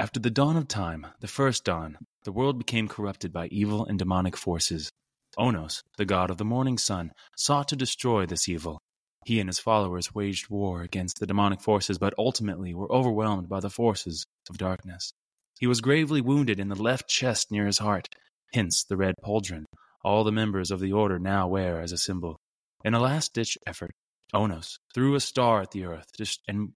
After 0.00 0.18
the 0.18 0.30
dawn 0.30 0.56
of 0.56 0.66
time, 0.66 1.08
the 1.20 1.28
first 1.28 1.62
dawn, 1.62 1.98
the 2.24 2.32
world 2.32 2.56
became 2.56 2.88
corrupted 2.88 3.34
by 3.34 3.48
evil 3.48 3.84
and 3.84 3.98
demonic 3.98 4.34
forces. 4.34 4.90
Onos, 5.38 5.82
the 5.98 6.06
god 6.06 6.30
of 6.30 6.38
the 6.38 6.44
morning 6.44 6.78
sun, 6.78 7.12
sought 7.36 7.68
to 7.68 7.76
destroy 7.76 8.24
this 8.24 8.48
evil. 8.48 8.80
He 9.26 9.40
and 9.40 9.48
his 9.50 9.58
followers 9.58 10.14
waged 10.14 10.48
war 10.48 10.80
against 10.80 11.20
the 11.20 11.26
demonic 11.26 11.60
forces, 11.60 11.98
but 11.98 12.14
ultimately 12.16 12.72
were 12.72 12.90
overwhelmed 12.90 13.50
by 13.50 13.60
the 13.60 13.68
forces 13.68 14.24
of 14.48 14.56
darkness. 14.56 15.12
He 15.58 15.66
was 15.66 15.82
gravely 15.82 16.22
wounded 16.22 16.58
in 16.58 16.70
the 16.70 16.82
left 16.82 17.06
chest 17.06 17.50
near 17.50 17.66
his 17.66 17.76
heart, 17.76 18.08
hence 18.54 18.82
the 18.82 18.96
red 18.96 19.16
pauldron 19.22 19.66
all 20.02 20.24
the 20.24 20.32
members 20.32 20.70
of 20.70 20.80
the 20.80 20.94
order 20.94 21.18
now 21.18 21.46
wear 21.46 21.78
as 21.78 21.92
a 21.92 21.98
symbol. 21.98 22.38
In 22.82 22.94
a 22.94 23.00
last 23.00 23.34
ditch 23.34 23.58
effort, 23.66 23.90
Onos 24.32 24.78
threw 24.94 25.14
a 25.14 25.20
star 25.20 25.60
at 25.60 25.72
the 25.72 25.84
earth, 25.84 26.06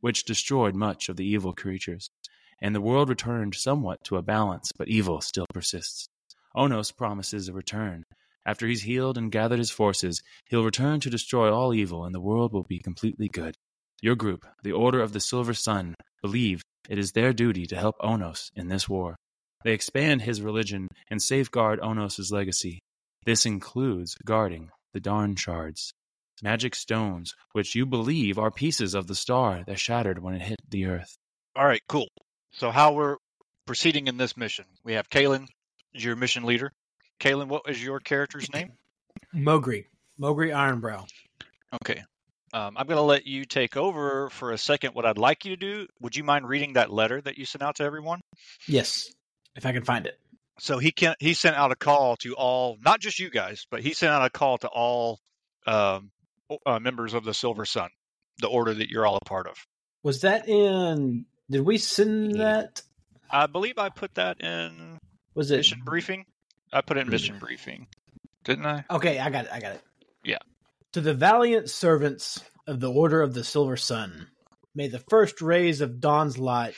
which 0.02 0.26
destroyed 0.26 0.74
much 0.74 1.08
of 1.08 1.16
the 1.16 1.24
evil 1.24 1.54
creatures, 1.54 2.10
and 2.60 2.74
the 2.74 2.80
world 2.80 3.08
returned 3.08 3.54
somewhat 3.54 4.02
to 4.04 4.16
a 4.16 4.22
balance, 4.22 4.70
but 4.76 4.88
evil 4.88 5.20
still 5.20 5.46
persists. 5.52 6.08
Onos 6.56 6.96
promises 6.96 7.48
a 7.48 7.52
return. 7.52 8.04
After 8.46 8.66
he's 8.66 8.82
healed 8.82 9.16
and 9.16 9.32
gathered 9.32 9.58
his 9.58 9.70
forces, 9.70 10.22
he'll 10.48 10.64
return 10.64 11.00
to 11.00 11.10
destroy 11.10 11.52
all 11.52 11.74
evil, 11.74 12.04
and 12.04 12.14
the 12.14 12.20
world 12.20 12.52
will 12.52 12.64
be 12.64 12.78
completely 12.78 13.28
good. 13.28 13.56
Your 14.02 14.16
group, 14.16 14.46
the 14.62 14.72
Order 14.72 15.00
of 15.00 15.12
the 15.12 15.20
Silver 15.20 15.54
Sun, 15.54 15.94
believe 16.22 16.62
it 16.88 16.98
is 16.98 17.12
their 17.12 17.32
duty 17.32 17.66
to 17.66 17.76
help 17.76 17.96
Onos 18.00 18.50
in 18.54 18.68
this 18.68 18.88
war. 18.88 19.16
They 19.64 19.72
expand 19.72 20.22
his 20.22 20.42
religion 20.42 20.88
and 21.08 21.22
safeguard 21.22 21.80
Onos's 21.80 22.30
legacy. 22.30 22.80
This 23.24 23.46
includes 23.46 24.14
guarding 24.24 24.68
the 24.92 25.00
Dawn 25.00 25.36
Shards, 25.36 25.94
magic 26.42 26.74
stones 26.74 27.34
which 27.52 27.74
you 27.74 27.86
believe 27.86 28.38
are 28.38 28.50
pieces 28.50 28.94
of 28.94 29.06
the 29.06 29.14
star 29.14 29.64
that 29.66 29.78
shattered 29.78 30.22
when 30.22 30.34
it 30.34 30.42
hit 30.42 30.60
the 30.68 30.84
Earth. 30.84 31.16
All 31.56 31.64
right, 31.64 31.80
cool. 31.88 32.08
So 32.54 32.70
how 32.70 32.92
we're 32.92 33.16
proceeding 33.66 34.08
in 34.08 34.16
this 34.16 34.36
mission? 34.36 34.64
We 34.84 34.94
have 34.94 35.08
Kalen, 35.08 35.46
your 35.92 36.16
mission 36.16 36.44
leader. 36.44 36.72
Kalen, 37.20 37.48
what 37.48 37.62
is 37.68 37.82
your 37.82 38.00
character's 38.00 38.52
name? 38.52 38.72
Mogri. 39.34 39.86
Mogri 40.20 40.50
Ironbrow. 40.50 41.06
Okay. 41.74 42.02
Um, 42.52 42.76
I'm 42.76 42.86
going 42.86 42.96
to 42.96 43.02
let 43.02 43.26
you 43.26 43.44
take 43.44 43.76
over 43.76 44.30
for 44.30 44.52
a 44.52 44.58
second. 44.58 44.94
What 44.94 45.04
I'd 45.04 45.18
like 45.18 45.44
you 45.44 45.56
to 45.56 45.56
do, 45.56 45.86
would 46.00 46.14
you 46.14 46.22
mind 46.22 46.48
reading 46.48 46.74
that 46.74 46.92
letter 46.92 47.20
that 47.20 47.36
you 47.36 47.44
sent 47.44 47.62
out 47.62 47.76
to 47.76 47.82
everyone? 47.82 48.20
Yes, 48.68 49.12
if 49.56 49.66
I 49.66 49.72
can 49.72 49.82
find 49.84 50.06
it 50.06 50.18
so 50.58 50.78
he 50.78 50.92
can 50.92 51.14
he 51.18 51.34
sent 51.34 51.56
out 51.56 51.72
a 51.72 51.76
call 51.76 52.16
to 52.16 52.34
all, 52.34 52.78
not 52.84 53.00
just 53.00 53.18
you 53.18 53.30
guys, 53.30 53.66
but 53.70 53.80
he 53.80 53.92
sent 53.92 54.12
out 54.12 54.24
a 54.24 54.30
call 54.30 54.58
to 54.58 54.68
all 54.68 55.20
um, 55.66 56.10
uh, 56.64 56.78
members 56.78 57.14
of 57.14 57.24
the 57.24 57.34
Silver 57.34 57.64
Sun, 57.64 57.90
the 58.38 58.48
order 58.48 58.72
that 58.74 58.88
you're 58.88 59.06
all 59.06 59.16
a 59.16 59.24
part 59.24 59.46
of. 59.46 59.56
Was 60.02 60.20
that 60.20 60.48
in? 60.48 61.26
Did 61.50 61.62
we 61.62 61.78
send 61.78 62.40
that? 62.40 62.82
I 63.30 63.46
believe 63.46 63.78
I 63.78 63.88
put 63.88 64.14
that 64.14 64.40
in. 64.40 64.98
Was 65.34 65.50
it 65.50 65.58
mission 65.58 65.82
briefing? 65.84 66.26
I 66.72 66.80
put 66.80 66.96
it 66.96 67.00
in 67.00 67.10
mission 67.10 67.38
briefing, 67.38 67.86
didn't 68.44 68.66
I? 68.66 68.84
Okay, 68.90 69.18
I 69.18 69.30
got 69.30 69.46
it. 69.46 69.52
I 69.52 69.60
got 69.60 69.72
it. 69.72 69.82
Yeah. 70.24 70.38
To 70.92 71.00
the 71.00 71.14
valiant 71.14 71.70
servants 71.70 72.42
of 72.66 72.80
the 72.80 72.90
Order 72.90 73.20
of 73.22 73.34
the 73.34 73.44
Silver 73.44 73.76
Sun, 73.76 74.28
may 74.74 74.88
the 74.88 75.02
first 75.10 75.42
rays 75.42 75.80
of 75.80 76.00
dawn's 76.00 76.38
light 76.38 76.74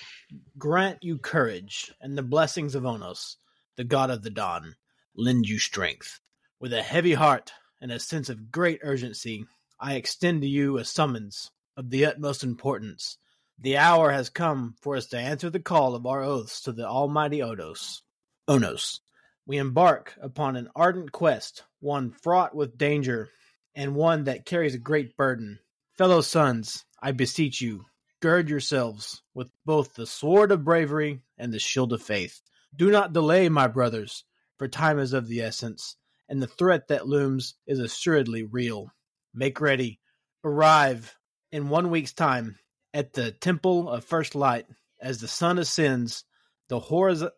grant 0.58 1.03
you 1.03 1.19
courage 1.19 1.92
and 2.01 2.17
the 2.17 2.23
blessings 2.23 2.75
of 2.75 2.83
Onos 2.83 3.36
the 3.77 3.84
god 3.84 4.11
of 4.11 4.23
the 4.23 4.30
dawn, 4.30 4.75
lend 5.14 5.47
you 5.47 5.58
strength. 5.58 6.20
With 6.58 6.73
a 6.73 6.83
heavy 6.83 7.12
heart 7.12 7.53
and 7.80 7.92
a 7.92 8.01
sense 8.01 8.30
of 8.30 8.51
great 8.51 8.80
urgency, 8.83 9.45
I 9.78 9.95
extend 9.95 10.41
to 10.42 10.48
you 10.48 10.78
a 10.78 10.84
summons 10.84 11.51
of 11.77 11.91
the 11.91 12.06
utmost 12.06 12.42
importance. 12.42 13.19
The 13.59 13.79
hour 13.79 14.11
has 14.12 14.29
come 14.29 14.75
for 14.83 14.97
us 14.97 15.07
to 15.07 15.19
answer 15.19 15.49
the 15.49 15.61
call 15.61 15.95
of 15.95 16.05
our 16.05 16.23
oaths 16.23 16.61
to 16.62 16.73
the 16.73 16.87
almighty 16.87 17.39
Odos. 17.39 18.03
Onos. 18.47 19.01
We 19.47 19.57
embark 19.57 20.15
upon 20.21 20.57
an 20.57 20.69
ardent 20.77 21.11
quest, 21.11 21.65
one 21.81 22.11
fraught 22.11 22.55
with 22.55 22.77
danger, 22.77 23.31
and 23.75 23.95
one 23.95 24.25
that 24.25 24.45
carries 24.45 24.75
a 24.75 24.79
great 24.79 25.17
burden. 25.17 25.58
Fellow 25.97 26.20
sons, 26.20 26.85
I 27.01 27.13
beseech 27.13 27.63
you, 27.63 27.86
gird 28.20 28.51
yourselves 28.51 29.23
with 29.33 29.48
both 29.64 29.95
the 29.95 30.07
sword 30.07 30.53
of 30.53 30.64
bravery 30.64 31.23
and 31.39 31.51
the 31.51 31.59
shield 31.59 31.95
of 31.95 32.03
faith. 32.03 32.42
Do 32.75 32.91
not 32.91 33.14
delay, 33.14 33.48
my 33.48 33.69
brothers, 33.69 34.25
for 34.59 34.69
time 34.69 34.98
is 34.98 35.14
of 35.14 35.29
the 35.29 35.41
essence, 35.41 35.97
and 36.29 36.42
the 36.42 36.47
threat 36.47 36.89
that 36.89 37.09
looms 37.09 37.55
is 37.67 37.79
assuredly 37.79 38.42
real. 38.42 38.92
Make 39.33 39.63
ready. 39.63 39.98
Arrive 40.45 41.17
in 41.53 41.70
one 41.70 41.89
week's 41.89 42.13
time 42.13 42.59
at 42.96 43.12
the 43.12 43.30
Temple 43.30 43.90
of 43.90 44.07
First 44.07 44.34
Light 44.34 44.64
as 45.02 45.18
the 45.18 45.29
sun 45.29 45.58
ascends 45.58 46.24
the 46.70 46.80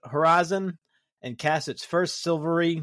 horizon 0.04 0.78
and 1.20 1.36
casts 1.36 1.66
its 1.66 1.84
first 1.84 2.22
silvery 2.22 2.82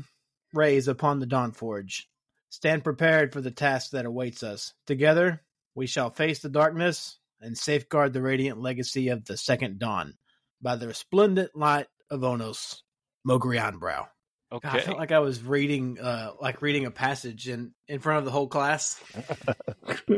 rays 0.54 0.90
upon 0.90 1.20
the 1.20 1.26
Dawn 1.26 1.54
Forge. 1.54 2.10
Stand 2.50 2.84
prepared 2.84 3.32
for 3.32 3.40
the 3.40 3.50
task 3.50 3.92
that 3.92 4.06
awaits 4.06 4.44
us. 4.44 4.74
Together, 4.88 5.42
we 5.74 5.88
shall 5.88 6.10
face 6.10 6.40
the 6.40 6.50
darkness 6.50 7.18
and 7.40 7.58
safeguard 7.58 8.12
the 8.12 8.22
radiant 8.22 8.60
legacy 8.60 9.08
of 9.08 9.24
the 9.24 9.38
second 9.38 9.80
dawn. 9.80 10.16
By 10.62 10.76
the 10.76 10.88
resplendent 10.88 11.56
light 11.56 11.88
of 12.10 12.22
Onos, 12.22 12.82
Mogri 13.26 13.58
Ironbrow. 13.58 14.08
Okay. 14.52 14.68
God, 14.68 14.76
I 14.76 14.82
felt 14.82 14.98
like 14.98 15.14
I 15.14 15.20
was 15.20 15.42
reading, 15.42 15.98
uh, 15.98 16.32
like 16.42 16.62
reading 16.62 16.86
a 16.86 16.92
passage 16.92 17.48
in 17.48 17.74
in 17.88 18.00
front 18.00 18.20
of 18.20 18.26
the 18.26 18.32
whole 18.32 18.48
class. 18.48 19.02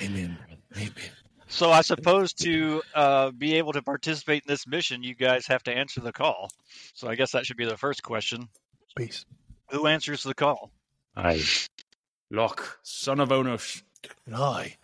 Amen. 0.00 0.38
Amen. 0.76 0.92
So 1.54 1.70
I 1.70 1.82
suppose 1.82 2.32
to 2.32 2.82
uh, 2.96 3.30
be 3.30 3.58
able 3.58 3.74
to 3.74 3.82
participate 3.82 4.42
in 4.42 4.52
this 4.52 4.66
mission, 4.66 5.04
you 5.04 5.14
guys 5.14 5.46
have 5.46 5.62
to 5.62 5.72
answer 5.72 6.00
the 6.00 6.12
call. 6.12 6.50
So 6.94 7.06
I 7.06 7.14
guess 7.14 7.30
that 7.30 7.46
should 7.46 7.56
be 7.56 7.64
the 7.64 7.76
first 7.76 8.02
question. 8.02 8.48
Peace. 8.96 9.24
Who 9.70 9.86
answers 9.86 10.24
the 10.24 10.34
call? 10.34 10.72
I, 11.16 11.40
Locke, 12.28 12.80
son 12.82 13.20
of 13.20 13.28
Onos. 13.28 13.84
And 14.26 14.34
I. 14.34 14.78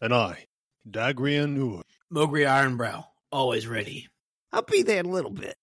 And 0.00 0.14
I, 0.14 0.46
Dagrian 0.88 1.58
Ur. 1.58 1.82
Mogri 2.10 2.46
Ironbrow, 2.46 3.04
always 3.30 3.66
ready. 3.66 4.08
I'll 4.54 4.62
be 4.62 4.82
there 4.82 5.00
in 5.00 5.06
a 5.06 5.10
little 5.10 5.30
bit. 5.30 5.58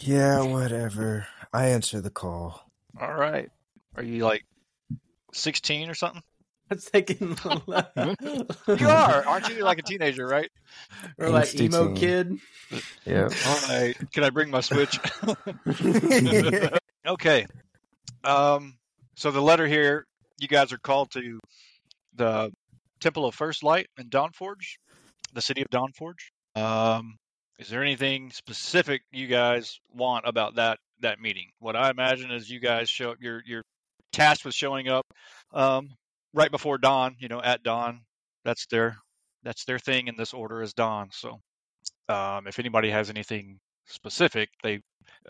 Yeah, 0.00 0.40
whatever. 0.40 1.26
I 1.52 1.66
answer 1.66 2.00
the 2.00 2.08
call. 2.08 2.66
All 2.98 3.12
right. 3.12 3.50
Are 3.94 4.02
you 4.02 4.24
like 4.24 4.46
16 5.34 5.90
or 5.90 5.94
something? 5.94 6.22
That's 6.72 6.90
taking. 6.90 7.36
you 7.66 8.88
are, 8.88 9.26
aren't 9.26 9.48
you? 9.50 9.62
Like 9.62 9.78
a 9.78 9.82
teenager, 9.82 10.26
right? 10.26 10.50
Or 11.18 11.28
like 11.28 11.54
emo 11.54 11.94
kid. 11.94 12.38
Yeah. 13.04 13.28
All 13.46 13.58
right. 13.68 13.94
Can 14.12 14.24
I 14.24 14.30
bring 14.30 14.50
my 14.50 14.62
Switch? 14.62 14.98
okay. 17.06 17.46
Um. 18.24 18.78
So 19.16 19.30
the 19.30 19.42
letter 19.42 19.66
here, 19.66 20.06
you 20.40 20.48
guys 20.48 20.72
are 20.72 20.78
called 20.78 21.10
to 21.10 21.38
the 22.14 22.50
Temple 23.00 23.26
of 23.26 23.34
First 23.34 23.62
Light 23.62 23.88
in 23.98 24.08
Dawnforge, 24.08 24.78
the 25.34 25.42
city 25.42 25.60
of 25.60 25.68
Dawnforge. 25.68 26.30
Um, 26.56 27.16
is 27.58 27.68
there 27.68 27.82
anything 27.82 28.30
specific 28.30 29.02
you 29.10 29.26
guys 29.26 29.78
want 29.94 30.26
about 30.26 30.54
that 30.54 30.78
that 31.00 31.20
meeting? 31.20 31.50
What 31.58 31.76
I 31.76 31.90
imagine 31.90 32.30
is 32.30 32.48
you 32.48 32.60
guys 32.60 32.88
show 32.88 33.10
up. 33.10 33.18
Your 33.20 33.42
your 33.44 33.62
tasked 34.10 34.46
with 34.46 34.54
showing 34.54 34.88
up 34.88 35.04
um, 35.52 35.90
right 36.34 36.50
before 36.50 36.78
dawn. 36.78 37.16
You 37.18 37.28
know, 37.28 37.40
at 37.40 37.62
dawn. 37.62 38.00
That's 38.44 38.66
their 38.66 38.96
that's 39.42 39.64
their 39.64 39.78
thing 39.78 40.08
in 40.08 40.16
this 40.16 40.34
order 40.34 40.62
is 40.62 40.72
dawn. 40.72 41.08
So, 41.12 41.40
um, 42.08 42.46
if 42.46 42.58
anybody 42.58 42.90
has 42.90 43.10
anything 43.10 43.58
specific 43.86 44.48
they 44.62 44.80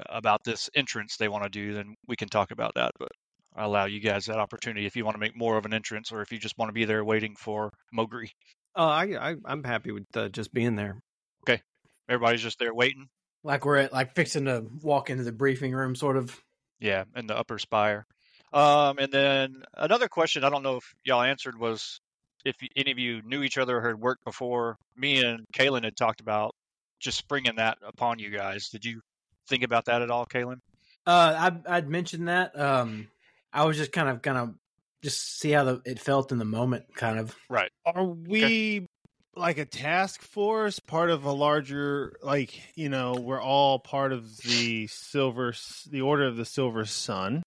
about 0.08 0.44
this 0.44 0.70
entrance 0.74 1.16
they 1.16 1.28
want 1.28 1.44
to 1.44 1.50
do, 1.50 1.74
then 1.74 1.94
we 2.06 2.16
can 2.16 2.28
talk 2.28 2.50
about 2.50 2.74
that. 2.74 2.92
But 2.98 3.08
I 3.54 3.64
allow 3.64 3.86
you 3.86 4.00
guys 4.00 4.26
that 4.26 4.38
opportunity 4.38 4.86
if 4.86 4.96
you 4.96 5.04
want 5.04 5.14
to 5.14 5.20
make 5.20 5.36
more 5.36 5.56
of 5.56 5.66
an 5.66 5.74
entrance, 5.74 6.12
or 6.12 6.22
if 6.22 6.32
you 6.32 6.38
just 6.38 6.56
want 6.58 6.68
to 6.70 6.74
be 6.74 6.84
there 6.84 7.04
waiting 7.04 7.34
for 7.36 7.70
Mogri. 7.94 8.30
Oh, 8.74 8.86
I, 8.86 9.30
I 9.30 9.36
I'm 9.44 9.64
happy 9.64 9.92
with 9.92 10.04
uh, 10.14 10.28
just 10.28 10.52
being 10.52 10.76
there. 10.76 11.00
Okay, 11.44 11.60
everybody's 12.08 12.42
just 12.42 12.58
there 12.58 12.74
waiting. 12.74 13.08
Like 13.44 13.64
we're 13.64 13.76
at, 13.76 13.92
like 13.92 14.14
fixing 14.14 14.46
to 14.46 14.64
walk 14.82 15.10
into 15.10 15.24
the 15.24 15.32
briefing 15.32 15.72
room, 15.72 15.94
sort 15.94 16.16
of. 16.16 16.40
Yeah, 16.80 17.04
in 17.14 17.26
the 17.26 17.36
upper 17.36 17.58
spire. 17.58 18.06
Um, 18.52 18.98
and 18.98 19.12
then 19.12 19.62
another 19.74 20.08
question 20.08 20.44
I 20.44 20.50
don't 20.50 20.62
know 20.62 20.76
if 20.76 20.94
y'all 21.04 21.22
answered 21.22 21.58
was 21.58 22.00
if 22.44 22.56
any 22.76 22.90
of 22.90 22.98
you 22.98 23.22
knew 23.22 23.42
each 23.42 23.58
other 23.58 23.78
or 23.78 23.88
had 23.88 24.00
worked 24.00 24.24
before. 24.24 24.76
Me 24.96 25.24
and 25.24 25.44
Kalen 25.54 25.84
had 25.84 25.96
talked 25.96 26.20
about 26.20 26.54
just 27.00 27.18
springing 27.18 27.56
that 27.56 27.78
upon 27.86 28.18
you 28.18 28.30
guys. 28.30 28.68
Did 28.68 28.84
you 28.84 29.00
think 29.48 29.62
about 29.62 29.86
that 29.86 30.02
at 30.02 30.10
all, 30.10 30.26
Kalen? 30.26 30.58
Uh, 31.06 31.50
I, 31.66 31.76
I'd 31.76 31.88
mentioned 31.88 32.28
that. 32.28 32.58
Um, 32.58 33.08
I 33.52 33.64
was 33.64 33.76
just 33.76 33.92
kind 33.92 34.08
of, 34.08 34.22
kind 34.22 34.38
of, 34.38 34.54
just 35.02 35.40
see 35.40 35.50
how 35.50 35.64
the, 35.64 35.82
it 35.84 35.98
felt 35.98 36.30
in 36.30 36.38
the 36.38 36.44
moment, 36.44 36.84
kind 36.94 37.18
of. 37.18 37.34
Right. 37.50 37.70
Are 37.84 38.04
we 38.04 38.44
okay. 38.44 38.86
like 39.34 39.58
a 39.58 39.64
task 39.64 40.22
force, 40.22 40.78
part 40.78 41.10
of 41.10 41.24
a 41.24 41.32
larger, 41.32 42.16
like 42.22 42.60
you 42.76 42.88
know, 42.88 43.14
we're 43.14 43.42
all 43.42 43.80
part 43.80 44.12
of 44.12 44.36
the 44.38 44.86
silver, 44.86 45.54
the 45.90 46.02
Order 46.02 46.26
of 46.26 46.36
the 46.36 46.44
Silver 46.44 46.84
Sun. 46.84 47.42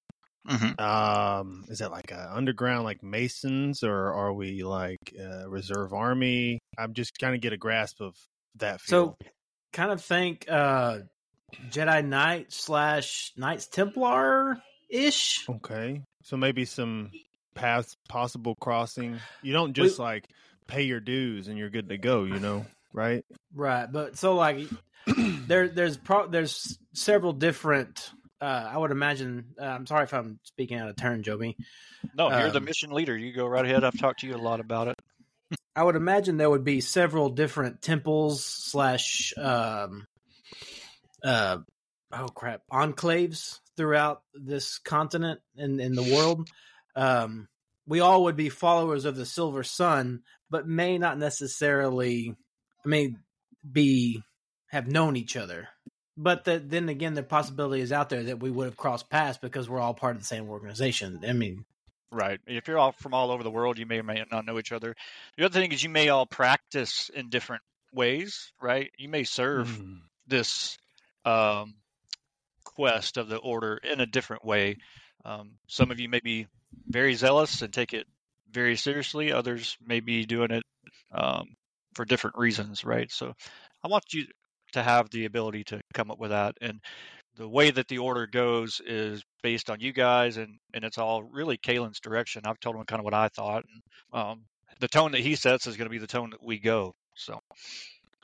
Mm-hmm. 0.47 0.79
Um, 0.79 1.65
is 1.69 1.79
that 1.79 1.91
like 1.91 2.11
a 2.11 2.31
underground, 2.33 2.83
like 2.83 3.03
Masons, 3.03 3.83
or 3.83 4.13
are 4.13 4.33
we 4.33 4.63
like 4.63 5.13
a 5.19 5.49
reserve 5.49 5.93
army? 5.93 6.59
I'm 6.77 6.93
just 6.93 7.17
kind 7.19 7.35
of 7.35 7.41
get 7.41 7.53
a 7.53 7.57
grasp 7.57 8.01
of 8.01 8.15
that. 8.57 8.81
Feel. 8.81 9.17
So, 9.19 9.27
kind 9.73 9.91
of 9.91 10.03
think 10.03 10.45
uh, 10.49 10.99
Jedi 11.69 12.05
Knight 12.05 12.53
slash 12.53 13.33
Knights 13.37 13.67
Templar 13.67 14.61
ish. 14.89 15.45
Okay. 15.49 16.01
So 16.23 16.37
maybe 16.37 16.65
some 16.65 17.11
paths 17.53 17.95
possible 18.07 18.55
crossing. 18.55 19.19
You 19.41 19.53
don't 19.53 19.73
just 19.73 19.99
like 19.99 20.27
pay 20.67 20.83
your 20.83 20.99
dues 20.99 21.47
and 21.47 21.57
you're 21.57 21.69
good 21.69 21.89
to 21.89 21.97
go, 21.97 22.23
you 22.23 22.39
know, 22.39 22.65
right? 22.93 23.23
Right, 23.53 23.91
but 23.91 24.17
so 24.17 24.35
like 24.35 24.67
there 25.15 25.67
there's 25.67 25.97
pro- 25.97 26.27
there's 26.27 26.77
several 26.93 27.33
different. 27.33 28.04
Uh, 28.45 28.69
I 28.73 28.77
would 28.77 28.91
imagine. 28.91 29.55
Uh, 29.59 29.65
I'm 29.65 29.87
sorry 29.87 30.03
if 30.03 30.13
I'm 30.13 30.39
speaking 30.43 30.77
out 30.77 30.87
of 30.87 30.95
turn, 30.95 31.23
Joby. 31.23 31.57
No, 32.15 32.29
you're 32.29 32.51
the 32.51 32.59
Um, 32.59 32.65
mission 32.65 32.91
leader. 32.91 33.17
You 33.17 33.33
go 33.33 33.47
right 33.47 33.65
ahead. 33.65 33.83
I've 33.83 33.97
talked 33.97 34.19
to 34.19 34.27
you 34.27 34.35
a 34.35 34.37
lot 34.37 34.59
about 34.59 34.87
it. 34.87 34.95
I 35.75 35.81
would 35.81 35.95
imagine 35.95 36.37
there 36.37 36.49
would 36.51 36.63
be 36.63 36.79
several 36.79 37.29
different 37.29 37.81
temples 37.81 38.45
slash 38.45 39.33
um, 39.35 40.05
uh, 41.23 41.57
oh 42.11 42.27
crap 42.27 42.61
enclaves 42.71 43.61
throughout 43.77 44.21
this 44.35 44.77
continent 44.77 45.39
and 45.57 45.81
in 45.81 45.93
the 45.93 46.03
world. 46.03 46.47
Um, 46.95 47.47
we 47.87 47.99
all 47.99 48.25
would 48.25 48.35
be 48.35 48.49
followers 48.49 49.05
of 49.05 49.15
the 49.15 49.25
Silver 49.25 49.63
Sun, 49.63 50.21
but 50.51 50.67
may 50.67 50.99
not 50.99 51.17
necessarily. 51.17 52.35
I 52.85 52.87
mean, 52.87 53.17
be 53.69 54.21
have 54.67 54.85
known 54.85 55.15
each 55.15 55.35
other. 55.35 55.67
But 56.17 56.45
the, 56.45 56.59
then 56.59 56.87
again, 56.89 57.13
the 57.13 57.23
possibility 57.23 57.81
is 57.81 57.91
out 57.91 58.09
there 58.09 58.23
that 58.23 58.39
we 58.39 58.49
would 58.49 58.65
have 58.65 58.77
crossed 58.77 59.09
paths 59.09 59.37
because 59.37 59.69
we're 59.69 59.81
all 59.81 59.93
part 59.93 60.15
of 60.15 60.21
the 60.21 60.27
same 60.27 60.49
organization. 60.49 61.19
I 61.27 61.33
mean, 61.33 61.65
Right. 62.11 62.39
If 62.47 62.67
you're 62.69 62.77
all 62.77 62.93
from 62.93 63.13
all 63.13 63.31
over 63.31 63.43
the 63.43 63.51
world, 63.51 63.77
you 63.77 63.85
may 63.85 63.99
or 63.99 64.03
may 64.03 64.23
not 64.31 64.45
know 64.45 64.57
each 64.57 64.71
other. 64.71 64.95
The 65.37 65.45
other 65.45 65.59
thing 65.59 65.73
is 65.73 65.83
you 65.83 65.89
may 65.89 66.07
all 66.07 66.25
practice 66.25 67.09
in 67.13 67.29
different 67.29 67.63
ways, 67.91 68.53
right? 68.61 68.89
You 68.97 69.09
may 69.09 69.23
serve 69.25 69.67
Mm. 69.67 69.99
this 70.25 70.77
um, 71.25 71.73
quest 72.63 73.17
of 73.17 73.27
the 73.27 73.37
order 73.37 73.77
in 73.77 73.99
a 73.99 74.05
different 74.05 74.45
way. 74.45 74.77
Um, 75.25 75.57
some 75.67 75.91
of 75.91 75.99
you 75.99 76.07
may 76.07 76.19
be 76.21 76.47
very 76.87 77.15
zealous 77.15 77.61
and 77.61 77.73
take 77.73 77.93
it 77.93 78.07
very 78.49 78.77
seriously. 78.77 79.33
Others 79.33 79.75
may 79.85 79.99
be 79.99 80.25
doing 80.25 80.51
it 80.51 80.63
um, 81.11 81.55
for 81.95 82.05
different 82.05 82.37
reasons, 82.37 82.85
right? 82.85 83.11
So 83.11 83.33
I 83.83 83.87
want 83.87 84.05
you 84.13 84.25
to 84.75 84.83
have 84.83 85.09
the 85.09 85.25
ability 85.25 85.63
to 85.65 85.81
come 85.93 86.11
up 86.11 86.19
with 86.19 86.31
that. 86.31 86.55
And 86.61 86.79
the 87.35 87.49
way 87.49 87.71
that 87.71 87.87
the 87.87 87.97
order 87.97 88.27
goes 88.27 88.81
is 88.85 89.23
based 89.43 89.69
on 89.69 89.79
you 89.79 89.91
guys, 89.91 90.37
and, 90.37 90.57
and 90.73 90.85
it's 90.85 90.97
all 90.97 91.23
really 91.23 91.57
Kalen's 91.57 91.99
direction. 91.99 92.43
I've 92.45 92.59
told 92.59 92.75
him 92.75 92.85
kind 92.85 92.99
of 92.99 93.05
what 93.05 93.13
I 93.13 93.27
thought. 93.29 93.63
And, 93.65 94.21
um, 94.21 94.45
the 94.79 94.87
tone 94.87 95.11
that 95.11 95.21
he 95.21 95.35
sets 95.35 95.67
is 95.67 95.77
going 95.77 95.85
to 95.85 95.91
be 95.91 95.97
the 95.97 96.07
tone 96.07 96.31
that 96.31 96.43
we 96.43 96.59
go. 96.59 96.93
So 97.15 97.39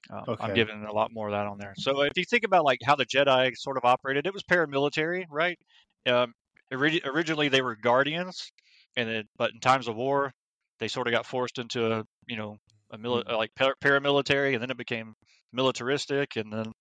um, 0.09 0.35
I'm 0.39 0.53
giving 0.53 0.83
a 0.83 0.93
lot 0.93 1.11
more 1.13 1.27
of 1.27 1.33
that 1.33 1.47
on 1.47 1.57
there. 1.57 1.73
So 1.77 2.01
if 2.01 2.13
you 2.17 2.25
think 2.25 2.43
about 2.43 2.65
like 2.65 2.79
how 2.83 2.95
the 2.95 3.05
Jedi 3.05 3.55
sort 3.55 3.77
of 3.77 3.85
operated, 3.85 4.25
it 4.27 4.33
was 4.33 4.43
paramilitary, 4.43 5.25
right? 5.29 5.57
Um, 6.05 6.33
ori- 6.71 7.01
originally 7.05 7.47
they 7.47 7.61
were 7.61 7.75
guardians, 7.75 8.51
and 8.97 9.09
then 9.09 9.23
but 9.37 9.51
in 9.53 9.59
times 9.59 9.87
of 9.87 9.95
war, 9.95 10.31
they 10.79 10.87
sort 10.87 11.07
of 11.07 11.13
got 11.13 11.25
forced 11.25 11.59
into 11.59 11.91
a 11.91 12.03
you 12.27 12.35
know 12.35 12.57
a 12.91 12.97
mili- 12.97 13.25
like 13.31 13.51
par- 13.55 13.75
paramilitary, 13.81 14.53
and 14.53 14.61
then 14.61 14.71
it 14.71 14.77
became 14.77 15.13
militaristic, 15.53 16.35
and 16.35 16.51
then 16.51 16.71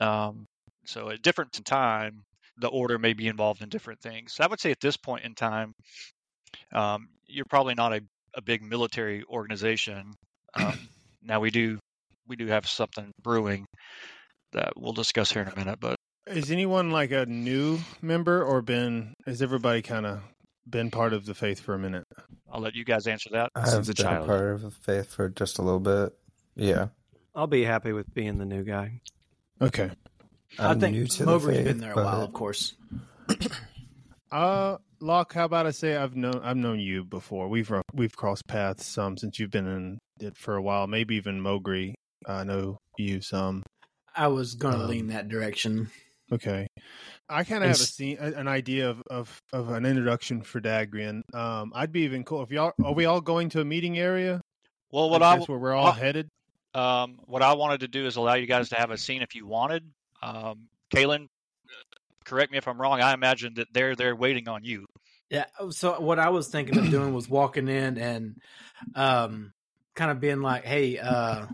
um, 0.00 0.46
so 0.84 1.10
at 1.10 1.22
different 1.22 1.52
time, 1.64 2.22
the 2.58 2.68
order 2.68 2.98
may 2.98 3.12
be 3.12 3.28
involved 3.28 3.62
in 3.62 3.68
different 3.68 4.00
things. 4.00 4.36
I 4.40 4.46
would 4.46 4.60
say 4.60 4.70
at 4.70 4.80
this 4.80 4.96
point 4.96 5.24
in 5.24 5.34
time, 5.34 5.72
um, 6.72 7.08
you're 7.26 7.44
probably 7.48 7.74
not 7.74 7.92
a, 7.92 8.00
a 8.34 8.42
big 8.42 8.62
military 8.62 9.24
organization. 9.28 10.12
Um, 10.54 10.78
now 11.22 11.40
we 11.40 11.50
do 11.50 11.78
we 12.26 12.36
do 12.36 12.46
have 12.46 12.66
something 12.66 13.10
brewing 13.22 13.64
that 14.52 14.72
we'll 14.76 14.92
discuss 14.92 15.30
here 15.32 15.42
in 15.42 15.48
a 15.48 15.56
minute, 15.56 15.78
but 15.80 15.96
Is 16.26 16.50
anyone 16.50 16.90
like 16.90 17.10
a 17.10 17.26
new 17.26 17.78
member 18.02 18.42
or 18.42 18.60
been 18.62 19.14
has 19.26 19.40
everybody 19.42 19.82
kind 19.82 20.06
of 20.06 20.20
been 20.68 20.90
part 20.90 21.12
of 21.12 21.26
the 21.26 21.34
faith 21.34 21.60
for 21.60 21.74
a 21.74 21.78
minute? 21.78 22.04
I'll 22.50 22.60
let 22.60 22.74
you 22.74 22.84
guys 22.84 23.06
answer 23.06 23.30
that. 23.32 23.50
I've 23.54 23.68
Since 23.68 23.88
a 23.90 23.94
been 23.94 24.04
child. 24.04 24.26
part 24.26 24.52
of 24.54 24.62
the 24.62 24.70
faith 24.70 25.12
for 25.12 25.28
just 25.28 25.58
a 25.58 25.62
little 25.62 25.80
bit. 25.80 26.12
Yeah. 26.56 26.88
I'll 27.34 27.46
be 27.46 27.64
happy 27.64 27.92
with 27.92 28.12
being 28.14 28.38
the 28.38 28.44
new 28.44 28.64
guy. 28.64 29.00
Okay. 29.60 29.90
i 30.58 30.70
I'm 30.70 30.80
think 30.80 30.96
new 30.96 31.06
to 31.06 31.24
the 31.24 31.30
Mowbray's 31.32 31.56
faith, 31.58 31.64
been 31.66 31.78
there 31.78 31.92
a 31.92 31.96
while, 31.96 32.22
of 32.22 32.32
course. 32.32 32.74
Uh 34.30 34.76
Locke, 35.00 35.32
how 35.32 35.44
about 35.46 35.66
I 35.66 35.70
say 35.70 35.96
I've 35.96 36.14
known 36.16 36.40
I've 36.42 36.56
known 36.56 36.80
you 36.80 37.02
before. 37.04 37.48
We've 37.48 37.70
ro- 37.70 37.80
we've 37.94 38.14
crossed 38.14 38.46
paths 38.46 38.84
some 38.84 39.16
since 39.16 39.38
you've 39.38 39.50
been 39.50 39.66
in 39.66 39.98
it 40.20 40.36
for 40.36 40.56
a 40.56 40.60
while. 40.62 40.86
Maybe 40.86 41.14
even 41.16 41.40
Mogri. 41.40 41.94
I 42.26 42.44
know 42.44 42.76
you 42.98 43.22
some. 43.22 43.62
I 44.14 44.26
was 44.26 44.54
going 44.54 44.74
to 44.76 44.82
Um, 44.84 44.90
lean 44.90 45.06
that 45.06 45.28
direction. 45.28 45.90
Okay. 46.30 46.66
I 47.28 47.44
kind 47.44 47.62
of 47.64 47.70
have 47.70 47.78
a 47.78 47.82
It's- 47.82 47.94
scene, 47.94 48.18
a- 48.20 48.32
an 48.38 48.48
idea 48.48 48.90
of, 48.90 49.02
of, 49.08 49.40
of 49.54 49.70
an 49.70 49.86
introduction 49.86 50.42
for 50.42 50.60
Dagrian. 50.60 51.22
Um, 51.32 51.72
I'd 51.74 51.92
be 51.92 52.00
even 52.00 52.22
cool 52.24 52.42
if 52.42 52.50
y'all 52.50 52.72
are 52.84 52.92
we 52.92 53.06
all 53.06 53.22
going 53.22 53.48
to 53.50 53.60
a 53.60 53.64
meeting 53.64 53.98
area? 53.98 54.42
Well, 54.90 55.08
what 55.08 55.22
Like 55.22 55.34
I 55.34 55.36
that's 55.38 55.48
where 55.48 55.58
we're 55.58 55.74
all 55.74 55.86
uh, 55.86 55.92
headed. 55.92 56.28
Um, 56.78 57.18
what 57.26 57.42
I 57.42 57.54
wanted 57.54 57.80
to 57.80 57.88
do 57.88 58.06
is 58.06 58.16
allow 58.16 58.34
you 58.34 58.46
guys 58.46 58.68
to 58.68 58.76
have 58.76 58.90
a 58.90 58.98
scene 58.98 59.22
if 59.22 59.34
you 59.34 59.46
wanted. 59.46 59.84
Um, 60.22 60.68
Kalen, 60.94 61.28
correct 62.24 62.52
me 62.52 62.58
if 62.58 62.68
I'm 62.68 62.80
wrong. 62.80 63.00
I 63.00 63.12
imagine 63.14 63.54
that 63.54 63.68
they're 63.72 63.96
they're 63.96 64.14
waiting 64.14 64.48
on 64.48 64.64
you. 64.64 64.86
Yeah. 65.30 65.46
So 65.70 66.00
what 66.00 66.18
I 66.18 66.30
was 66.30 66.48
thinking 66.48 66.78
of 66.78 66.90
doing 66.90 67.12
was 67.12 67.28
walking 67.28 67.68
in 67.68 67.98
and 67.98 68.36
um, 68.94 69.52
kind 69.94 70.10
of 70.10 70.20
being 70.20 70.40
like, 70.40 70.64
"Hey, 70.64 70.98
uh, 70.98 71.46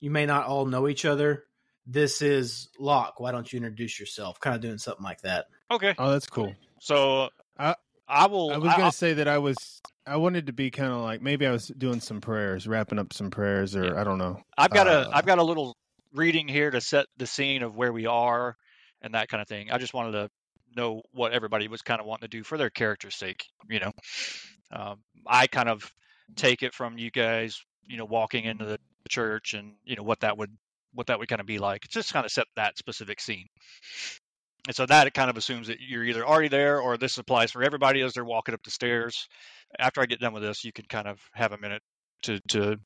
you 0.00 0.10
may 0.10 0.26
not 0.26 0.46
all 0.46 0.66
know 0.66 0.88
each 0.88 1.04
other. 1.04 1.44
This 1.86 2.20
is 2.20 2.68
Locke. 2.78 3.18
Why 3.18 3.32
don't 3.32 3.50
you 3.50 3.56
introduce 3.56 3.98
yourself?" 3.98 4.40
Kind 4.40 4.56
of 4.56 4.62
doing 4.62 4.78
something 4.78 5.04
like 5.04 5.22
that. 5.22 5.46
Okay. 5.70 5.94
Oh, 5.98 6.10
that's 6.10 6.26
cool. 6.26 6.54
So 6.80 7.30
I- 7.58 7.76
I 8.08 8.26
will. 8.26 8.52
I 8.52 8.58
was 8.58 8.74
gonna 8.74 8.92
say 8.92 9.14
that 9.14 9.28
I 9.28 9.38
was 9.38 9.80
I 10.06 10.16
wanted 10.16 10.46
to 10.46 10.52
be 10.52 10.70
kind 10.70 10.92
of 10.92 11.00
like 11.00 11.20
maybe 11.20 11.46
I 11.46 11.50
was 11.50 11.68
doing 11.68 12.00
some 12.00 12.20
prayers, 12.20 12.66
wrapping 12.68 12.98
up 12.98 13.12
some 13.12 13.30
prayers, 13.30 13.74
or 13.74 13.98
I 13.98 14.04
don't 14.04 14.18
know. 14.18 14.40
I've 14.56 14.70
got 14.70 14.86
Uh, 14.86 15.08
a 15.10 15.16
I've 15.16 15.26
got 15.26 15.38
a 15.38 15.42
little 15.42 15.76
reading 16.12 16.48
here 16.48 16.70
to 16.70 16.80
set 16.80 17.06
the 17.16 17.26
scene 17.26 17.62
of 17.62 17.74
where 17.76 17.92
we 17.92 18.06
are 18.06 18.56
and 19.02 19.14
that 19.14 19.28
kind 19.28 19.42
of 19.42 19.48
thing. 19.48 19.70
I 19.70 19.78
just 19.78 19.94
wanted 19.94 20.12
to 20.12 20.30
know 20.76 21.02
what 21.12 21.32
everybody 21.32 21.68
was 21.68 21.82
kind 21.82 22.00
of 22.00 22.06
wanting 22.06 22.28
to 22.28 22.36
do 22.36 22.44
for 22.44 22.56
their 22.56 22.70
character's 22.70 23.16
sake. 23.16 23.44
You 23.68 23.80
know, 23.80 23.92
um, 24.70 25.00
I 25.26 25.46
kind 25.48 25.68
of 25.68 25.90
take 26.36 26.62
it 26.62 26.74
from 26.74 26.98
you 26.98 27.10
guys, 27.10 27.60
you 27.86 27.96
know, 27.96 28.04
walking 28.04 28.44
into 28.44 28.64
the 28.64 28.78
church 29.08 29.54
and 29.54 29.74
you 29.84 29.96
know 29.96 30.02
what 30.02 30.20
that 30.20 30.38
would 30.38 30.56
what 30.92 31.08
that 31.08 31.18
would 31.18 31.28
kind 31.28 31.40
of 31.40 31.46
be 31.46 31.58
like. 31.58 31.84
It's 31.84 31.94
just 31.94 32.12
kind 32.12 32.24
of 32.24 32.32
set 32.32 32.46
that 32.56 32.78
specific 32.78 33.20
scene. 33.20 33.46
And 34.66 34.74
so 34.74 34.84
that 34.86 35.06
it 35.06 35.14
kind 35.14 35.30
of 35.30 35.36
assumes 35.36 35.68
that 35.68 35.78
you're 35.80 36.04
either 36.04 36.26
already 36.26 36.48
there 36.48 36.80
or 36.80 36.96
this 36.96 37.18
applies 37.18 37.52
for 37.52 37.62
everybody 37.62 38.02
as 38.02 38.14
they're 38.14 38.24
walking 38.24 38.54
up 38.54 38.62
the 38.64 38.70
stairs. 38.70 39.28
After 39.78 40.00
I 40.00 40.06
get 40.06 40.20
done 40.20 40.32
with 40.32 40.42
this, 40.42 40.64
you 40.64 40.72
can 40.72 40.86
kind 40.86 41.06
of 41.06 41.20
have 41.34 41.52
a 41.52 41.58
minute 41.58 41.82
to 42.22 42.40
to 42.48 42.76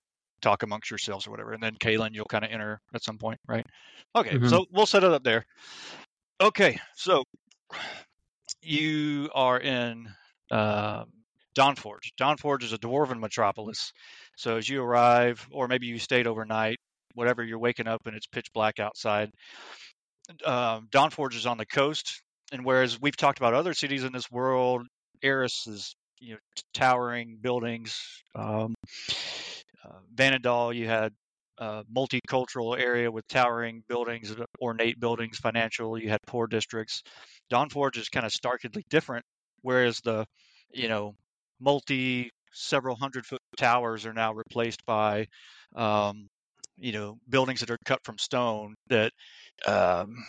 talk 0.43 0.63
amongst 0.63 0.91
yourselves 0.91 1.27
or 1.27 1.31
whatever. 1.31 1.53
And 1.53 1.63
then 1.63 1.75
Kalen, 1.77 2.11
you'll 2.13 2.25
kind 2.25 2.45
of 2.45 2.51
enter 2.51 2.81
at 2.95 3.03
some 3.05 3.19
point, 3.19 3.39
right? 3.47 3.67
Okay, 4.17 4.37
Mhm. 4.37 4.49
so 4.49 4.67
we'll 4.71 4.87
set 4.87 5.05
it 5.05 5.13
up 5.13 5.23
there. 5.23 5.45
Okay, 6.41 6.79
so 6.95 7.25
you 8.63 9.31
are 9.35 9.59
in 9.59 10.09
uh, 10.51 11.05
Dawnforge. 11.55 12.13
Dawnforge 12.19 12.63
is 12.63 12.73
a 12.73 12.79
dwarven 12.79 13.21
metropolis. 13.21 13.93
So 14.37 14.57
as 14.57 14.69
you 14.69 14.83
arrive, 14.83 15.47
or 15.51 15.69
maybe 15.69 15.87
you 15.87 15.99
stayed 15.99 16.27
overnight, 16.27 16.79
whatever, 17.15 17.45
you're 17.45 17.59
waking 17.59 17.87
up 17.87 18.07
and 18.07 18.17
it's 18.17 18.27
pitch 18.27 18.53
black 18.53 18.79
outside. 18.81 19.31
Um, 20.45 20.89
Dawnforge 20.91 21.35
is 21.35 21.47
on 21.47 21.59
the 21.59 21.67
coast, 21.67 22.23
and 22.53 22.65
whereas 22.65 23.01
we've 23.01 23.17
talked 23.17 23.39
about 23.39 23.55
other 23.55 23.75
cities 23.75 24.05
in 24.05 24.13
this 24.13 24.31
world, 24.31 24.87
Eris 25.23 25.67
is 25.67 25.95
you 26.21 26.35
know 26.35 26.39
towering 26.75 27.39
buildings. 27.41 27.99
Um, 28.35 28.75
uh, 29.85 29.99
Vanadal, 30.15 30.75
you 30.75 30.87
had 30.87 31.13
a 31.59 31.85
multicultural 31.95 32.79
area 32.79 33.11
with 33.11 33.27
towering 33.29 33.83
buildings, 33.89 34.31
uh, 34.31 34.45
ornate 34.61 34.99
buildings, 34.99 35.39
financial. 35.39 35.99
You 35.99 36.09
had 36.09 36.21
poor 36.27 36.47
districts. 36.47 37.03
Dawnforge 37.53 37.99
is 37.99 38.09
kind 38.09 38.27
of 38.27 38.33
starkly 38.33 38.85
different, 38.89 39.25
whereas 39.63 40.01
the 40.05 40.27
you 40.73 40.89
know 40.89 41.15
multi 41.61 42.31
several 42.53 42.97
hundred 42.97 43.27
foot 43.27 43.41
towers 43.57 44.07
are 44.07 44.13
now 44.13 44.33
replaced 44.33 44.85
by 44.87 45.27
um, 45.75 46.29
you 46.79 46.93
know 46.93 47.19
buildings 47.29 47.61
that 47.61 47.71
are 47.71 47.79
cut 47.85 48.01
from 48.05 48.19
stone 48.19 48.75
that 48.89 49.13
um, 49.67 50.25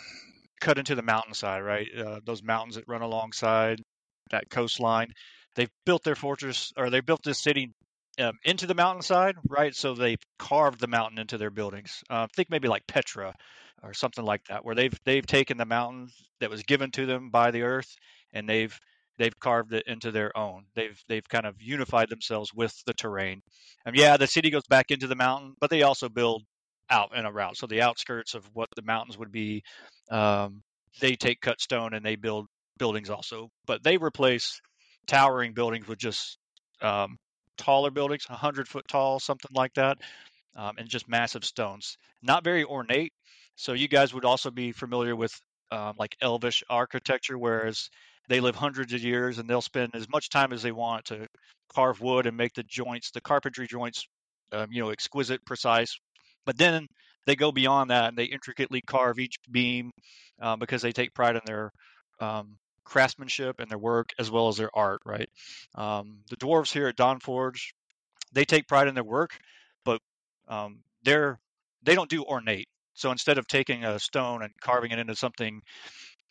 cut 0.60 0.78
into 0.78 0.94
the 0.94 1.02
mountainside, 1.02 1.62
right? 1.62 1.88
Uh, 1.96 2.20
those 2.24 2.42
mountains 2.42 2.76
that 2.76 2.84
run 2.86 3.02
alongside 3.02 3.80
that 4.30 4.48
coastline. 4.50 5.12
They've 5.56 5.70
built 5.84 6.04
their 6.04 6.14
fortress, 6.14 6.72
or 6.76 6.90
they 6.90 7.00
built 7.00 7.22
this 7.24 7.42
city 7.42 7.72
um, 8.18 8.38
into 8.44 8.66
the 8.66 8.74
mountainside, 8.74 9.36
right? 9.48 9.74
So 9.74 9.94
they've 9.94 10.22
carved 10.38 10.80
the 10.80 10.86
mountain 10.86 11.18
into 11.18 11.38
their 11.38 11.50
buildings. 11.50 12.02
Uh, 12.08 12.26
think 12.34 12.50
maybe 12.50 12.68
like 12.68 12.86
Petra 12.86 13.34
or 13.82 13.94
something 13.94 14.24
like 14.24 14.44
that, 14.48 14.64
where 14.64 14.74
they've 14.74 14.98
they've 15.04 15.26
taken 15.26 15.58
the 15.58 15.66
mountain 15.66 16.08
that 16.40 16.50
was 16.50 16.62
given 16.62 16.90
to 16.92 17.06
them 17.06 17.30
by 17.30 17.50
the 17.50 17.62
earth, 17.62 17.96
and 18.32 18.48
they've 18.48 18.78
they've 19.18 19.38
carved 19.38 19.72
it 19.72 19.84
into 19.86 20.10
their 20.10 20.36
own. 20.36 20.64
They've 20.74 20.98
they've 21.08 21.28
kind 21.28 21.46
of 21.46 21.56
unified 21.60 22.08
themselves 22.08 22.52
with 22.54 22.74
the 22.86 22.94
terrain. 22.94 23.42
And 23.84 23.96
yeah, 23.96 24.16
the 24.16 24.26
city 24.26 24.50
goes 24.50 24.66
back 24.68 24.90
into 24.90 25.06
the 25.06 25.16
mountain, 25.16 25.54
but 25.60 25.70
they 25.70 25.82
also 25.82 26.08
build 26.08 26.44
out 26.92 27.10
and 27.16 27.26
around. 27.26 27.56
So 27.56 27.66
the 27.66 27.82
outskirts 27.82 28.34
of 28.34 28.44
what 28.52 28.68
the 28.76 28.82
mountains 28.82 29.18
would 29.18 29.32
be, 29.32 29.62
um, 30.10 30.62
they 31.00 31.16
take 31.16 31.40
cut 31.40 31.60
stone 31.60 31.94
and 31.94 32.04
they 32.04 32.16
build 32.16 32.46
buildings 32.78 33.10
also, 33.10 33.48
but 33.66 33.82
they 33.82 33.96
replace 33.96 34.60
towering 35.06 35.54
buildings 35.54 35.88
with 35.88 35.98
just 35.98 36.38
um, 36.82 37.16
taller 37.56 37.90
buildings, 37.90 38.28
100 38.28 38.68
foot 38.68 38.86
tall, 38.88 39.18
something 39.18 39.50
like 39.54 39.72
that, 39.74 39.98
um, 40.56 40.74
and 40.78 40.88
just 40.88 41.08
massive 41.08 41.44
stones. 41.44 41.96
Not 42.22 42.44
very 42.44 42.64
ornate. 42.64 43.12
So 43.56 43.72
you 43.72 43.88
guys 43.88 44.12
would 44.14 44.24
also 44.24 44.50
be 44.50 44.72
familiar 44.72 45.16
with 45.16 45.32
um, 45.70 45.94
like 45.98 46.14
elvish 46.20 46.62
architecture, 46.68 47.38
whereas 47.38 47.88
they 48.28 48.40
live 48.40 48.54
hundreds 48.56 48.92
of 48.92 49.02
years 49.02 49.38
and 49.38 49.48
they'll 49.48 49.62
spend 49.62 49.94
as 49.94 50.08
much 50.10 50.28
time 50.28 50.52
as 50.52 50.62
they 50.62 50.72
want 50.72 51.06
to 51.06 51.26
carve 51.74 52.00
wood 52.00 52.26
and 52.26 52.36
make 52.36 52.52
the 52.54 52.62
joints, 52.64 53.10
the 53.12 53.20
carpentry 53.20 53.66
joints, 53.66 54.04
um, 54.52 54.66
you 54.70 54.82
know, 54.82 54.90
exquisite, 54.90 55.44
precise. 55.46 55.98
But 56.44 56.58
then 56.58 56.86
they 57.26 57.36
go 57.36 57.52
beyond 57.52 57.90
that 57.90 58.08
and 58.08 58.18
they 58.18 58.24
intricately 58.24 58.80
carve 58.80 59.18
each 59.18 59.36
beam 59.50 59.90
um, 60.40 60.58
because 60.58 60.82
they 60.82 60.92
take 60.92 61.14
pride 61.14 61.36
in 61.36 61.42
their 61.46 61.70
um, 62.20 62.56
craftsmanship 62.84 63.60
and 63.60 63.70
their 63.70 63.78
work 63.78 64.10
as 64.18 64.30
well 64.30 64.48
as 64.48 64.56
their 64.56 64.70
art. 64.74 65.00
Right. 65.04 65.28
Um, 65.74 66.20
the 66.30 66.36
dwarves 66.36 66.72
here 66.72 66.88
at 66.88 66.96
Dawn 66.96 67.20
Forge, 67.20 67.74
they 68.32 68.44
take 68.44 68.66
pride 68.66 68.88
in 68.88 68.94
their 68.94 69.04
work, 69.04 69.38
but 69.84 70.00
um, 70.48 70.80
they're 71.04 71.38
they 71.82 71.94
don't 71.94 72.10
do 72.10 72.24
ornate. 72.24 72.68
So 72.94 73.10
instead 73.10 73.38
of 73.38 73.46
taking 73.46 73.84
a 73.84 73.98
stone 73.98 74.42
and 74.42 74.52
carving 74.60 74.90
it 74.92 74.98
into 74.98 75.16
something 75.16 75.60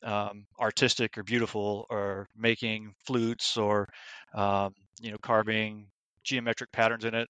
um, 0.04 0.46
artistic 0.60 1.18
or 1.18 1.24
beautiful, 1.24 1.86
or 1.90 2.28
making 2.36 2.94
flutes 3.06 3.58
or 3.58 3.88
um, 4.34 4.74
you 5.02 5.12
know 5.12 5.18
carving 5.22 5.88
geometric 6.24 6.72
patterns 6.72 7.06
in 7.06 7.16
it, 7.16 7.28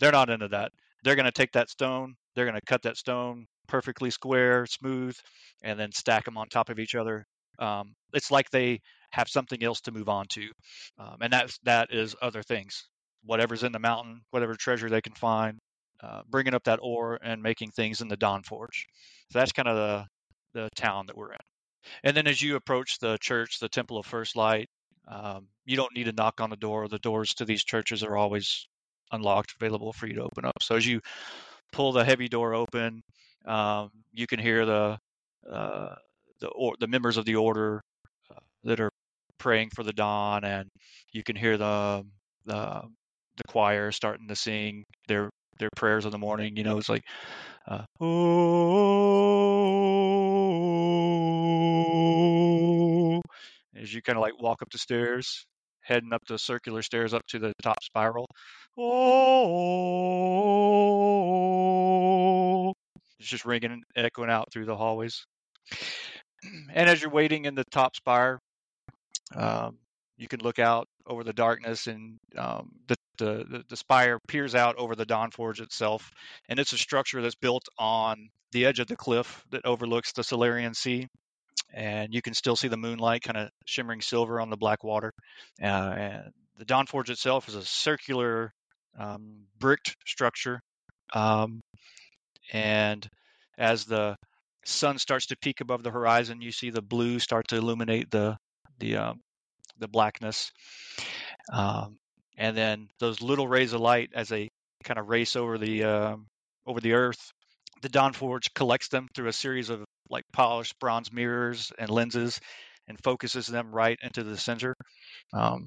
they're 0.00 0.12
not 0.12 0.30
into 0.30 0.48
that. 0.48 0.72
They're 1.02 1.16
going 1.16 1.26
to 1.26 1.32
take 1.32 1.52
that 1.52 1.70
stone, 1.70 2.14
they're 2.34 2.46
going 2.46 2.60
to 2.60 2.66
cut 2.66 2.82
that 2.82 2.96
stone 2.96 3.46
perfectly 3.66 4.10
square, 4.10 4.66
smooth, 4.66 5.16
and 5.62 5.78
then 5.78 5.92
stack 5.92 6.24
them 6.24 6.36
on 6.36 6.48
top 6.48 6.68
of 6.68 6.78
each 6.78 6.94
other. 6.94 7.24
Um, 7.58 7.94
it's 8.12 8.30
like 8.30 8.50
they 8.50 8.80
have 9.10 9.28
something 9.28 9.62
else 9.62 9.80
to 9.82 9.92
move 9.92 10.08
on 10.08 10.26
to, 10.30 10.48
um, 10.98 11.16
and 11.20 11.32
that's 11.32 11.58
that 11.64 11.88
is 11.92 12.16
other 12.20 12.42
things. 12.42 12.88
Whatever's 13.24 13.62
in 13.62 13.72
the 13.72 13.78
mountain, 13.78 14.20
whatever 14.30 14.54
treasure 14.54 14.90
they 14.90 15.00
can 15.00 15.14
find, 15.14 15.58
uh, 16.02 16.22
bringing 16.28 16.54
up 16.54 16.64
that 16.64 16.80
ore 16.82 17.18
and 17.22 17.42
making 17.42 17.70
things 17.70 18.00
in 18.00 18.08
the 18.08 18.16
Dawn 18.16 18.42
Forge. 18.42 18.86
So 19.30 19.38
that's 19.38 19.52
kind 19.52 19.68
of 19.68 19.76
the 19.76 20.06
the 20.60 20.68
town 20.74 21.06
that 21.06 21.16
we're 21.16 21.32
in. 21.32 21.38
And 22.02 22.16
then 22.16 22.26
as 22.26 22.40
you 22.42 22.56
approach 22.56 22.98
the 22.98 23.18
church, 23.20 23.58
the 23.60 23.68
Temple 23.68 23.98
of 23.98 24.06
First 24.06 24.36
Light, 24.36 24.68
um, 25.06 25.46
you 25.64 25.76
don't 25.76 25.94
need 25.94 26.04
to 26.04 26.12
knock 26.12 26.40
on 26.40 26.50
the 26.50 26.56
door. 26.56 26.88
The 26.88 26.98
doors 26.98 27.34
to 27.34 27.44
these 27.44 27.64
churches 27.64 28.02
are 28.02 28.16
always 28.16 28.66
unlocked, 29.12 29.54
available 29.60 29.92
for 29.92 30.06
you 30.06 30.14
to 30.14 30.22
open 30.22 30.44
up. 30.44 30.62
So 30.62 30.76
as 30.76 30.86
you 30.86 31.00
pull 31.72 31.92
the 31.92 32.04
heavy 32.04 32.28
door 32.28 32.54
open, 32.54 33.02
um, 33.46 33.90
you 34.12 34.26
can 34.26 34.38
hear 34.38 34.64
the 34.64 34.98
uh, 35.50 35.94
the 36.40 36.48
or, 36.48 36.74
the 36.80 36.86
members 36.86 37.16
of 37.16 37.24
the 37.24 37.36
order 37.36 37.80
uh, 38.30 38.40
that 38.64 38.80
are 38.80 38.90
praying 39.38 39.70
for 39.74 39.82
the 39.82 39.92
dawn, 39.92 40.44
and 40.44 40.68
you 41.12 41.22
can 41.22 41.36
hear 41.36 41.56
the 41.56 42.04
the 42.46 42.82
the 43.36 43.44
choir 43.48 43.90
starting 43.92 44.28
to 44.28 44.36
sing 44.36 44.84
their 45.08 45.30
their 45.58 45.70
prayers 45.76 46.04
in 46.04 46.10
the 46.10 46.18
morning. 46.18 46.56
You 46.56 46.64
know, 46.64 46.78
it's 46.78 46.88
like, 46.88 47.04
uh, 47.68 47.84
oh, 48.00 48.04
as 53.76 53.92
you 53.92 54.02
kind 54.02 54.16
of 54.16 54.22
like 54.22 54.40
walk 54.40 54.62
up 54.62 54.70
the 54.70 54.78
stairs, 54.78 55.44
heading 55.84 56.12
up 56.12 56.22
the 56.26 56.38
circular 56.38 56.82
stairs 56.82 57.14
up 57.14 57.22
to 57.28 57.38
the 57.38 57.52
top 57.62 57.82
spiral. 57.82 58.26
Oh, 58.76 59.14
it's 63.18 63.28
just 63.28 63.44
ringing 63.44 63.70
and 63.70 63.84
echoing 63.96 64.30
out 64.30 64.50
through 64.52 64.64
the 64.66 64.76
hallways. 64.76 65.24
And 66.72 66.90
as 66.90 67.00
you're 67.00 67.10
waiting 67.10 67.44
in 67.44 67.54
the 67.54 67.64
top 67.70 67.94
spire, 67.96 68.40
um, 69.34 69.78
you 70.16 70.28
can 70.28 70.40
look 70.40 70.58
out 70.58 70.88
over 71.06 71.24
the 71.24 71.32
darkness, 71.32 71.86
and 71.86 72.18
um, 72.36 72.70
the, 72.88 72.96
the 73.18 73.64
the 73.68 73.76
spire 73.76 74.18
peers 74.28 74.54
out 74.54 74.76
over 74.76 74.94
the 74.94 75.04
Dawn 75.04 75.30
Forge 75.30 75.60
itself, 75.60 76.10
and 76.48 76.58
it's 76.58 76.72
a 76.72 76.78
structure 76.78 77.22
that's 77.22 77.34
built 77.34 77.64
on 77.78 78.28
the 78.52 78.66
edge 78.66 78.78
of 78.80 78.86
the 78.86 78.96
cliff 78.96 79.44
that 79.50 79.64
overlooks 79.64 80.12
the 80.12 80.22
Solarian 80.22 80.74
Sea, 80.74 81.08
and 81.72 82.14
you 82.14 82.22
can 82.22 82.34
still 82.34 82.56
see 82.56 82.68
the 82.68 82.76
moonlight 82.76 83.22
kind 83.22 83.36
of 83.36 83.50
shimmering 83.66 84.00
silver 84.00 84.40
on 84.40 84.50
the 84.50 84.56
black 84.56 84.84
water. 84.84 85.12
Uh, 85.62 85.64
and 85.96 86.32
the 86.58 86.64
Dawn 86.64 86.86
Forge 86.86 87.10
itself 87.10 87.48
is 87.48 87.54
a 87.54 87.64
circular 87.64 88.52
um, 88.98 89.46
bricked 89.58 89.96
structure, 90.06 90.60
um, 91.12 91.60
and 92.52 93.08
as 93.58 93.84
the 93.84 94.16
sun 94.64 94.98
starts 94.98 95.26
to 95.26 95.36
peak 95.36 95.60
above 95.60 95.82
the 95.82 95.90
horizon, 95.90 96.40
you 96.40 96.52
see 96.52 96.70
the 96.70 96.82
blue 96.82 97.18
start 97.18 97.48
to 97.48 97.56
illuminate 97.56 98.10
the 98.10 98.36
the 98.78 98.96
um, 98.96 99.20
the 99.78 99.88
blackness, 99.88 100.50
um, 101.52 101.96
and 102.36 102.56
then 102.56 102.88
those 103.00 103.20
little 103.20 103.48
rays 103.48 103.72
of 103.72 103.80
light 103.80 104.10
as 104.14 104.28
they 104.28 104.48
kind 104.84 104.98
of 104.98 105.08
race 105.08 105.36
over 105.36 105.58
the 105.58 105.84
um, 105.84 106.26
over 106.66 106.80
the 106.80 106.92
earth. 106.92 107.32
The 107.82 107.88
Dawn 107.88 108.12
Forge 108.12 108.52
collects 108.54 108.88
them 108.88 109.08
through 109.14 109.28
a 109.28 109.32
series 109.32 109.70
of 109.70 109.84
like 110.10 110.24
polished 110.32 110.78
bronze 110.78 111.12
mirrors 111.12 111.72
and 111.78 111.90
lenses, 111.90 112.40
and 112.88 112.98
focuses 113.02 113.46
them 113.46 113.74
right 113.74 113.98
into 114.02 114.22
the 114.22 114.36
center. 114.36 114.74
Um, 115.32 115.66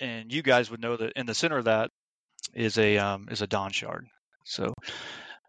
and 0.00 0.32
you 0.32 0.42
guys 0.42 0.70
would 0.70 0.80
know 0.80 0.96
that 0.96 1.12
in 1.16 1.26
the 1.26 1.34
center 1.34 1.58
of 1.58 1.64
that 1.64 1.90
is 2.54 2.78
a 2.78 2.98
um, 2.98 3.28
is 3.30 3.42
a 3.42 3.46
Dawn 3.46 3.72
shard. 3.72 4.06
So 4.44 4.74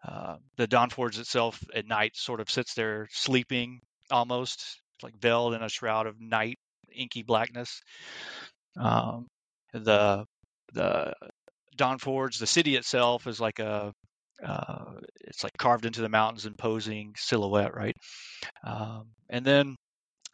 uh, 0.06 0.36
the 0.56 0.66
Dawn 0.66 0.90
Forge 0.90 1.18
itself 1.18 1.62
at 1.74 1.86
night 1.86 2.16
sort 2.16 2.40
of 2.40 2.50
sits 2.50 2.74
there 2.74 3.08
sleeping 3.10 3.80
almost 4.10 4.80
like 5.02 5.18
veiled 5.20 5.54
in 5.54 5.62
a 5.62 5.68
shroud 5.68 6.06
of 6.06 6.20
night 6.20 6.58
inky 6.94 7.22
blackness. 7.22 7.80
Um, 8.76 9.26
the 9.72 10.24
the 10.72 11.14
Dawn 11.76 11.98
Forge, 11.98 12.38
the 12.38 12.46
city 12.46 12.76
itself 12.76 13.26
is 13.26 13.40
like 13.40 13.58
a 13.58 13.92
uh, 14.44 14.92
it's 15.20 15.42
like 15.42 15.56
carved 15.58 15.86
into 15.86 16.00
the 16.00 16.08
mountains, 16.08 16.46
imposing 16.46 17.14
silhouette, 17.16 17.74
right? 17.74 17.96
Um, 18.64 19.06
and 19.28 19.44
then 19.44 19.76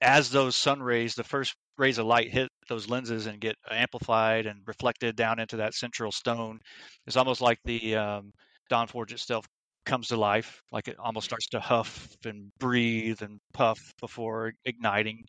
as 0.00 0.30
those 0.30 0.56
sun 0.56 0.82
rays, 0.82 1.14
the 1.14 1.24
first 1.24 1.54
rays 1.78 1.98
of 1.98 2.06
light 2.06 2.32
hit 2.32 2.48
those 2.68 2.88
lenses 2.88 3.26
and 3.26 3.40
get 3.40 3.56
amplified 3.70 4.46
and 4.46 4.60
reflected 4.66 5.16
down 5.16 5.38
into 5.38 5.56
that 5.56 5.74
central 5.74 6.12
stone, 6.12 6.58
it's 7.06 7.16
almost 7.16 7.40
like 7.40 7.58
the 7.64 7.96
um, 7.96 8.30
Dawn 8.68 8.86
Forge 8.86 9.12
itself 9.12 9.46
comes 9.86 10.08
to 10.08 10.16
life, 10.16 10.62
like 10.72 10.88
it 10.88 10.98
almost 10.98 11.26
starts 11.26 11.48
to 11.48 11.60
huff 11.60 12.08
and 12.24 12.50
breathe 12.58 13.22
and 13.22 13.38
puff 13.52 13.78
before 14.00 14.52
igniting. 14.64 15.24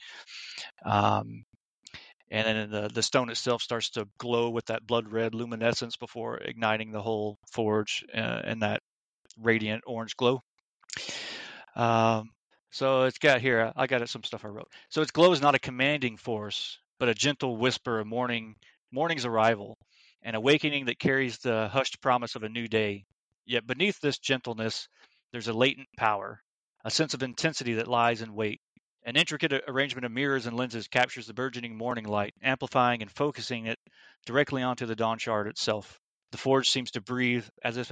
Um, 0.86 1.44
and 2.32 2.46
then 2.48 2.70
the, 2.70 2.90
the 2.90 3.04
stone 3.04 3.30
itself 3.30 3.62
starts 3.62 3.92
to 3.92 4.08
glow 4.18 4.50
with 4.50 4.66
that 4.66 4.86
blood 4.86 5.12
red 5.12 5.36
luminescence 5.36 5.96
before 5.98 6.38
igniting 6.38 6.92
the 6.92 7.02
whole 7.02 7.38
forge 7.52 8.04
uh, 8.14 8.42
in 8.46 8.60
that 8.60 8.82
radiant 9.42 9.84
orange 9.86 10.16
glow. 10.18 10.42
Um, 11.76 12.32
so 12.72 13.04
it's 13.04 13.20
got 13.20 13.42
here, 13.42 13.72
I 13.76 13.88
got 13.88 14.02
it 14.02 14.10
some 14.10 14.24
stuff 14.24 14.44
I 14.44 14.50
wrote. 14.50 14.70
So 14.90 15.02
its 15.02 15.12
glow 15.12 15.32
is 15.32 15.42
not 15.42 15.56
a 15.56 15.60
commanding 15.60 16.18
force, 16.18 16.78
but 17.00 17.10
a 17.10 17.14
gentle 17.14 17.58
whisper 17.58 18.00
of 18.00 18.08
morning, 18.08 18.56
morning's 18.92 19.26
arrival, 19.26 19.78
an 20.24 20.36
awakening 20.36 20.86
that 20.86 21.00
carries 21.00 21.38
the 21.38 21.68
hushed 21.68 22.02
promise 22.02 22.36
of 22.36 22.44
a 22.44 22.50
new 22.50 22.68
day. 22.68 23.06
Yet 23.46 23.68
beneath 23.68 24.00
this 24.00 24.18
gentleness, 24.18 24.88
there's 25.32 25.48
a 25.48 25.54
latent 25.54 25.88
power, 25.98 26.42
a 26.84 26.90
sense 26.90 27.14
of 27.14 27.24
intensity 27.24 27.76
that 27.76 27.88
lies 27.88 28.22
in 28.22 28.34
wait. 28.34 28.60
An 29.08 29.16
intricate 29.16 29.54
arrangement 29.68 30.04
of 30.04 30.12
mirrors 30.12 30.48
and 30.48 30.58
lenses 30.58 30.88
captures 30.88 31.28
the 31.28 31.34
burgeoning 31.36 31.78
morning 31.78 32.06
light, 32.06 32.34
amplifying 32.42 33.04
and 33.04 33.12
focusing 33.12 33.68
it 33.68 33.78
directly 34.26 34.64
onto 34.64 34.88
the 34.88 34.96
dawn 34.96 35.20
shard 35.20 35.48
itself. 35.48 36.00
The 36.32 36.40
forge 36.40 36.72
seems 36.72 36.90
to 36.92 37.02
breathe 37.02 37.46
as 37.64 37.78
if, 37.78 37.92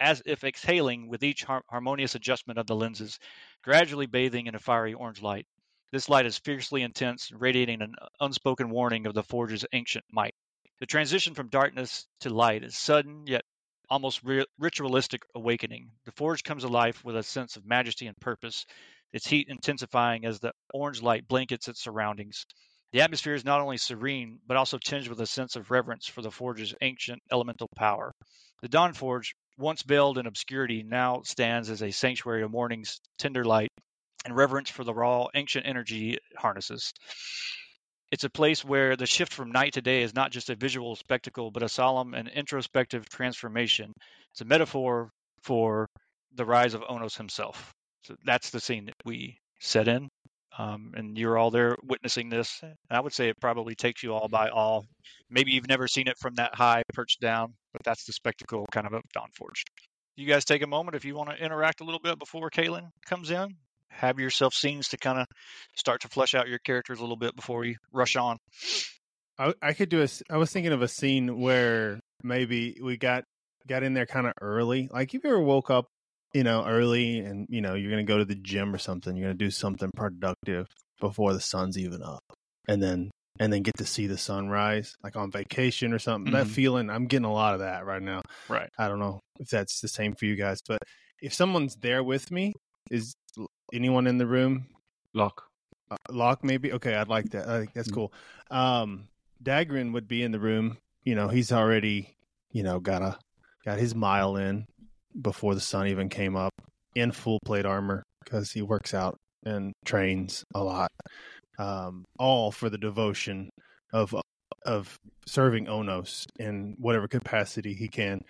as 0.00 0.22
if 0.26 0.42
exhaling 0.42 1.06
with 1.06 1.22
each 1.22 1.44
har- 1.44 1.62
harmonious 1.70 2.16
adjustment 2.16 2.58
of 2.58 2.66
the 2.66 2.74
lenses, 2.74 3.20
gradually 3.62 4.06
bathing 4.06 4.48
in 4.48 4.56
a 4.56 4.58
fiery 4.58 4.94
orange 4.94 5.22
light. 5.22 5.46
This 5.92 6.08
light 6.08 6.26
is 6.26 6.38
fiercely 6.38 6.82
intense, 6.82 7.30
radiating 7.30 7.80
an 7.80 7.94
unspoken 8.18 8.70
warning 8.70 9.06
of 9.06 9.14
the 9.14 9.22
forge's 9.22 9.64
ancient 9.72 10.04
might. 10.10 10.34
The 10.80 10.86
transition 10.86 11.34
from 11.34 11.50
darkness 11.50 12.08
to 12.22 12.30
light 12.30 12.64
is 12.64 12.76
sudden 12.76 13.28
yet 13.28 13.44
almost 13.88 14.22
ritualistic 14.58 15.22
awakening. 15.36 15.92
The 16.04 16.10
forge 16.12 16.42
comes 16.42 16.64
alive 16.64 17.00
with 17.04 17.16
a 17.16 17.22
sense 17.22 17.56
of 17.56 17.64
majesty 17.64 18.08
and 18.08 18.16
purpose, 18.16 18.66
its 19.14 19.28
heat 19.28 19.46
intensifying 19.48 20.26
as 20.26 20.40
the 20.40 20.52
orange 20.74 21.00
light 21.00 21.26
blankets 21.28 21.68
its 21.68 21.82
surroundings. 21.82 22.44
The 22.92 23.00
atmosphere 23.00 23.34
is 23.34 23.44
not 23.44 23.60
only 23.60 23.76
serene, 23.76 24.40
but 24.46 24.56
also 24.56 24.76
tinged 24.76 25.08
with 25.08 25.20
a 25.20 25.26
sense 25.26 25.54
of 25.54 25.70
reverence 25.70 26.06
for 26.06 26.20
the 26.20 26.32
forge's 26.32 26.74
ancient 26.82 27.22
elemental 27.30 27.68
power. 27.76 28.12
The 28.60 28.68
Dawn 28.68 28.92
Forge, 28.92 29.32
once 29.56 29.82
veiled 29.82 30.18
in 30.18 30.26
obscurity, 30.26 30.82
now 30.82 31.22
stands 31.22 31.70
as 31.70 31.80
a 31.80 31.92
sanctuary 31.92 32.42
of 32.42 32.50
morning's 32.50 33.00
tender 33.18 33.44
light 33.44 33.70
and 34.24 34.34
reverence 34.34 34.68
for 34.68 34.82
the 34.82 34.94
raw, 34.94 35.28
ancient 35.34 35.64
energy 35.64 36.14
it 36.14 36.22
harnesses. 36.36 36.92
It's 38.10 38.24
a 38.24 38.30
place 38.30 38.64
where 38.64 38.96
the 38.96 39.06
shift 39.06 39.32
from 39.32 39.52
night 39.52 39.74
to 39.74 39.82
day 39.82 40.02
is 40.02 40.14
not 40.14 40.32
just 40.32 40.50
a 40.50 40.56
visual 40.56 40.96
spectacle, 40.96 41.52
but 41.52 41.62
a 41.62 41.68
solemn 41.68 42.14
and 42.14 42.28
introspective 42.28 43.08
transformation. 43.08 43.92
It's 44.32 44.40
a 44.40 44.44
metaphor 44.44 45.10
for 45.42 45.86
the 46.34 46.44
rise 46.44 46.74
of 46.74 46.82
Onos 46.82 47.16
himself. 47.16 47.72
So 48.04 48.16
that's 48.24 48.50
the 48.50 48.60
scene 48.60 48.86
that 48.86 48.94
we 49.04 49.38
set 49.60 49.88
in. 49.88 50.08
Um, 50.56 50.92
and 50.94 51.18
you're 51.18 51.36
all 51.36 51.50
there 51.50 51.76
witnessing 51.82 52.28
this. 52.28 52.60
I 52.88 53.00
would 53.00 53.12
say 53.12 53.28
it 53.28 53.40
probably 53.40 53.74
takes 53.74 54.02
you 54.02 54.14
all 54.14 54.28
by 54.28 54.50
all. 54.50 54.86
Maybe 55.28 55.50
you've 55.50 55.68
never 55.68 55.88
seen 55.88 56.06
it 56.06 56.16
from 56.18 56.36
that 56.36 56.54
high 56.54 56.82
perched 56.92 57.20
down, 57.20 57.54
but 57.72 57.82
that's 57.84 58.04
the 58.04 58.12
spectacle 58.12 58.66
kind 58.70 58.86
of 58.86 58.92
of 58.92 59.02
Dawnforge. 59.16 59.62
You 60.16 60.28
guys 60.28 60.44
take 60.44 60.62
a 60.62 60.66
moment 60.68 60.94
if 60.94 61.04
you 61.04 61.16
want 61.16 61.30
to 61.30 61.44
interact 61.44 61.80
a 61.80 61.84
little 61.84 62.00
bit 62.00 62.20
before 62.20 62.50
Kalen 62.50 62.90
comes 63.06 63.30
in. 63.30 63.56
Have 63.88 64.20
yourself 64.20 64.54
scenes 64.54 64.88
to 64.88 64.96
kind 64.96 65.18
of 65.18 65.26
start 65.76 66.02
to 66.02 66.08
flesh 66.08 66.34
out 66.34 66.48
your 66.48 66.58
characters 66.58 66.98
a 66.98 67.02
little 67.02 67.16
bit 67.16 67.34
before 67.34 67.60
we 67.60 67.76
rush 67.92 68.14
on. 68.14 68.36
I, 69.38 69.54
I 69.60 69.72
could 69.72 69.88
do 69.88 70.02
a. 70.02 70.08
I 70.30 70.36
was 70.36 70.52
thinking 70.52 70.72
of 70.72 70.82
a 70.82 70.88
scene 70.88 71.40
where 71.40 71.98
maybe 72.22 72.76
we 72.80 72.96
got 72.96 73.24
got 73.66 73.82
in 73.82 73.94
there 73.94 74.06
kind 74.06 74.26
of 74.26 74.34
early. 74.40 74.88
Like 74.92 75.14
if 75.14 75.24
you 75.24 75.30
ever 75.30 75.40
woke 75.40 75.70
up, 75.70 75.86
you 76.34 76.44
know, 76.44 76.66
early, 76.66 77.20
and 77.20 77.46
you 77.48 77.60
know 77.60 77.74
you're 77.74 77.90
gonna 77.90 78.04
go 78.04 78.18
to 78.18 78.24
the 78.24 78.34
gym 78.34 78.74
or 78.74 78.78
something. 78.78 79.16
You're 79.16 79.28
gonna 79.28 79.34
do 79.38 79.50
something 79.50 79.90
productive 79.96 80.66
before 81.00 81.32
the 81.32 81.40
sun's 81.40 81.78
even 81.78 82.02
up, 82.02 82.20
and 82.68 82.82
then 82.82 83.10
and 83.40 83.52
then 83.52 83.62
get 83.62 83.76
to 83.78 83.86
see 83.86 84.06
the 84.06 84.18
sunrise, 84.18 84.94
like 85.02 85.16
on 85.16 85.30
vacation 85.30 85.92
or 85.92 85.98
something. 85.98 86.32
That 86.32 86.46
Mhm. 86.46 86.50
feeling, 86.50 86.90
I'm 86.90 87.06
getting 87.06 87.24
a 87.24 87.32
lot 87.32 87.54
of 87.54 87.60
that 87.60 87.84
right 87.84 88.02
now. 88.02 88.20
Right. 88.48 88.68
I 88.78 88.88
don't 88.88 89.00
know 89.00 89.20
if 89.40 89.48
that's 89.48 89.80
the 89.80 89.88
same 89.88 90.14
for 90.14 90.26
you 90.26 90.36
guys, 90.36 90.60
but 90.68 90.78
if 91.20 91.32
someone's 91.34 91.76
there 91.76 92.04
with 92.04 92.30
me, 92.30 92.52
is 92.90 93.14
anyone 93.72 94.06
in 94.06 94.18
the 94.18 94.26
room 94.26 94.66
Locke. 95.14 95.44
uh, 95.90 95.96
Locke, 96.10 96.44
maybe. 96.44 96.72
Okay, 96.72 96.94
I'd 96.94 97.08
like 97.08 97.30
that. 97.30 97.48
I 97.48 97.58
think 97.60 97.72
that's 97.72 97.88
Mm. 97.90 97.94
cool. 97.94 98.12
Um, 98.50 99.08
Dagrin 99.42 99.92
would 99.92 100.08
be 100.08 100.22
in 100.22 100.32
the 100.32 100.38
room. 100.40 100.78
You 101.04 101.14
know, 101.14 101.28
he's 101.28 101.50
already, 101.52 102.16
you 102.52 102.62
know, 102.62 102.80
got 102.80 103.02
a 103.02 103.18
got 103.64 103.78
his 103.78 103.94
mile 103.94 104.36
in 104.36 104.66
before 105.20 105.54
the 105.54 105.60
sun 105.60 105.88
even 105.88 106.08
came 106.08 106.36
up 106.36 106.52
in 106.94 107.12
full 107.12 107.40
plate 107.44 107.66
armor 107.66 108.02
because 108.24 108.52
he 108.52 108.62
works 108.62 108.94
out 108.94 109.16
and 109.44 109.72
trains 109.84 110.44
a 110.54 110.62
lot. 110.62 110.90
Um, 111.58 112.04
all 112.18 112.50
for 112.50 112.68
the 112.68 112.78
devotion 112.78 113.50
of 113.92 114.14
of 114.64 114.96
serving 115.26 115.66
Onos 115.66 116.26
in 116.38 116.74
whatever 116.78 117.06
capacity 117.06 117.74
he 117.74 117.88
can, 117.88 118.20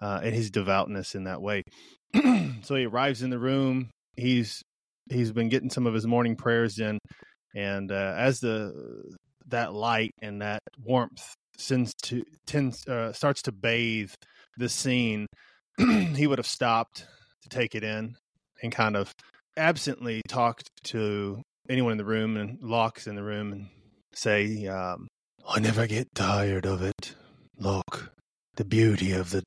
uh, 0.00 0.20
and 0.22 0.34
his 0.34 0.50
devoutness 0.50 1.14
in 1.14 1.24
that 1.24 1.40
way. 1.40 1.62
so 2.62 2.74
he 2.74 2.86
arrives 2.86 3.22
in 3.22 3.30
the 3.30 3.38
room. 3.38 3.90
He's 4.16 4.62
he's 5.10 5.32
been 5.32 5.48
getting 5.48 5.70
some 5.70 5.86
of 5.86 5.94
his 5.94 6.06
morning 6.06 6.36
prayers 6.36 6.78
in, 6.78 6.98
and 7.54 7.92
uh, 7.92 8.14
as 8.16 8.40
the 8.40 8.72
that 9.48 9.72
light 9.74 10.12
and 10.22 10.42
that 10.42 10.60
warmth 10.82 11.34
sends 11.58 11.94
to 12.02 12.22
tends 12.46 12.86
uh, 12.88 13.12
starts 13.12 13.42
to 13.42 13.52
bathe 13.52 14.12
the 14.56 14.68
scene, 14.68 15.26
he 16.16 16.26
would 16.26 16.38
have 16.38 16.46
stopped 16.46 17.06
to 17.42 17.48
take 17.48 17.74
it 17.74 17.84
in 17.84 18.16
and 18.62 18.72
kind 18.72 18.96
of 18.96 19.12
absently 19.56 20.22
talked 20.28 20.68
to 20.84 21.42
anyone 21.68 21.92
in 21.92 21.98
the 21.98 22.04
room 22.04 22.36
and 22.36 22.62
Locke's 22.62 23.06
in 23.06 23.16
the 23.16 23.22
room 23.22 23.52
and 23.52 23.68
say, 24.12 24.66
um, 24.66 25.08
"I 25.48 25.60
never 25.60 25.86
get 25.86 26.14
tired 26.14 26.66
of 26.66 26.82
it. 26.82 27.14
Look, 27.58 28.12
the 28.56 28.64
beauty 28.64 29.12
of 29.12 29.30
the 29.30 29.42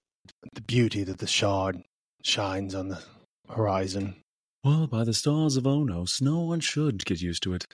the 0.54 0.62
beauty 0.62 1.04
that 1.04 1.20
the 1.20 1.28
shard 1.28 1.82
shines 2.24 2.76
on 2.76 2.90
the 2.90 3.04
horizon." 3.50 4.16
Well, 4.64 4.88
by 4.88 5.04
the 5.04 5.14
stars 5.14 5.58
of 5.58 5.66
Onos, 5.66 6.22
no 6.22 6.40
one 6.40 6.60
should 6.60 7.06
get 7.06 7.22
used 7.22 7.44
to 7.44 7.54
it. 7.54 7.66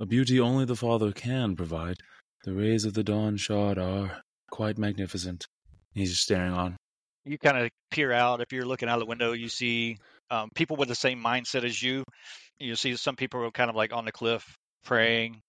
A 0.00 0.06
beauty 0.06 0.40
only 0.40 0.64
the 0.64 0.74
Father 0.74 1.12
can 1.12 1.54
provide. 1.54 1.98
The 2.44 2.54
rays 2.54 2.84
of 2.84 2.94
the 2.94 3.04
dawn 3.04 3.36
shard 3.36 3.78
are 3.78 4.22
quite 4.50 4.78
magnificent. 4.78 5.46
He's 5.92 6.10
just 6.10 6.22
staring 6.22 6.52
on. 6.52 6.76
You 7.24 7.38
kind 7.38 7.58
of 7.58 7.70
peer 7.90 8.12
out. 8.12 8.40
If 8.40 8.52
you're 8.52 8.66
looking 8.66 8.88
out 8.88 8.98
the 8.98 9.06
window, 9.06 9.32
you 9.32 9.48
see 9.48 9.98
um, 10.30 10.50
people 10.54 10.76
with 10.76 10.88
the 10.88 10.94
same 10.94 11.22
mindset 11.22 11.64
as 11.64 11.80
you. 11.82 12.04
You 12.58 12.76
see 12.76 12.96
some 12.96 13.16
people 13.16 13.44
are 13.44 13.50
kind 13.50 13.70
of 13.70 13.76
like 13.76 13.92
on 13.92 14.04
the 14.04 14.12
cliff 14.12 14.44
praying, 14.84 15.40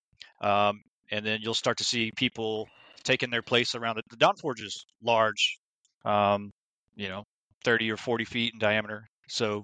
um, 0.42 0.82
and 1.12 1.26
then 1.26 1.40
you'll 1.42 1.54
start 1.54 1.78
to 1.78 1.84
see 1.84 2.12
people 2.16 2.68
taking 3.04 3.30
their 3.30 3.42
place 3.42 3.76
around 3.76 3.98
it. 3.98 4.06
The 4.10 4.18
Dawn 4.18 4.36
Forge 4.42 4.62
is 4.62 4.86
large, 5.04 5.58
um, 6.06 6.52
you 6.96 7.10
know, 7.10 7.24
30 7.64 7.92
or 7.92 7.98
40 7.98 8.26
feet 8.26 8.54
in 8.54 8.60
diameter. 8.60 9.08
So 9.28 9.64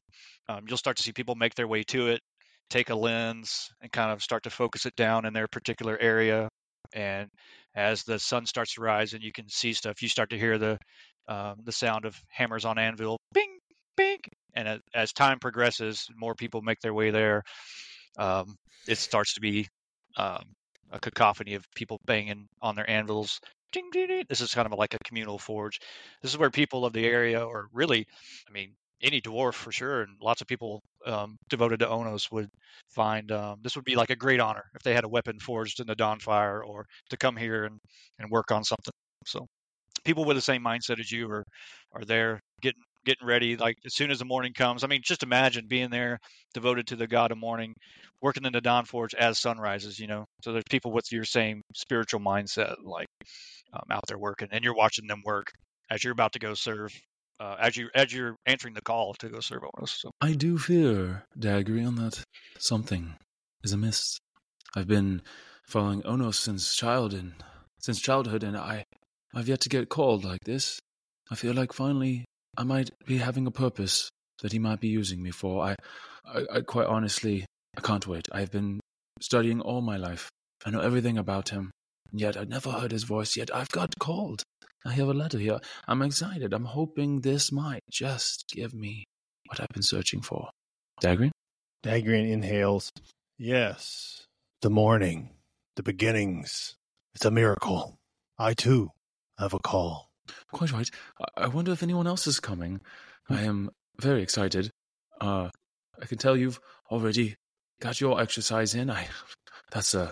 um, 0.50 0.62
you'll 0.68 0.78
start 0.78 0.98
to 0.98 1.04
see 1.04 1.12
people 1.12 1.36
make 1.36 1.56
their 1.56 1.68
way 1.68 1.84
to 1.84 2.08
it, 2.08 2.22
take 2.70 2.90
a 2.90 2.96
lens, 2.96 3.70
and 3.82 3.92
kind 3.92 4.12
of 4.12 4.22
start 4.22 4.44
to 4.44 4.50
focus 4.50 4.86
it 4.86 4.96
down 4.96 5.26
in 5.26 5.34
their 5.34 5.48
particular 5.48 5.98
area. 6.00 6.50
And 6.94 7.30
as 7.78 8.04
the 8.04 8.18
sun 8.18 8.48
starts 8.48 8.74
to 8.74 8.82
rise 8.82 9.14
and 9.14 9.24
you 9.24 9.32
can 9.32 9.48
see 9.48 9.72
stuff, 9.72 10.02
you 10.02 10.10
start 10.10 10.32
to 10.32 10.38
hear 10.38 10.58
the 10.58 10.80
um, 11.28 11.58
the 11.64 11.72
sound 11.72 12.06
of 12.06 12.16
hammers 12.30 12.66
on 12.66 12.80
anvil, 12.80 13.18
bing, 13.34 13.60
bing. 13.96 14.20
And 14.56 14.80
as, 14.96 15.12
time 15.12 15.40
progresses, 15.40 16.08
more 16.16 16.34
people 16.34 16.62
make 16.62 16.80
their 16.80 16.94
way 16.94 17.12
there. 17.12 17.44
Um, 18.18 18.56
it 18.88 18.98
starts 18.98 19.36
to 19.36 19.42
be 19.42 19.68
um, 20.16 20.42
a 20.90 21.00
cacophony 21.00 21.54
of 21.54 21.66
people 21.76 22.00
banging 22.06 22.48
on 22.62 22.76
their 22.76 22.90
anvils. 22.90 23.40
Ding, 23.74 23.90
ding, 23.92 24.08
ding. 24.08 24.24
This 24.30 24.42
is 24.42 24.54
kind 24.54 24.66
of 24.66 24.80
like 24.80 24.94
a 24.94 25.00
communal 25.06 25.38
forge. 25.38 25.80
This 26.24 26.32
is 26.32 26.38
where 26.38 26.50
people 26.50 26.86
of 26.86 26.94
the 26.94 27.06
area, 27.06 27.46
or 27.46 27.68
really, 27.74 28.08
I 28.50 28.52
mean, 28.52 28.72
any 29.02 29.22
dwarf 29.22 29.54
for 29.54 29.72
sure, 29.72 30.02
and 30.02 30.18
lots 30.22 30.42
of 30.42 30.48
people 30.48 30.82
um, 31.06 31.38
devoted 31.50 31.80
to 31.80 31.88
Onos 31.88 32.32
would 32.32 32.50
find 32.96 33.32
um, 33.32 33.60
this 33.62 33.76
would 33.76 33.86
be 33.86 33.96
like 33.96 34.10
a 34.10 34.16
great 34.16 34.40
honor 34.40 34.64
if 34.76 34.84
they 34.84 34.94
had 34.94 35.04
a 35.04 35.10
weapon 35.10 35.40
forged 35.40 35.80
in 35.80 35.88
the 35.88 35.96
Dawnfire, 35.96 36.66
or 36.66 36.86
to 37.10 37.18
come 37.18 37.36
here 37.36 37.66
and, 37.66 37.80
and 38.20 38.32
work 38.32 38.52
on 38.52 38.64
something. 38.64 38.94
So 39.26 39.46
people 40.08 40.26
with 40.26 40.38
the 40.38 40.42
same 40.42 40.64
mindset 40.64 41.00
as 41.00 41.12
you 41.12 41.30
are 41.30 41.44
are 41.94 42.06
there 42.06 42.40
getting 42.62 42.82
getting 43.06 43.28
ready 43.28 43.56
like 43.56 43.76
as 43.86 43.96
soon 43.96 44.12
as 44.12 44.20
the 44.20 44.26
morning 44.26 44.54
comes. 44.54 44.84
I 44.84 44.88
mean 44.88 45.02
just 45.04 45.24
imagine 45.24 45.68
being 45.68 45.90
there 45.90 46.18
devoted 46.54 46.88
to 46.88 46.96
the 46.96 47.08
god 47.08 47.32
of 47.32 47.38
morning 47.38 47.74
working 48.22 48.46
in 48.46 48.54
the 48.54 48.62
dawn 48.62 48.86
forge 48.86 49.14
as 49.16 49.40
sun 49.40 49.58
rises 49.58 50.00
you 50.00 50.08
know? 50.08 50.26
So 50.44 50.52
there's 50.52 50.64
people 50.70 50.92
with 50.92 51.06
your 51.12 51.24
same 51.24 51.62
spiritual 51.76 52.20
mindset 52.20 52.76
like 52.84 53.08
um, 53.74 53.84
out 53.92 54.04
there 54.08 54.18
working 54.18 54.50
and 54.52 54.64
you're 54.64 54.76
watching 54.76 55.08
them 55.08 55.22
work 55.26 55.48
as 55.90 56.04
you're 56.04 56.14
about 56.14 56.34
to 56.34 56.40
go 56.40 56.54
serve 56.54 56.92
uh, 57.40 57.56
as 57.60 57.78
you 57.78 57.90
as 57.94 58.14
you're 58.14 58.36
answering 58.46 58.74
the 58.74 58.82
call 58.82 59.14
to 59.16 59.30
go 59.30 59.40
serve 59.40 59.64
Onos 59.64 59.90
so 59.90 60.12
I 60.22 60.34
do 60.34 60.58
fear, 60.58 61.24
Dagrian, 61.38 61.98
that 61.98 62.24
something 62.58 63.16
is 63.64 63.74
amiss. 63.74 64.18
I've 64.76 64.88
been 64.88 65.22
following 65.68 66.02
Onos 66.04 66.36
since 66.36 66.76
childhood, 66.76 67.34
since 67.80 68.00
childhood, 68.00 68.44
and 68.44 68.58
I, 68.58 68.84
I've 69.34 69.48
yet 69.48 69.62
to 69.62 69.70
get 69.70 69.90
called 69.90 70.24
like 70.24 70.44
this. 70.46 70.80
I 71.30 71.36
feel 71.36 71.54
like 71.54 71.74
finally 71.74 72.26
I 72.58 72.64
might 72.64 72.90
be 73.06 73.18
having 73.18 73.48
a 73.48 73.52
purpose 73.52 74.10
that 74.42 74.52
he 74.52 74.60
might 74.60 74.80
be 74.80 74.88
using 74.88 75.22
me 75.22 75.32
for. 75.32 75.64
I, 75.64 75.76
I, 76.26 76.44
I 76.52 76.62
quite 76.62 76.88
honestly, 76.88 77.46
I 77.78 77.82
can't 77.82 78.08
wait. 78.08 78.28
I've 78.32 78.52
been 78.52 78.80
studying 79.22 79.62
all 79.62 79.82
my 79.82 79.98
life. 79.98 80.30
I 80.66 80.70
know 80.72 80.82
everything 80.82 81.18
about 81.18 81.50
him, 81.50 81.72
yet 82.12 82.38
I've 82.38 82.50
never 82.50 82.72
heard 82.72 82.92
his 82.92 83.04
voice. 83.04 83.36
Yet 83.36 83.54
I've 83.54 83.70
got 83.70 83.98
called. 84.00 84.44
I 84.88 84.94
have 84.94 85.10
a 85.10 85.14
letter 85.14 85.38
here. 85.38 85.60
I'm 85.86 86.02
excited. 86.02 86.54
I'm 86.54 86.64
hoping 86.64 87.20
this 87.20 87.52
might 87.52 87.82
just 87.92 88.46
give 88.50 88.74
me 88.74 89.04
what 89.48 89.60
I've 89.60 89.68
been 89.74 89.84
searching 89.84 90.22
for. 90.22 90.50
Dagrin? 91.02 91.32
Dagrian 91.84 92.32
inhales. 92.32 92.90
Yes, 93.38 94.26
the 94.62 94.70
morning, 94.70 95.32
the 95.76 95.84
beginnings. 95.84 96.76
It's 97.14 97.26
a 97.26 97.32
miracle. 97.32 97.98
I 98.40 98.54
too 98.54 98.92
have 99.38 99.54
a 99.54 99.60
call. 99.60 100.10
Quite 100.54 100.72
right. 100.72 100.90
I- 101.36 101.48
wonder 101.48 101.74
if 101.74 101.84
anyone 101.84 102.08
else 102.08 102.26
is 102.26 102.40
coming. 102.40 102.80
I 103.30 103.42
am 103.42 103.70
very 104.00 104.24
excited. 104.24 104.72
Uh, 105.20 105.50
I 106.02 106.06
can 106.06 106.18
tell 106.18 106.38
you've 106.38 106.60
already 106.90 107.36
got 107.82 108.00
your 108.00 108.22
exercise 108.22 108.74
in. 108.74 108.90
I, 108.90 109.08
that's 109.72 109.94
uh 109.94 110.12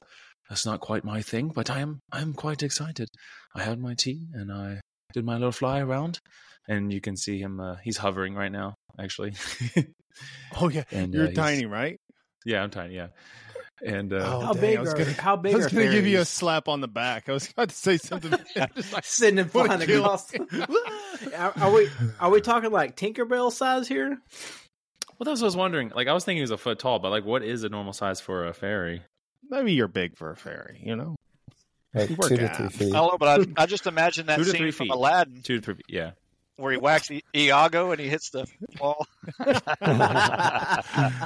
that's 0.50 0.66
not 0.66 0.80
quite 0.80 1.04
my 1.04 1.22
thing, 1.22 1.50
but 1.54 1.70
I 1.70 1.80
am, 1.80 2.00
I 2.12 2.22
am 2.22 2.34
quite 2.34 2.64
excited. 2.64 3.10
I 3.56 3.64
had 3.64 3.80
my 3.80 3.96
tea 3.98 4.28
and 4.34 4.52
I 4.52 4.82
did 5.14 5.26
my 5.26 5.34
little 5.34 5.52
fly 5.52 5.80
around, 5.80 6.20
and 6.68 6.92
you 6.94 7.02
can 7.02 7.16
see 7.18 7.40
him. 7.40 7.60
Uh, 7.60 7.76
he's 7.84 7.98
hovering 7.98 8.36
right 8.36 8.52
now, 8.52 8.76
actually. 9.00 9.34
Oh 10.58 10.70
yeah, 10.70 10.84
and 10.92 11.14
uh, 11.14 11.18
you're 11.18 11.26
he's- 11.28 11.36
tiny, 11.36 11.66
right? 11.66 11.98
Yeah, 12.46 12.64
I'm 12.64 12.70
tiny. 12.70 12.96
Yeah, 12.96 13.08
and 13.86 14.14
uh, 14.14 14.18
Oh, 14.24 14.40
how 14.46 14.54
dang, 14.54 14.62
big 14.62 14.78
I 14.78 14.82
was 14.82 14.94
are 14.94 14.98
gonna- 14.98 15.12
how 15.14 15.36
big 15.46 15.54
I 15.54 15.58
was 15.58 15.68
going 15.68 15.88
to 15.88 15.92
give 15.94 16.08
you 16.08 16.20
a 16.22 16.26
slap 16.26 16.70
on 16.70 16.80
the 16.80 16.88
back. 16.88 17.28
I 17.28 17.34
was 17.34 17.50
about 17.52 17.68
to 17.70 17.76
say 17.76 17.98
something. 17.98 18.32
just 18.76 18.94
like, 18.94 19.04
sitting 19.04 19.40
in 19.40 19.50
front 19.50 19.74
of 19.74 19.80
the 19.82 19.86
kill. 19.88 20.06
across. 20.06 20.32
are, 21.36 21.54
are 21.58 21.72
we 21.74 21.90
are 22.20 22.30
we 22.30 22.40
talking 22.40 22.72
like 22.72 22.96
Tinkerbell 22.96 23.52
size 23.52 23.90
here? 23.90 24.10
well, 25.18 25.26
that's 25.26 25.42
what 25.42 25.46
I 25.46 25.46
was 25.46 25.58
wondering. 25.58 25.92
Like, 25.94 26.08
I 26.08 26.14
was 26.14 26.24
thinking 26.24 26.38
he 26.38 26.42
was 26.44 26.52
a 26.52 26.58
foot 26.58 26.80
tall, 26.80 27.00
but 27.00 27.10
like, 27.10 27.26
what 27.26 27.44
is 27.44 27.64
a 27.66 27.70
normal 27.70 27.92
size 27.94 28.22
for 28.22 28.48
a 28.48 28.54
fairy? 28.54 29.02
Maybe 29.50 29.74
you're 29.74 29.88
big 29.88 30.18
for 30.18 30.32
a 30.32 30.36
fairy, 30.36 30.82
you 30.84 30.96
know? 30.96 31.16
Like 31.94 32.10
You 32.10 32.18
two 32.18 32.38
to 32.38 32.52
out. 32.64 32.74
three 32.74 32.88
i 32.88 32.90
don't 32.92 33.12
know 33.14 33.18
but 33.18 33.42
i, 33.42 33.52
I 33.64 33.66
just 33.68 33.88
imagine 33.88 34.26
that 34.28 34.38
Two 34.38 34.44
to 34.44 34.50
scene 34.52 34.60
three 34.60 34.72
from 34.72 34.88
feet. 34.88 34.94
aladdin 34.94 35.42
Two 35.44 35.60
to 35.60 35.62
three. 35.62 35.76
feet, 35.76 35.86
Yeah. 35.88 36.12
where 36.58 36.74
he 36.74 36.78
whacks 36.78 37.10
I- 37.10 37.22
iago 37.36 37.92
and 37.92 38.02
he 38.02 38.10
hits 38.10 38.32
the 38.32 38.46
wall 38.82 39.08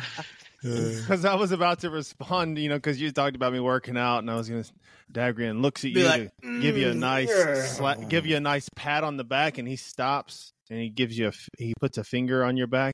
Because 0.62 1.24
I 1.24 1.36
was 1.36 1.54
about 1.54 1.80
to 1.80 1.90
respond, 1.90 2.58
you 2.58 2.68
know, 2.68 2.76
because 2.76 3.00
you 3.00 3.10
talked 3.12 3.38
about 3.38 3.54
me 3.54 3.62
working 3.62 3.96
out, 3.98 4.20
and 4.20 4.30
I 4.30 4.36
was 4.36 4.50
going 4.50 4.62
to. 4.62 4.70
Dagrian 5.12 5.62
looks 5.62 5.86
at 5.86 5.94
Be 5.94 6.02
you 6.02 6.06
like, 6.06 6.32
to 6.44 6.62
give 6.62 6.78
you 6.78 6.90
a 6.90 6.94
"Mm, 6.94 6.98
nice, 7.00 7.30
yeah." 7.30 7.66
sla- 7.66 8.10
give 8.10 8.26
you 8.26 8.36
a 8.36 8.40
nice 8.42 8.68
pat 8.76 9.06
on 9.06 9.16
the 9.16 9.24
back, 9.24 9.58
and 9.58 9.66
he 9.68 9.78
stops 9.78 10.52
and 10.70 10.78
he 10.80 10.90
gives 10.90 11.18
you 11.18 11.26
a, 11.26 11.30
f- 11.30 11.50
he 11.58 11.74
puts 11.80 11.98
a 11.98 12.04
finger 12.04 12.44
on 12.44 12.58
your 12.58 12.68
back, 12.68 12.94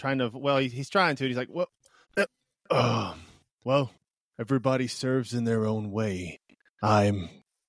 trying 0.00 0.18
to. 0.18 0.30
Well, 0.34 0.58
he, 0.58 0.66
he's 0.68 0.90
trying 0.90 1.14
to. 1.16 1.26
He's 1.28 1.36
like, 1.36 1.48
well, 1.48 1.68
uh, 2.16 2.26
uh, 2.72 3.14
well, 3.64 3.92
everybody 4.38 4.86
serves 4.86 5.34
in 5.34 5.44
their 5.44 5.64
own 5.66 5.90
way. 5.90 6.38
I'm 6.82 7.28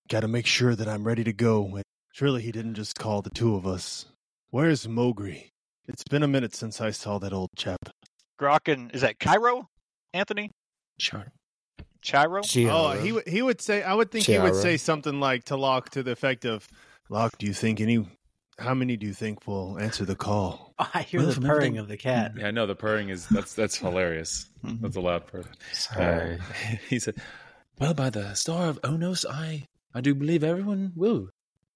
got 0.10 0.22
to 0.22 0.28
make 0.28 0.46
sure 0.46 0.76
that 0.76 0.88
I'm 0.88 1.06
ready 1.06 1.24
to 1.24 1.34
go. 1.34 1.66
And 1.76 1.84
surely 2.14 2.42
he 2.42 2.52
didn't 2.52 2.76
just 2.76 2.98
call 2.98 3.22
the 3.22 3.30
two 3.30 3.56
of 3.56 3.66
us. 3.66 4.06
Where's 4.50 4.88
Mogri? 4.88 5.50
It's 5.88 6.04
been 6.04 6.24
a 6.24 6.28
minute 6.28 6.56
since 6.56 6.82
I 6.82 6.92
saw 6.92 7.18
that 7.20 7.34
old 7.34 7.50
chap. 7.56 7.90
Grok 8.40 8.72
and 8.72 8.92
is 8.94 9.02
that 9.02 9.20
Cairo? 9.20 9.70
Anthony? 10.14 10.52
Sure. 11.00 11.26
Chiro? 12.04 12.44
Oh, 12.72 12.92
he 12.92 13.12
would 13.12 13.28
he 13.28 13.42
would 13.42 13.60
say. 13.60 13.84
I 13.84 13.94
would 13.94 14.12
think 14.12 14.26
he 14.26 14.38
would 14.40 14.56
say 14.56 14.78
something 14.78 15.20
like 15.20 15.46
to 15.46 15.58
Locke 15.58 15.90
to 15.92 16.04
the 16.04 16.12
effect 16.12 16.46
of, 16.46 16.68
"Locke, 17.10 17.38
do 17.38 17.46
you 17.46 17.54
think 17.54 17.82
any? 17.82 18.08
How 18.60 18.74
many 18.74 18.98
do 18.98 19.06
you 19.06 19.14
think 19.14 19.48
will 19.48 19.78
answer 19.80 20.06
the 20.06 20.16
call?" 20.16 20.74
I 20.80 21.02
hear 21.04 21.20
Well, 21.22 21.30
the 21.32 21.42
purring 21.42 21.50
everything- 21.50 21.78
of 21.78 21.88
the 21.88 21.98
cat. 21.98 22.34
Yeah, 22.38 22.48
I 22.48 22.52
know 22.52 22.66
the 22.66 22.76
purring 22.76 23.10
is 23.10 23.28
that's 23.28 23.54
that's 23.54 23.78
hilarious. 23.78 24.48
That's 24.64 24.96
a 24.96 25.02
loud 25.02 25.28
purr. 25.28 25.44
Sorry. 25.74 26.36
Uh, 26.36 26.38
he 26.90 27.00
said, 27.00 27.16
"Well, 27.80 27.94
by 27.94 28.10
the 28.10 28.34
star 28.34 28.68
of 28.70 28.82
Onos, 28.82 29.26
I 29.30 29.66
I 29.94 30.02
do 30.02 30.14
believe 30.16 30.44
everyone 30.44 30.94
will 30.96 31.30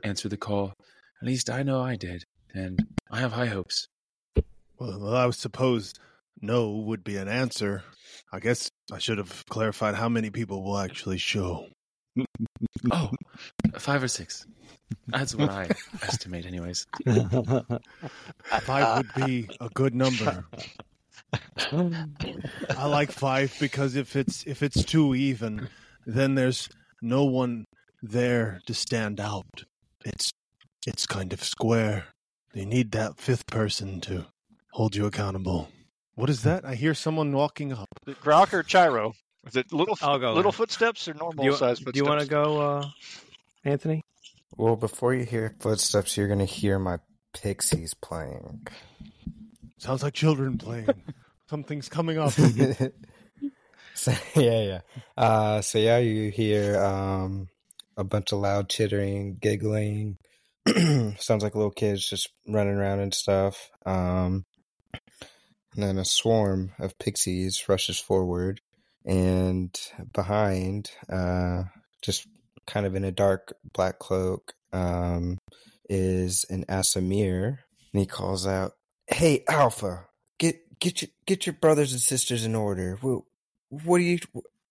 answer 0.04 0.28
the 0.30 0.38
call. 0.38 0.74
At 1.22 1.28
least 1.28 1.50
I 1.50 1.64
know 1.64 1.82
I 1.82 1.96
did, 1.96 2.24
and 2.54 2.80
I 3.12 3.20
have 3.20 3.34
high 3.34 3.46
hopes." 3.48 3.88
Well, 4.36 5.00
well, 5.00 5.16
I 5.16 5.26
would 5.28 5.36
suppose 5.36 5.94
no 6.42 6.72
would 6.72 7.04
be 7.04 7.18
an 7.18 7.28
answer. 7.28 7.84
I 8.34 8.40
guess 8.40 8.70
I 8.92 8.98
should 8.98 9.20
have 9.20 9.46
clarified 9.50 9.94
how 9.94 10.10
many 10.10 10.32
people 10.32 10.64
will 10.64 10.78
actually 10.80 11.18
show. 11.20 11.68
Oh, 12.92 13.12
five 13.78 14.02
or 14.02 14.08
six. 14.08 14.46
That's 15.08 15.36
what 15.36 15.50
I 15.50 15.70
estimate, 16.04 16.46
anyways. 16.46 16.88
Five 18.62 18.98
would 18.98 19.26
be 19.26 19.50
a 19.60 19.70
good 19.70 19.96
number. 19.96 20.46
I 21.72 22.86
like 22.88 23.12
five 23.12 23.56
because 23.60 23.96
if 23.96 24.16
it's 24.16 24.44
if 24.46 24.62
it's 24.62 24.84
too 24.84 25.16
even, 25.16 25.70
then 26.06 26.36
there's 26.36 26.68
no 27.02 27.24
one 27.24 27.66
there 28.02 28.62
to 28.66 28.74
stand 28.74 29.20
out. 29.20 29.64
It's 30.04 30.34
it's 30.86 31.06
kind 31.06 31.32
of 31.32 31.44
square. 31.44 32.08
They 32.54 32.66
need 32.66 32.92
that 32.92 33.18
fifth 33.18 33.48
person 33.48 34.02
to 34.02 34.26
hold 34.74 34.96
you 34.96 35.06
accountable. 35.06 35.70
What 36.16 36.30
is 36.30 36.44
that? 36.44 36.66
I 36.66 36.76
hear 36.76 36.94
someone 36.94 37.32
walking 37.32 37.72
up. 37.72 37.88
Is 38.06 38.14
it 38.14 38.22
Grok 38.22 38.54
or 38.54 38.64
Chiro? 38.64 39.14
Is 39.48 39.56
it 39.56 39.72
little 39.72 39.98
I'll 40.02 40.20
go 40.20 40.34
little 40.34 40.52
then. 40.52 40.58
footsteps 40.58 41.08
or 41.08 41.14
normal 41.14 41.44
Do 41.44 41.50
you, 41.52 41.56
size 41.56 41.80
do 41.80 41.92
you 41.96 42.06
want 42.06 42.22
to 42.22 42.28
go, 42.28 42.62
uh, 42.62 42.90
Anthony? 43.64 44.04
Well, 44.58 44.76
before 44.76 45.14
you 45.14 45.26
hear 45.26 45.56
footsteps, 45.60 46.18
you're 46.18 46.28
gonna 46.28 46.46
hear 46.46 46.78
my 46.80 47.00
pixies 47.34 47.94
playing. 47.94 48.68
Sounds 49.78 50.04
like 50.04 50.14
children 50.14 50.58
playing. 50.58 50.88
Something's 51.50 51.90
coming 51.90 52.18
up. 52.18 52.32
so 53.94 54.14
yeah, 54.36 54.62
yeah. 54.62 54.80
Uh, 55.18 55.62
so 55.62 55.80
yeah, 55.80 55.98
you 55.98 56.32
hear 56.32 56.80
um 56.80 57.48
a 57.98 58.04
bunch 58.04 58.32
of 58.32 58.40
loud 58.40 58.70
chittering, 58.70 59.38
giggling. 59.40 60.18
Sounds 61.18 61.44
like 61.44 61.56
little 61.56 61.72
kids 61.72 62.08
just 62.08 62.30
running 62.48 62.76
around 62.76 63.00
and 63.00 63.14
stuff. 63.14 63.70
Um, 63.86 64.46
and 65.74 65.84
then 65.84 65.98
a 65.98 66.06
swarm 66.06 66.72
of 66.80 66.98
pixies 67.00 67.68
rushes 67.70 68.00
forward, 68.00 68.62
and 69.06 69.74
behind, 70.14 70.92
uh, 71.10 71.64
just 72.02 72.28
kind 72.68 72.86
of 72.86 72.96
in 72.96 73.04
a 73.04 73.12
dark 73.12 73.54
black 73.74 74.00
cloak, 74.00 74.54
um, 74.74 75.38
is 75.90 76.46
an 76.50 76.66
Aasimar, 76.70 77.58
and 77.94 78.00
he 78.00 78.06
calls 78.06 78.48
out, 78.48 78.74
"Hey, 79.08 79.44
Alpha, 79.50 80.08
get 80.40 80.80
get 80.80 81.02
your 81.02 81.10
get 81.26 81.46
your 81.46 81.54
brothers 81.54 81.92
and 81.92 82.02
sisters 82.02 82.46
in 82.46 82.56
order. 82.56 82.98
What, 83.02 83.24
what 83.70 83.98
are 83.98 84.04
you? 84.04 84.20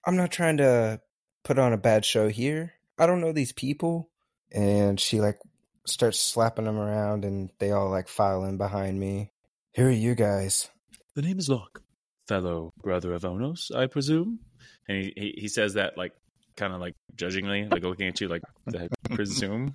I'm 0.07 0.17
not 0.17 0.33
trying 0.33 0.57
to 0.59 1.01
put 1.45 1.59
on 1.59 1.73
a 1.73 1.79
bad 1.79 2.05
show 2.05 2.29
here. 2.29 2.75
I 2.99 3.07
don't 3.07 3.21
know 3.21 3.33
these 3.33 3.53
people." 3.53 4.11
And 4.53 4.99
she 4.99 5.21
like 5.21 5.39
starts 5.87 6.19
slapping 6.19 6.65
them 6.65 6.79
around, 6.79 7.25
and 7.25 7.51
they 7.59 7.71
all 7.71 7.91
like 7.91 8.09
file 8.09 8.45
in 8.45 8.57
behind 8.57 8.99
me. 8.99 9.33
Who 9.77 9.87
are 9.87 9.91
you 9.91 10.15
guys? 10.15 10.69
The 11.15 11.23
name 11.23 11.39
is 11.39 11.49
Locke, 11.49 11.83
fellow 12.29 12.73
brother 12.83 13.13
of 13.13 13.23
Onos, 13.23 13.75
I 13.75 13.87
presume. 13.87 14.41
And 14.89 15.05
he 15.05 15.13
he, 15.17 15.35
he 15.43 15.49
says 15.49 15.75
that 15.75 15.99
like 15.99 16.13
kind 16.61 16.75
of 16.75 16.81
like 16.81 16.95
judgingly, 17.17 17.65
like 17.67 17.83
looking 17.83 18.07
at 18.07 18.21
you, 18.21 18.29
like 18.29 18.43
I 18.77 18.89
presume. 19.15 19.75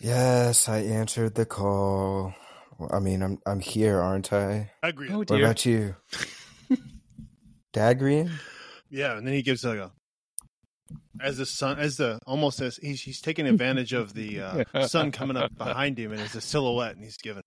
Yes, 0.00 0.68
I 0.68 0.78
answered 0.78 1.34
the 1.34 1.46
call. 1.46 2.34
Well, 2.78 2.90
I 2.92 2.98
mean, 2.98 3.22
I'm 3.22 3.38
I'm 3.46 3.60
here, 3.60 4.00
aren't 4.00 4.32
I? 4.32 4.70
Agreed. 4.82 5.10
Oh 5.12 5.18
What 5.18 5.28
dear. 5.28 5.38
about 5.44 5.64
you, 5.64 5.94
Dagrian? 7.72 8.30
Yeah, 8.90 9.16
and 9.16 9.26
then 9.26 9.34
he 9.34 9.42
gives 9.42 9.64
like 9.64 9.78
a 9.78 9.92
as 11.20 11.36
the 11.38 11.46
sun 11.46 11.78
as 11.78 11.96
the 11.96 12.18
almost 12.26 12.60
as 12.60 12.76
he's 12.76 13.02
he's 13.02 13.20
taking 13.20 13.46
advantage 13.46 13.92
of 13.92 14.14
the 14.14 14.40
uh, 14.40 14.86
sun 14.86 15.10
coming 15.12 15.36
up 15.36 15.54
behind 15.56 15.98
him 15.98 16.12
and 16.12 16.20
it's 16.20 16.34
a 16.34 16.40
silhouette 16.40 16.94
and 16.94 17.04
he's 17.04 17.18
given 17.18 17.42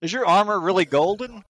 Is 0.00 0.12
your 0.12 0.26
armor 0.26 0.58
really 0.58 0.84
golden? 0.86 1.44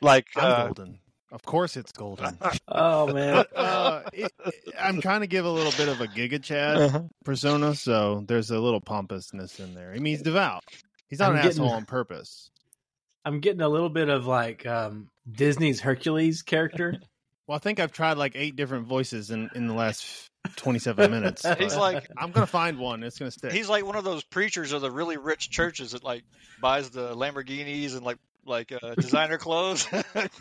Like 0.00 0.26
I'm 0.36 0.44
uh, 0.44 0.64
golden. 0.66 0.98
Of 1.32 1.42
course 1.42 1.76
it's 1.76 1.90
golden. 1.92 2.38
Oh, 2.68 3.12
man. 3.12 3.44
Uh, 3.56 4.02
it, 4.12 4.30
it- 4.46 4.74
I'm 4.78 5.00
trying 5.00 5.22
to 5.22 5.26
give 5.26 5.44
a 5.44 5.50
little 5.50 5.72
bit 5.72 5.88
of 5.88 6.00
a 6.00 6.06
Giga 6.06 6.40
Chad 6.42 6.76
Uh-huh. 6.76 7.02
persona, 7.24 7.74
so 7.74 8.22
there's 8.28 8.50
a 8.50 8.58
little 8.60 8.80
pompousness 8.80 9.58
in 9.58 9.74
there. 9.74 9.90
I 9.90 9.94
mean, 9.94 10.04
he's 10.14 10.22
devout. 10.22 10.62
He's 11.08 11.18
not 11.18 11.30
I'm 11.30 11.36
an 11.36 11.42
getting- 11.42 11.62
asshole 11.62 11.70
on 11.74 11.84
purpose. 11.86 12.50
I'm 13.24 13.40
getting 13.40 13.60
a 13.62 13.68
little 13.68 13.88
bit 13.90 14.08
of 14.08 14.26
like 14.26 14.66
um, 14.66 15.08
Disney's 15.30 15.80
Hercules 15.80 16.42
character. 16.42 16.96
Well, 17.48 17.56
I 17.56 17.58
think 17.58 17.80
I've 17.80 17.90
tried 17.90 18.18
like 18.18 18.32
eight 18.36 18.54
different 18.54 18.86
voices 18.86 19.32
in, 19.32 19.50
in 19.56 19.66
the 19.66 19.74
last 19.74 20.30
27 20.56 21.10
minutes. 21.10 21.44
He's 21.58 21.74
like- 21.74 22.06
I'm 22.16 22.30
gonna 22.30 22.46
find 22.46 22.78
one. 22.78 23.02
It's 23.02 23.18
gonna 23.18 23.32
stick. 23.32 23.50
he's 23.50 23.68
like 23.68 23.84
one 23.84 23.96
of 23.96 24.04
those 24.04 24.22
preachers 24.22 24.70
of 24.72 24.80
the 24.80 24.92
really 24.92 25.16
rich 25.16 25.50
churches 25.50 25.90
that 25.90 26.04
like 26.04 26.22
buys 26.60 26.90
the 26.90 27.16
Lamborghinis 27.16 27.94
and 27.96 28.04
like 28.06 28.18
like 28.44 28.72
uh, 28.72 28.94
designer 28.94 29.38
clothes. 29.38 29.86
That's 30.14 30.40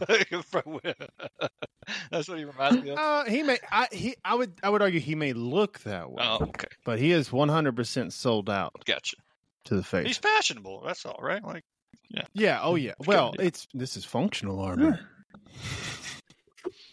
what 2.30 2.38
he 2.38 2.46
reminds 2.46 2.84
me 2.84 2.92
of. 2.92 2.98
Uh, 2.98 3.24
he 3.26 3.44
may. 3.44 3.58
I 3.72 3.88
he. 3.92 4.16
I 4.24 4.36
would. 4.36 4.54
I 4.64 4.70
would 4.70 4.82
argue 4.82 5.00
he 5.00 5.16
may 5.16 5.34
look 5.34 5.80
that 5.82 6.12
way, 6.12 6.24
Oh, 6.26 6.44
okay, 6.44 6.68
but 6.86 7.00
he 7.00 7.12
is 7.12 7.32
100 7.32 7.76
percent 7.76 8.14
sold 8.14 8.50
out 8.50 8.84
gotcha. 8.86 9.18
to 9.66 9.76
the 9.76 9.84
face. 9.84 10.08
He's 10.08 10.18
fashionable. 10.18 10.84
That's 10.86 11.06
all 11.06 11.20
right. 11.22 11.44
Like 11.44 11.64
yeah. 12.10 12.24
yeah. 12.34 12.60
Oh 12.62 12.76
yeah. 12.76 12.94
Well, 13.06 13.32
good. 13.32 13.46
it's 13.46 13.68
this 13.74 13.98
is 13.98 14.06
functional 14.06 14.60
armor. 14.60 15.00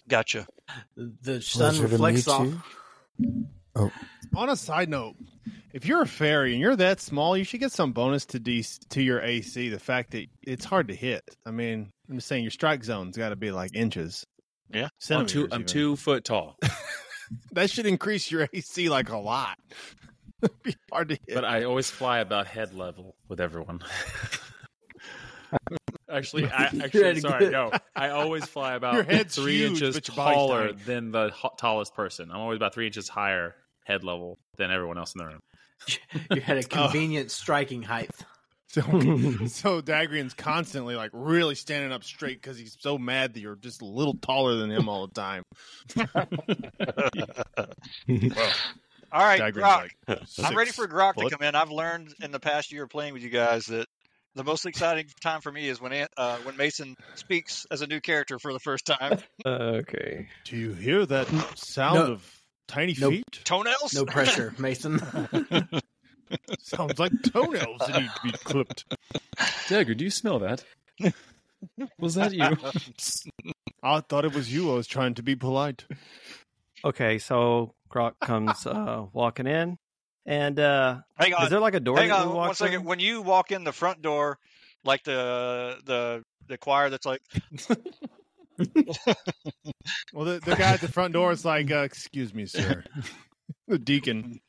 gotcha. 0.08 0.46
The 0.96 1.40
sun 1.42 1.74
Pleasure 1.74 1.86
reflects 1.86 2.28
off. 2.28 2.46
you. 3.18 3.46
Oh. 3.78 3.90
On 4.36 4.48
a 4.50 4.56
side 4.56 4.88
note, 4.88 5.14
if 5.72 5.86
you're 5.86 6.02
a 6.02 6.06
fairy 6.06 6.52
and 6.52 6.60
you're 6.60 6.76
that 6.76 7.00
small, 7.00 7.36
you 7.36 7.44
should 7.44 7.60
get 7.60 7.72
some 7.72 7.92
bonus 7.92 8.26
to 8.26 8.38
D 8.40 8.64
to 8.90 9.02
your 9.02 9.20
AC. 9.20 9.68
The 9.68 9.78
fact 9.78 10.10
that 10.12 10.26
it's 10.42 10.64
hard 10.64 10.88
to 10.88 10.94
hit. 10.94 11.22
I 11.46 11.50
mean, 11.50 11.90
I'm 12.08 12.16
just 12.16 12.26
saying 12.28 12.42
your 12.44 12.50
strike 12.50 12.82
zone's 12.84 13.16
got 13.16 13.28
to 13.30 13.36
be 13.36 13.50
like 13.50 13.74
inches. 13.74 14.26
Yeah. 14.72 14.84
I'm 14.84 14.90
Centimeters. 14.98 15.32
two. 15.32 15.48
I'm 15.52 15.60
even. 15.60 15.66
two 15.66 15.96
foot 15.96 16.24
tall, 16.24 16.58
That 17.52 17.70
should 17.70 17.86
increase 17.86 18.30
your 18.30 18.48
AC 18.52 18.88
like 18.88 19.10
a 19.10 19.16
lot. 19.18 19.58
It'd 20.42 20.62
be 20.62 20.74
hard 20.92 21.08
to 21.10 21.14
hit. 21.14 21.34
but 21.34 21.44
I 21.44 21.64
always 21.64 21.90
fly 21.90 22.18
about 22.18 22.46
head 22.46 22.74
level 22.74 23.14
with 23.28 23.40
everyone. 23.40 23.80
Actually, 26.10 26.46
I 26.46 26.64
actually 26.82 27.20
sorry, 27.20 27.50
no. 27.50 27.70
I 27.94 28.10
always 28.10 28.44
fly 28.44 28.74
about 28.74 29.10
Your 29.10 29.24
three 29.24 29.58
huge, 29.58 29.70
inches 29.82 29.94
but 29.94 30.08
your 30.08 30.16
body's 30.16 30.36
taller 30.36 30.72
than 30.72 31.10
the 31.10 31.30
ho- 31.34 31.52
tallest 31.58 31.94
person. 31.94 32.30
I'm 32.30 32.38
always 32.38 32.56
about 32.56 32.72
three 32.74 32.86
inches 32.86 33.08
higher 33.10 33.54
head 33.88 34.04
level 34.04 34.38
than 34.56 34.70
everyone 34.70 34.98
else 34.98 35.14
in 35.14 35.18
the 35.18 35.26
room. 35.26 35.40
You 36.34 36.40
had 36.40 36.58
a 36.58 36.62
convenient 36.68 37.30
striking 37.30 37.82
height. 37.82 38.10
So, 38.70 38.80
so 39.48 39.80
Dagrian's 39.80 40.34
constantly 40.34 40.94
like 40.94 41.10
really 41.14 41.54
standing 41.54 41.90
up 41.92 42.04
straight 42.04 42.40
because 42.42 42.58
he's 42.58 42.76
so 42.80 42.98
mad 42.98 43.32
that 43.34 43.40
you're 43.40 43.56
just 43.56 43.80
a 43.80 43.86
little 43.86 44.14
taller 44.14 44.56
than 44.56 44.70
him 44.70 44.88
all 44.88 45.06
the 45.06 45.14
time. 45.14 45.42
All 49.10 49.22
right, 49.24 49.40
Dagrian's 49.40 49.56
Grok. 49.56 49.88
like, 50.08 50.20
I'm 50.44 50.56
ready 50.56 50.70
for 50.70 50.86
Grok 50.86 51.14
foot. 51.14 51.30
to 51.30 51.36
come 51.36 51.46
in. 51.46 51.54
I've 51.54 51.70
learned 51.70 52.12
in 52.22 52.30
the 52.30 52.40
past 52.40 52.72
year 52.72 52.86
playing 52.86 53.14
with 53.14 53.22
you 53.22 53.30
guys 53.30 53.66
that 53.66 53.86
the 54.34 54.44
most 54.44 54.66
exciting 54.66 55.06
time 55.22 55.40
for 55.40 55.50
me 55.50 55.66
is 55.68 55.80
when 55.80 55.92
Ant- 55.94 56.10
uh, 56.18 56.36
when 56.38 56.56
Mason 56.58 56.94
speaks 57.14 57.66
as 57.70 57.80
a 57.80 57.86
new 57.86 58.00
character 58.02 58.38
for 58.38 58.52
the 58.52 58.58
first 58.60 58.84
time. 58.84 59.18
okay. 59.46 60.28
Do 60.44 60.56
you 60.56 60.74
hear 60.74 61.06
that 61.06 61.26
sound 61.56 61.94
No. 61.94 62.12
of 62.12 62.37
tiny 62.68 62.94
Nope. 62.98 63.14
feet? 63.14 63.40
Toenails. 63.44 63.94
No 63.94 64.04
pressure, 64.04 64.54
Mason. 64.58 65.00
Sounds 66.60 66.98
like 66.98 67.12
toenails 67.22 67.78
that 67.80 68.00
need 68.00 68.10
to 68.14 68.22
be 68.22 68.32
clipped. 68.44 68.84
Dagger, 69.68 69.94
do 69.94 70.04
you 70.04 70.10
smell 70.10 70.38
that? 70.40 70.62
Was 71.98 72.14
that 72.14 72.32
you? 72.32 72.56
I 73.82 74.00
thought 74.00 74.24
it 74.24 74.34
was 74.34 74.52
you. 74.52 74.70
I 74.70 74.74
was 74.74 74.86
trying 74.86 75.14
to 75.14 75.22
be 75.22 75.34
polite. 75.34 75.84
Okay, 76.84 77.18
so 77.18 77.74
Grok 77.90 78.12
comes 78.20 78.66
uh, 78.66 79.06
walking 79.12 79.46
in, 79.46 79.78
and 80.26 80.60
uh, 80.60 80.98
Hang 81.16 81.34
on. 81.34 81.44
is 81.44 81.50
there 81.50 81.60
like 81.60 81.74
a 81.74 81.80
door 81.80 81.96
Hang 81.98 82.08
that 82.08 82.20
on 82.20 82.28
we 82.28 82.34
one 82.34 82.48
walk 82.48 82.56
second. 82.56 82.80
through? 82.80 82.88
When 82.88 83.00
you 83.00 83.22
walk 83.22 83.50
in 83.50 83.64
the 83.64 83.72
front 83.72 84.02
door, 84.02 84.38
like 84.84 85.02
the 85.04 85.78
the 85.84 86.22
the 86.46 86.58
choir 86.58 86.90
that's 86.90 87.06
like, 87.06 87.22
Well, 90.12 90.24
the, 90.24 90.40
the 90.40 90.56
guy 90.56 90.72
at 90.72 90.80
the 90.80 90.88
front 90.88 91.12
door 91.14 91.32
is 91.32 91.44
like, 91.44 91.70
uh, 91.70 91.78
"Excuse 91.78 92.34
me, 92.34 92.46
sir." 92.46 92.84
the 93.68 93.78
deacon. 93.78 94.40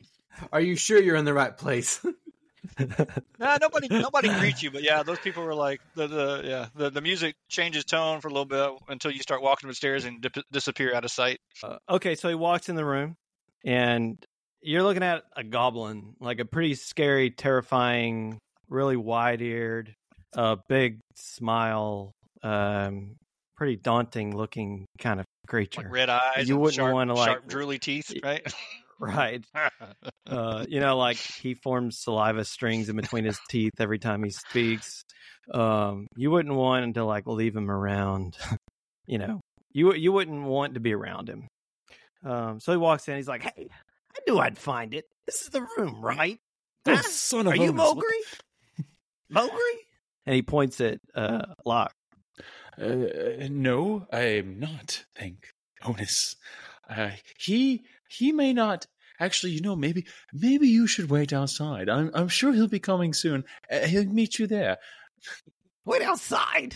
Are 0.52 0.62
you 0.62 0.76
sure 0.76 1.02
you're 1.02 1.16
in 1.16 1.26
the 1.26 1.34
right 1.34 1.56
place? 1.56 2.04
nah, 3.40 3.58
nobody 3.62 3.88
nobody 3.90 4.30
greets 4.40 4.64
you, 4.64 4.72
but 4.72 4.84
yeah, 4.84 5.04
those 5.04 5.20
people 5.20 5.44
were 5.44 5.56
like 5.56 5.82
the 5.96 6.08
the 6.08 6.42
yeah 6.44 6.68
the 6.76 6.90
the 6.90 7.02
music 7.02 7.36
changes 7.50 7.86
tone 7.86 8.22
for 8.22 8.28
a 8.28 8.32
little 8.32 8.46
bit 8.46 8.70
until 8.88 9.12
you 9.12 9.22
start 9.22 9.42
walking 9.42 9.70
upstairs 9.70 10.06
and 10.06 10.22
dip, 10.22 10.36
disappear 10.52 10.94
out 10.94 11.06
of 11.06 11.12
sight. 11.12 11.40
Uh, 11.64 11.78
okay, 11.90 12.16
so 12.16 12.30
he 12.30 12.36
walks 12.36 12.70
in 12.70 12.76
the 12.76 12.86
room, 12.86 13.16
and 13.66 14.24
you're 14.62 14.84
looking 14.84 15.04
at 15.04 15.24
a 15.36 15.44
goblin, 15.44 16.16
like 16.20 16.40
a 16.40 16.46
pretty 16.46 16.76
scary, 16.76 17.32
terrifying, 17.32 18.40
really 18.70 18.98
wide-eared, 18.98 19.96
uh, 20.36 20.58
big 20.68 21.00
smile, 21.16 22.14
um, 22.44 23.16
pretty 23.60 23.76
daunting 23.76 24.36
looking 24.36 24.86
kind 25.00 25.20
of 25.20 25.26
creature. 25.48 25.82
Like 25.82 25.92
red 25.92 26.10
eyes, 26.10 26.48
You 26.48 26.56
and 26.56 26.62
wouldn't 26.62 26.76
sharp, 26.78 26.94
wanna, 26.94 27.14
like- 27.14 27.28
sharp 27.28 27.48
drooly 27.50 27.78
teeth, 27.80 28.14
right? 28.24 28.42
right. 29.00 29.44
Uh, 30.26 30.66
you 30.70 30.80
know, 30.80 30.98
like 30.98 31.18
he 31.18 31.54
forms 31.56 32.00
saliva 32.00 32.46
strings 32.46 32.88
in 32.88 32.96
between 32.96 33.26
his 33.26 33.38
teeth 33.50 33.74
every 33.80 34.00
time 34.00 34.24
he 34.24 34.30
speaks. 34.30 35.04
Um, 35.54 36.08
you 36.16 36.32
wouldn't 36.32 36.56
want 36.56 36.96
to 36.96 37.04
like 37.04 37.28
leave 37.28 37.56
him 37.56 37.70
around. 37.70 38.38
you 39.08 39.18
know, 39.18 39.42
you 39.74 39.94
you 39.94 40.12
wouldn't 40.14 40.44
want 40.44 40.76
to 40.76 40.80
be 40.80 40.94
around 40.94 41.28
him. 41.30 41.48
Um, 42.24 42.60
so 42.62 42.72
he 42.72 42.78
walks 42.78 43.08
in. 43.10 43.18
He's 43.18 43.28
like, 43.28 43.44
"Hey, 43.44 43.68
I 44.16 44.20
knew 44.26 44.40
I'd 44.40 44.58
find 44.58 44.94
it. 44.94 45.04
This 45.26 45.42
is 45.42 45.50
the 45.50 45.66
room, 45.78 46.02
right? 46.02 46.38
Oh, 46.86 46.96
Huh? 46.96 47.02
son 47.04 47.48
of 47.48 47.54
Are 47.54 47.56
you 47.58 47.74
Onos, 47.74 47.96
what- 47.96 47.98
Mogri? 47.98 48.86
Mogri?" 49.34 49.76
And 50.26 50.36
he 50.36 50.42
points 50.44 50.80
at 50.82 51.00
uh, 51.16 51.46
Locke. 51.66 51.92
Uh, 52.80 53.48
no, 53.50 54.08
I 54.12 54.22
am 54.22 54.60
not. 54.60 55.06
Thank 55.16 55.54
Onos. 55.84 56.36
Uh, 56.90 57.12
he 57.38 57.84
he 58.10 58.32
may 58.32 58.54
not. 58.54 58.88
Actually, 59.20 59.52
you 59.52 59.62
know, 59.62 59.76
maybe 59.76 60.06
maybe 60.34 60.68
you 60.68 60.88
should 60.88 61.10
wait 61.10 61.34
outside. 61.34 61.90
I'm 61.90 62.12
I'm 62.14 62.30
sure 62.30 62.54
he'll 62.54 62.68
be 62.68 62.80
coming 62.80 63.14
soon. 63.14 63.44
Uh, 63.70 63.80
he'll 63.80 64.06
meet 64.06 64.40
you 64.40 64.48
there. 64.48 64.78
Wait 65.86 66.02
outside. 66.02 66.76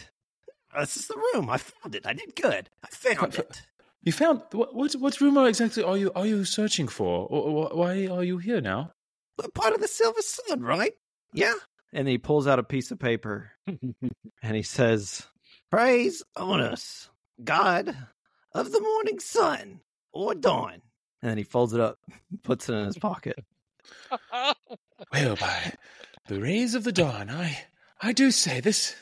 This 0.77 0.97
is 0.97 1.07
the 1.07 1.21
room. 1.33 1.49
I 1.49 1.57
found 1.57 1.95
it. 1.95 2.05
I 2.05 2.13
did 2.13 2.35
good. 2.35 2.69
I 2.83 2.87
found 2.89 3.35
it. 3.35 3.61
You 4.01 4.11
found 4.11 4.41
what? 4.51 4.75
What, 4.75 4.93
what 4.93 5.21
rumor 5.21 5.47
exactly 5.47 5.83
are 5.83 5.97
you 5.97 6.11
are 6.15 6.25
you 6.25 6.43
searching 6.43 6.87
for? 6.89 7.27
Or, 7.27 7.41
or 7.41 7.77
why 7.77 8.07
are 8.07 8.23
you 8.23 8.37
here 8.39 8.59
now? 8.59 8.91
We're 9.37 9.49
part 9.49 9.73
of 9.73 9.81
the 9.81 9.87
Silver 9.87 10.21
Sun, 10.21 10.61
right? 10.61 10.93
Yeah. 11.33 11.53
And 11.93 12.07
he 12.07 12.17
pulls 12.17 12.47
out 12.47 12.59
a 12.59 12.63
piece 12.63 12.91
of 12.91 12.99
paper 12.99 13.51
and 13.67 14.55
he 14.55 14.63
says, 14.63 15.25
Praise 15.73 16.21
Onos, 16.37 17.09
God 17.43 17.97
of 18.53 18.71
the 18.71 18.79
morning 18.79 19.19
sun 19.19 19.79
or 20.11 20.35
dawn. 20.35 20.83
And 21.23 21.31
then 21.31 21.37
he 21.39 21.43
folds 21.43 21.73
it 21.73 21.79
up, 21.79 21.97
puts 22.43 22.69
it 22.69 22.73
in 22.73 22.85
his 22.85 22.99
pocket. 22.99 23.43
Well, 25.11 25.35
by 25.35 25.73
the 26.27 26.39
rays 26.39 26.75
of 26.75 26.83
the 26.83 26.91
dawn, 26.91 27.31
I 27.31 27.65
I 27.99 28.13
do 28.13 28.29
say 28.29 28.59
this. 28.59 28.95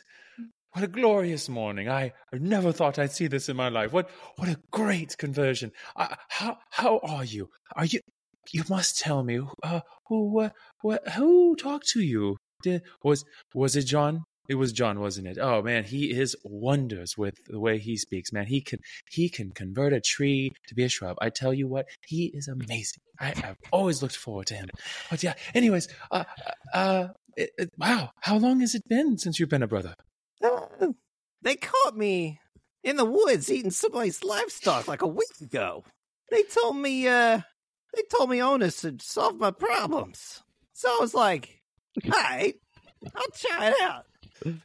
What 0.71 0.86
a 0.86 0.88
glorious 0.88 1.49
morning! 1.49 1.89
I 1.89 2.13
never 2.31 2.71
thought 2.71 2.97
I'd 2.97 3.12
see 3.12 3.27
this 3.27 3.49
in 3.49 3.57
my 3.57 3.67
life. 3.67 3.91
What 3.91 4.10
what 4.38 4.47
a 4.47 4.57
great 4.71 5.17
conversion! 5.17 5.73
Uh, 5.97 6.15
how 6.29 6.57
how 6.69 6.99
are 6.99 7.25
you? 7.25 7.49
Are 7.75 7.86
you? 7.86 7.99
You 8.53 8.63
must 8.69 8.97
tell 8.97 9.23
me. 9.23 9.41
Uh, 9.62 9.81
who 10.07 10.39
uh, 10.39 10.49
who 11.15 11.57
talked 11.57 11.89
to 11.89 12.01
you? 12.01 12.38
Did, 12.63 12.84
was 13.03 13.25
was 13.53 13.75
it 13.75 13.84
John? 13.84 14.23
It 14.52 14.56
was 14.56 14.74
John, 14.74 15.00
wasn't 15.00 15.28
it? 15.28 15.38
Oh 15.40 15.62
man, 15.62 15.86
he 15.86 16.12
is 16.12 16.36
wonders 16.44 17.18
with 17.18 17.36
the 17.48 17.58
way 17.58 17.80
he 17.80 17.96
speaks. 17.96 18.34
Man, 18.34 18.48
he 18.48 18.60
can 18.60 18.80
he 19.10 19.30
can 19.30 19.52
convert 19.52 19.94
a 19.94 20.02
tree 20.02 20.52
to 20.68 20.76
be 20.76 20.84
a 20.84 20.90
shrub. 20.90 21.16
I 21.22 21.30
tell 21.30 21.54
you 21.54 21.70
what, 21.70 21.86
he 22.06 22.26
is 22.34 22.50
amazing. 22.50 23.02
I, 23.18 23.30
I've 23.30 23.56
always 23.72 24.02
looked 24.02 24.18
forward 24.18 24.48
to 24.48 24.56
him. 24.56 24.68
But 25.10 25.24
yeah, 25.24 25.36
anyways, 25.56 25.88
uh, 26.12 26.26
uh, 26.74 27.08
it, 27.38 27.52
it, 27.58 27.72
wow, 27.78 28.10
how 28.20 28.36
long 28.40 28.60
has 28.60 28.76
it 28.76 28.84
been 28.90 29.18
since 29.18 29.40
you've 29.40 29.48
been 29.48 29.64
a 29.64 29.68
brother? 29.68 29.96
Uh, 30.44 30.90
they 31.42 31.56
caught 31.56 31.96
me 31.96 32.42
in 32.84 32.98
the 32.98 33.06
woods 33.06 33.50
eating 33.50 33.72
somebody's 33.72 34.22
livestock 34.22 34.86
like 34.86 35.02
a 35.02 35.08
week 35.08 35.40
ago. 35.42 35.86
They 36.30 36.44
told 36.44 36.76
me, 36.76 37.08
uh, 37.08 37.40
they 37.96 38.04
told 38.18 38.30
me 38.30 38.40
Onos 38.40 38.84
had 38.84 39.02
solved 39.02 39.40
my 39.40 39.52
problems. 39.52 40.44
So 40.74 40.90
I 40.90 40.98
was 41.00 41.14
like, 41.14 41.62
all 42.04 42.12
right, 42.12 42.56
I'll 43.16 43.32
try 43.34 43.70
it 43.70 43.76
out. 43.82 44.08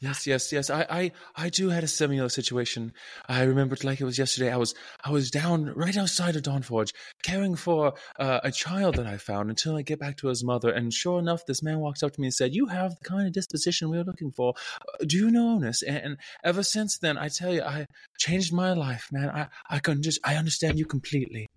Yes, 0.01 0.27
yes, 0.27 0.53
yes. 0.53 0.71
I, 0.71 0.87
I, 0.89 1.13
I 1.35 1.49
do 1.51 1.69
had 1.69 1.85
a 1.85 1.89
similar 1.89 2.29
situation. 2.29 2.93
I 3.29 3.43
remembered 3.43 3.85
like 3.85 4.01
it 4.01 4.05
was 4.05 4.19
yesterday. 4.19 4.51
I 4.51 4.57
was, 4.57 4.75
I 5.05 5.11
was 5.11 5.31
down 5.31 5.67
right 5.75 5.97
outside 5.97 6.37
of 6.37 6.43
Dawnforge, 6.43 6.93
caring 7.23 7.57
for 7.57 7.95
uh, 8.19 8.41
a 8.43 8.51
child 8.51 8.97
that 8.97 9.07
I 9.07 9.19
found 9.19 9.51
until 9.51 9.77
I 9.77 9.83
get 9.83 9.99
back 9.99 10.17
to 10.19 10.29
his 10.29 10.43
mother. 10.43 10.71
And 10.71 10.93
sure 10.93 11.19
enough, 11.19 11.45
this 11.47 11.63
man 11.63 11.81
walks 11.81 12.03
up 12.03 12.13
to 12.13 12.21
me 12.21 12.29
and 12.29 12.35
said, 12.35 12.55
"You 12.55 12.67
have 12.67 12.97
the 12.97 13.05
kind 13.09 13.27
of 13.27 13.33
disposition 13.33 13.91
we 13.91 13.99
are 13.99 14.05
looking 14.05 14.31
for. 14.31 14.55
Uh, 14.81 15.05
do 15.07 15.17
you 15.19 15.31
know 15.31 15.59
Onos?" 15.59 15.83
And, 15.87 15.97
and 15.99 16.17
ever 16.43 16.63
since 16.63 16.99
then, 16.99 17.19
I 17.19 17.29
tell 17.29 17.53
you, 17.53 17.63
I 17.63 17.87
changed 18.19 18.53
my 18.53 18.73
life, 18.73 19.09
man. 19.13 19.29
I, 19.29 19.49
I 19.69 19.79
can 19.79 20.03
just, 20.03 20.21
I 20.25 20.37
understand 20.37 20.79
you 20.79 20.87
completely. 20.87 21.49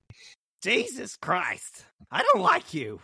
Jesus 0.61 1.15
Christ. 1.15 1.85
I 2.11 2.21
don't 2.23 2.41
like 2.41 2.73
you. 2.73 2.99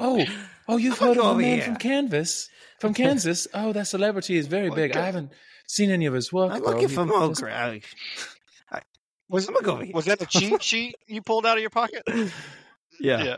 Oh, 0.00 0.24
oh, 0.66 0.78
you've 0.78 0.98
heard 0.98 1.18
of 1.18 1.26
a 1.26 1.34
man 1.34 1.56
here. 1.56 1.62
from 1.62 1.76
Kansas? 1.76 2.48
From 2.82 2.94
Kansas? 3.02 3.46
Oh, 3.54 3.72
that 3.72 3.86
celebrity 3.86 4.36
is 4.36 4.48
very 4.48 4.68
big. 4.68 4.96
I 4.96 5.06
haven't 5.06 5.30
seen 5.68 5.90
any 5.90 6.06
of 6.06 6.14
his 6.14 6.32
work. 6.32 6.50
I'm 6.52 6.60
though. 6.60 6.70
looking 6.70 6.88
He 6.88 6.94
for 6.94 7.06
just- 7.06 7.40
Mogri. 7.42 7.82
Was 9.28 9.46
I'm 9.48 9.54
gonna 9.54 9.64
go 9.64 9.72
over 9.74 9.84
here. 9.84 9.94
was 9.94 10.04
that 10.06 10.20
a 10.20 10.26
cheat 10.26 10.60
sheet 10.62 10.96
you 11.06 11.22
pulled 11.22 11.46
out 11.46 11.56
of 11.56 11.60
your 11.62 11.70
pocket? 11.70 12.02
Yeah. 13.00 13.36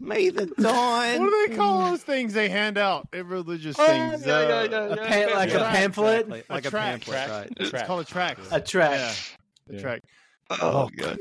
May 0.00 0.30
the 0.30 0.46
dawn. 0.46 1.20
what 1.20 1.30
do 1.30 1.46
they 1.48 1.56
call 1.56 1.90
those 1.90 2.02
things 2.02 2.32
they 2.32 2.48
hand 2.48 2.78
out 2.78 3.08
at 3.12 3.26
religious 3.26 3.76
Oh, 3.78 3.86
things? 3.86 4.24
yeah, 4.26 4.40
yeah, 4.40 4.48
Uh, 4.48 4.62
yeah, 4.64 4.78
A 4.78 4.88
yeah. 4.96 5.06
pan- 5.08 5.30
like 5.34 5.52
a 5.54 5.58
pamphlet, 5.58 6.20
Exactly, 6.26 6.42
like 6.48 6.64
a, 6.66 6.70
track. 6.70 6.84
pamphlet, 6.90 7.16
Track. 7.26 7.30
right? 7.30 7.52
It's 7.58 7.82
called 7.86 8.00
a 8.00 8.04
track. 8.04 8.38
a 8.50 8.60
track. 8.60 8.92
Yeah, 8.98 9.12
a 9.68 9.74
Yeah. 9.74 9.80
track. 9.82 10.02
Oh, 10.62 10.88
good. 10.96 11.18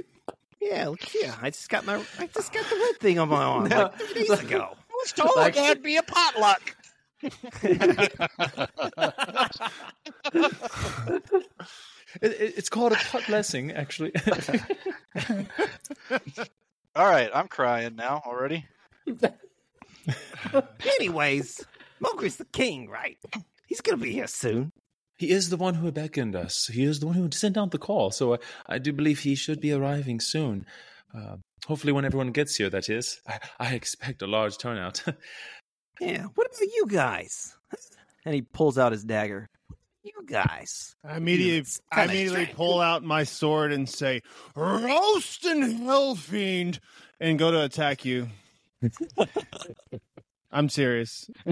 Yeah, 0.62 0.88
look 0.89 1.02
here. 1.04 1.34
I 1.41 1.50
just 1.50 1.70
got 1.70 1.86
my 1.86 1.96
I 2.20 2.28
just 2.28 2.52
got 2.54 2.65
the 2.70 2.76
red 2.76 3.00
thing 3.00 3.20
on 3.20 3.30
my 3.30 3.43
arm 3.43 3.67
No. 3.70 3.84
like 3.84 4.00
three 4.00 4.28
days 4.28 4.39
ago. 4.39 4.70
I 4.74 4.93
was 5.04 5.12
told 5.13 5.32
Like- 5.36 5.56
there'd 5.56 5.84
be 5.84 5.98
a 5.98 6.04
potluck. 6.04 6.76
It, 12.22 12.32
it, 12.32 12.54
it's 12.58 12.70
called 12.70 12.93
a 12.93 12.96
pot 12.96 13.24
blessing, 13.28 13.72
actually. 13.74 14.12
All 16.96 17.06
right, 17.06 17.30
I'm 17.34 17.48
crying 17.48 17.96
now 17.96 18.22
already. 18.26 18.65
Anyways, 21.00 21.63
Mowgli's 22.00 22.38
the 22.38 22.46
king, 22.46 22.89
right? 22.89 23.17
He's 23.67 23.82
gonna 23.82 23.98
be 23.98 24.12
here 24.13 24.28
soon. 24.28 24.72
He 25.17 25.30
is 25.32 25.49
the 25.49 25.58
one 25.58 25.73
who 25.75 25.91
beckoned 25.91 26.36
us. 26.36 26.67
He 26.67 26.84
is 26.84 26.99
the 26.99 27.08
one 27.08 27.15
who 27.15 27.30
sent 27.32 27.58
out 27.58 27.71
the 27.71 27.77
call. 27.77 28.12
So 28.12 28.36
I, 28.36 28.38
I 28.67 28.77
do 28.77 28.93
believe 28.93 29.19
he 29.19 29.36
should 29.36 29.60
be 29.60 29.71
arriving 29.73 30.19
soon. 30.19 30.65
Uh, 31.15 31.38
hopefully, 31.65 31.93
when 31.93 32.06
everyone 32.06 32.32
gets 32.32 32.56
here, 32.56 32.69
that 32.69 32.89
is. 32.89 33.19
I, 33.27 33.39
I 33.60 33.73
expect 33.73 34.21
a 34.21 34.27
large 34.27 34.58
turnout. 34.58 35.03
Yeah. 35.99 36.25
What 36.36 36.45
about 36.45 36.62
you 36.75 36.86
guys? 36.88 37.56
And 38.23 38.36
he 38.36 38.43
pulls 38.43 38.77
out 38.77 38.91
his 38.91 39.03
dagger. 39.03 39.49
You 40.03 40.13
guys. 40.27 40.95
I 41.03 41.17
immediately, 41.17 41.67
I 41.91 42.03
immediately 42.03 42.43
strange. 42.43 42.56
pull 42.56 42.80
out 42.80 43.03
my 43.03 43.23
sword 43.23 43.71
and 43.73 43.89
say, 43.89 44.21
"Roast 44.56 45.43
and 45.45 45.82
hell, 45.84 46.13
fiend," 46.13 46.80
and 47.19 47.39
go 47.39 47.49
to 47.49 47.63
attack 47.63 48.06
you. 48.06 48.27
I'm 50.51 50.69
serious. 50.69 51.29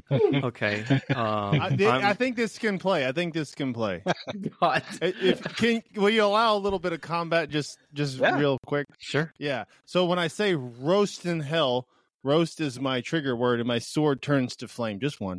Okay. 0.00 0.84
Um, 1.14 1.60
I, 1.60 1.74
thi- 1.76 1.86
I'm- 1.86 2.16
think 2.16 2.36
this 2.36 2.58
can 2.58 2.78
play. 2.78 3.06
I 3.06 3.12
think 3.12 3.34
this 3.34 3.54
can 3.54 3.72
play. 3.72 4.02
God. 4.60 4.82
If, 5.00 5.42
can 5.56 5.82
will 5.96 6.10
you 6.10 6.24
allow 6.24 6.56
a 6.56 6.58
little 6.58 6.78
bit 6.78 6.92
of 6.92 7.00
combat, 7.00 7.48
just 7.50 7.78
just 7.94 8.18
Yeah. 8.18 8.36
real 8.38 8.58
quick? 8.66 8.86
sure. 8.98 9.32
Yeah. 9.38 9.64
So 9.84 10.04
when 10.06 10.18
I 10.18 10.28
say 10.28 10.54
roast 10.54 11.26
in 11.26 11.40
hell, 11.40 11.86
roast 12.22 12.60
is 12.60 12.80
my 12.80 13.00
trigger 13.00 13.36
word, 13.36 13.60
and 13.60 13.68
my 13.68 13.78
sword 13.78 14.22
turns 14.22 14.56
to 14.56 14.68
flame, 14.68 15.00
just 15.00 15.20
one, 15.20 15.38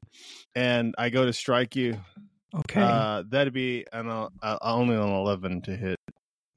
and 0.55 0.95
I 0.97 1.09
go 1.09 1.25
to 1.25 1.33
strike 1.33 1.75
you. 1.75 1.99
Okay. 2.55 2.81
Uh, 2.81 3.23
that'd 3.29 3.53
be 3.53 3.85
an, 3.93 4.09
uh, 4.09 4.29
uh, 4.41 4.57
only 4.61 4.95
an 4.95 5.01
eleven 5.01 5.61
to 5.63 5.75
hit. 5.75 5.97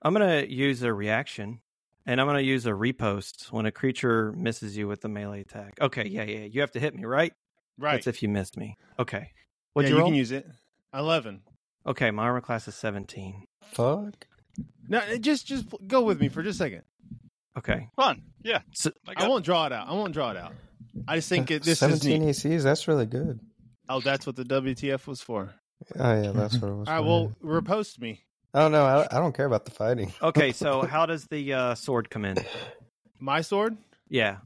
I'm 0.02 0.12
gonna 0.14 0.42
use 0.42 0.82
a 0.82 0.92
reaction, 0.92 1.60
and 2.06 2.20
I'm 2.20 2.26
gonna 2.26 2.40
use 2.40 2.66
a 2.66 2.74
riposte 2.74 3.48
when 3.50 3.66
a 3.66 3.72
creature 3.72 4.32
misses 4.32 4.76
you 4.76 4.88
with 4.88 5.00
the 5.00 5.08
melee 5.08 5.40
attack. 5.40 5.78
Okay, 5.80 6.06
yeah, 6.06 6.24
yeah. 6.24 6.44
You 6.44 6.60
have 6.60 6.72
to 6.72 6.80
hit 6.80 6.94
me, 6.94 7.04
right? 7.04 7.32
Right. 7.78 7.92
That's 7.94 8.06
if 8.06 8.22
you 8.22 8.28
missed 8.28 8.56
me. 8.56 8.76
Okay. 8.98 9.30
What'd 9.72 9.88
you 9.88 9.96
you 9.96 10.00
roll? 10.00 10.08
can 10.08 10.16
use 10.16 10.32
it. 10.32 10.46
Eleven. 10.94 11.42
Okay, 11.86 12.10
my 12.10 12.24
armor 12.24 12.40
class 12.40 12.68
is 12.68 12.76
17. 12.76 13.44
Fuck. 13.64 14.26
No, 14.88 15.00
just 15.18 15.46
just 15.46 15.66
go 15.86 16.02
with 16.02 16.20
me 16.20 16.28
for 16.28 16.42
just 16.42 16.56
a 16.60 16.64
second. 16.64 16.82
Okay. 17.56 17.88
Fun. 17.96 18.22
Yeah. 18.42 18.60
So- 18.72 18.92
I 19.08 19.24
I 19.24 19.28
won't 19.28 19.44
draw 19.44 19.66
it 19.66 19.72
out. 19.72 19.88
I 19.88 19.92
won't 19.92 20.12
draw 20.12 20.30
it 20.30 20.36
out. 20.36 20.52
I 21.08 21.16
just 21.16 21.28
think 21.28 21.50
uh, 21.50 21.54
it, 21.54 21.62
this 21.62 21.74
is 21.82 22.00
17 22.02 22.24
neat. 22.26 22.30
ECs. 22.30 22.62
That's 22.62 22.86
really 22.86 23.06
good. 23.06 23.40
Oh, 23.88 24.00
that's 24.00 24.26
what 24.26 24.36
the 24.36 24.44
WTF 24.44 25.06
was 25.06 25.20
for. 25.20 25.54
Oh 25.98 26.22
yeah, 26.22 26.30
that's 26.32 26.58
what 26.58 26.70
it 26.70 26.74
was. 26.74 26.88
All 26.88 26.94
right, 26.94 27.00
for, 27.00 27.06
well, 27.06 27.32
riposte 27.40 28.00
me. 28.00 28.20
Oh 28.54 28.68
no, 28.68 28.84
I, 28.84 29.06
I 29.10 29.18
don't 29.18 29.34
care 29.34 29.46
about 29.46 29.64
the 29.64 29.70
fighting. 29.70 30.12
Okay. 30.22 30.52
So 30.52 30.82
how 30.82 31.06
does 31.06 31.26
the 31.26 31.52
uh, 31.52 31.74
sword 31.74 32.10
come 32.10 32.24
in? 32.24 32.36
My 33.18 33.40
sword, 33.40 33.76
Yeah. 34.08 34.38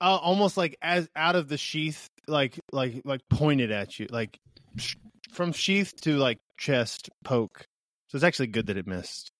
uh, 0.00 0.16
almost 0.16 0.56
like 0.56 0.76
as 0.82 1.08
out 1.16 1.36
of 1.36 1.48
the 1.48 1.56
sheath, 1.56 2.08
like 2.26 2.58
like 2.72 3.02
like 3.04 3.20
pointed 3.28 3.70
at 3.70 3.98
you, 3.98 4.06
like 4.10 4.38
sh- 4.76 4.96
from 5.32 5.52
sheath 5.52 5.94
to 6.02 6.16
like 6.16 6.38
chest 6.58 7.08
poke. 7.24 7.64
So 8.08 8.16
it's 8.16 8.24
actually 8.24 8.48
good 8.48 8.66
that 8.66 8.76
it 8.76 8.86
missed. 8.86 9.30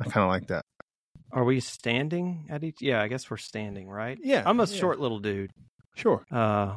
I 0.00 0.04
kind 0.04 0.24
of 0.24 0.28
like 0.28 0.48
that. 0.48 0.64
Are 1.32 1.44
we 1.44 1.60
standing 1.60 2.46
at 2.50 2.62
each? 2.64 2.76
Yeah, 2.80 3.00
I 3.02 3.08
guess 3.08 3.30
we're 3.30 3.36
standing, 3.36 3.88
right? 3.88 4.18
Yeah, 4.22 4.42
I'm 4.44 4.60
a 4.60 4.64
yeah. 4.64 4.76
short 4.78 5.00
little 5.00 5.18
dude. 5.18 5.50
Sure. 5.94 6.24
Uh, 6.30 6.76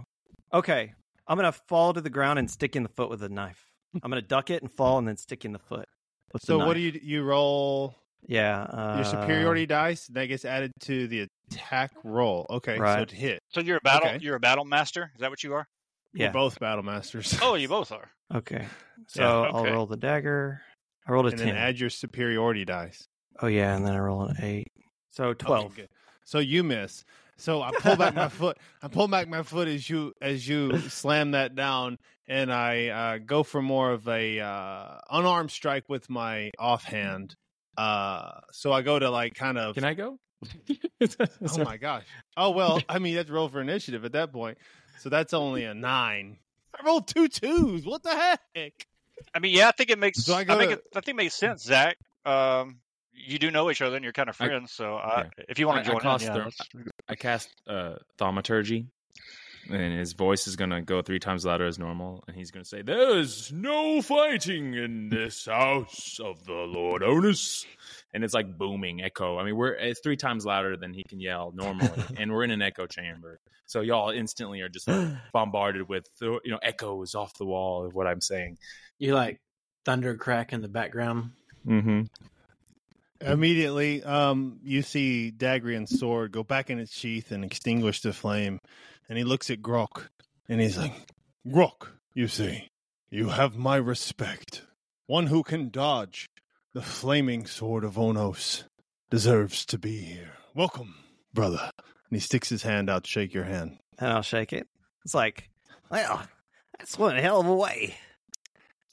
okay. 0.54 0.94
I'm 1.28 1.38
gonna 1.38 1.52
fall 1.52 1.94
to 1.94 2.02
the 2.02 2.10
ground 2.10 2.40
and 2.40 2.50
stick 2.50 2.76
in 2.76 2.84
the 2.84 2.90
foot 2.90 3.10
with 3.10 3.22
a 3.24 3.30
knife. 3.30 3.64
I'm 4.02 4.10
gonna 4.10 4.22
duck 4.22 4.50
it 4.50 4.62
and 4.64 4.72
fall 4.72 4.98
and 5.00 5.08
then 5.08 5.18
stick 5.18 5.46
in 5.46 5.52
the 5.54 5.60
foot. 5.60 5.88
With 6.34 6.42
the 6.42 6.46
So 6.46 6.58
what 6.60 6.74
do 6.76 6.80
you 6.80 7.00
you 7.02 7.24
roll? 7.24 7.96
Yeah. 8.28 8.62
Uh, 8.64 8.96
Your 8.98 9.06
superiority 9.06 9.66
dice 9.66 10.08
that 10.08 10.28
gets 10.28 10.46
added 10.46 10.72
to 10.82 11.08
the 11.08 11.28
attack 11.52 11.92
roll. 12.04 12.46
Okay, 12.50 12.78
so 12.78 13.06
to 13.06 13.16
hit. 13.16 13.40
So 13.50 13.62
you're 13.62 13.78
a 13.78 13.82
battle. 13.82 14.10
Okay. 14.10 14.20
You're 14.22 14.36
a 14.36 14.40
battle 14.40 14.66
master. 14.66 15.12
Is 15.16 15.22
that 15.22 15.30
what 15.30 15.44
you 15.44 15.54
are? 15.54 15.66
Yeah. 16.14 16.28
We're 16.28 16.34
both 16.34 16.60
battle 16.60 16.84
masters. 16.84 17.38
Oh, 17.42 17.56
you 17.56 17.68
both 17.78 17.92
are. 17.92 18.10
Okay. 18.34 18.68
So 19.08 19.22
Yeah, 19.44 19.50
I'll 19.54 19.64
roll 19.66 19.86
the 19.86 19.98
dagger. 19.98 20.62
I 21.08 21.12
rolled 21.12 21.26
a 21.28 21.30
and 21.30 21.38
ten. 21.38 21.48
then 21.48 21.56
add 21.58 21.80
your 21.80 21.90
superiority 21.90 22.66
dice. 22.66 23.08
oh 23.42 23.48
yeah, 23.48 23.76
and 23.76 23.86
then 23.86 23.94
I 23.96 24.00
roll 24.00 24.24
an 24.24 24.36
eight. 24.42 24.68
So 25.12 25.34
twelve. 25.34 25.76
good. 25.76 25.90
So 26.26 26.40
you 26.40 26.64
miss. 26.64 27.04
So 27.38 27.62
I 27.62 27.72
pull 27.80 27.96
back 27.96 28.14
my 28.14 28.28
foot. 28.40 28.58
I 28.84 28.90
pull 28.90 29.08
back 29.08 29.28
my 29.30 29.42
foot 29.44 29.68
as 29.70 29.90
you 29.90 30.14
as 30.22 30.48
you 30.48 30.78
slam 30.90 31.32
that 31.32 31.56
down, 31.56 31.98
and 32.30 32.54
I 32.54 32.88
uh, 32.88 33.18
go 33.18 33.44
for 33.44 33.62
more 33.62 33.92
of 33.92 34.08
a 34.08 34.40
uh, 34.40 35.00
unarmed 35.12 35.52
strike 35.52 35.90
with 35.90 36.10
my 36.10 36.52
offhand. 36.58 37.36
Uh, 37.78 38.40
so 38.52 38.72
I 38.72 38.82
go 38.82 38.98
to 39.00 39.10
like 39.10 39.36
kind 39.36 39.58
of. 39.58 39.76
Can 39.76 39.84
I 39.84 39.94
go? 39.96 40.18
Oh 41.02 41.64
my 41.64 41.78
gosh! 41.78 42.04
Oh 42.38 42.52
well, 42.52 42.82
I 42.90 43.00
mean 43.00 43.16
that's 43.16 43.30
roll 43.30 43.48
for 43.50 43.62
initiative 43.62 44.04
at 44.06 44.12
that 44.14 44.32
point. 44.34 44.58
So 45.00 45.10
that's 45.10 45.34
only 45.34 45.64
a 45.64 45.74
nine. 45.74 46.38
I 46.78 46.86
rolled 46.86 47.08
two 47.08 47.28
twos. 47.30 47.86
What 47.86 48.04
the 48.04 48.10
heck? 48.56 48.88
I 49.34 49.40
mean, 49.40 49.56
yeah, 49.56 49.70
I 49.70 49.72
think 49.72 49.90
it 49.90 49.98
makes. 50.00 50.24
So 50.26 50.34
I 50.36 50.40
I, 50.42 50.44
think 50.46 50.72
to- 50.72 50.72
it, 50.74 50.84
I 50.96 51.00
think 51.02 51.08
it 51.10 51.16
makes 51.16 51.36
sense, 51.36 51.64
Zach. 51.64 51.98
Um, 52.26 52.80
you 53.14 53.40
do 53.40 53.50
know 53.52 53.70
each 53.72 53.82
other, 53.82 53.96
and 53.96 54.04
you're 54.04 54.14
kind 54.14 54.30
of 54.30 54.36
I- 54.42 54.46
friends. 54.48 54.72
so 54.72 54.96
I, 54.96 55.22
yeah. 55.38 55.44
if 55.50 55.60
you 55.60 55.68
want 55.68 55.80
I- 55.80 55.84
to 55.84 55.90
I 55.96 56.00
join 56.00 56.16
in, 56.16 56.22
yeah, 56.28 56.34
the- 56.34 56.40
let's- 56.44 56.58
I 57.08 57.16
cast 57.16 57.50
uh, 57.68 57.96
thaumaturgy, 58.18 58.88
and 59.70 59.98
his 59.98 60.14
voice 60.14 60.48
is 60.48 60.56
gonna 60.56 60.82
go 60.82 61.02
three 61.02 61.20
times 61.20 61.46
louder 61.46 61.66
as 61.66 61.80
normal, 61.80 62.24
and 62.28 62.36
he's 62.36 62.52
gonna 62.52 62.66
say, 62.66 62.82
"There's 62.82 63.52
no 63.52 64.02
fighting 64.02 64.74
in 64.74 65.10
this 65.10 65.46
house 65.46 66.20
of 66.20 66.44
the 66.46 66.54
Lord 66.54 67.02
Onos," 67.02 67.66
and 68.14 68.24
it's 68.24 68.34
like 68.34 68.58
booming 68.58 69.02
echo. 69.02 69.38
I 69.38 69.44
mean, 69.44 69.56
we're 69.56 69.74
it's 69.74 70.00
three 70.02 70.18
times 70.18 70.46
louder 70.46 70.78
than 70.78 70.94
he 70.94 71.04
can 71.04 71.20
yell 71.20 71.52
normally, 71.54 72.04
and 72.18 72.32
we're 72.32 72.44
in 72.44 72.52
an 72.52 72.62
echo 72.62 72.88
chamber, 72.88 73.40
so 73.66 73.82
y'all 73.82 74.10
instantly 74.10 74.62
are 74.62 74.70
just 74.70 74.88
like, 74.88 75.10
bombarded 75.34 75.88
with 75.88 76.08
uh, 76.22 76.40
you 76.44 76.52
know 76.52 76.60
echoes 76.62 77.16
off 77.16 77.38
the 77.38 77.46
wall 77.46 77.86
of 77.86 77.94
what 77.94 78.08
I'm 78.08 78.22
saying. 78.22 78.58
You 78.98 79.16
like 79.16 79.40
thunder 79.86 80.16
crack 80.16 80.54
in 80.54 80.62
the 80.62 80.68
background. 80.68 81.32
Mm-hmm. 81.66 82.02
Immediately, 83.22 84.02
um, 84.04 84.60
you 84.64 84.82
see 84.82 85.34
Dagrian's 85.36 86.00
sword 86.00 86.32
go 86.32 86.44
back 86.44 86.70
in 86.70 86.80
its 86.80 86.94
sheath 86.94 87.32
and 87.32 87.44
extinguish 87.44 88.02
the 88.02 88.14
flame. 88.14 88.60
And 89.10 89.18
he 89.18 89.24
looks 89.24 89.50
at 89.50 89.62
Grok 89.62 90.08
and 90.48 90.62
he's 90.62 90.78
like, 90.78 90.94
Grok, 91.48 91.88
you 92.14 92.28
see, 92.28 92.70
you 93.10 93.30
have 93.30 93.58
my 93.58 93.76
respect. 93.76 94.62
One 95.08 95.28
who 95.28 95.42
can 95.42 95.70
dodge 95.70 96.30
the 96.74 96.82
flaming 96.84 97.48
sword 97.48 97.84
of 97.84 97.96
Onos 97.96 98.64
deserves 99.10 99.66
to 99.66 99.80
be 99.80 99.98
here. 99.98 100.34
Welcome, 100.54 100.94
brother. 101.34 101.72
And 101.78 102.16
he 102.16 102.20
sticks 102.20 102.50
his 102.50 102.62
hand 102.62 102.90
out 102.90 103.06
to 103.06 103.10
shake 103.10 103.34
your 103.34 103.46
hand. 103.46 103.80
And 103.98 104.14
I'll 104.14 104.22
shake 104.22 104.54
it. 104.54 104.68
It's 105.04 105.16
like, 105.16 105.50
well, 105.90 106.22
that's 106.78 107.00
one 107.00 107.16
hell 107.16 107.40
of 107.40 107.48
a 107.48 107.56
way 107.56 107.96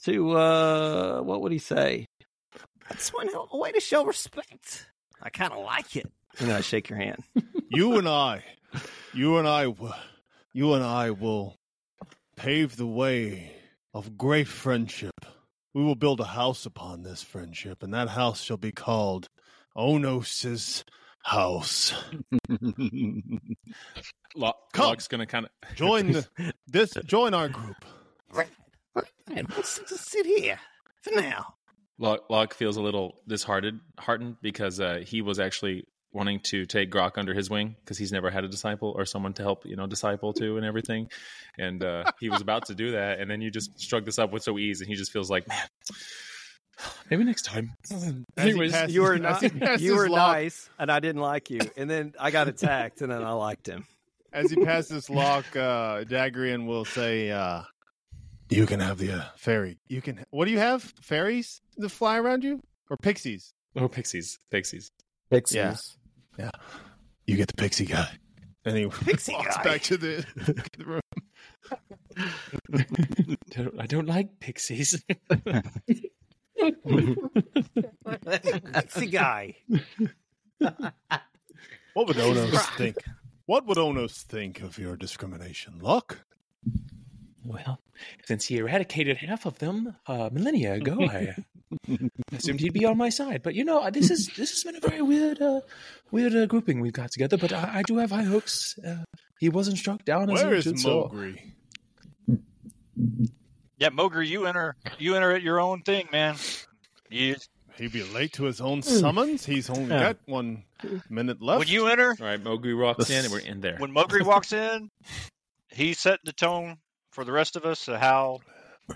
to 0.05 0.33
uh 0.37 1.21
what 1.21 1.43
would 1.43 1.53
he 1.53 1.59
say? 1.59 2.07
That's 2.89 3.13
one 3.13 3.29
hell 3.29 3.45
of 3.45 3.51
a 3.53 3.59
way 3.59 3.73
to 3.73 3.81
show 3.81 4.05
respect. 4.05 4.87
I 5.23 5.29
kind 5.31 5.53
of 5.53 5.65
like 5.65 5.97
it. 5.97 6.11
And 6.39 6.53
I 6.53 6.61
shake 6.61 6.89
your 6.89 6.99
hand. 6.99 7.23
you 7.71 7.99
and 7.99 8.09
I, 8.09 8.45
you 9.13 9.37
and 9.39 9.47
I, 9.49 9.65
w- 9.65 9.93
you 10.53 10.75
and 10.75 10.85
I 10.85 11.11
will 11.11 11.57
pave 12.37 12.77
the 12.77 12.87
way 12.87 13.53
of 13.95 14.17
great 14.19 14.49
friendship. 14.49 15.15
We 15.75 15.83
will 15.83 15.95
build 15.95 16.21
a 16.21 16.25
house 16.25 16.65
upon 16.67 17.03
this 17.03 17.23
friendship, 17.23 17.83
and 17.83 17.93
that 17.95 18.09
house 18.09 18.43
shall 18.43 18.57
be 18.57 18.73
called 18.73 19.29
Onos's 19.77 20.85
house. 21.23 21.93
Lo- 24.35 24.53
Come. 24.73 24.87
Locke's 24.87 25.09
gonna 25.09 25.27
kind 25.27 25.47
of 25.47 25.51
Join 25.77 26.13
the, 26.13 26.27
this. 26.67 26.95
Join 27.05 27.35
our 27.35 27.49
group. 27.49 27.85
And 29.35 29.47
we'll 29.49 29.63
sit, 29.65 29.89
just 29.89 30.11
sit 30.11 30.25
here 30.25 30.59
for 31.03 31.11
now. 31.21 31.55
Locke, 31.99 32.31
Locke 32.31 32.55
feels 32.55 32.77
a 32.77 32.83
little 32.83 33.19
disheartened 33.27 33.81
heartened 33.99 34.37
because 34.41 34.81
uh, 34.81 35.03
he 35.05 35.21
was 35.23 35.39
actually 35.39 35.85
wanting 36.13 36.41
to 36.41 36.65
take 36.67 36.91
Grok 36.91 37.19
under 37.19 37.35
his 37.35 37.51
wing 37.51 37.77
because 37.85 37.99
he's 37.99 38.13
never 38.13 38.31
had 38.31 38.45
a 38.45 38.49
disciple 38.49 38.95
or 38.97 39.05
someone 39.05 39.35
to 39.35 39.43
help, 39.43 39.67
you 39.67 39.77
know, 39.77 39.87
disciple 39.87 40.33
to 40.35 40.57
and 40.57 40.65
everything. 40.65 41.11
And 41.59 41.83
uh, 41.85 42.05
he 42.21 42.31
was 42.31 42.41
about 42.41 42.67
to 42.67 42.75
do 42.75 42.93
that, 42.93 43.21
and 43.21 43.31
then 43.31 43.41
you 43.41 43.51
just 43.51 43.79
struck 43.79 44.05
this 44.05 44.19
up 44.19 44.33
with 44.33 44.43
so 44.43 44.59
ease, 44.59 44.81
and 44.81 44.89
he 44.89 44.95
just 44.97 45.13
feels 45.13 45.31
like, 45.31 45.47
man, 45.49 45.67
maybe 47.11 47.25
next 47.25 47.43
time. 47.43 47.75
Anyways, 48.37 48.73
passes- 48.73 48.95
You 48.95 49.03
were 49.03 49.19
not, 49.19 49.43
you 49.81 49.97
were 49.97 50.09
Locke- 50.09 50.33
nice, 50.33 50.71
and 50.79 50.91
I 50.91 51.01
didn't 51.01 51.23
like 51.23 51.51
you. 51.51 51.61
And 51.77 51.89
then 51.89 52.15
I 52.19 52.31
got 52.31 52.49
attacked, 52.49 53.03
and 53.03 53.11
then 53.11 53.23
I 53.23 53.33
liked 53.33 53.67
him. 53.69 53.87
As 54.33 54.51
he 54.51 54.57
passes 54.65 55.09
Locke, 55.09 55.55
uh, 55.57 56.05
Dagrian 56.05 56.67
will 56.67 56.85
say, 56.85 57.31
uh, 57.31 57.63
"You 58.51 58.67
can 58.67 58.81
have 58.81 58.99
the 58.99 59.13
uh, 59.13 59.25
fairy. 59.37 59.79
You 59.89 60.03
can. 60.03 60.25
What 60.31 60.45
do 60.45 60.51
you 60.51 60.59
have? 60.59 60.83
Fairies 61.01 61.63
that 61.79 61.89
fly 61.89 62.19
around 62.19 62.45
you, 62.45 62.61
or 62.91 62.97
pixies? 62.99 63.53
oh, 63.77 63.89
pixies, 63.89 64.39
pixies. 64.51 64.91
Pixies. 65.31 65.97
Yeah. 66.39 66.51
You 67.27 67.37
get 67.37 67.49
the 67.49 67.55
pixie 67.55 67.87
guy." 67.87 68.09
And 68.65 68.77
he 68.77 68.87
Pixie 68.87 69.33
walks 69.33 69.57
guy. 69.59 69.63
back 69.63 69.83
to 69.83 69.97
the, 69.97 70.25
the 70.77 70.85
room. 70.85 71.01
Don't- 73.51 73.75
I 73.81 73.87
don't 73.87 74.07
like 74.09 74.41
pixies. 74.41 75.05
Pixie 78.75 79.07
guy. 79.07 79.55
What 81.95 82.09
would 82.09 82.17
Onos 82.17 82.77
think? 82.77 82.97
What 83.47 83.67
would 83.67 83.77
Onos 83.79 84.23
think 84.23 84.61
of 84.61 84.79
your 84.79 84.97
discrimination, 84.97 85.79
Locke? 85.81 86.25
well, 87.45 87.81
since 88.25 88.47
he 88.47 88.57
eradicated 88.59 89.19
half 89.19 89.47
of 89.47 89.59
them 89.59 89.95
uh, 90.07 90.29
millennia 90.33 90.75
ago, 90.75 90.99
I 91.01 91.35
assumed 92.33 92.61
he'd 92.61 92.73
be 92.73 92.85
on 92.85 92.97
my 92.97 93.09
side. 93.09 93.43
But 93.43 93.55
you 93.55 93.65
know, 93.65 93.89
this 93.91 94.11
is 94.11 94.29
this 94.37 94.51
has 94.51 94.63
been 94.65 94.77
a 94.77 94.81
very 94.81 95.03
weird, 95.03 95.41
uh, 95.43 95.61
weird 96.11 96.35
uh, 96.35 96.47
grouping 96.47 96.81
we've 96.81 96.93
got 96.93 97.11
together. 97.13 97.37
But 97.37 97.53
I, 97.53 97.79
I 97.79 97.83
do 97.83 97.99
have 97.99 98.11
high 98.11 98.23
hopes. 98.25 98.79
Uh, 98.87 99.05
he 99.39 99.49
wasn't 99.49 99.79
struck 99.79 100.05
down 100.05 100.31
as 100.31 100.43
Where 100.43 100.53
he 100.53 100.59
is 100.59 100.65
should, 100.65 100.79
so- 100.79 101.11
yeah, 103.79 103.91
Mogri, 103.91 104.27
you 104.27 104.47
enter. 104.47 104.75
You 104.99 105.17
enter 105.17 105.33
at 105.33 105.43
your 105.43 105.61
own 105.61 105.83
thing, 105.83 106.09
man. 106.11 106.37
You, 107.11 107.37
He'd 107.77 107.93
be 107.93 108.03
late 108.05 108.33
to 108.35 108.45
his 108.45 108.63
own 108.63 108.81
summons. 108.81 109.45
He's 109.45 109.69
only 109.69 109.91
Yeah. 109.91 110.01
got 110.01 110.17
one 110.25 110.65
minute 111.11 111.43
left. 111.43 111.59
when 111.59 111.69
you 111.69 111.89
enter, 111.89 112.17
All 112.19 112.27
right, 112.27 112.43
Mogri 112.43 112.75
walks 112.79 113.11
in, 113.11 113.25
and 113.25 113.33
we're 113.33 113.41
in 113.41 113.61
there. 113.61 113.77
when 113.77 113.93
Mogri 113.93 114.25
walks 114.25 114.55
in, 114.55 114.91
he's 115.69 115.99
setting 115.99 116.23
the 116.25 116.33
tone 116.33 116.79
for 117.11 117.25
the 117.25 117.33
rest 117.33 117.55
of 117.57 117.67
us 117.67 117.87
of 117.89 118.01
how 118.01 118.41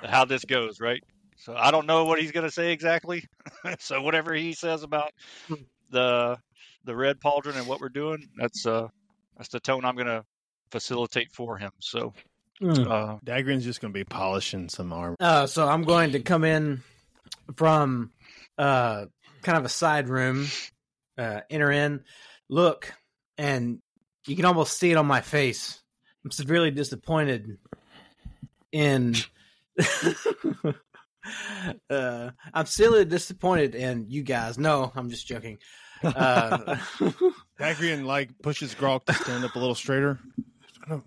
how 0.03 0.25
this 0.25 0.47
goes, 0.47 0.81
right? 0.81 1.03
So 1.41 1.55
I 1.57 1.71
don't 1.71 1.87
know 1.87 2.05
what 2.05 2.21
he's 2.21 2.33
going 2.33 2.47
to 2.47 2.53
say 2.53 2.73
exactly. 2.73 3.25
so 3.79 4.03
whatever 4.03 4.35
he 4.35 4.53
says 4.53 4.83
about 4.83 5.13
the 5.91 6.39
the 6.85 6.95
red 6.95 7.19
pauldron 7.19 7.57
and 7.57 7.67
what 7.67 7.81
we're 7.81 7.89
doing, 7.89 8.29
that's 8.37 8.67
uh 8.67 8.89
that's 9.37 9.49
the 9.49 9.61
tone 9.61 9.85
I'm 9.87 9.95
going 9.95 10.07
to 10.07 10.25
facilitate 10.71 11.33
for 11.33 11.57
him. 11.57 11.71
So 11.81 12.13
uh, 12.63 13.17
Dagrian's 13.25 13.65
just 13.65 13.81
going 13.81 13.93
to 13.93 13.99
be 13.99 14.05
polishing 14.05 14.69
some 14.69 14.93
armor. 14.93 15.17
Uh, 15.19 15.47
so 15.47 15.67
I'm 15.67 15.83
going 15.83 16.13
to 16.13 16.21
come 16.21 16.45
in 16.45 16.83
from 17.57 18.11
uh, 18.59 19.07
kind 19.41 19.57
of 19.57 19.65
a 19.65 19.71
side 19.71 20.11
room, 20.11 20.47
uh, 21.17 21.41
enter 21.49 21.71
in, 21.71 22.05
look, 22.51 22.93
and 23.39 23.81
you 24.27 24.37
can 24.37 24.45
almost 24.45 24.79
see 24.79 24.91
it 24.91 24.99
on 24.99 25.07
my 25.07 25.23
face. 25.23 25.81
I'm 26.23 26.31
severely 26.31 26.71
disappointed 26.71 27.57
in. 28.73 29.15
uh, 31.91 32.31
I'm 32.53 32.67
still 32.67 33.05
disappointed 33.05 33.75
in 33.75 34.07
you 34.09 34.23
guys. 34.23 34.59
No, 34.59 34.93
I'm 34.95 35.11
just 35.11 35.27
joking. 35.27 35.59
Uh, 36.03 36.77
Dagrian 37.59 38.05
like 38.05 38.31
pushes 38.43 38.75
Grok 38.75 39.05
to 39.05 39.13
stand 39.15 39.45
up 39.45 39.55
a 39.55 39.59
little 39.59 39.75
straighter. 39.75 40.19
Uh, 40.89 41.01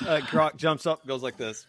Grok 0.00 0.56
jumps 0.56 0.86
up, 0.86 1.06
goes 1.06 1.22
like 1.22 1.36
this. 1.36 1.66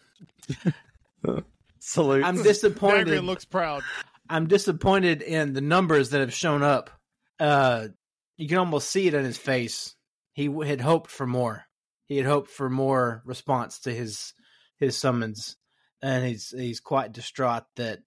Salute. 1.78 2.24
I'm 2.24 2.42
disappointed. 2.42 3.06
Dagrian 3.08 3.24
looks 3.24 3.44
proud. 3.44 3.82
I'm 4.28 4.46
disappointed 4.46 5.22
in 5.22 5.52
the 5.54 5.60
numbers 5.60 6.10
that 6.10 6.20
have 6.20 6.32
shown 6.32 6.62
up. 6.62 6.90
Uh, 7.38 7.88
you 8.36 8.48
can 8.48 8.58
almost 8.58 8.90
see 8.90 9.06
it 9.06 9.14
in 9.14 9.24
his 9.24 9.38
face. 9.38 9.94
He 10.34 10.46
w- 10.46 10.68
had 10.68 10.80
hoped 10.80 11.10
for 11.10 11.26
more. 11.26 11.64
He 12.06 12.16
had 12.16 12.26
hoped 12.26 12.50
for 12.50 12.68
more 12.68 13.22
response 13.24 13.80
to 13.80 13.92
his 13.92 14.32
his 14.78 14.96
summons, 14.96 15.56
and 16.02 16.24
he's 16.24 16.50
he's 16.56 16.80
quite 16.80 17.12
distraught 17.12 17.64
that 17.76 18.00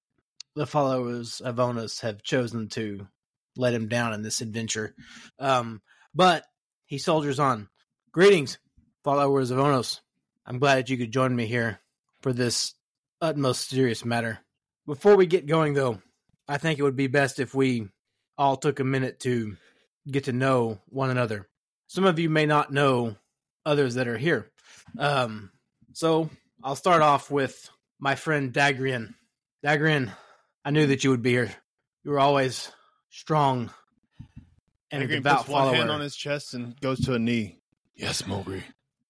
the 0.55 0.67
followers 0.67 1.41
of 1.41 1.55
Onos 1.55 2.01
have 2.01 2.23
chosen 2.23 2.69
to 2.69 3.07
let 3.55 3.73
him 3.73 3.87
down 3.87 4.13
in 4.13 4.21
this 4.21 4.41
adventure. 4.41 4.95
Um, 5.39 5.81
but 6.13 6.45
he 6.85 6.97
soldiers 6.97 7.39
on. 7.39 7.69
Greetings, 8.11 8.59
followers 9.03 9.51
of 9.51 9.57
Onos. 9.57 9.99
I'm 10.45 10.59
glad 10.59 10.77
that 10.77 10.89
you 10.89 10.97
could 10.97 11.11
join 11.11 11.35
me 11.35 11.45
here 11.45 11.79
for 12.21 12.33
this 12.33 12.73
utmost 13.21 13.69
serious 13.69 14.03
matter. 14.03 14.39
Before 14.85 15.15
we 15.15 15.25
get 15.25 15.47
going, 15.47 15.73
though, 15.73 16.01
I 16.47 16.57
think 16.57 16.77
it 16.77 16.83
would 16.83 16.95
be 16.95 17.07
best 17.07 17.39
if 17.39 17.55
we 17.55 17.87
all 18.37 18.57
took 18.57 18.79
a 18.79 18.83
minute 18.83 19.19
to 19.21 19.55
get 20.09 20.25
to 20.25 20.33
know 20.33 20.79
one 20.87 21.09
another. 21.09 21.47
Some 21.87 22.05
of 22.05 22.19
you 22.19 22.29
may 22.29 22.45
not 22.45 22.73
know 22.73 23.15
others 23.65 23.95
that 23.95 24.07
are 24.07 24.17
here. 24.17 24.51
Um, 24.97 25.51
so 25.93 26.29
I'll 26.63 26.75
start 26.75 27.01
off 27.01 27.31
with 27.31 27.69
my 28.03 28.15
friend 28.15 28.51
Dagrian. 28.51 29.13
Dagrian, 29.65 30.11
I 30.65 30.71
knew 30.71 30.87
that 30.87 31.05
you 31.05 31.11
would 31.11 31.21
be 31.21 31.31
here. 31.31 31.51
You 32.03 32.11
were 32.11 32.19
always 32.19 32.69
strong 33.09 33.71
and 34.91 35.03
a 35.03 35.07
Dagrian 35.07 35.09
devout 35.09 35.37
puts 35.37 35.49
one 35.49 35.73
hand 35.73 35.89
on 35.89 36.01
his 36.01 36.13
chest 36.13 36.53
and 36.53 36.79
goes 36.81 36.99
to 37.05 37.13
a 37.13 37.19
knee. 37.19 37.61
Yes, 37.95 38.23
Mogri. 38.23 38.63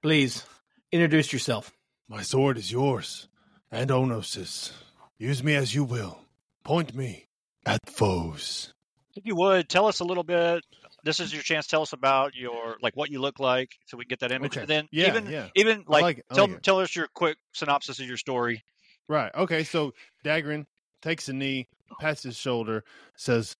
Please 0.03 0.45
introduce 0.91 1.33
yourself. 1.33 1.71
My 2.07 2.21
sword 2.21 2.59
is 2.59 2.71
yours, 2.71 3.27
and 3.71 3.89
Onos's. 3.89 4.71
Use 5.17 5.43
me 5.43 5.55
as 5.55 5.73
you 5.73 5.83
will. 5.83 6.19
Point 6.63 6.93
me 6.93 7.29
at 7.65 7.79
foes. 7.89 8.73
If 9.15 9.25
you 9.25 9.35
would 9.35 9.69
tell 9.69 9.87
us 9.87 10.01
a 10.01 10.05
little 10.05 10.23
bit. 10.23 10.63
This 11.05 11.19
is 11.19 11.33
your 11.33 11.41
chance. 11.41 11.67
Tell 11.67 11.81
us 11.81 11.91
about 11.91 12.33
your 12.33 12.77
like 12.81 12.95
what 12.95 13.09
you 13.09 13.19
look 13.19 13.37
like, 13.37 13.71
so 13.87 13.97
we 13.97 14.05
can 14.05 14.09
get 14.09 14.19
that 14.19 14.31
image. 14.31 14.53
Okay. 14.53 14.61
And 14.61 14.69
then 14.69 14.87
Yeah, 14.91 15.07
even 15.07 15.27
yeah. 15.27 15.47
even 15.55 15.83
like, 15.85 16.01
like 16.01 16.17
it, 16.19 16.25
tell 16.33 16.47
like 16.47 16.61
tell 16.61 16.79
us 16.79 16.95
your 16.95 17.07
quick 17.13 17.37
synopsis 17.53 17.99
of 17.99 18.05
your 18.05 18.15
story. 18.15 18.63
Right. 19.09 19.31
Okay. 19.35 19.63
So 19.63 19.93
Dagrian 20.25 20.65
takes 21.01 21.27
a 21.29 21.33
knee, 21.33 21.67
pats 21.99 22.23
his 22.23 22.37
shoulder, 22.37 22.83
says, 23.17 23.55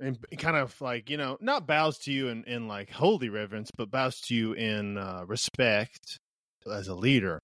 and 0.00 0.18
kind 0.38 0.56
of 0.56 0.80
like 0.80 1.10
you 1.10 1.16
know, 1.16 1.36
not 1.40 1.66
bows 1.66 1.98
to 2.00 2.12
you 2.12 2.28
in, 2.28 2.44
in 2.44 2.68
like 2.68 2.90
holy 2.90 3.28
reverence, 3.28 3.70
but 3.76 3.90
bows 3.90 4.20
to 4.22 4.34
you 4.34 4.52
in 4.52 4.96
uh, 4.96 5.24
respect 5.26 6.18
as 6.72 6.88
a 6.88 6.94
leader. 6.94 7.40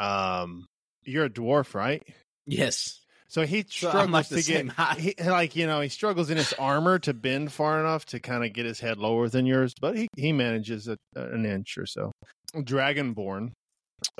Um, 0.00 0.66
you're 1.04 1.26
a 1.26 1.30
dwarf, 1.30 1.74
right? 1.74 2.02
Yes. 2.46 3.00
So 3.28 3.44
he 3.44 3.64
So 3.68 3.88
struggles 3.88 4.10
like 4.10 4.28
to 4.28 4.42
get, 4.42 4.70
he, 4.98 5.14
like 5.24 5.56
you 5.56 5.66
know, 5.66 5.80
he 5.80 5.88
struggles 5.88 6.30
in 6.30 6.36
his 6.36 6.52
armor 6.52 6.98
to 7.00 7.12
bend 7.12 7.52
far 7.52 7.80
enough 7.80 8.04
to 8.06 8.20
kind 8.20 8.44
of 8.44 8.52
get 8.52 8.64
his 8.64 8.78
head 8.78 8.96
lower 8.96 9.28
than 9.28 9.44
yours, 9.44 9.74
but 9.80 9.96
he 9.96 10.08
he 10.16 10.32
manages 10.32 10.88
a, 10.88 10.96
an 11.16 11.44
inch 11.44 11.76
or 11.76 11.86
so. 11.86 12.12
Dragonborn, 12.54 13.50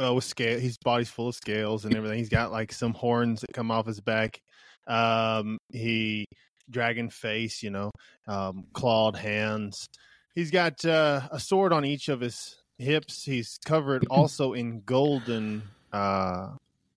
uh, 0.03 0.14
with 0.14 0.24
scale, 0.24 0.59
his 0.59 0.76
body's 0.78 1.09
full 1.09 1.28
of 1.28 1.35
scales 1.35 1.85
and 1.85 1.95
everything. 1.95 2.18
He's 2.18 2.28
got 2.28 2.53
like 2.53 2.72
some 2.72 2.95
horns 2.95 3.41
that 3.41 3.53
come 3.53 3.70
off 3.70 3.87
his 3.87 4.01
back. 4.01 4.41
Um, 4.87 5.59
he 5.72 6.26
dragon 6.70 7.11
face, 7.11 7.62
you 7.62 7.70
know, 7.70 7.91
um, 8.26 8.64
clawed 8.72 9.16
hands. 9.16 9.87
He's 10.35 10.51
got 10.51 10.85
uh, 10.85 11.28
a 11.30 11.39
sword 11.39 11.72
on 11.72 11.85
each 11.85 12.09
of 12.09 12.20
his 12.20 12.57
hips. 12.78 13.24
He's 13.24 13.59
covered 13.64 14.07
also 14.11 14.53
in 14.53 14.82
golden 14.85 15.62
uh, 15.93 16.49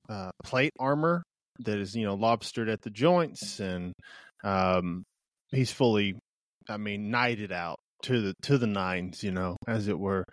uh, 0.10 0.32
plate 0.44 0.74
armor 0.80 1.24
that 1.60 1.78
is, 1.78 1.96
you 1.96 2.06
know, 2.06 2.16
lobstered 2.16 2.72
at 2.72 2.82
the 2.82 2.90
joints, 2.90 3.60
and 3.60 3.94
um, 4.44 5.04
he's 5.52 5.72
fully, 5.72 6.16
I 6.70 6.78
mean, 6.78 7.10
knighted 7.10 7.52
out 7.52 7.80
to 8.04 8.22
the 8.22 8.34
to 8.44 8.58
the 8.58 8.68
nines, 8.68 9.24
you 9.24 9.32
know, 9.32 9.58
as 9.68 9.88
it 9.88 9.98
were. 9.98 10.26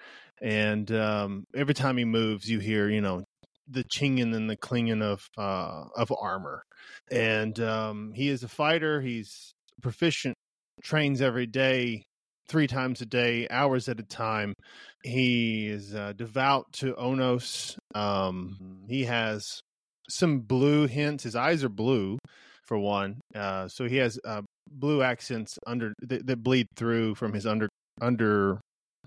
And 0.42 0.90
um, 0.92 1.44
every 1.54 1.74
time 1.74 1.96
he 1.96 2.04
moves, 2.04 2.50
you 2.50 2.58
hear, 2.58 2.88
you 2.88 3.00
know, 3.00 3.24
the 3.68 3.84
chinging 3.84 4.34
and 4.34 4.48
the 4.48 4.56
clinging 4.56 5.02
of 5.02 5.26
uh, 5.38 5.84
of 5.96 6.12
armor. 6.20 6.62
And 7.10 7.58
um, 7.60 8.12
he 8.14 8.28
is 8.28 8.42
a 8.42 8.48
fighter. 8.48 9.00
He's 9.00 9.52
proficient. 9.82 10.34
Trains 10.82 11.22
every 11.22 11.46
day, 11.46 12.02
three 12.48 12.66
times 12.66 13.00
a 13.00 13.06
day, 13.06 13.46
hours 13.48 13.88
at 13.88 14.00
a 14.00 14.02
time. 14.02 14.54
He 15.02 15.68
is 15.68 15.94
uh, 15.94 16.12
devout 16.14 16.66
to 16.74 16.94
Onos. 16.94 17.76
Um, 17.94 18.82
he 18.88 19.04
has 19.04 19.60
some 20.08 20.40
blue 20.40 20.86
hints. 20.86 21.24
His 21.24 21.36
eyes 21.36 21.62
are 21.62 21.68
blue, 21.68 22.18
for 22.66 22.78
one. 22.78 23.20
Uh, 23.34 23.68
so 23.68 23.86
he 23.86 23.96
has 23.96 24.18
uh, 24.24 24.42
blue 24.70 25.02
accents 25.02 25.58
under 25.66 25.94
that, 26.02 26.26
that 26.26 26.42
bleed 26.42 26.66
through 26.76 27.14
from 27.14 27.32
his 27.32 27.46
under 27.46 27.68
under 28.00 28.60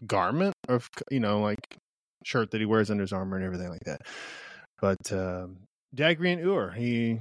garment 0.06 0.54
of 0.70 0.88
you 1.10 1.20
know 1.20 1.42
like 1.42 1.78
shirt 2.24 2.52
that 2.52 2.62
he 2.62 2.66
wears 2.66 2.92
under 2.92 3.04
his 3.04 3.14
armor 3.14 3.38
and 3.38 3.46
everything 3.46 3.70
like 3.70 3.84
that. 3.86 4.02
But 4.80 5.12
um, 5.12 5.58
Dagrian 5.96 6.44
Ur, 6.46 6.72
he 6.72 7.20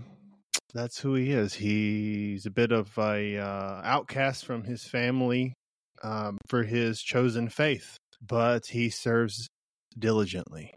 that's 0.75 0.99
who 0.99 1.15
he 1.15 1.33
is. 1.33 1.55
He's 1.55 2.47
a 2.47 2.51
bit 2.51 2.73
of 2.73 2.91
a 2.99 3.39
uh, 3.39 3.81
outcast 3.83 4.45
from 4.45 4.65
his 4.65 4.85
family 4.85 5.55
um, 6.03 6.39
for 6.49 6.63
his 6.63 7.01
chosen 7.01 7.49
faith, 7.49 7.97
but 8.27 8.67
he 8.67 8.91
serves 8.91 9.49
diligently. 9.99 10.75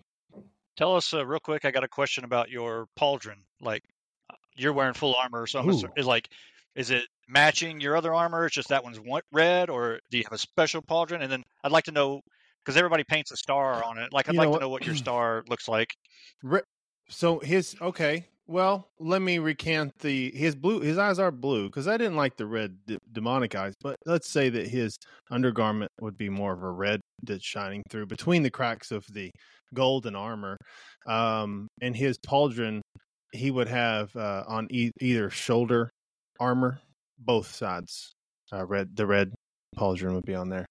Tell 0.78 0.96
us 0.96 1.14
uh, 1.14 1.26
real 1.26 1.42
quick. 1.42 1.66
I 1.66 1.72
got 1.72 1.84
a 1.84 1.90
question 1.90 2.24
about 2.24 2.50
your 2.50 2.88
pauldron. 2.98 3.44
Like 3.62 3.84
uh, 4.32 4.36
you're 4.56 4.74
wearing 4.74 4.94
full 4.94 5.16
armor, 5.16 5.46
so 5.48 5.60
I'm 5.60 5.70
is 5.70 6.06
like, 6.06 6.30
is 6.76 6.92
it 6.92 7.04
matching 7.30 7.80
your 7.80 7.96
other 7.96 8.14
armor? 8.14 8.46
It's 8.46 8.56
just 8.56 8.70
that 8.70 8.84
one's 8.84 9.00
red, 9.32 9.70
or 9.70 10.00
do 10.12 10.18
you 10.18 10.24
have 10.24 10.34
a 10.34 10.38
special 10.38 10.82
pauldron? 10.82 11.22
And 11.22 11.32
then 11.32 11.44
I'd 11.64 11.72
like 11.72 11.86
to 11.86 11.92
know 11.92 12.22
because 12.66 12.76
everybody 12.76 13.04
paints 13.04 13.32
a 13.32 13.38
star 13.38 13.84
on 13.84 13.98
it. 13.98 14.12
Like 14.12 14.28
I'd 14.28 14.34
You 14.34 14.40
like 14.40 14.52
to 14.52 14.60
know 14.60 14.70
what 14.70 14.86
your 14.86 14.96
star 14.96 15.44
looks 15.48 15.68
like. 15.68 15.94
So 17.10 17.40
his 17.40 17.76
okay. 17.82 18.26
Well, 18.48 18.90
let 19.00 19.22
me 19.22 19.38
recant 19.38 19.92
the 20.00 20.32
his 20.32 20.56
blue. 20.56 20.80
His 20.80 20.98
eyes 20.98 21.20
are 21.20 21.32
blue 21.32 21.68
because 21.68 21.88
I 21.88 21.98
didn't 21.98 22.16
like 22.16 22.36
the 22.36 22.48
red 22.48 22.78
d- 22.88 22.98
demonic 23.12 23.54
eyes. 23.54 23.74
But 23.82 23.96
let's 24.08 24.32
say 24.32 24.50
that 24.50 24.68
his 24.68 24.98
undergarment 25.30 25.92
would 26.02 26.18
be 26.18 26.30
more 26.30 26.54
of 26.54 26.64
a 26.64 26.72
red 26.72 27.00
that's 27.24 27.46
shining 27.46 27.84
through 27.92 28.08
between 28.08 28.42
the 28.42 28.50
cracks 28.50 28.92
of 28.92 29.06
the 29.12 29.30
golden 29.76 30.16
armor. 30.16 30.58
Um, 31.06 31.68
and 31.80 31.96
his 31.96 32.18
pauldron, 32.18 32.82
he 33.34 33.52
would 33.52 33.68
have 33.68 34.16
uh, 34.16 34.44
on 34.48 34.68
e- 34.72 34.92
either 35.00 35.30
shoulder 35.30 35.92
armor, 36.40 36.80
both 37.20 37.54
sides. 37.54 38.14
Uh, 38.52 38.66
red, 38.66 38.96
the 38.96 39.06
red 39.06 39.34
pauldron 39.78 40.16
would 40.16 40.26
be 40.26 40.36
on 40.36 40.50
there. 40.50 40.66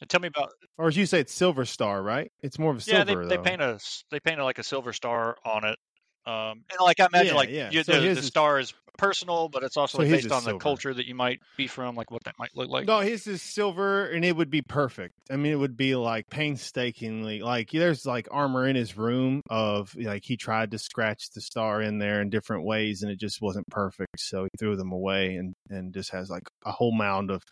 And 0.00 0.10
tell 0.10 0.20
me 0.20 0.28
about 0.28 0.50
Or 0.78 0.88
as 0.88 0.96
you 0.96 1.06
say, 1.06 1.20
it's 1.20 1.32
silver 1.32 1.64
star, 1.64 2.02
right? 2.02 2.30
It's 2.42 2.58
more 2.58 2.70
of 2.70 2.76
a 2.76 2.90
yeah. 2.90 3.04
silver. 3.04 3.26
They, 3.26 3.36
they 3.36 3.42
paint 3.42 3.60
a 3.62 3.78
they 4.10 4.20
paint 4.20 4.40
a, 4.40 4.44
like 4.44 4.58
a 4.58 4.62
silver 4.62 4.92
star 4.92 5.36
on 5.44 5.64
it. 5.64 5.78
Um, 6.26 6.64
and 6.70 6.80
like 6.80 7.00
I 7.00 7.06
imagine, 7.06 7.28
Yeah, 7.28 7.34
like 7.34 7.50
yeah. 7.50 7.70
you, 7.70 7.82
So 7.82 8.00
the, 8.00 8.14
the 8.14 8.22
star 8.22 8.58
is 8.58 8.72
personal, 8.96 9.48
but 9.48 9.62
it's 9.62 9.76
also 9.76 9.98
So 9.98 10.02
like, 10.04 10.12
based 10.12 10.32
on 10.32 10.44
the 10.44 10.58
culture 10.58 10.92
that 10.92 11.06
you 11.06 11.14
might 11.14 11.40
be 11.56 11.66
from, 11.66 11.94
like 11.94 12.10
what 12.10 12.24
that 12.24 12.34
might 12.38 12.50
look 12.54 12.68
like. 12.68 12.86
No, 12.86 13.00
his 13.00 13.26
is 13.26 13.42
silver, 13.42 14.06
and 14.06 14.24
it 14.24 14.36
would 14.36 14.50
be 14.50 14.62
perfect. 14.62 15.14
I 15.30 15.36
mean, 15.36 15.52
it 15.52 15.58
would 15.58 15.76
be 15.76 15.94
like 15.94 16.28
painstakingly, 16.30 17.40
like 17.40 17.70
there's 17.70 18.06
like 18.06 18.28
armor 18.30 18.66
in 18.66 18.76
his 18.76 18.96
room 18.96 19.40
of 19.50 19.94
like 19.96 20.22
he 20.24 20.36
tried 20.36 20.70
to 20.72 20.78
scratch 20.78 21.30
the 21.34 21.40
star 21.40 21.82
in 21.82 21.98
there 21.98 22.20
in 22.20 22.30
different 22.30 22.64
ways, 22.64 23.02
and 23.02 23.10
it 23.10 23.18
just 23.18 23.40
wasn't 23.40 23.66
perfect. 23.68 24.18
So 24.18 24.44
he 24.44 24.50
threw 24.58 24.76
them 24.76 24.92
away, 24.92 25.36
and 25.36 25.54
and 25.70 25.92
just 25.92 26.10
has 26.12 26.30
like 26.30 26.44
a 26.64 26.72
whole 26.72 26.92
mound 26.92 27.30
of 27.30 27.42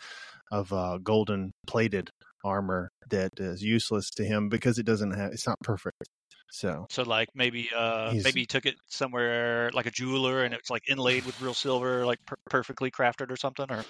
of 0.50 0.72
uh, 0.72 0.98
golden 1.02 1.52
plated 1.66 2.10
armor 2.44 2.90
that 3.10 3.30
is 3.38 3.62
useless 3.62 4.10
to 4.10 4.24
him 4.24 4.48
because 4.48 4.78
it 4.78 4.86
doesn't 4.86 5.12
have 5.12 5.32
it's 5.32 5.46
not 5.46 5.58
perfect. 5.62 6.08
So 6.52 6.86
So 6.90 7.02
like 7.02 7.30
maybe 7.34 7.70
uh 7.74 8.12
maybe 8.22 8.40
he 8.40 8.46
took 8.46 8.66
it 8.66 8.74
somewhere 8.88 9.70
like 9.72 9.86
a 9.86 9.90
jeweler 9.90 10.44
and 10.44 10.52
it's 10.52 10.68
like 10.68 10.82
inlaid 10.86 11.24
with 11.24 11.40
real 11.40 11.54
silver, 11.54 12.04
like 12.04 12.18
per- 12.26 12.36
perfectly 12.50 12.90
crafted 12.90 13.30
or 13.30 13.36
something, 13.36 13.66
or 13.70 13.82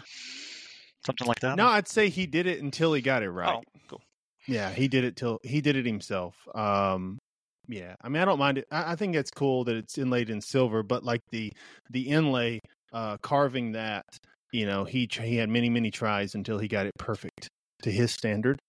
something 1.04 1.26
like 1.26 1.40
that. 1.40 1.56
no, 1.56 1.66
I'd 1.66 1.88
say 1.88 2.08
he 2.08 2.24
did 2.24 2.46
it 2.46 2.62
until 2.62 2.92
he 2.92 3.02
got 3.02 3.24
it 3.24 3.30
right. 3.30 3.56
Oh, 3.56 3.62
cool. 3.88 4.00
Yeah, 4.46 4.70
he 4.70 4.86
did 4.86 5.02
it 5.02 5.16
till 5.16 5.40
he 5.42 5.60
did 5.60 5.74
it 5.74 5.84
himself. 5.84 6.36
Um 6.54 7.18
yeah. 7.66 7.96
I 8.00 8.08
mean 8.08 8.22
I 8.22 8.24
don't 8.24 8.38
mind 8.38 8.58
it. 8.58 8.66
I, 8.70 8.92
I 8.92 8.96
think 8.96 9.16
it's 9.16 9.30
cool 9.32 9.64
that 9.64 9.74
it's 9.74 9.98
inlaid 9.98 10.30
in 10.30 10.40
silver, 10.40 10.84
but 10.84 11.02
like 11.02 11.20
the 11.32 11.52
the 11.90 12.08
inlay 12.10 12.60
uh 12.92 13.16
carving 13.22 13.72
that, 13.72 14.04
you 14.52 14.66
know, 14.66 14.84
he 14.84 15.08
he 15.12 15.34
had 15.34 15.48
many 15.48 15.68
many 15.68 15.90
tries 15.90 16.36
until 16.36 16.60
he 16.60 16.68
got 16.68 16.86
it 16.86 16.92
perfect 16.96 17.48
to 17.82 17.90
his 17.90 18.12
standard. 18.12 18.60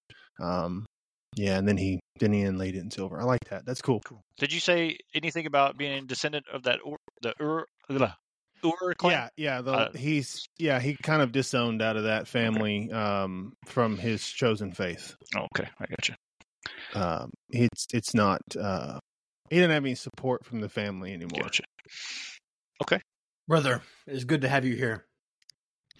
Um 0.41 0.87
yeah, 1.35 1.57
and 1.57 1.67
then 1.67 1.77
he 1.77 1.99
then 2.19 2.31
he 2.33 2.41
inlaid 2.41 2.75
it 2.75 2.79
in 2.79 2.91
silver. 2.91 3.19
I 3.19 3.23
like 3.23 3.43
that. 3.49 3.65
That's 3.65 3.81
cool. 3.81 3.99
Cool. 4.01 4.21
Did 4.37 4.53
you 4.53 4.59
say 4.59 4.97
anything 5.13 5.45
about 5.45 5.77
being 5.77 5.91
a 5.93 6.01
descendant 6.01 6.45
of 6.53 6.63
that 6.63 6.79
or, 6.83 6.97
the 7.21 7.33
Ur, 7.41 7.65
ugh, 7.89 8.11
Ur 8.65 8.93
clan? 8.95 9.11
Yeah, 9.13 9.29
yeah. 9.55 9.61
The, 9.61 9.71
Uh, 9.71 9.91
he's 9.93 10.45
yeah. 10.57 10.79
He 10.79 10.95
kind 10.95 11.21
of 11.21 11.31
disowned 11.31 11.81
out 11.81 11.97
of 11.97 12.03
that 12.03 12.27
family 12.27 12.91
um, 12.91 13.53
from 13.65 13.97
his 13.97 14.25
chosen 14.27 14.71
faith. 14.71 15.15
Oh, 15.35 15.47
okay, 15.55 15.69
I 15.79 15.85
got 15.85 16.09
you. 16.09 16.15
Um, 16.93 17.31
it's 17.49 17.87
it's 17.93 18.13
not. 18.13 18.41
Uh, 18.59 18.99
he 19.49 19.57
didn't 19.57 19.71
have 19.71 19.83
any 19.83 19.95
support 19.95 20.45
from 20.45 20.61
the 20.61 20.69
family 20.69 21.13
anymore. 21.13 21.43
Gotcha. 21.43 21.63
Okay, 22.81 22.99
brother, 23.47 23.81
it's 24.07 24.23
good 24.23 24.41
to 24.41 24.49
have 24.49 24.65
you 24.65 24.75
here. 24.75 25.05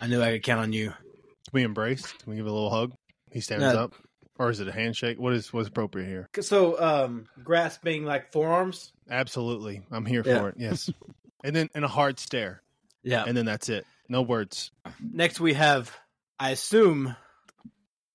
I 0.02 0.08
knew 0.08 0.22
I 0.22 0.32
could 0.32 0.44
count 0.44 0.60
on 0.62 0.74
you. 0.74 0.90
Can 0.90 1.52
we 1.54 1.64
embrace? 1.64 2.12
Can 2.12 2.32
we 2.32 2.36
give 2.38 2.46
a 2.48 2.52
little 2.52 2.70
hug? 2.70 2.94
He 3.32 3.42
stands 3.42 3.64
No. 3.64 3.80
up, 3.86 3.94
or 4.40 4.50
is 4.50 4.60
it 4.60 4.68
a 4.68 4.72
handshake? 4.72 5.20
What 5.20 5.34
is 5.34 5.52
what's 5.54 5.68
appropriate 5.68 6.08
here? 6.08 6.30
So, 6.42 6.80
um, 6.82 7.28
grasping 7.44 8.06
like 8.06 8.32
forearms. 8.32 8.92
Absolutely, 9.10 9.84
I'm 9.92 10.06
here 10.06 10.24
Yeah. 10.26 10.40
for 10.40 10.50
it. 10.50 10.56
Yes, 10.58 10.90
and 11.44 11.56
then 11.56 11.70
and 11.76 11.86
a 11.86 11.90
hard 11.90 12.20
stare, 12.20 12.62
Yeah. 13.04 13.24
and 13.28 13.36
then 13.38 13.46
that's 13.46 13.70
it. 13.70 13.86
No 14.10 14.22
words. 14.22 14.72
Next, 15.00 15.40
we 15.40 15.54
have, 15.54 15.96
I 16.40 16.52
assume, 16.52 17.16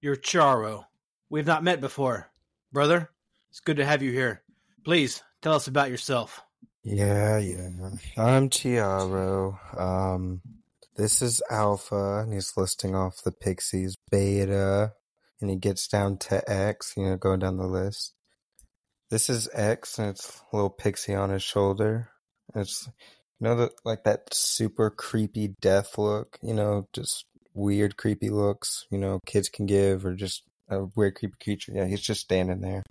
you're 0.01 0.17
Charo. 0.17 0.85
We've 1.31 1.47
not 1.47 1.65
met 1.65 1.81
before, 1.81 2.29
brother. 2.73 3.11
It's 3.51 3.61
good 3.61 3.79
to 3.79 3.85
have 3.85 4.03
you 4.03 4.13
here. 4.13 4.43
Please 4.85 5.23
tell 5.43 5.55
us 5.55 5.67
about 5.67 5.91
yourself. 5.91 6.43
Yeah, 6.85 7.39
yeah. 7.39 7.69
I'm 8.17 8.49
Chiaro. 8.51 9.59
Um, 9.79 10.41
this 10.97 11.21
is 11.23 11.43
Alpha, 11.51 12.21
and 12.23 12.33
he's 12.33 12.57
listing 12.57 12.95
off 12.95 13.23
the 13.23 13.33
pixies. 13.33 13.97
Beta, 14.11 14.93
and 15.41 15.51
he 15.51 15.57
gets 15.57 15.89
down 15.89 16.19
to 16.19 16.43
X, 16.51 16.95
you 16.97 17.05
know, 17.05 17.17
going 17.17 17.41
down 17.41 17.57
the 17.57 17.67
list. 17.67 18.15
This 19.11 19.31
is 19.31 19.49
X, 19.53 19.99
and 19.99 20.11
it's 20.11 20.43
a 20.53 20.57
little 20.57 20.71
pixie 20.71 21.15
on 21.15 21.31
his 21.31 21.43
shoulder. 21.43 22.11
It's, 22.55 22.87
you 23.41 23.49
know, 23.49 23.57
the, 23.57 23.71
like 23.85 24.05
that 24.05 24.35
super 24.35 24.91
creepy 24.91 25.55
death 25.61 25.97
look, 25.99 26.39
you 26.43 26.55
know, 26.55 26.89
just 26.93 27.25
weird, 27.55 27.97
creepy 27.97 28.31
looks, 28.31 28.87
you 28.91 28.99
know, 28.99 29.21
kids 29.27 29.49
can 29.49 29.67
give, 29.67 30.05
or 30.05 30.15
just 30.15 30.43
a 30.69 30.85
weird, 30.97 31.15
creepy 31.15 31.37
creature. 31.43 31.73
Yeah, 31.75 31.87
he's 31.87 32.03
just 32.03 32.21
standing 32.21 32.61
there, 32.61 32.83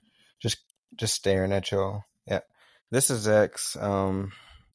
just, 0.41 0.57
just 0.95 1.15
staring 1.15 1.51
at 1.51 1.71
y'all. 1.71 2.03
Yeah. 2.25 2.41
This 2.89 3.09
is 3.09 3.27
X. 3.27 3.75
Um, 3.75 4.31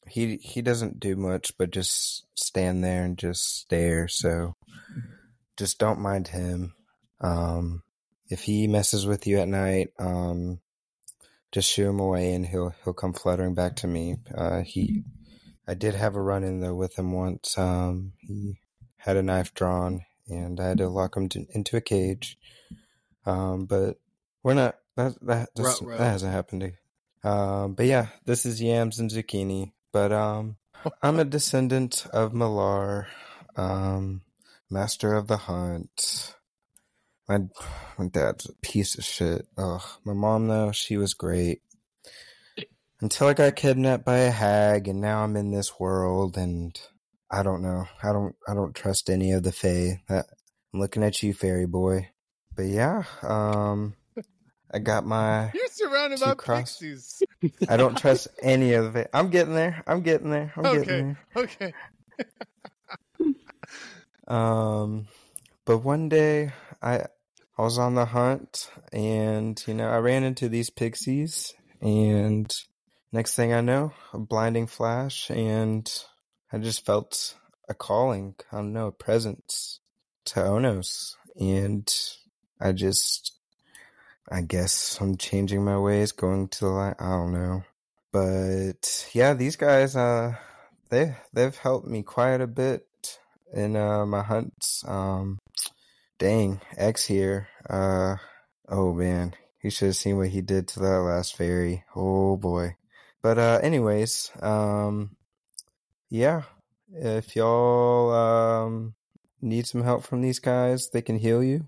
he 0.07 0.37
he 0.37 0.61
doesn't 0.61 0.99
do 0.99 1.15
much, 1.15 1.57
but 1.57 1.71
just 1.71 2.25
stand 2.35 2.83
there 2.83 3.03
and 3.03 3.17
just 3.17 3.61
stare. 3.61 4.07
So, 4.07 4.53
just 5.57 5.79
don't 5.79 5.99
mind 5.99 6.27
him. 6.27 6.73
Um, 7.23 7.83
if 8.29 8.43
he 8.43 8.67
messes 8.67 9.05
with 9.05 9.25
you 9.25 9.39
at 9.39 9.47
night, 9.47 9.89
um, 9.99 10.59
just 11.51 11.69
shoo 11.69 11.89
him 11.89 11.99
away, 11.99 12.33
and 12.33 12.45
he'll 12.45 12.73
he'll 12.83 12.93
come 12.93 13.13
fluttering 13.13 13.53
back 13.55 13.77
to 13.77 13.87
me. 13.87 14.17
Uh, 14.35 14.61
he, 14.61 15.03
I 15.67 15.73
did 15.73 15.95
have 15.95 16.15
a 16.15 16.21
run 16.21 16.43
in 16.43 16.59
though 16.59 16.75
with 16.75 16.97
him 16.97 17.11
once. 17.11 17.57
Um, 17.57 18.13
he 18.19 18.59
had 18.97 19.17
a 19.17 19.23
knife 19.23 19.53
drawn, 19.53 20.05
and 20.27 20.59
I 20.59 20.69
had 20.69 20.77
to 20.79 20.89
lock 20.89 21.15
him 21.15 21.29
to, 21.29 21.45
into 21.53 21.77
a 21.77 21.81
cage. 21.81 22.37
Um, 23.25 23.65
but 23.65 23.97
we're 24.43 24.53
not 24.53 24.77
that 24.95 25.13
that 25.21 25.49
that's- 25.55 25.81
Ruh-roh. 25.81 25.97
that 25.97 26.11
hasn't 26.11 26.33
happened 26.33 26.73
um, 27.23 27.73
but 27.73 27.85
yeah, 27.85 28.07
this 28.25 28.45
is 28.45 28.61
yams 28.61 28.99
and 28.99 29.09
zucchini. 29.09 29.71
But 29.91 30.11
um, 30.11 30.57
I'm 31.01 31.19
a 31.19 31.25
descendant 31.25 32.05
of 32.11 32.33
Malar, 32.33 33.07
um, 33.55 34.21
master 34.69 35.13
of 35.13 35.27
the 35.27 35.37
hunt. 35.37 36.35
My 37.27 37.39
my 37.97 38.07
dad's 38.09 38.47
a 38.49 38.53
piece 38.61 38.97
of 38.97 39.03
shit. 39.03 39.47
Ugh, 39.57 39.81
my 40.03 40.13
mom 40.13 40.47
though, 40.47 40.71
she 40.71 40.97
was 40.97 41.13
great. 41.13 41.61
Until 43.01 43.27
I 43.27 43.33
got 43.33 43.55
kidnapped 43.55 44.05
by 44.05 44.17
a 44.19 44.31
hag, 44.31 44.87
and 44.87 45.01
now 45.01 45.23
I'm 45.23 45.35
in 45.35 45.51
this 45.51 45.79
world, 45.79 46.37
and 46.37 46.79
I 47.29 47.43
don't 47.43 47.61
know. 47.61 47.85
I 48.01 48.11
don't. 48.13 48.35
I 48.47 48.53
don't 48.53 48.75
trust 48.75 49.09
any 49.09 49.31
of 49.31 49.43
the 49.43 49.51
Fae. 49.51 50.01
That 50.07 50.25
I'm 50.73 50.79
looking 50.79 51.03
at 51.03 51.21
you, 51.23 51.33
fairy 51.33 51.65
boy. 51.65 52.09
But 52.55 52.65
yeah, 52.67 53.03
um, 53.23 53.95
I 54.73 54.79
got 54.79 55.05
my. 55.05 55.51
You're 55.53 55.67
surrounded 55.67 56.19
by 56.19 56.33
cross- 56.35 56.77
pixies. 56.77 57.23
I 57.67 57.75
don't 57.77 57.97
trust 57.97 58.27
any 58.41 58.73
of 58.73 58.95
it. 58.95 59.09
I'm 59.13 59.29
getting 59.29 59.53
there. 59.55 59.83
I'm 59.87 60.01
getting 60.01 60.29
there. 60.29 60.53
I'm 60.55 60.65
Okay. 60.65 60.77
getting 60.79 60.97
there. 60.97 61.19
Okay. 61.35 61.73
Um, 64.27 65.07
but 65.65 65.79
one 65.79 66.07
day 66.07 66.53
I 66.83 67.05
I 67.57 67.61
was 67.61 67.77
on 67.77 67.95
the 67.95 68.05
hunt, 68.05 68.69
and 68.91 69.61
you 69.67 69.73
know 69.73 69.89
I 69.89 69.97
ran 69.99 70.23
into 70.23 70.49
these 70.49 70.69
pixies, 70.69 71.53
and 71.81 72.51
next 73.11 73.35
thing 73.35 73.53
I 73.53 73.61
know, 73.61 73.93
a 74.11 74.19
blinding 74.19 74.67
flash, 74.67 75.31
and 75.31 75.89
I 76.51 76.57
just 76.57 76.85
felt 76.85 77.35
a 77.69 77.73
calling. 77.73 78.35
I 78.51 78.57
don't 78.57 78.73
know, 78.73 78.87
a 78.87 78.91
presence 78.91 79.79
to 80.25 80.41
Onos, 80.41 81.15
and 81.39 81.91
I 82.59 82.73
just 82.73 83.33
I 84.29 84.41
guess 84.41 84.99
I'm 84.99 85.17
changing 85.17 85.63
my 85.63 85.79
ways, 85.79 86.11
going 86.11 86.49
to 86.49 86.59
the 86.65 86.71
light. 86.71 86.95
I 86.99 87.09
don't 87.11 87.33
know, 87.33 87.63
but 88.11 89.09
yeah, 89.13 89.33
these 89.33 89.55
guys, 89.55 89.95
uh, 89.95 90.35
they 90.89 91.15
they've 91.31 91.55
helped 91.55 91.87
me 91.87 92.03
quite 92.03 92.41
a 92.41 92.47
bit 92.47 92.87
in 93.53 93.75
uh, 93.75 94.05
my 94.05 94.23
hunts. 94.23 94.83
Um, 94.87 95.39
dang, 96.19 96.61
X 96.77 97.05
here. 97.05 97.47
Uh, 97.69 98.15
oh 98.69 98.93
man, 98.93 99.33
he 99.59 99.69
should 99.69 99.87
have 99.87 99.95
seen 99.95 100.17
what 100.17 100.29
he 100.29 100.41
did 100.41 100.67
to 100.69 100.79
that 100.79 100.99
last 101.01 101.35
fairy. 101.35 101.83
Oh 101.95 102.37
boy. 102.37 102.75
But 103.21 103.37
uh, 103.37 103.59
anyways, 103.63 104.31
um, 104.41 105.15
yeah, 106.09 106.43
if 106.93 107.35
y'all 107.35 108.11
um 108.13 108.95
need 109.41 109.65
some 109.67 109.83
help 109.83 110.03
from 110.03 110.21
these 110.21 110.39
guys, 110.39 110.89
they 110.89 111.01
can 111.01 111.17
heal 111.17 111.43
you. 111.43 111.65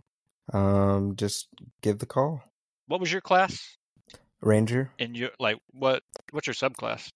Um, 0.53 1.15
just 1.15 1.47
give 1.81 1.99
the 1.99 2.05
call. 2.05 2.43
What 2.87 2.99
was 2.99 3.11
your 3.11 3.21
class? 3.21 3.77
Ranger, 4.41 4.91
And 4.99 5.17
you 5.17 5.29
like 5.39 5.57
what? 5.71 6.03
What's 6.31 6.45
your 6.45 6.53
subclass? 6.53 7.09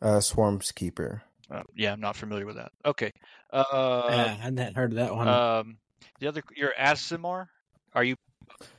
uh, 0.00 0.20
Swarm's 0.20 0.72
Keeper. 0.72 1.22
Uh, 1.50 1.62
yeah, 1.76 1.92
I'm 1.92 2.00
not 2.00 2.16
familiar 2.16 2.46
with 2.46 2.56
that. 2.56 2.72
Okay. 2.86 3.10
Uh, 3.52 3.64
yeah, 4.08 4.24
I 4.40 4.44
hadn't 4.44 4.76
heard 4.76 4.92
of 4.92 4.96
that 4.96 5.14
one. 5.14 5.28
um, 5.28 5.76
the 6.20 6.28
other, 6.28 6.42
you're 6.56 6.74
Aasimar. 6.78 7.46
Are 7.94 8.04
you? 8.04 8.16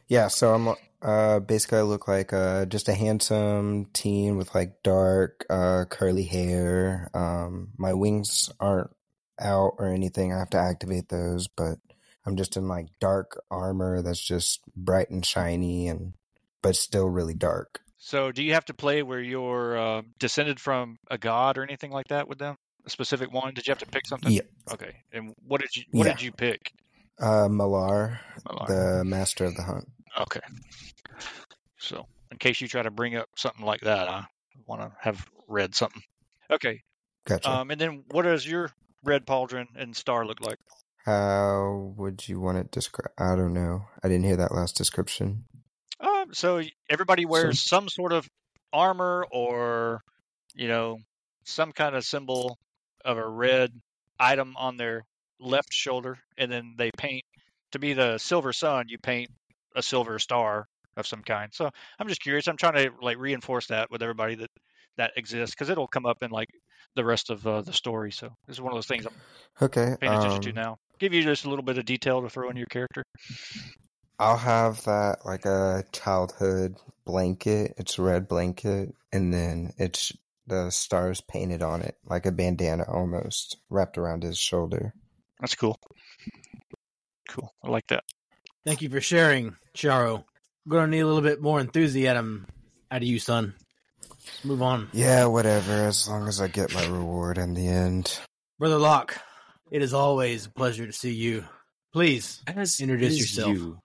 Yeah, 0.07 0.27
so 0.27 0.53
I'm 0.53 0.75
uh 1.01 1.39
basically 1.39 1.79
I 1.79 1.83
look 1.83 2.07
like 2.07 2.31
uh 2.33 2.65
just 2.65 2.87
a 2.87 2.93
handsome 2.93 3.85
teen 3.93 4.37
with 4.37 4.53
like 4.53 4.83
dark 4.83 5.45
uh 5.49 5.85
curly 5.89 6.23
hair. 6.23 7.09
Um 7.13 7.69
my 7.77 7.93
wings 7.93 8.49
aren't 8.59 8.91
out 9.39 9.75
or 9.79 9.87
anything. 9.87 10.31
I 10.33 10.39
have 10.39 10.51
to 10.51 10.57
activate 10.59 11.09
those, 11.09 11.47
but 11.47 11.77
I'm 12.25 12.35
just 12.37 12.55
in 12.57 12.67
like 12.67 12.87
dark 12.99 13.41
armor 13.49 14.01
that's 14.01 14.19
just 14.19 14.61
bright 14.75 15.09
and 15.09 15.25
shiny 15.25 15.87
and 15.87 16.13
but 16.61 16.75
still 16.75 17.07
really 17.07 17.33
dark. 17.33 17.81
So, 17.97 18.31
do 18.31 18.43
you 18.43 18.53
have 18.53 18.65
to 18.65 18.73
play 18.73 19.03
where 19.03 19.21
you're 19.21 19.77
uh, 19.77 20.01
descended 20.19 20.59
from 20.59 20.97
a 21.09 21.17
god 21.19 21.57
or 21.57 21.63
anything 21.63 21.91
like 21.91 22.07
that 22.07 22.27
with 22.27 22.39
them? 22.39 22.55
A 22.85 22.89
specific 22.89 23.31
one? 23.31 23.53
Did 23.53 23.67
you 23.67 23.71
have 23.71 23.77
to 23.79 23.85
pick 23.85 24.07
something? 24.07 24.31
Yeah. 24.31 24.41
Okay. 24.71 24.91
And 25.13 25.35
what 25.47 25.61
did 25.61 25.75
you? 25.75 25.83
What 25.91 26.07
Yeah. 26.07 26.13
did 26.13 26.21
you 26.23 26.31
pick? 26.31 26.71
Uh 27.19 27.47
Malar, 27.49 28.19
Malar? 28.47 28.67
the 28.67 29.03
master 29.05 29.45
of 29.45 29.55
the 29.55 29.63
hunt. 29.63 29.87
Okay. 30.19 30.41
So, 31.77 32.05
in 32.31 32.37
case 32.37 32.61
you 32.61 32.67
try 32.67 32.83
to 32.83 32.91
bring 32.91 33.15
up 33.15 33.27
something 33.35 33.65
like 33.65 33.81
that, 33.81 34.07
I 34.07 34.25
want 34.67 34.81
to 34.81 34.91
have 34.99 35.25
read 35.47 35.75
something. 35.75 36.01
Okay. 36.49 36.81
Gotcha. 37.25 37.49
Um, 37.49 37.71
and 37.71 37.79
then 37.79 38.03
what 38.11 38.23
does 38.23 38.47
your 38.47 38.71
red 39.03 39.25
pauldron 39.25 39.67
and 39.75 39.95
star 39.95 40.25
look 40.25 40.41
like? 40.41 40.57
How 41.05 41.93
would 41.97 42.27
you 42.27 42.39
want 42.39 42.57
it 42.57 42.71
described? 42.71 43.13
I 43.17 43.35
don't 43.35 43.53
know. 43.53 43.85
I 44.03 44.07
didn't 44.07 44.25
hear 44.25 44.37
that 44.37 44.53
last 44.53 44.75
description. 44.75 45.45
Um, 45.99 46.33
so 46.33 46.61
everybody 46.89 47.25
wears 47.25 47.61
some 47.61 47.89
sort 47.89 48.13
of 48.13 48.27
armor 48.71 49.25
or, 49.31 50.01
you 50.55 50.67
know, 50.67 50.99
some 51.45 51.71
kind 51.71 51.95
of 51.95 52.03
symbol 52.03 52.57
of 53.03 53.17
a 53.17 53.27
red 53.27 53.71
item 54.19 54.55
on 54.57 54.77
their 54.77 55.03
left 55.41 55.73
shoulder, 55.73 56.17
and 56.37 56.51
then 56.51 56.75
they 56.77 56.91
paint 56.97 57.23
to 57.71 57.79
be 57.79 57.93
the 57.93 58.17
silver 58.17 58.53
sun. 58.53 58.85
You 58.87 58.97
paint 58.97 59.29
a 59.75 59.81
silver 59.81 60.19
star 60.19 60.65
of 60.97 61.07
some 61.07 61.23
kind. 61.23 61.51
So 61.53 61.69
I'm 61.99 62.07
just 62.07 62.21
curious. 62.21 62.47
I'm 62.47 62.57
trying 62.57 62.73
to 62.73 62.91
like 63.01 63.17
reinforce 63.17 63.67
that 63.67 63.89
with 63.91 64.01
everybody 64.01 64.35
that 64.35 64.49
that 64.97 65.11
exists 65.15 65.55
because 65.55 65.69
it'll 65.69 65.87
come 65.87 66.05
up 66.05 66.17
in 66.21 66.31
like 66.31 66.49
the 66.95 67.05
rest 67.05 67.29
of 67.29 67.45
uh, 67.47 67.61
the 67.61 67.73
story. 67.73 68.11
So 68.11 68.29
this 68.47 68.57
is 68.57 68.61
one 68.61 68.73
of 68.73 68.77
those 68.77 68.87
things 68.87 69.05
I'm 69.05 69.13
Okay. 69.61 69.95
paying 69.99 70.13
attention 70.13 70.41
to 70.41 70.49
um, 70.49 70.55
now. 70.55 70.77
Give 70.99 71.13
you 71.13 71.23
just 71.23 71.45
a 71.45 71.49
little 71.49 71.63
bit 71.63 71.77
of 71.77 71.85
detail 71.85 72.21
to 72.21 72.29
throw 72.29 72.49
in 72.49 72.57
your 72.57 72.67
character. 72.67 73.03
I'll 74.19 74.37
have 74.37 74.83
that 74.83 75.25
like 75.25 75.45
a 75.45 75.83
childhood 75.91 76.75
blanket. 77.05 77.73
It's 77.77 77.97
a 77.97 78.03
red 78.03 78.27
blanket, 78.27 78.93
and 79.11 79.33
then 79.33 79.73
it's 79.77 80.11
the 80.45 80.69
stars 80.69 81.21
painted 81.21 81.63
on 81.63 81.81
it, 81.81 81.97
like 82.05 82.25
a 82.25 82.31
bandana 82.31 82.83
almost 82.87 83.57
wrapped 83.69 83.97
around 83.97 84.23
his 84.23 84.37
shoulder. 84.37 84.93
That's 85.41 85.55
cool. 85.55 85.77
Cool. 87.27 87.53
I 87.63 87.69
like 87.69 87.87
that. 87.87 88.03
Thank 88.65 88.81
you 88.81 88.89
for 88.89 89.01
sharing, 89.01 89.55
Charo. 89.75 90.23
We're 90.65 90.77
gonna 90.77 90.91
need 90.91 90.99
a 90.99 91.07
little 91.07 91.21
bit 91.21 91.41
more 91.41 91.59
enthusiasm 91.59 92.45
out 92.91 93.01
of 93.01 93.07
you, 93.07 93.19
son. 93.19 93.55
Move 94.43 94.61
on. 94.61 94.89
Yeah, 94.93 95.25
whatever. 95.25 95.71
As 95.71 96.07
long 96.07 96.27
as 96.27 96.39
I 96.39 96.47
get 96.47 96.73
my 96.73 96.85
reward 96.85 97.39
in 97.39 97.55
the 97.55 97.67
end. 97.67 98.19
Brother 98.59 98.77
Locke, 98.77 99.19
it 99.71 99.81
is 99.81 99.93
always 99.93 100.45
a 100.45 100.51
pleasure 100.51 100.85
to 100.85 100.93
see 100.93 101.13
you. 101.13 101.45
Please 101.91 102.41
As 102.47 102.79
Introduce 102.79 103.19
yourself. 103.19 103.53
You, 103.57 103.79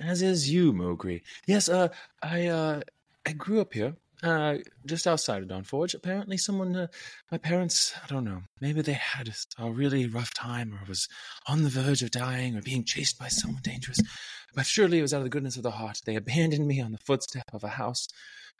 as 0.00 0.22
is 0.22 0.50
you, 0.50 0.72
Mogri. 0.72 1.22
Yes, 1.46 1.68
uh, 1.68 1.88
I, 2.22 2.46
uh, 2.46 2.80
I 3.26 3.32
grew 3.32 3.60
up 3.60 3.72
here, 3.72 3.94
uh, 4.22 4.56
just 4.86 5.06
outside 5.06 5.42
of 5.42 5.48
Dawn 5.48 5.64
Forge. 5.64 5.94
Apparently, 5.94 6.36
someone, 6.36 6.74
uh, 6.76 6.86
my 7.30 7.38
parents, 7.38 7.94
I 8.02 8.06
don't 8.06 8.24
know, 8.24 8.42
maybe 8.60 8.82
they 8.82 8.92
had 8.92 9.32
a 9.58 9.70
really 9.70 10.06
rough 10.06 10.32
time, 10.34 10.74
or 10.74 10.80
was 10.88 11.08
on 11.46 11.62
the 11.62 11.68
verge 11.68 12.02
of 12.02 12.10
dying, 12.10 12.56
or 12.56 12.62
being 12.62 12.84
chased 12.84 13.18
by 13.18 13.28
someone 13.28 13.62
dangerous. 13.62 13.98
But 14.54 14.66
surely 14.66 14.98
it 14.98 15.02
was 15.02 15.14
out 15.14 15.18
of 15.18 15.24
the 15.24 15.30
goodness 15.30 15.56
of 15.56 15.62
the 15.62 15.70
heart. 15.70 16.00
They 16.04 16.16
abandoned 16.16 16.66
me 16.66 16.80
on 16.80 16.92
the 16.92 16.98
footstep 16.98 17.44
of 17.52 17.64
a 17.64 17.68
house. 17.68 18.06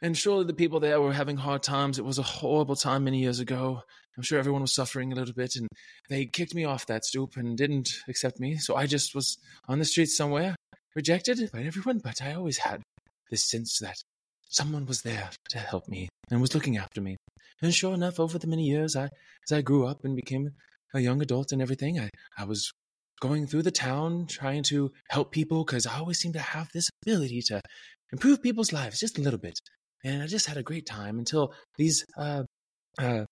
And 0.00 0.18
surely 0.18 0.44
the 0.44 0.54
people 0.54 0.80
there 0.80 1.00
were 1.00 1.12
having 1.12 1.36
hard 1.36 1.62
times. 1.62 1.98
It 1.98 2.04
was 2.04 2.18
a 2.18 2.22
horrible 2.22 2.74
time 2.74 3.04
many 3.04 3.20
years 3.20 3.38
ago. 3.38 3.82
I'm 4.16 4.22
sure 4.24 4.38
everyone 4.38 4.62
was 4.62 4.74
suffering 4.74 5.12
a 5.12 5.14
little 5.14 5.34
bit, 5.34 5.54
and 5.54 5.68
they 6.08 6.26
kicked 6.26 6.54
me 6.54 6.64
off 6.64 6.86
that 6.86 7.04
stoop 7.04 7.36
and 7.36 7.56
didn't 7.56 7.90
accept 8.08 8.40
me. 8.40 8.56
So 8.56 8.74
I 8.74 8.86
just 8.86 9.14
was 9.14 9.38
on 9.68 9.78
the 9.78 9.84
streets 9.84 10.16
somewhere, 10.16 10.56
rejected 10.96 11.50
by 11.52 11.62
everyone. 11.62 12.00
But 12.02 12.20
I 12.20 12.34
always 12.34 12.58
had 12.58 12.82
this 13.30 13.48
sense 13.48 13.78
that 13.78 14.02
someone 14.52 14.86
was 14.86 15.02
there 15.02 15.30
to 15.50 15.58
help 15.58 15.88
me 15.88 16.08
and 16.30 16.40
was 16.40 16.54
looking 16.54 16.76
after 16.76 17.00
me. 17.00 17.16
And 17.60 17.74
sure 17.74 17.94
enough, 17.94 18.20
over 18.20 18.38
the 18.38 18.46
many 18.46 18.64
years, 18.64 18.96
I, 18.96 19.08
as 19.46 19.52
I 19.52 19.62
grew 19.62 19.86
up 19.86 20.04
and 20.04 20.14
became 20.14 20.50
a 20.94 21.00
young 21.00 21.22
adult 21.22 21.52
and 21.52 21.62
everything, 21.62 21.98
I, 21.98 22.10
I 22.38 22.44
was 22.44 22.70
going 23.20 23.46
through 23.46 23.62
the 23.62 23.70
town 23.70 24.26
trying 24.28 24.62
to 24.64 24.90
help 25.08 25.30
people 25.32 25.64
because 25.64 25.86
I 25.86 25.98
always 25.98 26.18
seem 26.18 26.32
to 26.32 26.40
have 26.40 26.68
this 26.72 26.90
ability 27.04 27.40
to 27.48 27.60
improve 28.12 28.42
people's 28.42 28.72
lives 28.72 29.00
just 29.00 29.18
a 29.18 29.22
little 29.22 29.38
bit. 29.38 29.58
And 30.04 30.22
I 30.22 30.26
just 30.26 30.46
had 30.46 30.56
a 30.56 30.62
great 30.62 30.86
time 30.86 31.18
until 31.18 31.54
these 31.78 32.04
uh, 32.18 32.42
uh, 32.98 33.24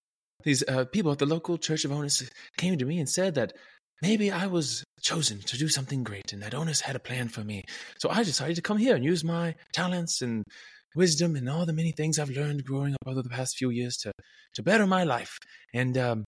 these 0.44 0.62
uh, 0.66 0.84
people 0.86 1.12
at 1.12 1.18
the 1.18 1.26
local 1.26 1.58
Church 1.58 1.84
of 1.84 1.90
Onos 1.90 2.26
came 2.56 2.78
to 2.78 2.86
me 2.86 2.98
and 2.98 3.08
said 3.08 3.34
that 3.34 3.52
maybe 4.00 4.30
I 4.30 4.46
was 4.46 4.84
chosen 5.02 5.40
to 5.40 5.58
do 5.58 5.68
something 5.68 6.02
great 6.02 6.32
and 6.32 6.42
that 6.42 6.52
Onos 6.52 6.80
had 6.80 6.96
a 6.96 7.00
plan 7.00 7.28
for 7.28 7.42
me. 7.42 7.64
So 7.98 8.08
I 8.08 8.22
decided 8.22 8.56
to 8.56 8.62
come 8.62 8.78
here 8.78 8.94
and 8.94 9.04
use 9.04 9.24
my 9.24 9.54
talents 9.74 10.22
and 10.22 10.44
wisdom 10.94 11.36
and 11.36 11.48
all 11.48 11.66
the 11.66 11.72
many 11.72 11.92
things 11.92 12.18
I've 12.18 12.30
learned 12.30 12.64
growing 12.64 12.94
up 12.94 13.06
over 13.06 13.22
the 13.22 13.28
past 13.28 13.56
few 13.56 13.70
years 13.70 13.96
to 13.98 14.12
to 14.54 14.62
better 14.62 14.86
my 14.86 15.04
life. 15.04 15.38
And 15.72 15.96
um, 15.96 16.24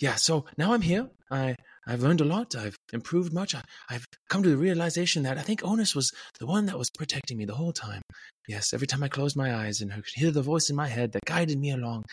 yeah, 0.00 0.16
so 0.16 0.44
now 0.56 0.72
I'm 0.72 0.82
here. 0.82 1.08
I 1.30 1.56
I've 1.86 2.02
learned 2.02 2.20
a 2.20 2.24
lot. 2.24 2.54
I've 2.54 2.76
improved 2.92 3.32
much. 3.32 3.54
I, 3.54 3.62
I've 3.88 4.04
come 4.28 4.42
to 4.42 4.48
the 4.48 4.56
realization 4.56 5.22
that 5.22 5.38
I 5.38 5.42
think 5.42 5.60
Onos 5.62 5.94
was 5.94 6.12
the 6.38 6.46
one 6.46 6.66
that 6.66 6.78
was 6.78 6.90
protecting 6.90 7.38
me 7.38 7.44
the 7.44 7.54
whole 7.54 7.72
time. 7.72 8.02
Yes, 8.48 8.72
every 8.72 8.86
time 8.86 9.02
I 9.02 9.08
closed 9.08 9.36
my 9.36 9.54
eyes 9.54 9.80
and 9.80 9.92
I 9.92 9.96
could 9.96 10.04
hear 10.14 10.30
the 10.30 10.42
voice 10.42 10.70
in 10.70 10.76
my 10.76 10.88
head 10.88 11.12
that 11.12 11.24
guided 11.24 11.58
me 11.58 11.70
along, 11.70 12.04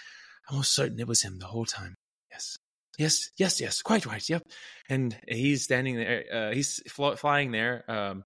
I'm 0.49 0.57
most 0.57 0.73
certain 0.73 0.99
it 0.99 1.07
was 1.07 1.21
him 1.21 1.39
the 1.39 1.47
whole 1.47 1.65
time. 1.65 1.95
Yes. 2.31 2.55
Yes, 2.99 3.31
yes, 3.37 3.59
yes, 3.59 3.81
quite 3.81 4.05
right. 4.05 4.27
Yep. 4.27 4.43
And 4.87 5.17
he's 5.27 5.63
standing 5.63 5.95
there. 5.95 6.23
Uh, 6.31 6.53
he's 6.53 6.79
fl- 6.87 7.13
flying 7.15 7.51
there. 7.51 7.83
Um, 7.89 8.23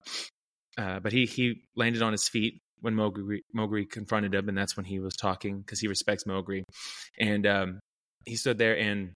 uh, 0.78 1.00
but 1.00 1.12
he 1.12 1.26
he 1.26 1.64
landed 1.76 2.02
on 2.02 2.12
his 2.12 2.28
feet 2.28 2.62
when 2.82 2.96
Mogri, 2.96 3.40
Mogri 3.56 3.90
confronted 3.90 4.34
him, 4.34 4.50
and 4.50 4.58
that's 4.58 4.78
when 4.78 4.86
he 4.86 5.00
was 5.00 5.16
talking 5.16 5.60
because 5.60 5.80
he 5.80 5.88
respects 5.88 6.26
Mogri. 6.26 6.64
And 7.20 7.46
um, 7.46 7.80
he 8.26 8.36
stood 8.36 8.58
there, 8.58 8.78
and 8.78 9.14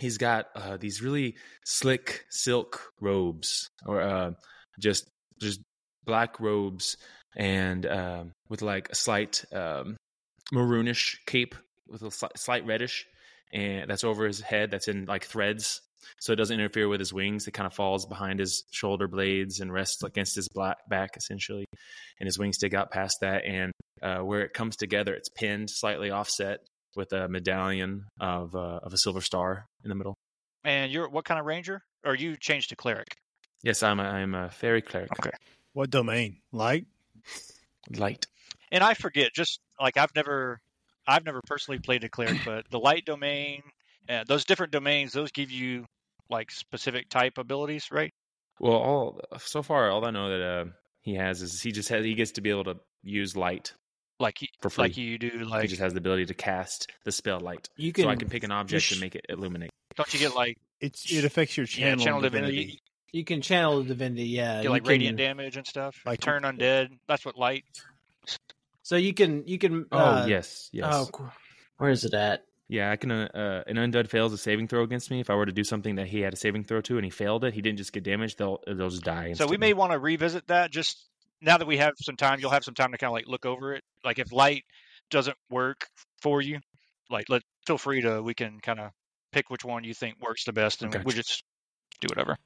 he's 0.00 0.18
got 0.18 0.46
uh, 0.54 0.76
these 0.76 1.02
really 1.02 1.36
slick 1.64 2.24
silk 2.30 2.92
robes, 3.00 3.68
or 3.86 4.00
uh, 4.00 4.30
just 4.80 5.08
just 5.40 5.60
black 6.04 6.40
robes, 6.40 6.96
and 7.36 7.86
um, 7.86 8.32
with 8.48 8.62
like 8.62 8.90
a 8.90 8.94
slight 8.94 9.44
um, 9.52 9.96
maroonish 10.52 11.16
cape 11.26 11.54
with 11.88 12.02
a 12.02 12.06
sli- 12.06 12.36
slight 12.36 12.66
reddish, 12.66 13.06
and 13.52 13.90
that's 13.90 14.04
over 14.04 14.26
his 14.26 14.40
head. 14.40 14.70
That's 14.70 14.88
in 14.88 15.06
like 15.06 15.24
threads, 15.24 15.80
so 16.20 16.32
it 16.32 16.36
doesn't 16.36 16.58
interfere 16.58 16.88
with 16.88 17.00
his 17.00 17.12
wings. 17.12 17.46
It 17.46 17.52
kind 17.52 17.66
of 17.66 17.74
falls 17.74 18.06
behind 18.06 18.40
his 18.40 18.64
shoulder 18.70 19.08
blades 19.08 19.60
and 19.60 19.72
rests 19.72 20.02
against 20.02 20.34
his 20.34 20.48
black 20.48 20.78
back, 20.88 21.16
essentially. 21.16 21.66
And 22.20 22.26
his 22.26 22.38
wings 22.38 22.56
stick 22.56 22.74
out 22.74 22.90
past 22.90 23.18
that, 23.20 23.44
and 23.44 23.72
uh, 24.02 24.18
where 24.18 24.42
it 24.42 24.52
comes 24.52 24.76
together, 24.76 25.14
it's 25.14 25.28
pinned 25.28 25.70
slightly 25.70 26.10
offset 26.10 26.60
with 26.96 27.12
a 27.12 27.28
medallion 27.28 28.04
of 28.20 28.54
uh, 28.54 28.80
of 28.82 28.92
a 28.92 28.98
silver 28.98 29.20
star 29.20 29.66
in 29.82 29.88
the 29.88 29.94
middle. 29.94 30.14
And 30.64 30.90
you're 30.92 31.08
what 31.08 31.24
kind 31.24 31.40
of 31.40 31.46
ranger? 31.46 31.82
Or 32.04 32.14
you 32.14 32.36
changed 32.36 32.68
to 32.68 32.76
cleric? 32.76 33.16
Yes, 33.62 33.82
I'm 33.82 33.98
a, 33.98 34.02
I'm 34.02 34.34
a 34.34 34.50
fairy 34.50 34.82
cleric. 34.82 35.10
Okay. 35.18 35.30
What 35.72 35.90
domain? 35.90 36.36
Light? 36.52 36.86
Light. 37.96 38.26
And 38.70 38.84
I 38.84 38.92
forget, 38.94 39.32
just 39.34 39.58
like 39.80 39.96
I've 39.96 40.14
never, 40.14 40.60
I've 41.06 41.24
never 41.24 41.40
personally 41.46 41.78
played 41.78 42.04
a 42.04 42.08
cleric, 42.10 42.40
but 42.44 42.68
the 42.70 42.78
light 42.78 43.06
domain, 43.06 43.62
uh, 44.08 44.24
those 44.26 44.44
different 44.44 44.72
domains, 44.72 45.12
those 45.12 45.30
give 45.32 45.50
you 45.50 45.86
like 46.30 46.50
specific 46.50 47.08
type 47.08 47.38
abilities, 47.38 47.88
right? 47.90 48.12
Well, 48.60 48.72
all 48.74 49.20
so 49.38 49.62
far, 49.62 49.90
all 49.90 50.04
I 50.04 50.10
know 50.10 50.30
that 50.30 50.42
uh, 50.44 50.64
he 51.00 51.14
has 51.14 51.42
is 51.42 51.60
he 51.60 51.72
just 51.72 51.88
has 51.88 52.04
he 52.04 52.14
gets 52.14 52.32
to 52.32 52.40
be 52.40 52.50
able 52.50 52.64
to 52.64 52.76
use 53.02 53.36
light. 53.36 53.72
Like 54.20 54.40
you, 54.42 54.48
For 54.60 54.70
free. 54.70 54.82
like 54.84 54.96
you 54.96 55.18
do, 55.18 55.30
Like 55.44 55.62
he 55.62 55.68
just 55.68 55.80
has 55.82 55.92
the 55.92 55.98
ability 55.98 56.26
to 56.26 56.34
cast 56.34 56.90
the 57.04 57.10
spell 57.10 57.40
light, 57.40 57.68
you 57.76 57.92
can 57.92 58.04
so 58.04 58.10
I 58.10 58.16
can 58.16 58.28
pick 58.28 58.44
an 58.44 58.52
object 58.52 58.84
sh- 58.84 58.92
and 58.92 59.00
make 59.00 59.16
it 59.16 59.26
illuminate. 59.28 59.70
don't 59.96 60.12
you 60.14 60.20
get 60.20 60.34
like 60.36 60.56
It's 60.80 61.10
it 61.12 61.24
affects 61.24 61.56
your 61.56 61.66
yeah, 61.66 61.88
channel, 61.90 62.04
channel 62.04 62.20
divinity. 62.20 62.52
divinity, 62.56 62.80
you 63.12 63.24
can 63.24 63.42
channel 63.42 63.78
the 63.82 63.88
divinity. 63.88 64.26
Yeah, 64.26 64.54
get 64.56 64.64
you 64.64 64.70
like 64.70 64.84
can- 64.84 64.90
radiant 64.90 65.18
damage 65.18 65.56
and 65.56 65.66
stuff, 65.66 65.96
Like- 66.06 66.20
turn 66.20 66.44
undead. 66.44 66.90
That's 67.08 67.24
what 67.24 67.36
light. 67.36 67.64
So 68.82 68.96
you 68.96 69.14
can 69.14 69.46
you 69.48 69.58
can. 69.58 69.86
Oh 69.90 69.98
uh, 69.98 70.26
yes, 70.28 70.68
yes, 70.72 70.86
Oh, 71.12 71.30
where 71.78 71.90
is 71.90 72.04
it 72.04 72.14
at? 72.14 72.44
Yeah. 72.74 72.90
I 72.90 72.96
can. 72.96 73.10
Uh, 73.10 73.28
uh, 73.34 73.62
an 73.66 73.76
undead 73.76 74.08
fails 74.08 74.32
a 74.32 74.38
saving 74.38 74.68
throw 74.68 74.82
against 74.82 75.10
me. 75.10 75.20
If 75.20 75.30
I 75.30 75.34
were 75.34 75.46
to 75.46 75.52
do 75.52 75.64
something 75.64 75.94
that 75.96 76.06
he 76.06 76.20
had 76.20 76.32
a 76.32 76.36
saving 76.36 76.64
throw 76.64 76.80
to 76.82 76.96
and 76.96 77.04
he 77.04 77.10
failed 77.10 77.44
it, 77.44 77.54
he 77.54 77.62
didn't 77.62 77.78
just 77.78 77.92
get 77.92 78.04
damaged. 78.04 78.38
They'll 78.38 78.60
they'll 78.66 78.90
just 78.90 79.04
die. 79.04 79.32
So 79.34 79.46
we 79.46 79.56
may 79.56 79.72
want 79.72 79.92
to 79.92 79.98
revisit 79.98 80.46
that 80.48 80.70
just 80.70 81.08
now 81.40 81.58
that 81.58 81.66
we 81.66 81.76
have 81.78 81.92
some 82.00 82.16
time. 82.16 82.40
You'll 82.40 82.50
have 82.50 82.64
some 82.64 82.74
time 82.74 82.92
to 82.92 82.98
kind 82.98 83.08
of 83.08 83.14
like 83.14 83.26
look 83.26 83.46
over 83.46 83.74
it. 83.74 83.84
Like 84.04 84.18
if 84.18 84.32
light 84.32 84.64
doesn't 85.10 85.36
work 85.50 85.86
for 86.20 86.40
you, 86.40 86.60
like 87.10 87.28
let 87.28 87.42
feel 87.66 87.78
free 87.78 88.02
to 88.02 88.22
we 88.22 88.34
can 88.34 88.60
kind 88.60 88.80
of 88.80 88.90
pick 89.32 89.50
which 89.50 89.64
one 89.64 89.84
you 89.84 89.94
think 89.94 90.16
works 90.20 90.44
the 90.44 90.52
best, 90.52 90.82
and 90.82 90.92
Gotcha. 90.92 91.04
we 91.04 91.12
just 91.12 91.44
do 92.00 92.06
whatever. 92.08 92.36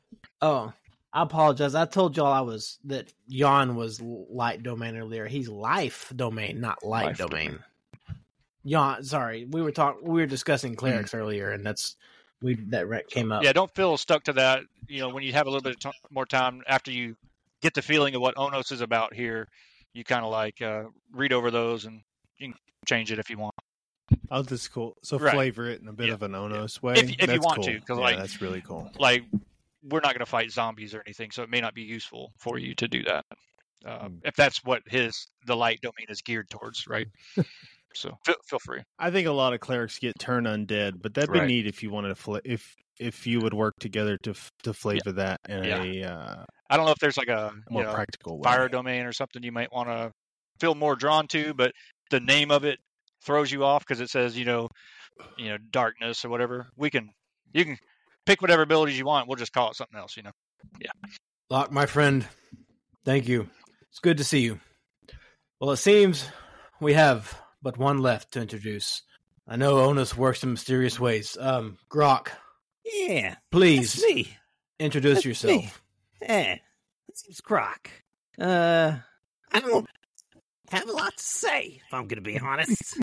Oh, 0.41 0.73
I 1.13 1.23
apologize. 1.23 1.75
I 1.75 1.87
told 1.87 2.17
y'all 2.17 2.33
I 2.33 2.41
was 2.41 2.79
that 2.85 3.13
Jan 3.29 3.77
was 3.77 4.01
light 4.01 4.63
domain 4.63 4.97
earlier. 4.97 5.27
He's 5.27 5.49
life 5.49 6.13
domain, 6.15 6.61
not 6.61 6.85
light 6.85 7.07
Life 7.07 7.19
domain. 7.19 7.59
Jan, 8.67 9.03
sorry, 9.05 9.45
we 9.45 9.63
were 9.63 9.73
talking. 9.73 10.03
We 10.09 10.21
were 10.21 10.27
discussing 10.27 10.75
clerics 10.75 11.13
Hmm. 11.13 11.19
earlier, 11.19 11.51
and 11.51 11.65
that's 11.65 11.97
we 12.43 12.55
that 12.69 12.87
rec 12.89 13.09
came 13.09 13.33
up. 13.33 13.43
Yeah, 13.43 13.53
don't 13.53 13.75
feel 13.75 13.97
stuck 13.97 14.25
to 14.25 14.33
that. 14.35 14.63
You 14.89 15.01
know, 15.01 15.09
when 15.11 15.23
you 15.23 15.33
have 15.33 15.47
a 15.47 15.51
little 15.51 15.63
bit 15.63 15.75
of 15.85 15.93
t- 15.93 15.99
more 16.11 16.27
time 16.27 16.63
after 16.67 16.91
you 16.91 17.17
get 17.63 17.75
the 17.75 17.83
feeling 17.83 18.15
of 18.15 18.21
what 18.21 18.37
Onos 18.37 18.71
is 18.73 18.81
about 18.81 19.15
here, 19.15 19.49
you 19.93 20.05
kind 20.05 20.25
of 20.25 20.31
like 20.31 20.61
uh, 20.63 20.85
read 21.13 21.33
over 21.33 21.51
those 21.51 21.85
and 21.85 22.03
you 22.39 22.49
can 22.49 22.59
change 22.87 23.11
it 23.11 23.19
if 23.19 23.29
you 23.31 23.39
want. 23.39 23.55
Oh, 24.31 24.43
that's 24.43 24.69
cool. 24.69 24.97
So 25.03 25.19
Right. 25.19 25.35
flavor 25.35 25.67
it 25.69 25.81
in 25.83 25.89
a 25.89 25.93
bit 25.93 26.09
Yeah. 26.09 26.15
of 26.15 26.23
an 26.23 26.33
Onos 26.33 26.81
way. 26.83 26.95
If- 26.95 27.11
if 27.11 27.21
you 27.21 27.27
That's 27.27 27.45
want 27.45 27.57
cool. 27.57 27.65
to, 27.65 27.81
'cause, 27.81 27.99
Yeah, 27.99 28.05
like- 28.05 28.17
that's 28.19 28.41
really 28.41 28.61
cool. 28.63 28.91
Like, 28.99 29.25
we're 29.83 30.01
not 30.01 30.13
going 30.13 30.21
to 30.21 30.27
fight 30.27 30.51
zombies 30.51 30.95
or 30.95 31.03
anything, 31.07 31.31
so 31.31 31.43
it 31.43 31.51
may 31.51 31.61
not 31.61 31.75
be 31.75 31.83
useful 31.83 32.33
for 32.39 32.59
you 32.59 32.75
to 32.77 32.89
do 32.89 33.03
that. 33.05 33.25
Um, 33.85 34.21
if 34.25 34.35
that's 34.35 34.63
what 34.65 34.83
his 34.87 35.27
the 35.47 35.57
light 35.57 35.81
domain 35.83 36.07
is 36.09 36.21
geared 36.23 36.49
towards, 36.51 36.87
right? 36.87 37.07
so 37.99 38.17
feel, 38.25 38.35
feel 38.47 38.59
free. 38.65 38.83
I 38.99 39.11
think 39.11 39.27
a 39.27 39.33
lot 39.33 39.53
of 39.53 39.61
clerics 39.61 39.99
get 39.99 40.19
turn 40.19 40.45
undead, 40.45 41.01
but 41.03 41.15
that'd 41.15 41.33
be 41.33 41.39
Right. 41.41 41.49
neat 41.49 41.67
if 41.67 41.83
you 41.83 41.91
wanted 41.91 42.09
to 42.09 42.15
fl- 42.15 42.37
if 42.45 42.75
if 42.99 43.27
you 43.27 43.41
would 43.41 43.55
work 43.55 43.75
together 43.79 44.17
to 44.25 44.31
f- 44.31 44.51
to 44.65 44.73
flavor 44.73 45.13
that 45.13 45.39
in 45.49 45.65
Yeah. 45.65 45.83
a 45.83 46.03
uh, 46.05 46.45
I 46.71 46.77
don't 46.77 46.87
know 46.87 46.93
if 46.93 46.99
there's 46.99 47.17
like 47.17 47.29
a 47.29 47.53
more 47.71 47.85
know, 47.85 47.93
practical 47.95 48.39
way. 48.39 48.45
fire 48.45 48.69
domain 48.69 49.05
or 49.05 49.13
something 49.13 49.43
you 49.43 49.53
might 49.53 49.73
want 49.73 49.89
to 49.89 50.11
feel 50.61 50.75
more 50.75 50.97
drawn 50.97 51.29
to, 51.29 51.55
but 51.55 51.73
the 52.11 52.21
name 52.21 52.51
of 52.51 52.65
it 52.65 52.79
throws 53.25 53.51
you 53.53 53.65
off 53.65 53.85
because 53.87 54.01
it 54.01 54.11
says 54.11 54.37
you 54.37 54.45
know, 54.45 54.69
you 55.37 55.49
know, 55.51 55.59
darkness 55.71 56.25
or 56.25 56.29
whatever. 56.29 56.67
We 56.77 56.91
can 56.91 57.11
you 57.53 57.65
can 57.65 57.79
pick 58.27 58.41
whatever 58.43 58.63
abilities 58.63 58.99
you 58.99 59.05
want. 59.07 59.29
We'll 59.29 59.37
just 59.37 59.53
call 59.53 59.71
it 59.71 59.77
something 59.77 59.99
else. 59.99 60.17
You 60.17 60.25
know. 60.25 60.33
Yeah. 60.81 60.91
Locke, 61.51 61.71
my 61.73 61.87
friend, 61.87 62.27
thank 63.05 63.27
you. 63.29 63.49
It's 63.91 64.01
good 64.01 64.19
to 64.19 64.25
see 64.25 64.41
you. 64.41 64.61
Well, 65.61 65.71
it 65.71 65.77
seems 65.79 66.29
we 66.81 66.93
have 66.95 67.41
but 67.63 67.79
one 67.79 67.99
left 67.99 68.33
to 68.33 68.41
introduce. 68.41 69.03
I 69.47 69.57
know 69.57 69.77
Onos 69.77 70.15
works 70.17 70.43
in 70.43 70.51
mysterious 70.53 71.01
ways. 71.01 71.37
Um, 71.41 71.79
Grok, 71.91 72.29
Yeah, 72.85 73.37
please 73.51 74.05
introduce 74.79 75.17
That's 75.17 75.25
yourself. 75.27 75.55
me. 75.63 75.71
Yeah, 76.23 76.57
this 77.09 77.25
is 77.29 77.41
Grok. 77.41 77.87
Uh, 78.39 78.97
I 79.53 79.61
don't 79.61 79.87
have 80.71 80.89
a 80.89 80.93
lot 80.93 81.17
to 81.17 81.23
say, 81.23 81.81
if 81.87 81.95
I'm 81.95 82.07
going 82.09 82.17
to 82.17 82.21
be 82.21 82.39
honest. 82.39 82.99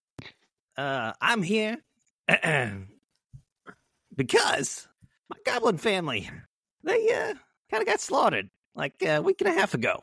uh, 0.78 1.12
I'm 1.20 1.42
here 1.42 1.76
because 4.16 4.88
my 5.28 5.36
goblin 5.44 5.78
family, 5.78 6.28
they 6.82 7.12
uh, 7.12 7.34
kind 7.70 7.82
of 7.82 7.86
got 7.86 8.00
slaughtered 8.00 8.48
like 8.74 8.94
a 9.02 9.20
week 9.20 9.40
and 9.40 9.48
a 9.50 9.52
half 9.58 9.74
ago. 9.74 10.00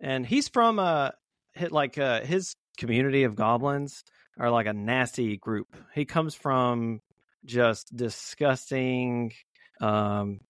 and 0.00 0.26
he's 0.26 0.48
from 0.48 0.78
uh 0.78 1.10
hit 1.56 1.72
like 1.72 1.98
uh 1.98 2.20
his 2.20 2.54
community 2.76 3.24
of 3.24 3.34
goblins 3.34 4.02
are 4.38 4.50
like 4.50 4.66
a 4.66 4.72
nasty 4.72 5.36
group. 5.36 5.66
He 5.94 6.04
comes 6.04 6.34
from 6.34 7.00
just 7.44 7.94
disgusting, 7.96 9.32
um, 9.80 10.40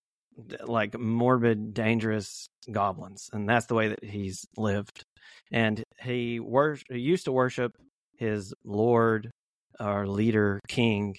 like 0.64 0.98
morbid, 0.98 1.72
dangerous 1.72 2.48
goblins, 2.70 3.30
and 3.32 3.48
that's 3.48 3.66
the 3.66 3.74
way 3.74 3.88
that 3.88 4.02
he's 4.04 4.44
lived. 4.56 5.04
And 5.52 5.82
he 6.02 6.40
wor- 6.40 6.78
used 6.90 7.26
to 7.26 7.32
worship 7.32 7.72
his 8.18 8.52
lord 8.64 9.30
or 9.78 10.06
leader 10.06 10.60
king, 10.68 11.16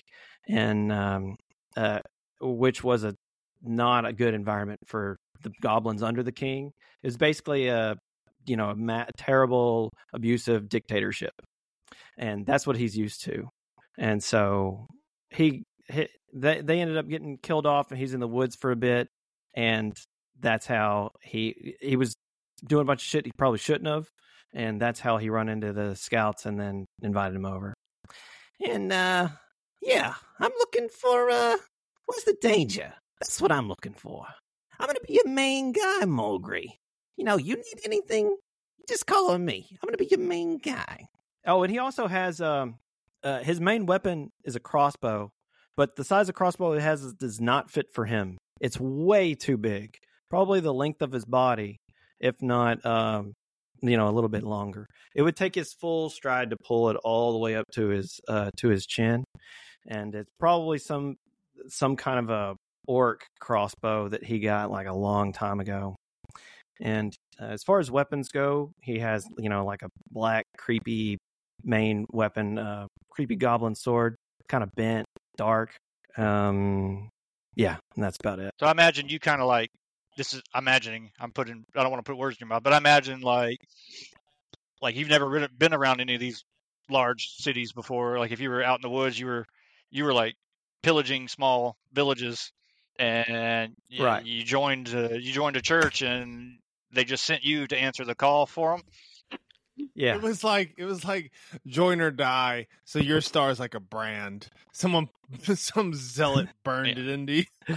and 0.47 0.91
um, 0.91 1.35
uh, 1.75 1.99
which 2.41 2.83
was 2.83 3.03
a 3.03 3.15
not 3.63 4.05
a 4.05 4.13
good 4.13 4.33
environment 4.33 4.79
for 4.85 5.17
the 5.41 5.51
goblins 5.61 6.03
under 6.03 6.23
the 6.23 6.31
king. 6.31 6.71
It 7.03 7.07
was 7.07 7.17
basically 7.17 7.67
a 7.67 7.95
you 8.47 8.57
know 8.57 8.69
a 8.69 8.75
ma- 8.75 9.05
terrible, 9.17 9.91
abusive 10.13 10.69
dictatorship, 10.69 11.33
and 12.17 12.45
that's 12.45 12.65
what 12.65 12.77
he's 12.77 12.97
used 12.97 13.23
to. 13.25 13.49
And 13.97 14.23
so 14.23 14.87
he, 15.29 15.63
he 15.89 16.07
they 16.33 16.61
they 16.61 16.79
ended 16.81 16.97
up 16.97 17.07
getting 17.07 17.37
killed 17.37 17.65
off, 17.65 17.91
and 17.91 17.99
he's 17.99 18.13
in 18.13 18.19
the 18.19 18.27
woods 18.27 18.55
for 18.55 18.71
a 18.71 18.75
bit, 18.75 19.07
and 19.55 19.95
that's 20.39 20.65
how 20.65 21.11
he 21.21 21.75
he 21.81 21.95
was 21.95 22.15
doing 22.65 22.81
a 22.81 22.85
bunch 22.85 23.01
of 23.01 23.07
shit 23.07 23.25
he 23.25 23.31
probably 23.37 23.59
shouldn't 23.59 23.87
have, 23.87 24.07
and 24.53 24.79
that's 24.81 24.99
how 24.99 25.17
he 25.17 25.29
run 25.29 25.49
into 25.49 25.73
the 25.73 25.95
scouts 25.95 26.45
and 26.45 26.59
then 26.59 26.85
invited 27.01 27.35
him 27.35 27.45
over. 27.45 27.73
And 28.65 28.91
uh 28.91 29.29
yeah, 29.81 30.15
I'm 30.39 30.51
looking 30.59 30.89
for 30.89 31.29
uh 31.29 31.57
what's 32.05 32.23
the 32.23 32.37
danger? 32.41 32.93
That's 33.19 33.41
what 33.41 33.51
I'm 33.51 33.67
looking 33.67 33.93
for. 33.93 34.25
I'm 34.79 34.87
gonna 34.87 34.99
be 35.07 35.13
your 35.13 35.27
main 35.27 35.71
guy, 35.71 36.01
Mulgrew. 36.03 36.69
You 37.17 37.23
know, 37.25 37.37
you 37.37 37.55
need 37.55 37.81
anything, 37.83 38.37
just 38.87 39.07
call 39.07 39.31
on 39.31 39.43
me. 39.43 39.67
I'm 39.71 39.87
gonna 39.87 39.97
be 39.97 40.05
your 40.05 40.19
main 40.19 40.57
guy. 40.59 41.07
Oh, 41.45 41.63
and 41.63 41.71
he 41.71 41.79
also 41.79 42.07
has 42.07 42.39
um 42.39 42.75
uh, 43.23 43.39
his 43.39 43.59
main 43.59 43.85
weapon 43.87 44.29
is 44.45 44.55
a 44.55 44.59
crossbow, 44.59 45.31
but 45.75 45.95
the 45.95 46.03
size 46.03 46.29
of 46.29 46.35
crossbow 46.35 46.73
he 46.73 46.81
has 46.81 47.13
does 47.13 47.41
not 47.41 47.71
fit 47.71 47.87
for 47.93 48.05
him. 48.05 48.37
It's 48.61 48.79
way 48.79 49.33
too 49.33 49.57
big, 49.57 49.97
probably 50.29 50.59
the 50.59 50.73
length 50.73 51.01
of 51.01 51.11
his 51.11 51.25
body, 51.25 51.77
if 52.19 52.35
not 52.41 52.85
um 52.85 53.33
you 53.81 53.97
know 53.97 54.09
a 54.09 54.11
little 54.11 54.29
bit 54.29 54.43
longer. 54.43 54.85
It 55.15 55.23
would 55.23 55.35
take 55.35 55.55
his 55.55 55.73
full 55.73 56.09
stride 56.09 56.51
to 56.51 56.57
pull 56.63 56.89
it 56.89 56.97
all 57.03 57.31
the 57.31 57.39
way 57.39 57.55
up 57.55 57.65
to 57.73 57.87
his 57.87 58.19
uh 58.27 58.51
to 58.57 58.69
his 58.69 58.85
chin, 58.85 59.23
and 59.87 60.13
it's 60.13 60.29
probably 60.39 60.77
some 60.77 61.15
some 61.67 61.95
kind 61.95 62.19
of 62.19 62.29
a 62.29 62.55
orc 62.87 63.25
crossbow 63.39 64.07
that 64.09 64.23
he 64.23 64.39
got 64.39 64.69
like 64.71 64.87
a 64.87 64.93
long 64.93 65.33
time 65.33 65.59
ago. 65.59 65.95
And 66.81 67.13
uh, 67.41 67.45
as 67.45 67.63
far 67.63 67.79
as 67.79 67.89
weapons 67.89 68.29
go, 68.29 68.71
he 68.81 68.99
has 68.99 69.25
you 69.37 69.49
know 69.49 69.65
like 69.65 69.81
a 69.81 69.89
black 70.11 70.45
creepy 70.57 71.17
main 71.63 72.05
weapon, 72.11 72.57
uh, 72.57 72.87
creepy 73.09 73.35
goblin 73.35 73.75
sword, 73.75 74.15
kind 74.47 74.63
of 74.63 74.73
bent, 74.75 75.05
dark. 75.37 75.75
Um, 76.17 77.09
yeah, 77.55 77.77
and 77.95 78.03
that's 78.03 78.17
about 78.23 78.39
it. 78.39 78.51
So 78.59 78.67
I 78.67 78.71
imagine 78.71 79.09
you 79.09 79.19
kind 79.19 79.41
of 79.41 79.47
like 79.47 79.69
this 80.17 80.33
is. 80.33 80.41
I'm 80.53 80.63
imagining. 80.63 81.11
I'm 81.19 81.31
putting. 81.31 81.63
I 81.75 81.81
don't 81.83 81.91
want 81.91 82.03
to 82.05 82.09
put 82.09 82.17
words 82.17 82.37
in 82.37 82.45
your 82.45 82.49
mouth, 82.49 82.63
but 82.63 82.73
I 82.73 82.77
imagine 82.77 83.21
like 83.21 83.57
like 84.81 84.95
you've 84.95 85.09
never 85.09 85.27
really 85.27 85.47
been 85.57 85.73
around 85.73 86.01
any 86.01 86.13
of 86.15 86.19
these 86.19 86.43
large 86.89 87.27
cities 87.37 87.71
before. 87.73 88.19
Like 88.19 88.31
if 88.31 88.39
you 88.39 88.49
were 88.49 88.63
out 88.63 88.79
in 88.79 88.81
the 88.81 88.89
woods, 88.89 89.19
you 89.19 89.25
were 89.25 89.45
you 89.89 90.03
were 90.03 90.13
like 90.13 90.35
pillaging 90.83 91.27
small 91.27 91.77
villages, 91.93 92.51
and 92.99 93.73
y- 93.91 94.03
Right. 94.03 94.25
you 94.25 94.43
joined 94.43 94.93
uh, 94.93 95.09
you 95.13 95.31
joined 95.33 95.55
a 95.57 95.61
church, 95.61 96.01
and 96.01 96.59
they 96.97 97.05
just 97.05 97.23
sent 97.25 97.43
you 97.43 97.67
to 97.67 97.77
answer 97.77 98.03
the 98.05 98.15
call 98.15 98.45
for 98.45 98.77
them. 98.77 98.81
Yeah, 99.93 100.15
It 100.15 100.23
was 100.23 100.43
like 100.43 100.73
it 100.77 100.85
was 100.85 101.05
like 101.05 101.31
join 101.67 102.01
or 102.01 102.09
die. 102.09 102.65
So 102.85 102.97
your 102.99 103.21
star 103.21 103.51
is 103.51 103.59
like 103.59 103.75
a 103.75 103.79
brand. 103.79 104.47
Someone, 104.73 105.07
some 105.55 105.93
zealot 105.93 106.47
burned 106.63 106.87
Yeah. 106.97 107.03
it 107.03 107.07
into 107.09 107.33
you. 107.33 107.43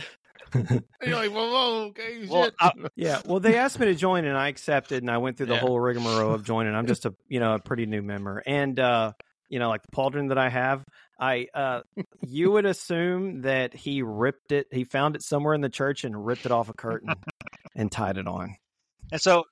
and 0.54 0.82
you're 1.04 1.16
like, 1.16 1.30
whoa, 1.30 1.50
whoa, 1.50 1.80
okay, 1.88 2.26
Well, 2.26 2.44
shit. 2.44 2.54
I- 2.58 2.72
yeah. 2.96 3.20
Well, 3.26 3.38
they 3.40 3.56
asked 3.58 3.78
me 3.78 3.86
to 3.86 3.94
join, 3.94 4.24
and 4.24 4.36
I 4.36 4.48
accepted, 4.48 5.02
and 5.02 5.10
I 5.10 5.18
went 5.18 5.36
through 5.36 5.46
the 5.46 5.54
Yeah. 5.54 5.60
whole 5.60 5.78
rigmarole 5.78 6.32
of 6.34 6.42
joining. 6.44 6.74
I'm 6.74 6.86
just 6.86 7.04
a 7.04 7.14
you 7.28 7.38
know 7.38 7.54
a 7.54 7.58
pretty 7.58 7.84
new 7.84 8.00
member, 8.02 8.42
and 8.46 8.80
uh, 8.80 9.12
you 9.50 9.58
know 9.58 9.68
like 9.68 9.82
the 9.82 9.94
pauldron 9.94 10.30
that 10.30 10.38
I 10.38 10.48
have, 10.48 10.82
I 11.20 11.48
uh, 11.54 11.82
you 12.26 12.50
would 12.52 12.64
assume 12.64 13.42
that 13.42 13.74
he 13.74 14.00
ripped 14.00 14.52
it, 14.52 14.68
he 14.72 14.84
found 14.84 15.16
it 15.16 15.22
somewhere 15.22 15.52
in 15.52 15.60
the 15.60 15.68
church 15.68 16.04
and 16.04 16.24
ripped 16.24 16.46
it 16.46 16.52
off 16.52 16.70
a 16.70 16.74
curtain 16.74 17.12
and 17.76 17.92
tied 17.92 18.16
it 18.16 18.26
on. 18.26 18.56
And 19.12 19.20
so 19.20 19.44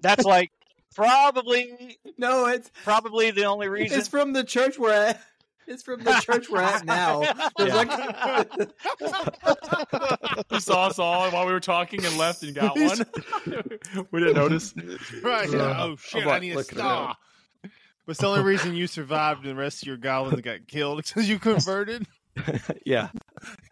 that's 0.00 0.24
like 0.24 0.50
probably 0.94 1.98
No, 2.18 2.46
it's 2.46 2.70
probably 2.84 3.30
the 3.30 3.44
only 3.44 3.68
reason. 3.68 3.98
it's 3.98 4.08
from 4.08 4.32
the 4.32 4.44
church 4.44 4.78
we're 4.78 4.92
at. 4.92 5.20
It's 5.68 5.82
from 5.82 6.02
the 6.04 6.12
church 6.22 6.48
we're 6.48 6.60
at 6.62 6.84
now. 6.84 7.22
There's 7.58 7.70
Yeah. 7.70 7.74
like 7.74 8.70
You 10.50 10.60
saw 10.60 10.86
us 10.86 10.98
all 10.98 11.28
while 11.30 11.46
we 11.46 11.52
were 11.52 11.60
talking 11.60 12.04
and 12.04 12.16
left 12.16 12.42
and 12.44 12.54
got 12.54 12.78
one. 12.78 13.04
we 14.12 14.20
didn't 14.20 14.36
notice. 14.36 14.74
right. 15.22 15.50
Yeah. 15.50 15.76
Oh 15.78 15.96
shit, 15.96 16.22
I'm 16.22 16.28
I 16.28 16.38
need 16.38 16.52
a 16.52 16.56
looking 16.56 16.78
star. 16.78 17.16
But 17.62 18.10
it's 18.12 18.20
the 18.20 18.28
only 18.28 18.42
reason 18.42 18.76
you 18.76 18.86
survived 18.86 19.40
and 19.44 19.50
the 19.50 19.60
rest 19.60 19.82
of 19.82 19.88
your 19.88 19.96
goblins 19.96 20.40
got 20.40 20.68
killed 20.68 20.98
because 21.04 21.28
you 21.28 21.38
converted. 21.40 22.06
yeah, 22.86 23.08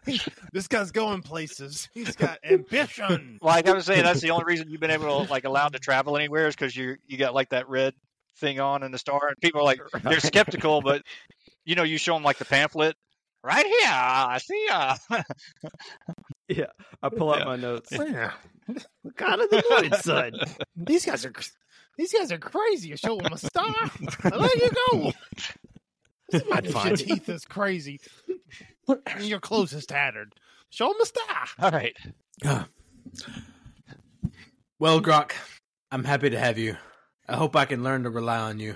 This 0.53 0.67
guy's 0.67 0.91
going 0.91 1.21
places. 1.21 1.89
He's 1.93 2.15
got 2.15 2.39
ambition. 2.49 3.39
like 3.41 3.67
I 3.67 3.73
was 3.73 3.85
saying, 3.85 4.03
that's 4.03 4.21
the 4.21 4.29
only 4.31 4.45
reason 4.45 4.69
you've 4.69 4.79
been 4.79 4.91
able 4.91 5.25
to 5.25 5.31
like 5.31 5.43
allowed 5.45 5.73
to 5.73 5.79
travel 5.79 6.15
anywhere 6.15 6.47
is 6.47 6.55
because 6.55 6.75
you 6.75 6.95
you 7.07 7.17
got 7.17 7.33
like 7.33 7.49
that 7.49 7.67
red 7.67 7.93
thing 8.37 8.59
on 8.59 8.83
in 8.83 8.91
the 8.91 8.97
star, 8.97 9.27
and 9.27 9.35
people 9.41 9.61
are 9.61 9.63
like 9.65 9.79
they're 10.03 10.19
skeptical, 10.19 10.81
but 10.81 11.01
you 11.65 11.75
know 11.75 11.83
you 11.83 11.97
show 11.97 12.13
them 12.13 12.23
like 12.23 12.37
the 12.37 12.45
pamphlet 12.45 12.95
right 13.43 13.65
here. 13.65 13.75
I 13.89 14.37
see. 14.41 14.67
Uh, 14.71 14.95
yeah. 16.47 16.65
I 17.03 17.09
pull 17.09 17.31
out 17.33 17.39
Yeah. 17.39 17.45
my 17.45 17.55
notes. 17.55 17.89
Yeah. 17.91 18.31
God 19.15 19.39
of 19.39 19.49
the 19.49 19.63
Lord, 19.69 19.95
son. 19.95 20.33
These 20.75 21.05
guys 21.05 21.25
are 21.25 21.33
these 21.97 22.13
guys 22.13 22.31
are 22.31 22.37
crazy. 22.37 22.89
You 22.89 22.97
show 22.97 23.17
them 23.17 23.33
a 23.33 23.37
star. 23.37 23.73
Now 24.23 24.37
there 24.39 24.57
you 24.57 24.69
go. 24.91 25.11
I'd 26.51 26.65
Your 26.65 26.73
find 26.73 26.93
it. 26.99 27.05
teeth 27.05 27.29
is 27.29 27.45
crazy. 27.45 27.99
And 28.87 29.23
your 29.23 29.39
clothes 29.39 29.73
is 29.73 29.85
tattered. 29.85 30.33
Show 30.69 30.87
them 30.89 31.01
a 31.01 31.05
star. 31.05 31.47
all 31.59 31.71
right. 31.71 31.97
Well, 34.77 34.99
Grok, 34.99 35.31
I'm 35.89 36.03
happy 36.03 36.31
to 36.31 36.37
have 36.37 36.57
you. 36.57 36.75
I 37.29 37.37
hope 37.37 37.55
I 37.55 37.63
can 37.63 37.81
learn 37.81 38.03
to 38.03 38.09
rely 38.09 38.39
on 38.39 38.59
you. 38.59 38.75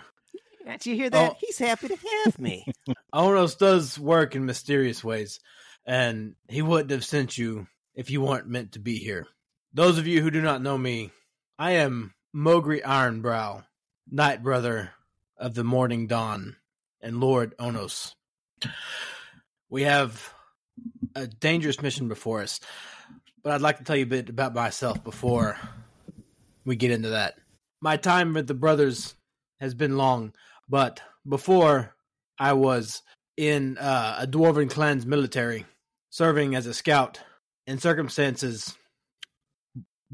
Can't 0.65 0.85
you 0.85 0.95
hear 0.95 1.09
that? 1.09 1.31
Oh. 1.31 1.35
He's 1.39 1.59
happy 1.59 1.89
to 1.89 1.97
have 2.23 2.39
me. 2.39 2.65
Onos 3.13 3.57
does 3.57 3.99
work 3.99 4.33
in 4.33 4.45
mysterious 4.45 5.03
ways, 5.03 5.41
and 5.85 6.35
he 6.47 6.61
wouldn't 6.61 6.91
have 6.91 7.03
sent 7.03 7.37
you 7.37 7.67
if 7.95 8.09
you 8.09 8.21
weren't 8.21 8.47
meant 8.47 8.71
to 8.73 8.79
be 8.79 8.97
here. 8.97 9.27
Those 9.73 9.97
of 9.97 10.07
you 10.07 10.21
who 10.21 10.31
do 10.31 10.41
not 10.41 10.61
know 10.61 10.77
me, 10.77 11.11
I 11.57 11.71
am 11.71 12.13
Mogri 12.33 12.81
Ironbrow, 12.81 13.65
Knight 14.09 14.41
Brother 14.41 14.91
of 15.37 15.53
the 15.53 15.63
Morning 15.65 16.07
Dawn, 16.07 16.55
and 17.01 17.19
Lord 17.19 17.57
Onos. 17.57 18.13
We 19.69 19.83
have 19.83 20.33
a 21.15 21.27
dangerous 21.27 21.81
mission 21.81 22.07
before 22.07 22.41
us, 22.41 22.59
but 23.43 23.53
I'd 23.53 23.61
like 23.61 23.77
to 23.77 23.83
tell 23.83 23.95
you 23.95 24.03
a 24.03 24.07
bit 24.07 24.29
about 24.29 24.53
myself 24.53 25.03
before 25.03 25.57
we 26.65 26.75
get 26.75 26.91
into 26.91 27.09
that. 27.09 27.35
My 27.81 27.97
time 27.97 28.33
with 28.33 28.47
the 28.47 28.53
brothers 28.53 29.15
has 29.59 29.73
been 29.73 29.97
long, 29.97 30.33
but 30.67 31.01
before 31.27 31.95
I 32.39 32.53
was 32.53 33.03
in 33.37 33.77
uh, 33.77 34.17
a 34.19 34.27
dwarven 34.27 34.69
clan's 34.69 35.05
military, 35.05 35.65
serving 36.09 36.55
as 36.55 36.65
a 36.65 36.73
scout, 36.73 37.19
and 37.67 37.81
circumstances 37.81 38.75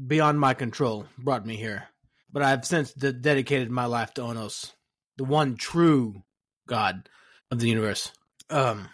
beyond 0.06 0.38
my 0.38 0.52
control 0.52 1.06
brought 1.18 1.46
me 1.46 1.56
here. 1.56 1.84
But 2.30 2.42
I've 2.42 2.66
since 2.66 2.92
de- 2.92 3.12
dedicated 3.12 3.70
my 3.70 3.86
life 3.86 4.12
to 4.14 4.20
Onos, 4.20 4.72
the 5.16 5.24
one 5.24 5.56
true 5.56 6.22
God 6.68 7.08
of 7.50 7.58
the 7.58 7.68
universe. 7.68 8.12
Um, 8.50 8.90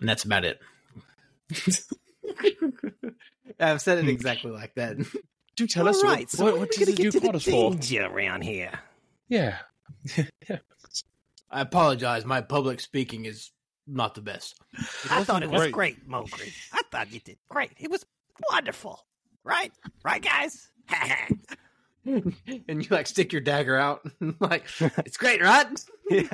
and 0.00 0.08
that's 0.08 0.24
about 0.24 0.44
it. 0.44 0.60
I've 3.60 3.80
said 3.80 3.98
it 3.98 4.08
exactly 4.08 4.50
like 4.50 4.74
that. 4.74 4.96
Do 5.56 5.66
tell 5.66 5.84
All 5.84 5.90
us 5.90 6.02
right, 6.04 6.20
what, 6.20 6.30
so 6.30 6.44
what, 6.44 6.58
what 6.58 6.62
are 6.62 6.80
we 6.80 6.84
did 6.84 6.96
gonna 6.96 7.02
you 7.04 7.10
get 7.10 7.12
to 7.12 7.20
call 7.20 7.30
the 7.32 7.36
us 7.36 7.44
for? 7.44 7.70
danger 7.72 8.06
around 8.06 8.42
here? 8.42 8.72
Yeah. 9.28 9.58
I 11.50 11.60
apologize. 11.62 12.24
My 12.24 12.40
public 12.40 12.80
speaking 12.80 13.24
is 13.24 13.50
not 13.88 14.14
the 14.14 14.20
best. 14.20 14.60
I 15.10 15.24
thought 15.24 15.42
it 15.42 15.50
was 15.50 15.62
great. 15.62 15.72
great, 15.72 16.08
Mogri. 16.08 16.52
I 16.72 16.82
thought 16.92 17.12
you 17.12 17.18
did 17.18 17.38
great. 17.48 17.72
It 17.78 17.90
was 17.90 18.06
wonderful. 18.52 19.04
Right? 19.42 19.72
Right, 20.04 20.22
guys? 20.22 20.68
and 22.68 22.84
you 22.84 22.88
like 22.90 23.06
stick 23.06 23.32
your 23.32 23.40
dagger 23.40 23.76
out, 23.76 24.08
like 24.40 24.66
it's 24.80 25.16
great, 25.16 25.42
right? 25.42 25.66
Better 26.08 26.30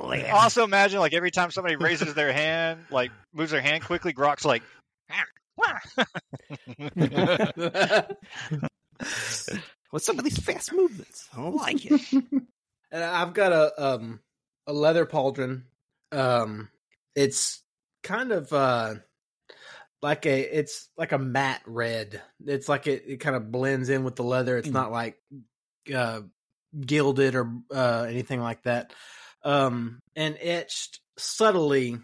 laugh. 0.00 0.32
Also, 0.32 0.64
imagine 0.64 1.00
like 1.00 1.12
every 1.12 1.30
time 1.30 1.50
somebody 1.50 1.76
raises 1.76 2.14
their 2.14 2.32
hand, 2.32 2.80
like 2.90 3.10
moves 3.34 3.50
their 3.50 3.60
hand 3.60 3.84
quickly, 3.84 4.12
Grok's 4.12 4.44
like, 4.44 4.62
What's 9.90 10.06
some 10.06 10.18
of 10.18 10.24
these 10.24 10.38
fast 10.38 10.72
movements? 10.72 11.28
I 11.32 11.36
don't 11.42 11.54
like 11.56 11.84
it. 11.84 12.00
and 12.90 13.04
I've 13.04 13.34
got 13.34 13.52
a 13.52 13.82
um 13.82 14.20
a 14.66 14.72
leather 14.72 15.06
pauldron, 15.06 15.62
um, 16.12 16.70
it's 17.14 17.62
kind 18.02 18.32
of 18.32 18.52
uh 18.52 18.94
like 20.02 20.26
a 20.26 20.58
it's 20.58 20.88
like 20.96 21.12
a 21.12 21.18
matte 21.18 21.62
red. 21.66 22.20
It's 22.44 22.68
like 22.68 22.86
it, 22.86 23.04
it 23.06 23.16
kind 23.18 23.36
of 23.36 23.50
blends 23.50 23.88
in 23.88 24.04
with 24.04 24.16
the 24.16 24.22
leather. 24.24 24.56
It's 24.56 24.68
not 24.68 24.92
like 24.92 25.16
uh 25.94 26.20
gilded 26.78 27.34
or 27.34 27.52
uh 27.74 28.06
anything 28.08 28.40
like 28.40 28.62
that. 28.64 28.92
Um 29.42 30.00
and 30.14 30.36
etched 30.40 31.00
subtly 31.18 31.98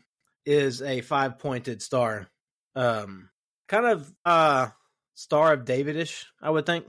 is 0.46 0.82
a 0.82 1.00
five 1.00 1.38
pointed 1.38 1.82
star. 1.82 2.28
Um 2.74 3.28
kind 3.68 3.86
of 3.86 4.12
uh 4.24 4.68
Star 5.14 5.52
of 5.52 5.64
Davidish, 5.66 6.24
I 6.40 6.50
would 6.50 6.66
think. 6.66 6.86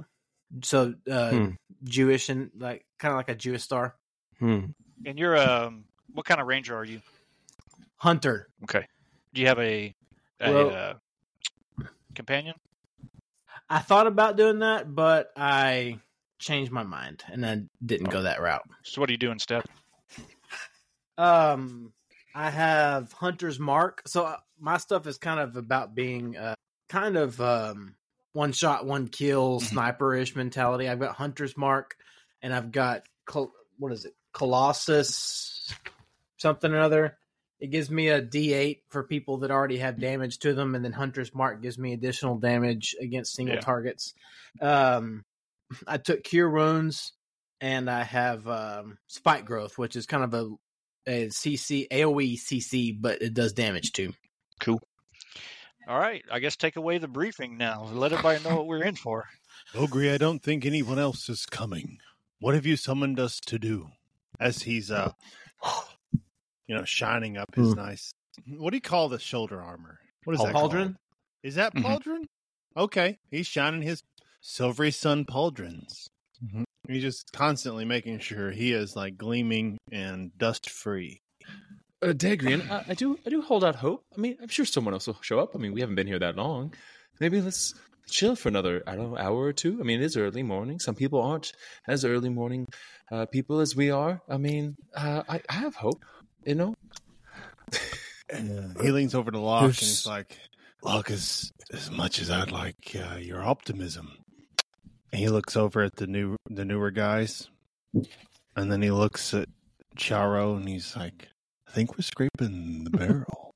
So 0.64 0.94
uh 1.10 1.30
Hmm. 1.32 1.50
Jewish 1.84 2.30
and 2.30 2.52
like 2.58 2.86
kind 2.98 3.12
of 3.12 3.18
like 3.18 3.30
a 3.30 3.36
Jewish 3.36 3.64
star. 3.64 3.96
Hmm. 4.40 4.68
And 5.06 5.20
you're 5.20 5.38
um, 5.38 5.84
what 6.14 6.26
kind 6.26 6.40
of 6.40 6.48
ranger 6.48 6.76
are 6.76 6.86
you? 6.86 7.02
Hunter. 7.98 8.48
Okay. 8.64 8.88
Do 9.34 9.42
you 9.42 9.48
have 9.48 9.60
a, 9.60 9.94
a 10.44 10.52
Well- 10.54 10.70
uh, 11.80 11.86
companion? 12.16 12.56
I 13.70 13.80
thought 13.80 14.08
about 14.08 14.36
doing 14.38 14.60
that, 14.60 14.94
but 14.94 15.32
I 15.36 16.00
changed 16.40 16.72
my 16.72 16.84
mind 16.84 17.24
and 17.32 17.46
I 17.46 17.62
didn't 17.84 18.10
go 18.10 18.24
that 18.24 18.42
route. 18.42 18.64
So 18.84 19.00
what 19.02 19.08
do 19.08 19.14
you 19.14 19.18
do 19.18 19.32
instead? 19.32 19.64
Um, 21.18 21.94
I 22.36 22.50
have 22.50 23.12
Hunter's 23.14 23.60
Mark. 23.60 24.02
So 24.08 24.26
uh, 24.26 24.38
my 24.60 24.78
stuff 24.78 25.08
is 25.08 25.18
kind 25.18 25.40
of 25.40 25.56
about 25.56 25.96
being 25.96 26.36
uh, 26.36 26.56
kind 26.90 27.16
of 27.18 27.40
um, 27.40 27.96
one 28.34 28.52
shot, 28.52 28.86
one 28.86 29.08
kill, 29.08 29.60
Mhm. 29.60 29.64
sniper 29.64 30.16
ish 30.16 30.36
mentality. 30.36 30.90
I've 30.90 31.00
got 31.00 31.16
Hunter's 31.16 31.56
Mark, 31.56 31.96
and 32.42 32.54
I've 32.54 32.72
got 32.72 33.04
Col- 33.26 33.54
what 33.78 33.92
is 33.92 34.06
it, 34.06 34.14
Colossus, 34.34 35.74
something 36.38 36.72
or 36.74 36.80
other. 36.80 37.18
It 37.64 37.72
gives 37.72 37.90
me 37.90 38.10
a 38.10 38.22
D8 38.22 38.80
for 38.90 39.04
people 39.06 39.38
that 39.38 39.50
already 39.50 39.78
have 39.78 39.98
damage 39.98 40.40
to 40.40 40.54
them, 40.54 40.76
and 40.76 40.84
then 40.84 40.92
Hunter's 40.92 41.34
Mark 41.34 41.62
gives 41.62 41.78
me 41.80 41.94
additional 41.94 42.38
damage 42.38 42.94
against 43.00 43.36
single 43.36 43.56
Yeah. 43.56 43.62
targets. 43.62 44.14
Um, 44.60 45.24
I 45.88 45.96
took 45.98 46.26
Cure 46.26 46.50
Wounds, 46.50 47.14
and 47.62 47.90
I 47.90 48.04
have 48.04 48.46
um, 48.50 48.98
Spike 49.08 49.46
Growth, 49.46 49.78
which 49.78 49.96
is 49.96 50.06
kind 50.06 50.26
of 50.26 50.34
a 50.34 50.50
a 51.08 51.28
CC 51.28 51.88
AOE 51.90 52.38
CC, 52.38 52.92
but 53.00 53.22
it 53.22 53.34
does 53.34 53.54
damage 53.54 53.94
too. 53.94 54.12
Cool. 54.60 54.82
All 55.88 55.98
right. 55.98 56.24
I 56.30 56.40
guess 56.40 56.58
take 56.58 56.76
away 56.76 56.98
the 56.98 57.08
briefing 57.08 57.56
now. 57.58 57.86
Let 57.94 58.12
everybody 58.12 58.44
know 58.44 58.58
what 58.58 58.68
we're 58.68 58.84
in 58.84 58.96
for. 58.96 59.30
Ogre, 59.74 60.12
I 60.12 60.18
don't 60.18 60.44
think 60.44 60.66
anyone 60.66 61.00
else 61.00 61.30
is 61.30 61.46
coming. 61.46 62.00
What 62.40 62.56
have 62.56 62.66
you 62.66 62.76
summoned 62.76 63.22
us 63.22 63.40
to 63.46 63.58
do? 63.58 63.92
As 64.38 64.64
he's 64.64 64.92
uh 64.92 65.14
you 66.68 66.76
know, 66.76 66.84
shining 66.86 67.38
up 67.38 67.54
his 67.56 67.74
Hmm. 67.74 67.80
nice 67.82 68.12
what 68.48 68.72
do 68.72 68.78
you 68.78 68.82
call 68.82 69.10
the 69.10 69.20
shoulder 69.20 69.62
armor? 69.62 70.00
What 70.24 70.34
is 70.34 70.42
that? 70.42 70.54
Pauldron? 70.54 70.72
called? 70.72 70.96
Is 71.44 71.56
that 71.56 71.74
Mhm. 71.76 71.84
pauldron? 71.84 72.26
Okay. 72.76 73.20
He's 73.30 73.48
shining 73.48 73.82
his 73.82 74.02
silvery 74.42 74.92
sun 74.92 75.26
pauldrons. 75.26 76.08
He's 76.88 77.02
just 77.02 77.32
constantly 77.32 77.86
making 77.86 78.20
sure 78.20 78.52
he 78.52 78.74
is 78.74 78.96
like 78.96 79.18
gleaming 79.18 79.78
and 79.92 80.38
dust 80.38 80.70
free. 80.70 81.22
Uh, 82.02 82.08
Dagrian, 82.08 82.70
I, 82.70 82.84
I 82.90 82.94
do 82.96 83.18
I 83.26 83.30
do 83.30 83.42
hold 83.42 83.64
out 83.64 83.76
hope. 83.76 84.04
I 84.18 84.20
mean, 84.20 84.38
I'm 84.42 84.50
sure 84.50 84.66
someone 84.66 84.94
else 84.94 85.08
will 85.08 85.18
show 85.22 85.40
up. 85.40 85.56
I 85.56 85.60
mean, 85.60 85.72
we 85.74 85.80
haven't 85.80 85.96
been 85.96 86.08
here 86.08 86.20
that 86.20 86.36
long. 86.36 86.74
Maybe 87.22 87.40
let's 87.40 87.74
chill 88.10 88.36
for 88.36 88.50
another 88.50 88.84
I 88.86 88.96
don't 88.96 89.12
know 89.12 89.18
hour 89.18 89.38
or 89.38 89.54
two. 89.54 89.80
I 89.80 89.84
mean, 89.84 90.02
it 90.02 90.06
is 90.06 90.18
early 90.18 90.44
morning. 90.44 90.80
Some 90.80 90.96
people 90.96 91.22
aren't 91.22 91.54
as 91.88 92.04
early 92.04 92.30
morning 92.30 92.68
uh, 93.12 93.26
people 93.28 93.60
as 93.62 93.76
we 93.76 93.90
are. 93.90 94.22
I 94.28 94.38
mean, 94.38 94.76
uh, 94.96 95.24
I, 95.30 95.42
I 95.48 95.54
have 95.54 95.76
hope. 95.76 96.04
You 96.46 96.56
know, 96.56 96.74
He 98.82 98.92
leans 98.92 99.16
over 99.16 99.32
to 99.32 99.40
Locke 99.40 99.64
and 99.66 99.74
he's 99.76 100.06
like, 100.08 100.38
Locke, 100.84 101.12
as, 101.12 101.52
as 101.72 101.90
much 101.92 102.20
as 102.20 102.30
I'd 102.30 102.52
like 102.52 102.96
uh, 102.96 103.16
your 103.18 103.44
optimism. 103.44 104.12
And 105.12 105.20
he 105.20 105.30
looks 105.30 105.56
over 105.56 105.84
at 105.84 105.96
the 105.96 106.08
new 106.08 106.36
the 106.50 106.66
newer 106.66 106.90
guys, 106.90 107.48
and 108.56 108.72
then 108.72 108.82
he 108.82 108.90
looks 108.90 109.34
at 109.36 109.48
Charo 109.96 110.58
and 110.58 110.68
he's 110.68 110.96
like, 110.96 111.28
I 111.68 111.72
think 111.72 111.92
we're 111.96 112.02
scraping 112.02 112.84
the 112.86 112.90
barrel 112.98 113.54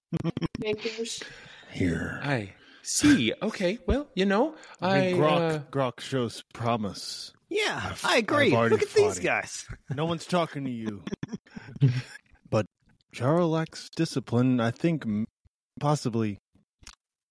here. 1.71 2.19
I 2.23 2.53
see. 2.83 3.33
Okay, 3.41 3.79
well, 3.87 4.07
you 4.13 4.25
know, 4.25 4.55
I 4.79 4.97
I 4.97 4.99
think 5.01 5.17
Grok, 5.19 5.51
uh, 5.55 5.59
Grok 5.71 5.99
shows 5.99 6.43
promise. 6.53 7.33
Yeah, 7.49 7.81
I've- 7.83 8.01
I 8.03 8.17
agree. 8.17 8.51
Look 8.51 8.81
at 8.83 8.93
these 8.93 9.17
it. 9.17 9.23
guys. 9.23 9.65
No 9.89 10.05
one's 10.05 10.25
talking 10.27 10.63
to 10.65 10.71
you. 10.71 11.03
but 13.17 13.25
Charo 13.25 13.49
lacks 13.49 13.89
discipline. 13.95 14.59
I 14.59 14.71
think 14.71 15.05
possibly 15.79 16.37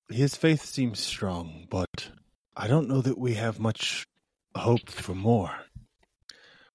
his 0.08 0.34
faith 0.36 0.64
seems 0.64 1.00
strong, 1.00 1.66
but 1.70 2.10
I 2.56 2.68
don't 2.68 2.88
know 2.88 3.00
that 3.00 3.18
we 3.18 3.34
have 3.34 3.58
much 3.58 4.06
hope 4.54 4.88
for 4.88 5.14
more. 5.14 5.50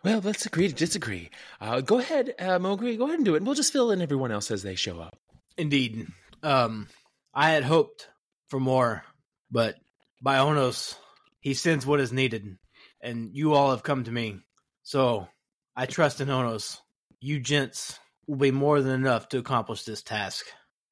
well, 0.03 0.21
let's 0.23 0.45
agree 0.45 0.67
to 0.67 0.73
disagree. 0.73 1.29
Uh, 1.59 1.81
go 1.81 1.99
ahead, 1.99 2.33
uh, 2.39 2.59
Mogri. 2.59 2.97
Go 2.97 3.05
ahead 3.05 3.17
and 3.17 3.25
do 3.25 3.33
it, 3.33 3.37
and 3.37 3.45
we'll 3.45 3.55
just 3.55 3.73
fill 3.73 3.91
in 3.91 4.01
everyone 4.01 4.31
else 4.31 4.51
as 4.51 4.63
they 4.63 4.75
show 4.75 4.99
up. 4.99 5.17
Indeed. 5.57 6.07
Um, 6.43 6.87
I 7.33 7.51
had 7.51 7.63
hoped 7.63 8.09
for 8.49 8.59
more, 8.59 9.03
but 9.51 9.75
by 10.21 10.37
Onos, 10.37 10.95
he 11.39 11.53
sends 11.53 11.85
what 11.85 11.99
is 11.99 12.11
needed, 12.11 12.57
and 13.01 13.29
you 13.33 13.53
all 13.53 13.71
have 13.71 13.83
come 13.83 14.03
to 14.03 14.11
me. 14.11 14.39
So 14.83 15.27
I 15.75 15.85
trust 15.85 16.21
in 16.21 16.27
Onos. 16.27 16.79
You 17.19 17.39
gents 17.39 17.99
will 18.31 18.37
be 18.37 18.51
more 18.51 18.81
than 18.81 18.93
enough 18.93 19.27
to 19.27 19.37
accomplish 19.39 19.83
this 19.83 20.01
task. 20.01 20.45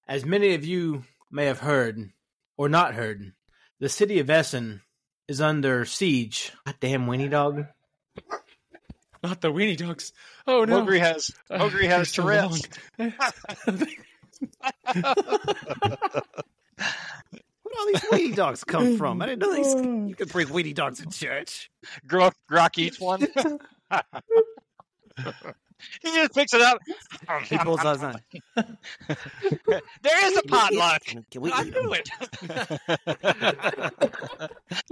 As 0.10 0.26
many 0.26 0.56
of 0.56 0.66
you 0.66 1.04
may 1.32 1.46
have 1.46 1.60
heard, 1.60 2.10
or 2.58 2.68
not 2.68 2.94
heard, 2.94 3.32
the 3.80 3.88
city 3.88 4.20
of 4.20 4.30
Essen 4.30 4.82
is 5.26 5.40
under 5.40 5.86
siege. 5.86 6.52
God 6.66 6.76
damn 6.82 7.06
weenie 7.06 7.30
dog. 7.30 7.66
Not 9.24 9.40
the 9.40 9.54
weenie 9.54 9.78
dogs. 9.78 10.12
Oh 10.46 10.66
no, 10.66 10.82
Ogre 10.82 11.00
has 11.00 11.32
uh, 11.50 11.60
Ogre 11.62 11.88
has 11.88 12.10
so 12.10 12.24
Tourette's. 12.24 12.68
long. 12.98 13.14
Where 17.64 17.76
all 17.78 17.86
these 17.86 18.02
Weenie 18.12 18.36
dogs 18.36 18.66
come 18.66 18.98
from? 18.98 19.22
I 19.22 19.28
didn't 19.28 19.40
know 19.40 19.54
these. 19.54 19.76
You 20.10 20.16
could 20.16 20.30
bring 20.30 20.48
Weenie 20.48 20.76
dogs 20.76 21.00
in 21.00 21.10
church. 21.10 21.72
Grok, 22.06 22.34
Grok 22.52 22.78
eats 22.78 23.00
one. 23.00 23.26
he 26.02 26.12
just 26.14 26.34
picks 26.34 26.54
it 26.54 26.62
up. 26.62 26.80
He 27.46 27.58
pulls 27.60 27.80
out 27.82 27.94
his 27.94 28.02
knife. 28.02 28.22
there 30.02 30.26
is 30.32 30.38
a 30.38 30.44
potluck. 30.44 31.04
Can 31.04 31.42
we 31.42 31.52
I 31.52 31.64
eat 31.64 31.74
knew 31.74 31.94
it. 31.94 32.10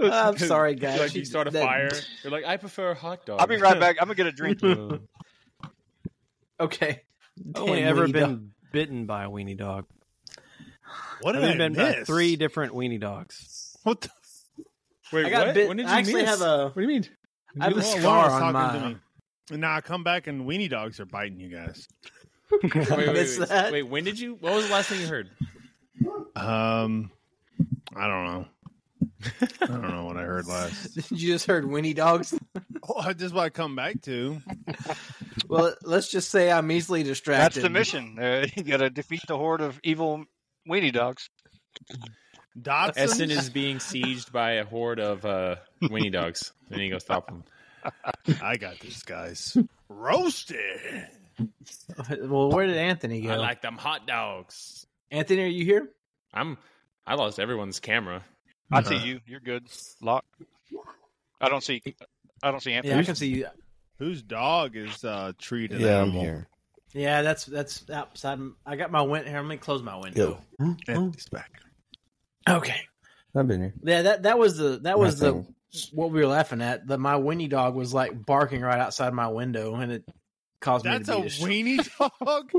I'm 0.00 0.38
sorry, 0.38 0.74
guys. 0.74 1.00
like 1.00 1.14
you 1.14 1.24
start 1.24 1.48
a 1.48 1.50
That- 1.50 1.64
fire. 1.64 1.90
You're 2.22 2.32
like, 2.32 2.44
I 2.44 2.56
prefer 2.56 2.90
a 2.90 2.94
hot 2.94 3.24
dog. 3.26 3.40
I'll 3.40 3.46
be 3.46 3.56
right 3.56 3.78
back. 3.78 3.96
I'm 4.00 4.06
gonna 4.08 4.14
get 4.16 4.26
a 4.26 4.32
drink. 4.32 4.60
Okay. 6.60 7.02
I've 7.54 7.62
only 7.62 7.78
Damn 7.82 7.88
ever 7.88 8.08
weenie 8.08 8.12
been 8.12 8.30
dog. 8.30 8.42
bitten 8.72 9.06
by 9.06 9.22
a 9.26 9.28
weenie 9.30 9.56
dog. 9.56 9.84
What 11.20 11.36
I've 11.36 11.42
did 11.42 11.50
I 11.50 11.56
been 11.56 11.72
bitten 11.74 11.92
by 11.92 11.98
miss? 12.00 12.06
three 12.08 12.34
different 12.34 12.72
weenie 12.74 12.98
dogs. 13.00 13.76
What 13.84 14.00
the? 14.00 14.08
Wait, 15.12 15.26
I 15.26 15.30
got 15.30 15.46
what? 15.46 15.54
bit- 15.54 15.68
When 15.68 15.76
did 15.76 15.86
you 15.86 15.92
I 15.92 15.98
actually 15.98 16.14
miss? 16.22 16.30
have 16.30 16.40
a- 16.40 16.64
What 16.64 16.74
do 16.74 16.80
you 16.82 16.88
mean? 16.88 17.06
I 17.60 17.64
have 17.66 17.72
a 17.74 17.76
One 17.76 17.84
was 17.84 17.92
scar 17.92 18.28
on 18.30 18.40
talking 18.52 18.52
my. 18.54 18.72
to 18.72 18.94
me. 18.94 18.96
Nah, 19.50 19.80
come 19.80 20.04
back 20.04 20.26
and 20.26 20.46
weenie 20.46 20.68
dogs 20.68 21.00
are 21.00 21.06
biting 21.06 21.40
you 21.40 21.48
guys. 21.48 21.88
Wait, 22.62 22.90
wait, 22.90 22.90
wait, 22.90 23.38
wait. 23.38 23.72
Wait, 23.72 23.82
when 23.82 24.04
did 24.04 24.18
you? 24.18 24.36
What 24.40 24.54
was 24.54 24.66
the 24.66 24.72
last 24.72 24.88
thing 24.88 25.02
you 25.02 25.06
heard? 25.06 25.28
Um, 26.34 27.10
I 27.94 28.06
don't 28.06 28.24
know. 28.24 28.46
I 29.60 29.66
don't 29.66 29.90
know 29.90 30.04
what 30.04 30.16
I 30.16 30.22
heard 30.22 30.46
last. 30.46 30.96
you 31.10 31.32
just 31.32 31.46
heard 31.46 31.66
Winnie 31.66 31.92
dogs. 31.92 32.32
Oh, 32.88 33.12
this 33.12 33.26
is 33.26 33.32
what 33.34 33.42
I 33.44 33.50
come 33.50 33.76
back 33.76 34.00
to. 34.02 34.40
Well, 35.48 35.74
let's 35.82 36.10
just 36.10 36.30
say 36.30 36.50
I'm 36.50 36.70
easily 36.70 37.02
distracted. 37.02 37.62
That's 37.62 37.62
the 37.62 37.70
mission. 37.70 38.18
Uh, 38.18 38.46
you 38.54 38.64
got 38.64 38.78
to 38.78 38.90
defeat 38.90 39.22
the 39.26 39.36
horde 39.38 39.62
of 39.62 39.80
evil 39.82 40.24
weenie 40.68 40.92
dogs. 40.92 41.30
Dotson. 42.60 42.92
Essen 42.96 43.30
is 43.30 43.48
being 43.48 43.78
sieged 43.78 44.30
by 44.30 44.52
a 44.52 44.64
horde 44.66 45.00
of 45.00 45.24
uh, 45.24 45.56
weenie 45.84 46.12
dogs. 46.12 46.52
Then 46.68 46.80
you 46.80 46.90
go 46.90 46.98
stop 46.98 47.28
them. 47.28 47.44
I 48.42 48.56
got 48.56 48.78
this, 48.80 49.02
guys. 49.02 49.56
Roasted. 49.88 51.08
Well, 52.20 52.50
where 52.50 52.66
did 52.66 52.76
Anthony 52.76 53.22
go? 53.22 53.30
I 53.30 53.36
like 53.36 53.62
them 53.62 53.76
hot 53.76 54.06
dogs. 54.06 54.86
Anthony, 55.10 55.42
are 55.42 55.46
you 55.46 55.64
here? 55.64 55.88
I'm. 56.32 56.58
I 57.06 57.14
lost 57.14 57.38
everyone's 57.38 57.80
camera. 57.80 58.24
I 58.70 58.82
see 58.82 58.98
you. 58.98 59.20
You're 59.26 59.40
good. 59.40 59.66
Lock. 60.02 60.24
I 61.40 61.48
don't 61.48 61.62
see. 61.62 61.82
I 62.42 62.50
don't 62.50 62.60
see 62.60 62.72
Anthony. 62.72 62.94
Yeah, 62.94 63.00
I 63.00 63.04
can 63.04 63.14
see 63.14 63.28
you. 63.28 63.46
Whose 63.98 64.22
dog 64.22 64.76
is 64.76 65.04
uh, 65.04 65.32
treated? 65.38 65.80
Yeah, 65.80 66.02
I'm 66.02 66.10
here. 66.10 66.48
Yeah, 66.92 67.22
that's 67.22 67.44
that's 67.44 67.88
outside. 67.90 68.38
I 68.66 68.76
got 68.76 68.90
my 68.90 69.02
window 69.02 69.28
here. 69.28 69.38
Let 69.38 69.46
me 69.46 69.56
close 69.56 69.82
my 69.82 69.96
window. 69.96 70.42
Anthony's 70.60 71.28
back. 71.28 71.50
Okay. 72.48 72.80
I've 73.34 73.46
been 73.46 73.60
here. 73.60 73.74
Yeah, 73.82 74.02
that 74.02 74.22
that 74.24 74.38
was 74.38 74.56
the 74.56 74.80
that 74.82 74.98
was 74.98 75.18
the 75.18 75.32
Nothing. 75.32 75.54
What 75.92 76.10
we 76.10 76.20
were 76.20 76.26
laughing 76.26 76.62
at. 76.62 76.86
That 76.88 76.98
my 76.98 77.16
Winnie 77.16 77.48
dog 77.48 77.74
was 77.74 77.92
like 77.92 78.24
barking 78.24 78.62
right 78.62 78.78
outside 78.78 79.12
my 79.12 79.28
window, 79.28 79.74
and 79.74 79.92
it 79.92 80.04
caused 80.60 80.84
That's 80.84 81.08
me 81.08 81.14
a 81.14 81.28
to 81.28 81.46
be 81.46 81.60
a 81.60 81.76
weenie 81.76 81.98
dog. 81.98 82.50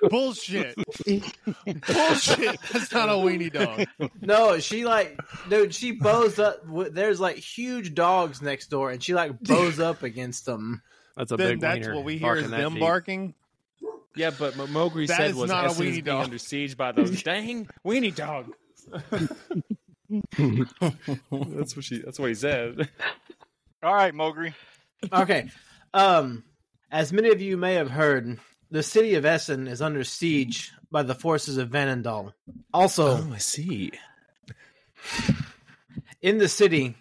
Bullshit. 0.10 0.74
Bullshit. 1.86 2.60
That's 2.72 2.92
not 2.92 3.08
a 3.08 3.12
weenie 3.12 3.52
dog. 3.52 4.10
No, 4.20 4.58
she 4.58 4.84
like, 4.84 5.18
dude, 5.48 5.74
she 5.74 5.92
bows 5.92 6.38
up. 6.38 6.66
w- 6.66 6.90
There's 6.90 7.20
like 7.20 7.36
huge 7.36 7.94
dogs 7.94 8.42
next 8.42 8.66
door, 8.68 8.90
and 8.90 9.02
she 9.02 9.14
like 9.14 9.40
bows 9.40 9.78
up 9.80 10.02
against 10.02 10.44
them. 10.46 10.82
That's 11.16 11.32
a 11.32 11.36
then 11.36 11.52
big 11.54 11.60
that's 11.60 11.88
what 11.88 12.04
we 12.04 12.18
hear 12.18 12.36
is 12.36 12.50
them 12.50 12.74
deep. 12.74 12.80
barking. 12.80 13.34
Yeah, 14.16 14.30
but 14.36 14.56
what 14.56 14.68
Mogri 14.68 15.06
said 15.06 15.34
was 15.36 15.48
not 15.48 15.66
a 15.66 15.68
weenie 15.70 15.92
being 15.92 16.04
dog. 16.04 16.24
under 16.24 16.38
siege 16.38 16.76
by 16.76 16.90
those 16.92 17.22
dang 17.22 17.68
weenie 17.84 18.14
dogs. 18.14 18.50
that's 20.38 21.76
what 21.76 21.84
she. 21.84 21.98
That's 22.02 22.18
what 22.18 22.28
he 22.28 22.34
said. 22.34 22.88
All 23.82 23.94
right, 23.94 24.14
Mogri. 24.14 24.54
Okay. 25.12 25.50
Um, 25.94 26.44
as 26.90 27.12
many 27.12 27.30
of 27.30 27.40
you 27.40 27.56
may 27.56 27.74
have 27.74 27.90
heard, 27.90 28.38
the 28.70 28.82
city 28.82 29.14
of 29.14 29.24
Essen 29.24 29.68
is 29.68 29.80
under 29.82 30.04
siege 30.04 30.72
by 30.90 31.02
the 31.02 31.14
forces 31.14 31.58
of 31.58 31.68
Vanandal. 31.70 32.32
Also, 32.72 33.18
Oh, 33.18 33.30
I 33.32 33.38
see. 33.38 33.92
in 36.20 36.38
the 36.38 36.48
city, 36.48 36.96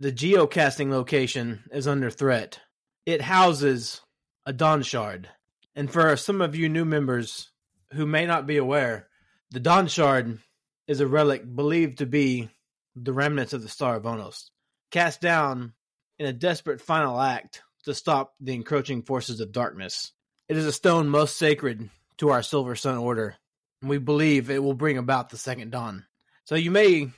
the 0.00 0.12
geocasting 0.12 0.90
location 0.90 1.64
is 1.72 1.86
under 1.88 2.10
threat. 2.10 2.60
It 3.06 3.20
houses 3.22 4.00
a 4.46 4.52
Dawn 4.52 4.82
Shard. 4.82 5.28
And 5.74 5.90
for 5.90 6.14
some 6.16 6.40
of 6.40 6.54
you 6.54 6.68
new 6.68 6.84
members 6.84 7.50
who 7.94 8.06
may 8.06 8.26
not 8.26 8.46
be 8.46 8.58
aware, 8.58 9.08
the 9.50 9.60
Dawn 9.60 9.86
Shard 9.88 10.38
is 10.86 11.00
a 11.00 11.06
relic 11.06 11.42
believed 11.54 11.98
to 11.98 12.06
be 12.06 12.50
the 12.96 13.12
remnants 13.12 13.52
of 13.52 13.62
the 13.62 13.68
Star 13.68 13.96
of 13.96 14.04
Onos, 14.04 14.50
cast 14.90 15.20
down 15.20 15.72
in 16.18 16.26
a 16.26 16.32
desperate 16.32 16.80
final 16.80 17.20
act 17.20 17.62
to 17.84 17.94
stop 17.94 18.34
the 18.40 18.54
encroaching 18.54 19.02
forces 19.02 19.40
of 19.40 19.52
darkness. 19.52 20.12
It 20.48 20.56
is 20.56 20.66
a 20.66 20.72
stone 20.72 21.08
most 21.08 21.36
sacred 21.36 21.88
to 22.18 22.30
our 22.30 22.42
Silver 22.42 22.76
Sun 22.76 22.98
Order, 22.98 23.36
and 23.80 23.90
we 23.90 23.98
believe 23.98 24.50
it 24.50 24.62
will 24.62 24.74
bring 24.74 24.98
about 24.98 25.30
the 25.30 25.36
Second 25.36 25.70
Dawn. 25.70 26.06
So 26.44 26.54
you 26.54 26.70
may 26.70 27.10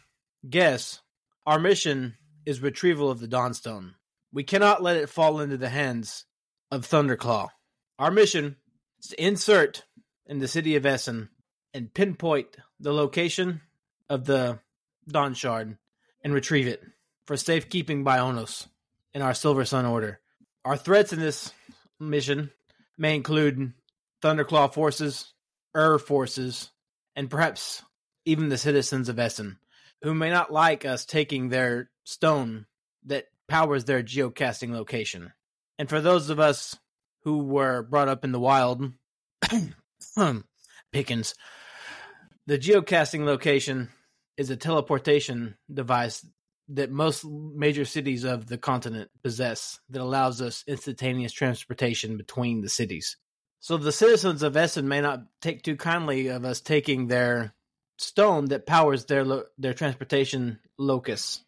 guess 0.48 1.00
our 1.46 1.58
mission 1.58 2.14
is 2.46 2.60
retrieval 2.60 3.10
of 3.10 3.20
the 3.20 3.28
Dawnstone. 3.28 3.94
We 4.32 4.44
cannot 4.44 4.82
let 4.82 4.96
it 4.96 5.08
fall 5.08 5.40
into 5.40 5.56
the 5.56 5.68
hands 5.68 6.24
of 6.70 6.86
Thunderclaw. 6.86 7.48
Our 7.98 8.10
mission 8.10 8.56
is 9.00 9.08
to 9.08 9.22
insert 9.22 9.84
in 10.26 10.38
the 10.38 10.48
city 10.48 10.76
of 10.76 10.86
Essen 10.86 11.28
and 11.74 11.92
pinpoint 11.92 12.56
the 12.78 12.92
location 12.92 13.60
of 14.08 14.24
the 14.24 14.60
Dawn 15.06 15.34
Shard 15.34 15.76
and 16.22 16.32
retrieve 16.32 16.68
it 16.68 16.82
for 17.26 17.36
safekeeping 17.36 18.04
by 18.04 18.18
Onos 18.18 18.68
in 19.12 19.20
our 19.20 19.34
Silver 19.34 19.64
Sun 19.64 19.84
Order. 19.84 20.20
Our 20.64 20.76
threats 20.76 21.12
in 21.12 21.18
this 21.18 21.52
mission 21.98 22.52
may 22.96 23.16
include 23.16 23.72
Thunderclaw 24.22 24.72
forces, 24.72 25.34
Ur 25.76 25.98
forces, 25.98 26.70
and 27.16 27.28
perhaps 27.28 27.82
even 28.24 28.48
the 28.48 28.56
citizens 28.56 29.08
of 29.08 29.18
Essen, 29.18 29.58
who 30.02 30.14
may 30.14 30.30
not 30.30 30.52
like 30.52 30.84
us 30.84 31.04
taking 31.04 31.48
their 31.48 31.90
stone 32.04 32.66
that 33.04 33.26
powers 33.48 33.84
their 33.84 34.02
geocasting 34.02 34.70
location. 34.70 35.32
And 35.78 35.88
for 35.88 36.00
those 36.00 36.30
of 36.30 36.38
us 36.38 36.78
who 37.24 37.38
were 37.38 37.82
brought 37.82 38.08
up 38.08 38.24
in 38.24 38.32
the 38.32 38.40
wild, 38.40 38.92
Pickens, 40.92 41.34
the 42.46 42.58
geocaching 42.58 43.24
location 43.24 43.90
is 44.36 44.50
a 44.50 44.56
teleportation 44.56 45.56
device 45.72 46.26
that 46.68 46.90
most 46.90 47.24
major 47.24 47.84
cities 47.84 48.24
of 48.24 48.46
the 48.46 48.58
continent 48.58 49.10
possess 49.22 49.78
that 49.90 50.00
allows 50.00 50.40
us 50.40 50.64
instantaneous 50.66 51.32
transportation 51.32 52.16
between 52.16 52.62
the 52.62 52.68
cities. 52.68 53.16
So 53.60 53.76
the 53.76 53.92
citizens 53.92 54.42
of 54.42 54.56
Essen 54.56 54.88
may 54.88 55.00
not 55.00 55.24
take 55.40 55.62
too 55.62 55.76
kindly 55.76 56.28
of 56.28 56.44
us 56.44 56.60
taking 56.60 57.06
their 57.06 57.54
stone 57.98 58.46
that 58.46 58.66
powers 58.66 59.04
their 59.06 59.24
lo- 59.24 59.44
their 59.58 59.74
transportation 59.74 60.58
locus. 60.78 61.42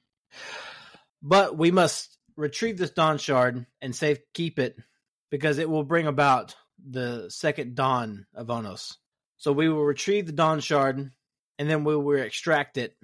But 1.22 1.56
we 1.56 1.70
must 1.70 2.16
retrieve 2.36 2.78
this 2.78 2.90
dawn 2.90 3.18
shard 3.18 3.66
and 3.80 3.94
safe 3.94 4.18
keep 4.34 4.58
it 4.58 4.76
because 5.30 5.58
it 5.58 5.68
will 5.68 5.84
bring 5.84 6.06
about 6.06 6.54
the 6.78 7.28
second 7.30 7.74
dawn 7.74 8.26
of 8.34 8.46
Onos. 8.46 8.96
So 9.38 9.52
we 9.52 9.68
will 9.68 9.84
retrieve 9.84 10.26
the 10.26 10.32
dawn 10.32 10.60
shard 10.60 11.10
and 11.58 11.70
then 11.70 11.84
we 11.84 11.96
will 11.96 12.18
extract 12.18 12.78
it 12.78 12.96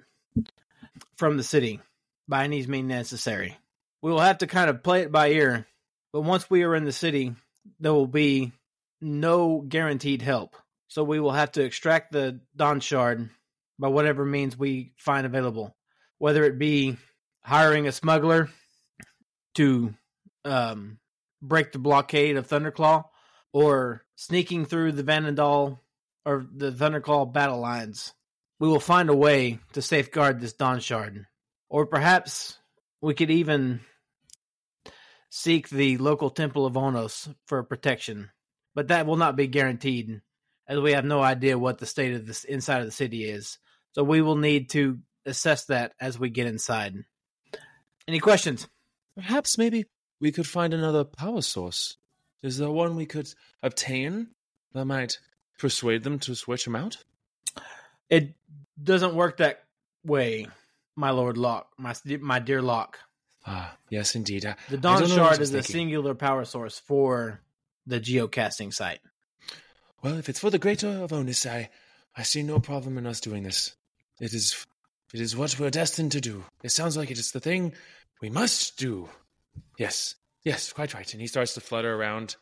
from 1.15 1.37
the 1.37 1.43
city 1.43 1.79
by 2.27 2.43
any 2.43 2.65
means 2.67 2.87
necessary. 2.87 3.57
We 4.01 4.11
will 4.11 4.19
have 4.19 4.39
to 4.39 4.47
kind 4.47 4.69
of 4.69 4.83
play 4.83 5.01
it 5.01 5.11
by 5.11 5.29
ear, 5.29 5.65
but 6.11 6.21
once 6.21 6.49
we 6.49 6.63
are 6.63 6.75
in 6.75 6.85
the 6.85 6.91
city, 6.91 7.33
there 7.79 7.93
will 7.93 8.07
be 8.07 8.51
no 9.01 9.61
guaranteed 9.61 10.21
help. 10.21 10.55
So 10.87 11.03
we 11.03 11.19
will 11.19 11.31
have 11.31 11.53
to 11.53 11.63
extract 11.63 12.11
the 12.11 12.39
Dawn 12.55 12.79
Shard 12.79 13.29
by 13.79 13.87
whatever 13.87 14.25
means 14.25 14.57
we 14.57 14.93
find 14.97 15.25
available, 15.25 15.75
whether 16.19 16.43
it 16.43 16.59
be 16.59 16.97
hiring 17.41 17.87
a 17.87 17.91
smuggler 17.91 18.49
to 19.55 19.93
um, 20.45 20.99
break 21.41 21.71
the 21.71 21.79
blockade 21.79 22.37
of 22.37 22.47
Thunderclaw 22.47 23.05
or 23.51 24.03
sneaking 24.15 24.65
through 24.65 24.93
the 24.93 25.03
Vanandal 25.03 25.82
or 26.25 26.45
the 26.51 26.71
Thunderclaw 26.71 27.31
battle 27.31 27.59
lines. 27.59 28.13
We 28.59 28.67
will 28.67 28.79
find 28.79 29.09
a 29.09 29.15
way 29.15 29.59
to 29.73 29.81
safeguard 29.81 30.39
this 30.39 30.53
Dawn 30.53 30.79
Shard. 30.79 31.25
Or 31.69 31.85
perhaps 31.85 32.57
we 33.01 33.13
could 33.13 33.31
even 33.31 33.81
seek 35.29 35.69
the 35.69 35.97
local 35.97 36.29
Temple 36.29 36.65
of 36.65 36.73
Onos 36.73 37.33
for 37.47 37.63
protection. 37.63 38.29
But 38.75 38.89
that 38.89 39.05
will 39.05 39.17
not 39.17 39.35
be 39.35 39.47
guaranteed, 39.47 40.21
as 40.67 40.79
we 40.79 40.93
have 40.93 41.05
no 41.05 41.21
idea 41.21 41.57
what 41.57 41.79
the 41.79 41.85
state 41.85 42.13
of 42.13 42.25
this 42.25 42.43
inside 42.43 42.79
of 42.79 42.85
the 42.85 42.91
city 42.91 43.25
is. 43.25 43.57
So 43.93 44.03
we 44.03 44.21
will 44.21 44.37
need 44.37 44.69
to 44.71 44.99
assess 45.25 45.65
that 45.65 45.93
as 45.99 46.17
we 46.17 46.29
get 46.29 46.47
inside. 46.47 46.95
Any 48.07 48.19
questions? 48.19 48.67
Perhaps 49.15 49.57
maybe 49.57 49.85
we 50.19 50.31
could 50.31 50.47
find 50.47 50.73
another 50.73 51.03
power 51.03 51.41
source. 51.41 51.97
Is 52.41 52.57
there 52.57 52.71
one 52.71 52.95
we 52.95 53.05
could 53.05 53.31
obtain 53.61 54.29
that 54.73 54.85
might 54.85 55.17
persuade 55.57 56.03
them 56.03 56.19
to 56.19 56.35
switch 56.35 56.67
him 56.67 56.75
out? 56.75 56.97
It 58.09 58.33
doesn't 58.81 59.15
work 59.15 59.37
that 59.37 59.63
way, 60.05 60.47
my 60.95 61.11
lord 61.11 61.37
Locke, 61.37 61.67
my 61.77 61.93
my 62.19 62.39
dear 62.39 62.61
Locke. 62.61 62.99
Ah, 63.45 63.75
yes, 63.89 64.15
indeed. 64.15 64.45
I, 64.45 64.55
The 64.69 64.77
Dawn 64.77 65.01
don't 65.01 65.09
know 65.09 65.15
what 65.15 65.23
I 65.23 65.29
Shard 65.31 65.41
is 65.41 65.53
a 65.53 65.63
singular 65.63 66.15
power 66.15 66.45
source 66.45 66.79
for 66.79 67.41
the 67.85 67.99
geocaching 67.99 68.73
site. 68.73 68.99
Well, 70.01 70.17
if 70.17 70.29
it's 70.29 70.39
for 70.39 70.49
the 70.49 70.59
greater 70.59 70.87
of 70.87 71.11
Onos, 71.11 71.49
I, 71.49 71.69
I 72.15 72.23
see 72.23 72.43
no 72.43 72.59
problem 72.59 72.97
in 72.97 73.05
us 73.05 73.19
doing 73.19 73.43
this. 73.43 73.75
It 74.19 74.33
is, 74.33 74.65
it 75.13 75.19
is 75.19 75.35
what 75.35 75.59
we're 75.59 75.69
destined 75.69 76.13
to 76.13 76.21
do. 76.21 76.43
It 76.63 76.69
sounds 76.69 76.95
like 76.95 77.11
it 77.11 77.17
is 77.17 77.31
the 77.31 77.39
thing 77.39 77.73
we 78.21 78.29
must 78.29 78.77
do. 78.77 79.09
Yes, 79.77 80.15
yes, 80.43 80.71
quite 80.71 80.93
right. 80.93 81.11
And 81.11 81.21
he 81.21 81.27
starts 81.27 81.53
to 81.55 81.61
flutter 81.61 81.93
around 81.93 82.35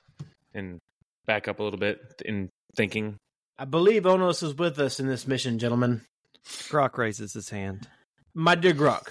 and 0.53 0.79
back 1.25 1.47
up 1.47 1.59
a 1.59 1.63
little 1.63 1.79
bit 1.79 2.21
in 2.25 2.49
thinking. 2.75 3.17
I 3.57 3.65
believe 3.65 4.03
Onos 4.03 4.43
is 4.43 4.55
with 4.55 4.79
us 4.79 4.99
in 4.99 5.07
this 5.07 5.27
mission, 5.27 5.59
gentlemen. 5.59 6.01
Grok 6.45 6.97
raises 6.97 7.33
his 7.33 7.49
hand. 7.49 7.87
My 8.33 8.55
dear 8.55 8.73
Grok, 8.73 9.09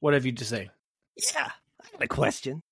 what 0.00 0.14
have 0.14 0.26
you 0.26 0.32
to 0.32 0.44
say? 0.44 0.70
Yeah, 1.16 1.50
I 1.80 1.90
got 1.92 2.02
a 2.02 2.08
question. 2.08 2.62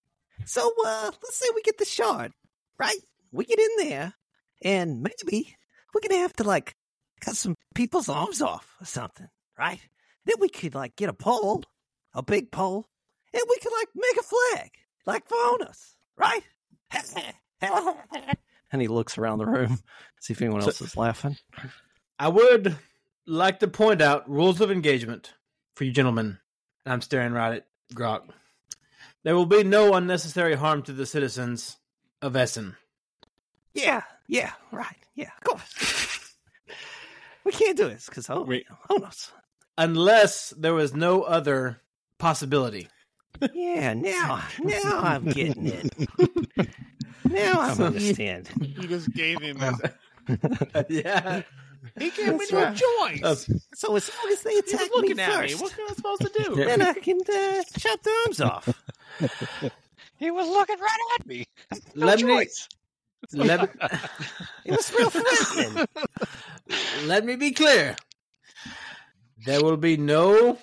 So, 0.46 0.72
uh, 0.84 1.10
let's 1.22 1.36
say 1.36 1.46
we 1.54 1.62
get 1.62 1.78
the 1.78 1.84
shard, 1.84 2.32
right? 2.78 2.98
We 3.30 3.44
get 3.44 3.58
in 3.58 3.88
there, 3.88 4.14
and 4.62 5.02
maybe 5.02 5.54
we're 5.94 6.00
gonna 6.00 6.22
have 6.22 6.32
to, 6.36 6.44
like, 6.44 6.74
cut 7.20 7.36
some 7.36 7.54
people's 7.74 8.08
arms 8.08 8.40
off 8.40 8.74
or 8.80 8.86
something, 8.86 9.28
right? 9.58 9.80
Then 10.24 10.36
we 10.40 10.48
could, 10.48 10.74
like, 10.74 10.96
get 10.96 11.10
a 11.10 11.14
pole, 11.14 11.62
a 12.14 12.22
big 12.22 12.50
pole, 12.50 12.86
and 13.32 13.42
we 13.48 13.58
could, 13.58 13.72
like, 13.72 13.88
make 13.94 14.16
a 14.18 14.22
flag, 14.22 14.70
like 15.06 15.28
for 15.28 15.36
Onos, 15.36 15.94
right? 16.16 16.42
And 18.72 18.80
he 18.80 18.88
looks 18.88 19.18
around 19.18 19.38
the 19.38 19.46
room, 19.46 19.78
see 20.20 20.32
if 20.32 20.40
anyone 20.42 20.60
So- 20.62 20.68
else 20.68 20.80
is 20.80 20.96
laughing. 20.96 21.36
I 22.18 22.28
would 22.28 22.76
like 23.26 23.60
to 23.60 23.68
point 23.68 24.02
out 24.02 24.28
rules 24.28 24.60
of 24.60 24.70
engagement 24.70 25.32
for 25.74 25.84
you 25.84 25.92
gentlemen. 25.92 26.38
And 26.84 26.92
I'm 26.92 27.00
staring 27.00 27.32
right 27.32 27.54
at 27.56 27.66
Grok. 27.94 28.28
There 29.22 29.34
will 29.34 29.46
be 29.46 29.64
no 29.64 29.94
unnecessary 29.94 30.54
harm 30.54 30.82
to 30.84 30.92
the 30.92 31.06
citizens 31.06 31.76
of 32.22 32.36
Essen. 32.36 32.76
yeah, 33.74 34.02
yeah, 34.28 34.52
right, 34.72 34.96
yeah, 35.14 35.30
of 35.36 35.44
course. 35.44 36.34
we 37.44 37.52
can't 37.52 37.76
do 37.76 37.88
this, 37.88 38.06
because 38.06 38.28
oh, 38.30 38.44
Wait. 38.44 38.66
Onos. 38.90 39.30
Unless 39.76 40.50
there 40.58 40.74
was 40.74 40.94
no 40.94 41.22
other 41.22 41.80
possibility. 42.18 42.88
Yeah, 43.54 43.94
now, 43.94 44.42
now 44.60 44.98
I'm 45.00 45.24
getting 45.24 45.66
it. 45.66 45.90
Now 47.28 47.60
I'm 47.60 47.74
So- 47.76 47.84
understanding. 47.86 48.74
You 48.80 48.88
just 48.88 49.12
gave 49.12 49.40
him 49.40 49.58
his. 49.60 49.80
yeah. 50.88 51.42
He 51.98 52.10
gave 52.10 52.34
me 52.34 52.46
That's 52.50 52.52
no 52.52 52.74
choice. 52.74 53.22
Uh, 53.22 53.34
So 53.74 53.96
as 53.96 54.10
long 54.14 54.32
as 54.32 54.42
they 54.42 54.56
attack 54.58 54.90
me 55.00 55.14
first, 55.14 55.60
What 55.62 55.72
am 55.78 55.86
I 55.90 55.94
supposed 55.94 56.22
to 56.22 56.44
do? 56.44 56.54
Yeah. 56.58 56.64
then 56.76 56.82
I 56.82 56.92
can 56.94 57.18
uh, 57.20 57.62
chop 57.78 58.02
their 58.02 58.14
arms 58.26 58.40
off. 58.40 58.68
He 60.18 60.30
was 60.30 60.46
looking 60.48 60.78
right 60.78 60.98
at 61.18 61.26
me. 61.26 61.46
No 61.94 62.06
let 62.06 62.20
me 62.20 62.34
choice. 62.44 62.68
let, 63.32 63.60
It 64.64 64.70
was 64.70 64.92
real 64.96 65.10
threatening. 65.10 65.86
let 67.06 67.24
me 67.24 67.36
be 67.36 67.52
clear. 67.52 67.96
There 69.46 69.62
will 69.64 69.78
be 69.78 69.96
no 69.96 70.58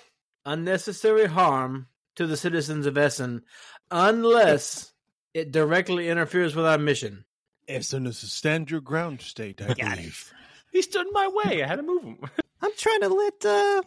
unnecessary 0.46 1.26
harm 1.26 1.88
to 2.16 2.26
the 2.26 2.36
citizens 2.36 2.86
of 2.86 2.96
Essen 2.96 3.42
unless 3.90 4.92
it 5.34 5.52
directly 5.52 6.08
interferes 6.08 6.54
with 6.56 6.66
our 6.66 6.78
mission. 6.78 7.24
Essen 7.68 8.06
is 8.06 8.22
a 8.22 8.26
stand 8.26 8.70
your 8.70 8.80
ground 8.80 9.20
state, 9.20 9.60
I 9.60 9.68
Got 9.68 9.78
it. 9.78 9.96
believe. 9.96 10.32
He 10.72 10.82
stood 10.82 11.06
in 11.06 11.12
my 11.12 11.28
way. 11.28 11.62
I 11.62 11.66
had 11.66 11.76
to 11.76 11.82
move 11.82 12.02
him. 12.02 12.18
I'm 12.62 12.72
trying 12.76 13.00
to 13.02 13.08
let 13.08 13.44
uh 13.44 13.82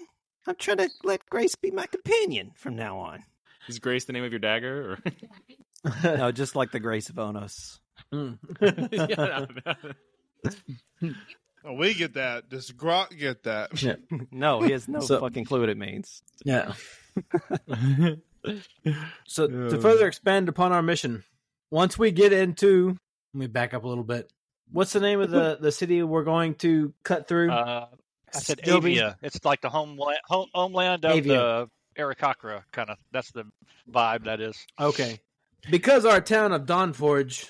I'm 0.47 0.55
trying 0.55 0.77
to 0.77 0.89
let 1.03 1.25
Grace 1.29 1.55
be 1.55 1.71
my 1.71 1.85
companion 1.87 2.51
from 2.55 2.75
now 2.75 2.97
on. 2.99 3.23
Is 3.67 3.79
Grace 3.79 4.05
the 4.05 4.13
name 4.13 4.23
of 4.23 4.31
your 4.31 4.39
dagger? 4.39 4.91
Or? 4.93 5.11
no, 6.17 6.31
just 6.31 6.55
like 6.55 6.71
the 6.71 6.79
grace 6.79 7.09
of 7.09 7.15
Onos. 7.15 7.79
Mm. 8.13 8.37
yeah, 9.09 9.45
no, 9.65 9.73
no. 11.03 11.13
Oh, 11.63 11.73
we 11.73 11.93
get 11.93 12.15
that. 12.15 12.49
Does 12.49 12.71
Grok 12.71 13.15
get 13.17 13.43
that? 13.43 13.81
Yeah. 13.83 13.95
No, 14.31 14.61
he 14.61 14.71
has 14.71 14.87
no 14.87 14.99
So- 14.99 15.19
fucking 15.19 15.45
clue 15.45 15.59
what 15.59 15.69
it 15.69 15.77
means. 15.77 16.23
Yeah. 16.43 16.73
so 19.27 19.47
to 19.47 19.79
further 19.79 20.07
expand 20.07 20.49
upon 20.49 20.71
our 20.71 20.81
mission, 20.81 21.23
once 21.71 21.97
we 21.97 22.11
get 22.11 22.33
into, 22.33 22.97
let 23.33 23.39
me 23.39 23.47
back 23.47 23.73
up 23.73 23.83
a 23.83 23.87
little 23.87 24.03
bit. 24.03 24.31
What's 24.71 24.93
the 24.93 24.99
name 24.99 25.19
of 25.19 25.31
the 25.31 25.57
the 25.59 25.71
city 25.71 26.03
we're 26.03 26.23
going 26.23 26.55
to 26.55 26.93
cut 27.03 27.27
through? 27.27 27.51
Uh, 27.51 27.87
I 28.33 28.39
said 28.39 28.61
Joby? 28.63 28.91
Avia. 28.91 29.17
It's 29.21 29.43
like 29.43 29.61
the 29.61 29.69
homeland, 29.69 30.19
home, 30.25 30.47
homeland 30.53 31.03
of 31.03 31.11
Avia. 31.11 31.33
the 31.33 31.69
Arakakra, 32.01 32.63
kind 32.71 32.89
of. 32.89 32.97
That's 33.11 33.31
the 33.31 33.45
vibe 33.91 34.25
that 34.25 34.39
is. 34.39 34.57
Okay. 34.79 35.19
Because 35.69 36.05
our 36.05 36.21
town 36.21 36.53
of 36.53 36.65
Dawn 36.65 36.93
Forge 36.93 37.47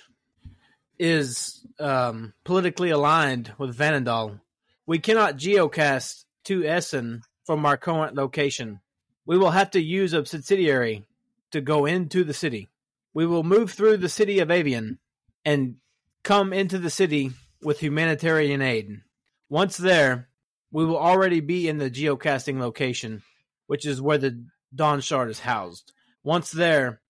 is 0.98 1.66
um, 1.80 2.34
politically 2.44 2.90
aligned 2.90 3.54
with 3.58 3.76
Vanandal, 3.76 4.40
we 4.86 5.00
cannot 5.00 5.38
geocast 5.38 6.26
to 6.46 6.66
Essen 6.66 7.22
from 7.46 7.66
our 7.66 7.78
current 7.78 8.16
location. 8.16 8.80
We 9.26 9.38
will 9.38 9.52
have 9.52 9.72
to 9.72 9.82
use 9.82 10.14
a 10.14 10.26
subsidiary 10.26 11.06
to 11.52 11.62
go 11.62 11.86
into 11.86 12.24
the 12.24 12.34
city. 12.34 12.70
We 13.14 13.26
will 13.26 13.44
move 13.44 13.72
through 13.72 13.98
the 13.98 14.10
city 14.10 14.40
of 14.40 14.52
Avian 14.52 15.00
and 15.44 15.76
come 16.24 16.54
into 16.54 16.78
the 16.78 16.90
city 16.90 17.32
with 17.62 17.80
humanitarian 17.80 18.62
aid. 18.62 19.02
Once 19.50 19.78
there, 19.78 20.30
we 20.72 20.86
will 20.86 20.98
already 20.98 21.42
be 21.42 21.68
in 21.68 21.78
the 21.78 21.92
geocasting 21.92 22.60
location, 22.60 23.22
which 23.68 23.86
is 23.86 24.02
where 24.02 24.18
the 24.18 24.46
Dawn 24.74 25.02
Shard 25.02 25.30
is 25.30 25.40
housed. 25.40 25.92
Once 26.24 26.52
there, 26.52 27.02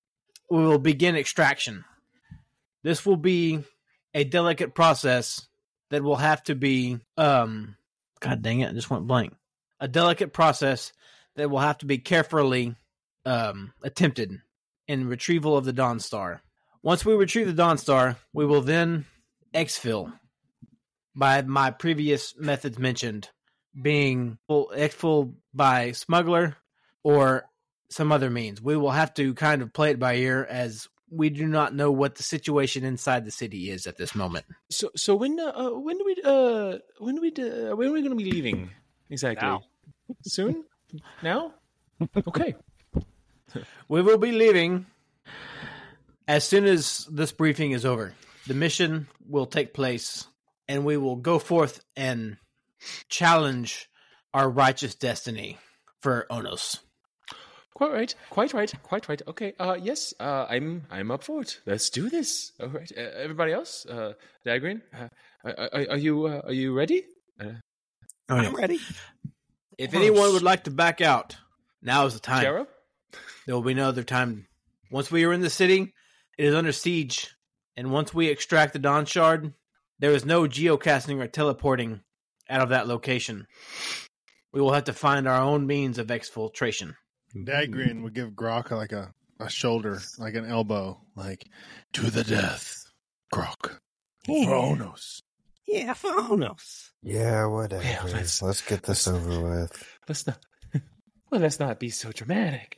we 0.49 0.63
will 0.63 0.79
begin 0.79 1.15
extraction. 1.15 1.85
This 2.83 3.05
will 3.05 3.17
be 3.17 3.63
a 4.13 4.23
delicate 4.23 4.73
process 4.73 5.47
that 5.89 6.03
will 6.03 6.15
have 6.15 6.41
to 6.43 6.55
be 6.55 6.99
um 7.17 7.75
god 8.19 8.41
dang 8.41 8.61
it, 8.61 8.69
I 8.69 8.73
just 8.73 8.89
went 8.89 9.07
blank. 9.07 9.33
A 9.79 9.87
delicate 9.87 10.33
process 10.33 10.91
that 11.35 11.49
will 11.49 11.59
have 11.59 11.77
to 11.79 11.85
be 11.85 11.99
carefully 11.99 12.75
um 13.25 13.73
attempted 13.83 14.41
in 14.87 15.07
retrieval 15.07 15.57
of 15.57 15.65
the 15.65 15.73
Dawn 15.73 15.99
Star. 15.99 16.41
Once 16.83 17.05
we 17.05 17.13
retrieve 17.13 17.47
the 17.47 17.53
Dawn 17.53 17.77
Star, 17.77 18.17
we 18.33 18.45
will 18.45 18.61
then 18.61 19.05
exfil 19.53 20.11
by 21.15 21.41
my 21.41 21.71
previous 21.71 22.35
methods 22.37 22.79
mentioned, 22.79 23.29
being 23.79 24.37
full 24.47 24.71
exfil 24.75 25.33
by 25.53 25.91
smuggler 25.91 26.57
or 27.03 27.45
some 27.89 28.11
other 28.11 28.29
means. 28.29 28.61
We 28.61 28.77
will 28.77 28.91
have 28.91 29.13
to 29.15 29.33
kind 29.33 29.61
of 29.61 29.73
play 29.73 29.91
it 29.91 29.99
by 29.99 30.15
ear 30.15 30.45
as 30.49 30.87
we 31.09 31.29
do 31.29 31.45
not 31.45 31.75
know 31.75 31.91
what 31.91 32.15
the 32.15 32.23
situation 32.23 32.85
inside 32.85 33.25
the 33.25 33.31
city 33.31 33.69
is 33.69 33.85
at 33.85 33.97
this 33.97 34.15
moment. 34.15 34.45
So, 34.69 34.89
so 34.95 35.15
when, 35.15 35.37
uh, 35.39 35.51
uh, 35.53 35.69
when 35.71 35.97
do 35.97 36.05
we, 36.05 36.15
uh, 36.23 36.77
when 36.99 37.15
do 37.15 37.21
we, 37.21 37.29
uh, 37.31 37.75
when 37.75 37.89
are 37.89 37.91
we 37.91 38.01
going 38.01 38.17
to 38.17 38.23
be 38.23 38.31
leaving 38.31 38.71
exactly? 39.09 39.47
Now. 39.47 39.63
Soon? 40.23 40.63
Now? 41.21 41.53
Okay. 42.27 42.55
We 43.87 44.01
will 44.01 44.17
be 44.17 44.31
leaving 44.31 44.85
as 46.27 46.43
soon 46.43 46.65
as 46.65 47.07
this 47.11 47.31
briefing 47.31 47.71
is 47.71 47.85
over. 47.85 48.13
The 48.47 48.53
mission 48.53 49.07
will 49.27 49.45
take 49.45 49.73
place 49.73 50.27
and 50.67 50.85
we 50.85 50.97
will 50.97 51.17
go 51.17 51.39
forth 51.39 51.83
and 51.95 52.37
challenge 53.09 53.89
our 54.33 54.49
righteous 54.49 54.95
destiny 54.95 55.57
for 55.99 56.25
Onos. 56.31 56.79
Quite 57.73 57.93
right. 57.93 58.15
Quite 58.29 58.53
right. 58.53 58.73
Quite 58.83 59.09
right. 59.09 59.21
Okay. 59.27 59.53
Uh, 59.59 59.77
yes. 59.81 60.13
Uh, 60.19 60.45
I'm. 60.47 60.83
I'm 60.91 61.09
up 61.09 61.23
for 61.23 61.41
it. 61.41 61.59
Let's 61.65 61.89
do 61.89 62.09
this. 62.09 62.51
All 62.59 62.67
right. 62.67 62.91
Uh, 62.95 63.01
everybody 63.01 63.53
else. 63.53 63.85
Uh, 63.87 64.13
Dagrian. 64.45 64.81
Uh, 64.93 65.07
are, 65.43 65.69
are, 65.73 65.85
are 65.91 65.97
you? 65.97 66.27
Uh, 66.27 66.41
are 66.45 66.53
you 66.53 66.73
ready? 66.73 67.05
Uh, 67.39 67.53
I'm 68.29 68.53
ready. 68.55 68.79
If 69.77 69.95
anyone 69.95 70.33
would 70.33 70.43
like 70.43 70.65
to 70.65 70.71
back 70.71 71.01
out, 71.01 71.35
now 71.81 72.05
is 72.05 72.13
the 72.13 72.19
time. 72.19 72.45
Shara? 72.45 72.67
There 73.45 73.55
will 73.55 73.61
be 73.63 73.73
no 73.73 73.89
other 73.89 74.03
time. 74.03 74.47
Once 74.89 75.09
we 75.11 75.23
are 75.25 75.33
in 75.33 75.41
the 75.41 75.49
city, 75.49 75.93
it 76.37 76.45
is 76.45 76.55
under 76.55 76.71
siege, 76.71 77.29
and 77.77 77.91
once 77.91 78.13
we 78.13 78.27
extract 78.27 78.73
the 78.73 78.79
Dawn 78.79 79.05
Shard, 79.05 79.53
there 79.99 80.11
is 80.11 80.25
no 80.25 80.43
geocaching 80.43 81.21
or 81.21 81.27
teleporting 81.27 82.01
out 82.49 82.61
of 82.61 82.69
that 82.69 82.87
location. 82.87 83.47
We 84.53 84.59
will 84.61 84.73
have 84.73 84.85
to 84.85 84.93
find 84.93 85.27
our 85.27 85.39
own 85.41 85.65
means 85.67 85.97
of 85.97 86.07
exfiltration. 86.07 86.95
Dagrian 87.35 88.03
would 88.03 88.13
give 88.13 88.31
Grok 88.31 88.71
like 88.71 88.91
a, 88.91 89.13
a 89.39 89.49
shoulder, 89.49 90.01
like 90.17 90.35
an 90.35 90.45
elbow, 90.45 90.99
like 91.15 91.45
to 91.93 92.09
the 92.11 92.23
death, 92.25 92.83
Grok. 93.33 93.77
Yeah, 94.27 94.45
For 94.45 94.51
Onos. 94.75 95.21
yeah 95.65 95.93
for 95.93 96.11
Onos. 96.11 96.89
Yeah, 97.01 97.45
whatever. 97.45 97.83
Yeah, 97.83 98.03
let's- 98.03 98.41
let's, 98.41 98.61
get 98.61 98.83
this 98.83 99.07
over 99.07 99.41
with. 99.61 99.83
Let's 100.07 100.27
not. 100.27 100.37
Well, 101.31 101.39
let's 101.39 101.61
not 101.61 101.79
be 101.79 101.89
so 101.89 102.11
dramatic. 102.11 102.77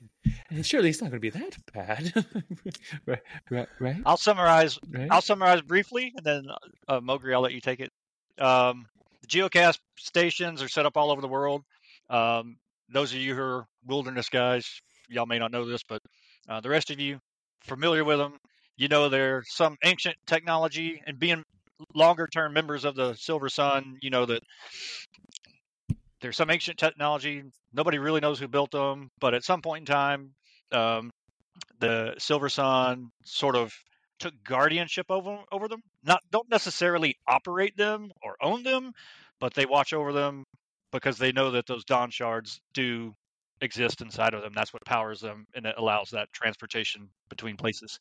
And 0.50 0.66
surely 0.66 0.90
it's 0.90 1.02
not 1.02 1.12
going 1.12 1.22
to 1.22 1.32
be 1.32 1.32
that 1.32 1.58
bad, 1.74 2.14
right? 3.06 3.22
Right? 3.50 3.68
Right? 3.80 4.02
I'll 4.06 4.18
summarize. 4.18 4.80
right? 4.90 5.08
I'll 5.10 5.22
summarize 5.22 5.62
briefly, 5.62 6.14
and 6.16 6.26
then 6.26 6.46
uh, 6.88 7.00
Mogri, 7.00 7.34
I'll 7.34 7.42
let 7.42 7.54
you 7.54 7.62
take 7.62 7.80
it. 7.80 7.92
Um, 8.40 8.86
the 9.22 9.28
geocast 9.28 9.80
stations 9.98 10.62
are 10.62 10.70
set 10.70 10.86
up 10.86 10.98
all 10.98 11.12
over 11.12 11.22
the 11.22 11.28
world. 11.28 11.64
Um, 12.10 12.58
those 12.90 13.12
of 13.14 13.20
you 13.20 13.36
who 13.36 13.42
are 13.42 13.66
wilderness 13.86 14.30
guys, 14.30 14.82
y'all 15.10 15.26
may 15.26 15.40
not 15.40 15.52
know 15.52 15.66
this, 15.66 15.84
but 15.84 16.02
uh, 16.48 16.62
the 16.62 16.70
rest 16.70 16.92
of 16.92 17.00
you 17.00 17.20
familiar 17.62 18.04
with 18.04 18.18
them, 18.18 18.38
you 18.78 18.88
know 18.88 19.10
they're 19.10 19.44
some 19.48 19.78
ancient 19.84 20.16
technology, 20.28 21.02
and 21.06 21.20
being 21.20 21.44
longer 21.96 22.28
term 22.28 22.54
members 22.54 22.86
of 22.86 22.96
the 22.96 23.14
Silver 23.16 23.50
Sun, 23.50 23.98
you 24.02 24.10
know 24.10 24.26
that 24.26 24.44
there's 26.24 26.38
some 26.38 26.50
ancient 26.50 26.80
technology. 26.80 27.44
Nobody 27.74 28.00
really 28.00 28.22
knows 28.22 28.40
who 28.40 28.48
built 28.48 28.72
them, 28.72 29.10
but 29.20 29.34
at 29.34 29.44
some 29.44 29.62
point 29.62 29.82
in 29.82 29.94
time, 29.94 30.32
um, 30.72 31.12
the 31.80 32.16
Silver 32.18 32.48
Sun 32.48 33.10
sort 33.26 33.58
of 33.58 33.74
took 34.20 34.34
guardianship 34.44 35.08
over 35.10 35.38
over 35.52 35.68
them. 35.68 35.82
Not 36.02 36.22
don't 36.32 36.50
necessarily 36.50 37.18
operate 37.28 37.76
them 37.76 38.10
or 38.24 38.38
own 38.42 38.64
them, 38.64 38.94
but 39.42 39.54
they 39.54 39.66
watch 39.66 39.92
over 39.92 40.14
them 40.14 40.46
because 40.94 41.18
they 41.18 41.34
know 41.34 41.52
that 41.52 41.68
those 41.68 41.84
Dawn 41.84 42.10
shards 42.10 42.62
do 42.74 43.14
exist 43.60 44.02
inside 44.02 44.34
of 44.34 44.42
them. 44.42 44.54
That's 44.56 44.72
what 44.72 44.86
powers 44.86 45.20
them 45.20 45.46
and 45.54 45.66
it 45.66 45.76
allows 45.78 46.12
that 46.12 46.32
transportation 46.32 47.10
between 47.30 47.58
places. 47.58 48.00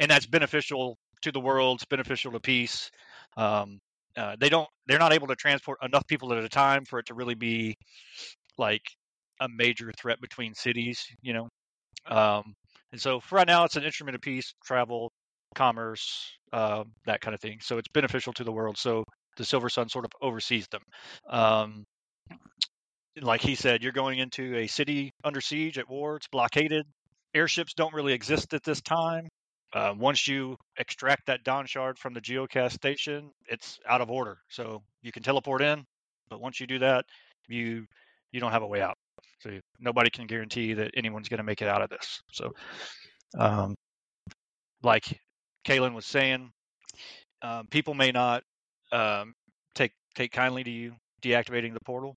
And 0.00 0.10
that's 0.10 0.26
beneficial 0.26 0.98
to 1.22 1.30
the 1.30 1.40
world, 1.40 1.78
it's 1.78 1.84
beneficial 1.84 2.32
to 2.32 2.40
peace. 2.40 2.90
Um, 3.36 3.78
uh, 4.16 4.36
they 4.38 4.48
don't 4.48 4.68
they're 4.86 4.98
not 4.98 5.12
able 5.12 5.28
to 5.28 5.36
transport 5.36 5.78
enough 5.82 6.06
people 6.06 6.32
at 6.32 6.42
a 6.42 6.48
time 6.48 6.84
for 6.84 6.98
it 6.98 7.06
to 7.06 7.14
really 7.14 7.34
be 7.34 7.76
like 8.58 8.82
a 9.40 9.48
major 9.48 9.92
threat 9.98 10.20
between 10.20 10.54
cities, 10.54 11.04
you 11.22 11.32
know. 11.32 11.48
Um, 12.06 12.54
and 12.92 13.00
so 13.00 13.20
for 13.20 13.36
right 13.36 13.46
now, 13.46 13.64
it's 13.64 13.76
an 13.76 13.84
instrument 13.84 14.16
of 14.16 14.20
peace, 14.20 14.52
travel, 14.64 15.10
commerce, 15.54 16.36
um, 16.52 16.92
that 17.06 17.20
kind 17.20 17.34
of 17.34 17.40
thing. 17.40 17.58
So 17.62 17.78
it's 17.78 17.88
beneficial 17.88 18.32
to 18.34 18.44
the 18.44 18.52
world. 18.52 18.76
So 18.78 19.04
the 19.36 19.44
Silver 19.44 19.68
Sun 19.68 19.88
sort 19.88 20.04
of 20.04 20.10
oversees 20.20 20.66
them. 20.68 20.82
Um, 21.28 21.84
like 23.20 23.40
he 23.40 23.54
said, 23.54 23.82
you're 23.82 23.92
going 23.92 24.18
into 24.18 24.56
a 24.56 24.66
city 24.66 25.12
under 25.24 25.40
siege 25.40 25.78
at 25.78 25.88
war. 25.88 26.16
It's 26.16 26.28
blockaded. 26.28 26.86
Airships 27.34 27.74
don't 27.74 27.94
really 27.94 28.12
exist 28.12 28.54
at 28.54 28.62
this 28.64 28.80
time. 28.80 29.28
Uh, 29.72 29.94
once 29.96 30.26
you 30.26 30.56
extract 30.78 31.26
that 31.26 31.44
Dawn 31.44 31.66
shard 31.66 31.98
from 31.98 32.12
the 32.12 32.20
geocast 32.20 32.72
station, 32.72 33.30
it's 33.48 33.78
out 33.88 34.00
of 34.00 34.10
order. 34.10 34.38
So 34.48 34.82
you 35.02 35.12
can 35.12 35.22
teleport 35.22 35.62
in, 35.62 35.84
but 36.28 36.40
once 36.40 36.60
you 36.60 36.66
do 36.66 36.78
that, 36.80 37.04
you 37.48 37.86
you 38.32 38.40
don't 38.40 38.52
have 38.52 38.62
a 38.62 38.66
way 38.66 38.80
out. 38.80 38.96
So 39.40 39.50
you- 39.50 39.60
nobody 39.78 40.10
can 40.10 40.26
guarantee 40.26 40.74
that 40.74 40.92
anyone's 40.96 41.28
going 41.28 41.38
to 41.38 41.44
make 41.44 41.62
it 41.62 41.68
out 41.68 41.82
of 41.82 41.90
this. 41.90 42.20
So, 42.32 42.52
um, 43.38 43.74
like 44.82 45.20
Kalen 45.64 45.94
was 45.94 46.06
saying, 46.06 46.50
um, 47.42 47.66
people 47.70 47.94
may 47.94 48.10
not 48.12 48.42
um, 48.92 49.34
take 49.74 49.92
take 50.14 50.32
kindly 50.32 50.64
to 50.64 50.70
you 50.70 50.94
deactivating 51.22 51.74
the 51.74 51.80
portal. 51.84 52.16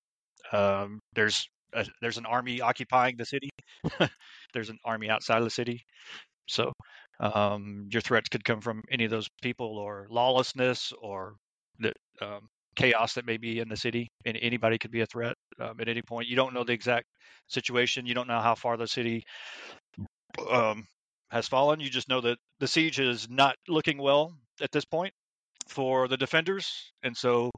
Um, 0.52 1.00
there's 1.14 1.48
a, 1.74 1.86
there's 2.02 2.18
an 2.18 2.26
army 2.26 2.62
occupying 2.62 3.16
the 3.18 3.26
city. 3.26 3.50
there's 4.54 4.70
an 4.70 4.80
army 4.86 5.10
outside 5.10 5.38
of 5.38 5.44
the 5.44 5.50
city. 5.50 5.84
So 6.48 6.74
Um, 7.20 7.88
your 7.92 8.02
threats 8.02 8.30
could 8.30 8.44
come 8.44 8.62
from 8.62 8.84
any 8.90 9.06
of 9.06 9.12
those 9.12 9.30
people, 9.42 9.78
or 9.78 10.08
lawlessness, 10.10 10.94
or 11.02 11.36
the 11.80 11.94
um, 12.22 12.50
chaos 12.76 13.14
that 13.14 13.26
may 13.26 13.38
be 13.38 13.60
in 13.60 13.70
the 13.70 13.78
city. 13.78 14.10
And 14.26 14.38
anybody 14.42 14.78
could 14.78 14.92
be 14.92 15.02
a 15.02 15.06
threat 15.06 15.36
um, 15.60 15.80
at 15.80 15.88
any 15.88 16.02
point. 16.02 16.28
You 16.28 16.36
don't 16.36 16.54
know 16.54 16.64
the 16.64 16.74
exact 16.74 17.06
situation. 17.48 18.06
You 18.06 18.14
don't 18.14 18.28
know 18.28 18.40
how 18.40 18.56
far 18.56 18.78
the 18.78 18.88
city 18.88 19.24
um, 20.50 20.88
has 21.30 21.48
fallen. 21.48 21.80
You 21.80 21.90
just 21.90 22.10
know 22.10 22.22
that 22.22 22.38
the 22.60 22.68
siege 22.68 23.00
is 23.00 23.28
not 23.30 23.56
looking 23.68 23.98
well 23.98 24.34
at 24.62 24.72
this 24.72 24.86
point 24.86 25.14
for 25.68 26.08
the 26.08 26.18
defenders, 26.18 26.92
and 27.04 27.16
so 27.16 27.52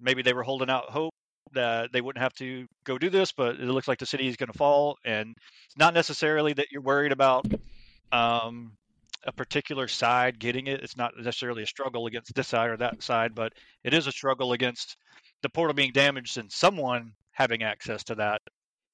maybe 0.00 0.22
they 0.22 0.32
were 0.32 0.42
holding 0.42 0.70
out 0.70 0.90
hope 0.90 1.12
that 1.52 1.92
they 1.92 2.00
wouldn't 2.00 2.22
have 2.22 2.32
to 2.34 2.66
go 2.84 2.96
do 2.96 3.10
this, 3.10 3.32
but 3.32 3.56
it 3.56 3.66
looks 3.66 3.88
like 3.88 3.98
the 3.98 4.06
city 4.06 4.28
is 4.28 4.36
going 4.36 4.50
to 4.50 4.58
fall, 4.58 4.96
and 5.04 5.34
it's 5.66 5.76
not 5.76 5.94
necessarily 5.94 6.52
that 6.52 6.68
you're 6.70 6.82
worried 6.82 7.12
about 7.12 7.44
um, 8.12 8.72
a 9.24 9.32
particular 9.32 9.88
side 9.88 10.38
getting 10.38 10.66
it. 10.66 10.82
It's 10.82 10.96
not 10.96 11.12
necessarily 11.16 11.62
a 11.62 11.66
struggle 11.66 12.06
against 12.06 12.34
this 12.34 12.48
side 12.48 12.70
or 12.70 12.76
that 12.78 13.02
side, 13.02 13.34
but 13.34 13.52
it 13.84 13.94
is 13.94 14.06
a 14.06 14.12
struggle 14.12 14.52
against 14.52 14.96
the 15.42 15.48
portal 15.48 15.74
being 15.74 15.92
damaged 15.92 16.38
and 16.38 16.50
someone 16.50 17.12
having 17.32 17.62
access 17.62 18.04
to 18.04 18.14
that 18.16 18.40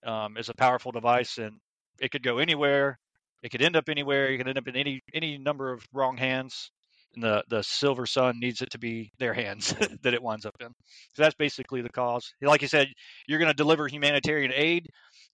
um, 0.04 0.36
is 0.36 0.48
a 0.48 0.54
powerful 0.54 0.92
device, 0.92 1.38
and 1.38 1.58
it 2.00 2.10
could 2.10 2.22
go 2.22 2.38
anywhere. 2.38 2.98
It 3.42 3.50
could 3.50 3.62
end 3.62 3.76
up 3.76 3.88
anywhere. 3.88 4.26
It 4.28 4.38
could 4.38 4.48
end 4.48 4.58
up 4.58 4.68
in 4.68 4.76
any 4.76 5.00
any 5.12 5.38
number 5.38 5.72
of 5.72 5.84
wrong 5.92 6.16
hands. 6.16 6.70
And 7.14 7.24
the 7.24 7.44
the 7.48 7.62
Silver 7.62 8.06
Sun 8.06 8.38
needs 8.40 8.62
it 8.62 8.70
to 8.70 8.78
be 8.78 9.10
their 9.18 9.34
hands 9.34 9.74
that 10.02 10.14
it 10.14 10.22
winds 10.22 10.46
up 10.46 10.56
in. 10.60 10.68
So 11.14 11.22
that's 11.22 11.34
basically 11.34 11.82
the 11.82 11.88
cause. 11.88 12.32
Like 12.40 12.62
you 12.62 12.68
said, 12.68 12.88
you're 13.26 13.38
going 13.38 13.50
to 13.50 13.54
deliver 13.54 13.88
humanitarian 13.88 14.52
aid, 14.54 14.88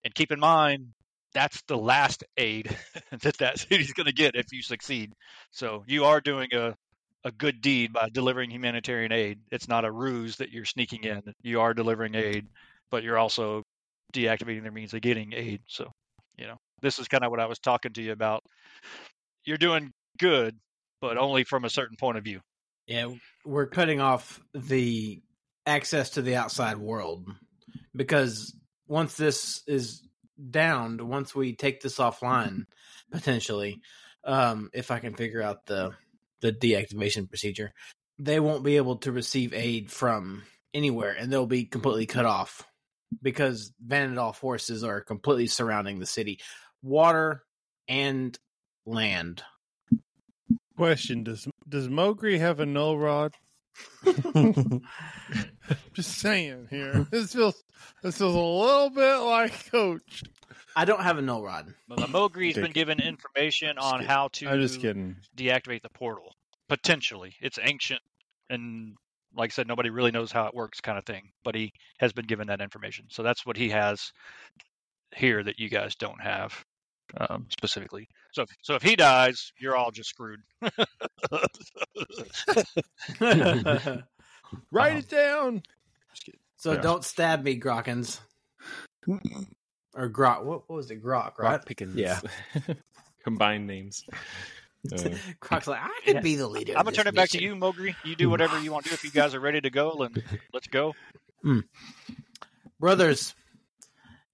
and 0.04 0.14
keep 0.14 0.32
in 0.32 0.40
mind 0.40 0.88
that's 1.34 1.62
the 1.62 1.76
last 1.76 2.24
aid 2.36 2.76
that 3.22 3.38
that 3.38 3.58
city's 3.58 3.92
going 3.92 4.06
to 4.06 4.12
get 4.12 4.34
if 4.34 4.46
you 4.52 4.62
succeed. 4.62 5.12
So 5.50 5.84
you 5.86 6.04
are 6.04 6.20
doing 6.20 6.48
a 6.52 6.74
a 7.24 7.30
good 7.30 7.60
deed 7.60 7.92
by 7.92 8.08
delivering 8.08 8.50
humanitarian 8.50 9.12
aid. 9.12 9.38
It's 9.50 9.68
not 9.68 9.84
a 9.84 9.92
ruse 9.92 10.36
that 10.36 10.50
you're 10.50 10.64
sneaking 10.64 11.04
in. 11.04 11.22
You 11.42 11.60
are 11.60 11.74
delivering 11.74 12.14
aid, 12.14 12.48
but 12.90 13.02
you're 13.04 13.18
also 13.18 13.62
deactivating 14.12 14.62
their 14.62 14.72
means 14.72 14.92
of 14.92 15.02
getting 15.02 15.32
aid. 15.32 15.60
So, 15.68 15.92
you 16.36 16.46
know, 16.46 16.56
this 16.80 16.98
is 16.98 17.08
kind 17.08 17.24
of 17.24 17.30
what 17.30 17.40
I 17.40 17.46
was 17.46 17.58
talking 17.58 17.92
to 17.92 18.02
you 18.02 18.12
about. 18.12 18.42
You're 19.44 19.58
doing 19.58 19.92
good, 20.18 20.56
but 21.00 21.16
only 21.16 21.44
from 21.44 21.64
a 21.64 21.70
certain 21.70 21.96
point 21.96 22.18
of 22.18 22.24
view. 22.24 22.40
Yeah, 22.86 23.10
we're 23.44 23.66
cutting 23.66 24.00
off 24.00 24.40
the 24.52 25.22
access 25.64 26.10
to 26.10 26.22
the 26.22 26.36
outside 26.36 26.76
world 26.76 27.28
because 27.94 28.52
once 28.88 29.16
this 29.16 29.62
is 29.68 30.02
downed, 30.50 31.00
once 31.00 31.34
we 31.34 31.54
take 31.54 31.80
this 31.80 31.98
offline, 31.98 32.66
potentially, 33.10 33.80
um, 34.24 34.70
if 34.72 34.90
I 34.90 34.98
can 34.98 35.14
figure 35.14 35.42
out 35.42 35.66
the 35.66 35.92
the 36.40 36.52
deactivation 36.52 37.28
procedure, 37.28 37.72
they 38.18 38.40
won't 38.40 38.64
be 38.64 38.76
able 38.76 38.96
to 38.96 39.12
receive 39.12 39.54
aid 39.54 39.90
from 39.90 40.42
anywhere, 40.74 41.14
and 41.18 41.32
they'll 41.32 41.46
be 41.46 41.64
completely 41.64 42.06
cut 42.06 42.24
off 42.24 42.66
because 43.20 43.72
Vanandal 43.84 44.34
forces 44.34 44.82
are 44.82 45.00
completely 45.00 45.46
surrounding 45.46 45.98
the 45.98 46.06
city, 46.06 46.40
water 46.82 47.42
and 47.88 48.38
land. 48.86 49.42
Question: 50.76 51.22
Does 51.24 51.46
Does 51.68 51.88
Mogri 51.88 52.38
have 52.38 52.60
a 52.60 52.66
null 52.66 52.98
rod? 52.98 53.34
Just 55.92 56.18
saying 56.18 56.68
here. 56.70 57.06
This 57.10 57.32
feels 57.32 57.62
this 58.02 58.18
feels 58.18 58.34
a 58.34 58.38
little 58.38 58.90
bit 58.90 59.16
like 59.18 59.70
Coach. 59.70 60.24
I 60.76 60.84
don't 60.84 61.02
have 61.02 61.18
a 61.18 61.22
null 61.22 61.42
rod. 61.42 61.72
But 61.88 61.98
the 62.00 62.06
Mogri's 62.08 62.54
been 62.54 62.72
given 62.72 63.00
information 63.00 63.78
on 63.78 63.94
kidding. 63.94 64.06
how 64.08 64.28
to 64.28 64.48
I'm 64.48 64.60
just 64.60 64.80
kidding. 64.80 65.16
deactivate 65.36 65.82
the 65.82 65.90
portal. 65.90 66.34
Potentially, 66.68 67.34
it's 67.40 67.58
ancient, 67.62 68.00
and 68.48 68.94
like 69.36 69.50
I 69.50 69.52
said, 69.52 69.66
nobody 69.68 69.90
really 69.90 70.10
knows 70.10 70.32
how 70.32 70.46
it 70.46 70.54
works, 70.54 70.80
kind 70.80 70.96
of 70.98 71.04
thing. 71.04 71.30
But 71.44 71.54
he 71.54 71.72
has 71.98 72.12
been 72.12 72.26
given 72.26 72.46
that 72.48 72.60
information, 72.60 73.06
so 73.10 73.22
that's 73.22 73.44
what 73.44 73.56
he 73.56 73.68
has 73.70 74.12
here 75.14 75.42
that 75.42 75.58
you 75.58 75.68
guys 75.68 75.94
don't 75.96 76.20
have 76.22 76.64
um, 77.18 77.46
specifically. 77.50 78.08
So, 78.32 78.46
so 78.62 78.74
if 78.74 78.82
he 78.82 78.96
dies, 78.96 79.52
you're 79.58 79.76
all 79.76 79.90
just 79.90 80.08
screwed. 80.08 80.40
Write 84.70 84.96
it 84.96 85.08
down. 85.08 85.62
so 86.56 86.72
Yeah. 86.72 86.80
don't 86.80 87.04
stab 87.04 87.42
me, 87.42 87.58
Grockins. 87.58 88.20
Or 89.94 90.08
Grok. 90.08 90.44
What, 90.44 90.68
what 90.68 90.76
was 90.76 90.90
it? 90.90 91.02
Grok, 91.02 91.38
right? 91.38 91.52
Rock 91.52 91.66
Pickens. 91.66 91.96
Yeah. 91.96 92.20
Combined 93.24 93.66
names. 93.66 94.04
Uh, 94.92 94.96
Grok's 95.40 95.68
like, 95.68 95.80
I 95.80 96.00
could 96.04 96.14
Yeah. 96.16 96.20
be 96.22 96.34
the 96.34 96.48
leader. 96.48 96.72
I'm 96.76 96.82
gonna 96.82 96.96
turn 96.96 97.06
it 97.06 97.14
back 97.14 97.28
to 97.28 97.40
you, 97.40 97.54
Mogri. 97.54 97.94
You 98.04 98.16
do 98.16 98.28
whatever 98.28 98.58
you 98.58 98.72
want 98.72 98.82
to 98.86 98.90
do. 98.90 98.94
If 98.94 99.04
you 99.04 99.12
guys 99.12 99.32
are 99.32 99.38
ready 99.38 99.60
to 99.60 99.70
go, 99.70 99.94
then 100.00 100.24
let's 100.52 100.66
go. 100.66 100.92
Brothers, 102.80 103.34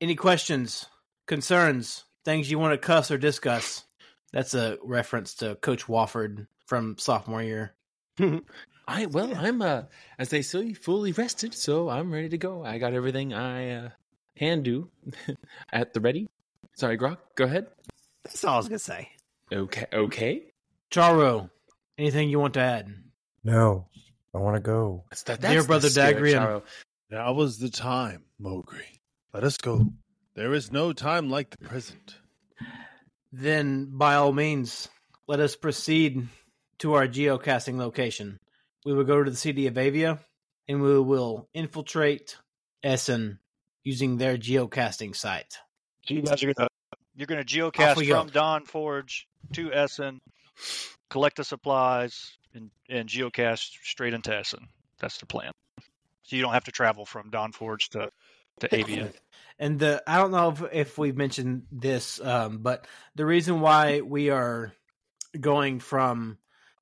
any 0.01 0.15
questions, 0.15 0.87
concerns, 1.27 2.05
things 2.25 2.51
you 2.51 2.59
want 2.59 2.73
to 2.73 2.79
cuss 2.79 3.11
or 3.11 3.19
discuss? 3.19 3.85
That's 4.33 4.55
a 4.55 4.79
reference 4.83 5.35
to 5.35 5.57
Coach 5.57 5.87
Wofford 5.87 6.47
from 6.67 6.97
sophomore 6.97 7.43
year. 7.43 7.75
I 8.89 9.05
well, 9.05 9.35
I'm 9.37 9.61
uh, 9.61 9.83
as 10.19 10.31
they 10.31 10.41
say, 10.41 10.73
fully 10.73 11.13
rested, 11.13 11.53
so 11.53 11.91
I'm 11.91 12.11
ready 12.11 12.31
to 12.31 12.39
go. 12.39 12.65
I 12.65 12.79
got 12.79 12.95
everything 12.95 13.35
I 13.35 13.71
uh, 13.73 13.89
can 14.39 14.63
do 14.63 14.91
at 15.73 15.93
the 15.93 16.01
ready. 16.01 16.29
Sorry, 16.77 16.97
Grok, 16.97 17.19
go 17.35 17.45
ahead. 17.45 17.67
That's 18.25 18.45
all 18.45 18.55
I 18.55 18.57
was 18.59 18.69
gonna 18.69 18.79
say. 18.79 19.11
Okay, 19.53 19.87
okay. 19.93 20.43
Charo, 20.91 21.51
anything 21.97 22.29
you 22.29 22.39
want 22.39 22.55
to 22.55 22.61
add? 22.61 22.95
No, 23.45 23.87
I 24.35 24.39
want 24.39 24.57
to 24.57 24.61
go. 24.61 25.05
That's, 25.11 25.23
that, 25.25 25.41
Dear 25.41 25.51
that's 25.51 25.65
the 25.65 25.69
brother 25.69 25.91
spirit, 25.91 26.35
Dagrian. 26.35 26.63
Now 27.11 27.33
was 27.33 27.59
the 27.59 27.71
time, 27.71 28.25
Mogri. 28.41 29.01
Let 29.33 29.45
us 29.45 29.57
go. 29.57 29.87
There 30.35 30.53
is 30.53 30.71
no 30.71 30.93
time 30.93 31.31
like 31.31 31.51
the 31.51 31.59
present. 31.59 32.17
Then, 33.33 33.87
by 33.93 34.15
all 34.15 34.33
means, 34.33 34.89
let 35.27 35.41
us 35.41 35.57
proceed 35.57 36.29
to 36.79 36.95
our 36.95 37.09
geocaching 37.09 37.77
location. 37.77 38.39
We 38.85 38.95
will 38.95 39.05
go 39.05 39.23
to 39.23 39.31
the 39.31 39.37
city 39.37 39.67
of 39.67 39.77
Avia, 39.77 40.19
and 40.69 40.81
we 40.81 41.01
will 41.01 41.49
infiltrate 41.55 42.37
Essen 42.83 43.39
using 43.89 44.19
their 44.19 44.37
geocasting 44.37 45.17
site. 45.17 45.57
So 46.07 46.13
you 46.13 46.21
guys 46.21 46.43
are 46.43 46.53
gonna 46.53 46.69
you're 47.17 47.27
gonna 47.27 47.41
Off 47.41 47.47
geocache 47.47 47.97
we 47.97 48.07
go. 48.07 48.21
from 48.21 48.29
Dawn 48.29 48.67
Forge 48.67 49.27
to 49.55 49.73
Essen, 49.73 50.21
collect 51.09 51.39
the 51.39 51.45
supplies, 51.45 52.37
and, 52.53 52.71
and 52.91 53.09
geocache 53.09 53.59
straight 53.83 54.13
into 54.13 54.37
Essen. 54.37 54.69
That's 55.01 55.17
the 55.19 55.27
plan. 55.27 55.53
So 56.25 56.37
you 56.37 56.43
don't 56.43 56.53
have 56.53 56.65
to 56.65 56.71
travel 56.71 57.07
from 57.07 57.31
Dawn 57.31 57.53
Forge 57.53 57.89
to 57.91 58.11
to 58.61 58.75
Avia. 58.79 59.11
And 59.59 59.79
the 59.79 60.03
I 60.07 60.19
don't 60.19 60.33
know 60.33 60.51
if, 60.51 60.63
if 60.73 60.99
we've 60.99 61.17
mentioned 61.17 61.63
this, 61.73 62.21
um, 62.21 62.59
but 62.59 62.87
the 63.15 63.25
reason 63.25 63.61
why 63.61 64.03
we 64.03 64.29
are 64.29 64.75
going 65.41 65.81
from 65.81 66.37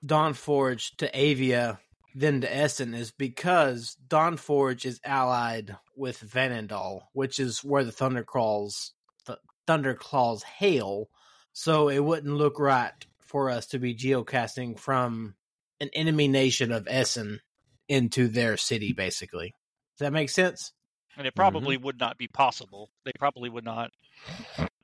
Dawn 0.04 0.34
Forge 0.34 0.96
to 0.96 1.16
Avia 1.16 1.78
then 2.18 2.40
to 2.40 2.56
Essen 2.56 2.94
is 2.94 3.10
because 3.10 3.94
Dawn 4.08 4.38
Forge 4.38 4.86
is 4.86 5.00
allied 5.04 5.76
with 5.94 6.18
Vanandal, 6.18 7.02
which 7.12 7.38
is 7.38 7.62
where 7.62 7.84
the 7.84 7.92
Thunderclaws 7.92 8.92
the 9.26 9.38
Thunderclaws 9.68 10.42
hail. 10.42 11.10
So 11.52 11.90
it 11.90 12.02
wouldn't 12.02 12.34
look 12.34 12.58
right 12.58 12.94
for 13.20 13.50
us 13.50 13.66
to 13.68 13.78
be 13.78 13.94
geocasting 13.94 14.78
from 14.78 15.34
an 15.78 15.90
enemy 15.92 16.26
nation 16.26 16.72
of 16.72 16.88
Essen 16.88 17.40
into 17.86 18.28
their 18.28 18.56
city, 18.56 18.94
basically. 18.94 19.54
Does 19.98 20.06
that 20.06 20.12
make 20.12 20.30
sense? 20.30 20.72
And 21.18 21.26
it 21.26 21.34
probably 21.34 21.76
mm-hmm. 21.76 21.84
would 21.84 22.00
not 22.00 22.16
be 22.16 22.28
possible. 22.28 22.88
They 23.04 23.12
probably 23.18 23.50
would 23.50 23.64
not 23.64 23.90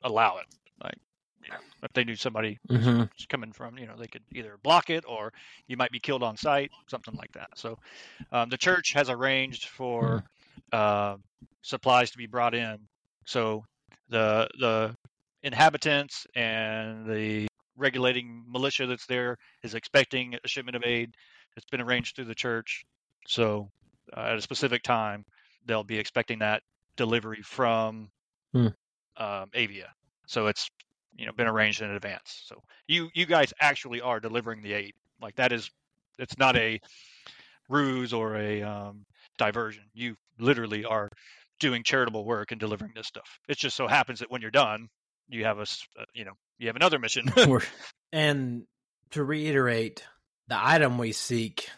allow 0.02 0.36
it. 0.36 0.46
Like, 0.82 0.96
you 0.96 1.00
know, 1.00 1.11
if 1.82 1.92
they 1.92 2.04
knew 2.04 2.16
somebody 2.16 2.58
Mm-hmm. 2.70 3.02
was 3.16 3.26
coming 3.28 3.52
from, 3.52 3.78
you 3.78 3.86
know, 3.86 3.94
they 3.98 4.06
could 4.06 4.22
either 4.32 4.58
block 4.62 4.90
it 4.90 5.04
or 5.06 5.32
you 5.68 5.76
might 5.76 5.90
be 5.90 6.00
killed 6.00 6.22
on 6.22 6.36
sight, 6.36 6.70
something 6.88 7.14
like 7.16 7.32
that. 7.32 7.48
So, 7.56 7.78
um, 8.32 8.48
the 8.48 8.58
church 8.58 8.92
has 8.94 9.10
arranged 9.10 9.66
for 9.68 10.24
uh, 10.72 11.16
supplies 11.62 12.10
to 12.12 12.18
be 12.18 12.26
brought 12.26 12.54
in. 12.54 12.78
So 13.26 13.64
the 14.08 14.48
the 14.58 14.94
inhabitants 15.42 16.26
and 16.34 17.06
the 17.06 17.46
regulating 17.76 18.44
militia 18.48 18.86
that's 18.86 19.06
there 19.06 19.36
is 19.62 19.74
expecting 19.74 20.34
a 20.44 20.48
shipment 20.48 20.76
of 20.76 20.82
aid. 20.84 21.10
It's 21.56 21.66
been 21.70 21.80
arranged 21.80 22.16
through 22.16 22.26
the 22.26 22.34
church. 22.34 22.84
So 23.26 23.68
uh, 24.16 24.20
at 24.20 24.38
a 24.38 24.42
specific 24.42 24.82
time, 24.82 25.24
they'll 25.66 25.84
be 25.84 25.98
expecting 25.98 26.38
that 26.40 26.62
delivery 26.96 27.42
from 27.42 28.08
Hmm. 28.52 28.68
um, 29.16 29.50
Avia. 29.54 29.92
So 30.26 30.46
it's 30.46 30.68
you 31.16 31.26
know 31.26 31.32
been 31.32 31.46
arranged 31.46 31.82
in 31.82 31.90
advance. 31.90 32.42
So 32.46 32.62
you 32.86 33.08
you 33.14 33.26
guys 33.26 33.52
actually 33.60 34.00
are 34.00 34.20
delivering 34.20 34.62
the 34.62 34.72
aid. 34.72 34.94
Like 35.20 35.36
that 35.36 35.52
is 35.52 35.70
it's 36.18 36.38
not 36.38 36.56
a 36.56 36.80
ruse 37.68 38.12
or 38.12 38.36
a 38.36 38.62
um, 38.62 39.04
diversion. 39.38 39.84
You 39.94 40.16
literally 40.38 40.84
are 40.84 41.08
doing 41.60 41.82
charitable 41.84 42.24
work 42.24 42.50
and 42.50 42.60
delivering 42.60 42.92
this 42.94 43.06
stuff. 43.06 43.38
It 43.48 43.56
just 43.56 43.76
so 43.76 43.86
happens 43.86 44.20
that 44.20 44.30
when 44.30 44.42
you're 44.42 44.50
done, 44.50 44.88
you 45.28 45.44
have 45.44 45.58
a 45.58 45.62
uh, 45.62 46.04
you 46.14 46.24
know 46.24 46.32
you 46.58 46.66
have 46.68 46.76
another 46.76 46.98
mission. 46.98 47.30
And 48.12 48.66
to 49.12 49.24
reiterate 49.24 50.04
the 50.48 50.58
item 50.58 50.98
we 50.98 51.12
seek, 51.12 51.68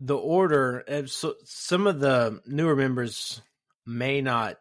the 0.00 0.16
order. 0.16 1.04
So 1.06 1.34
some 1.44 1.86
of 1.86 2.00
the 2.00 2.40
newer 2.46 2.74
members 2.74 3.42
may 3.84 4.22
not 4.22 4.56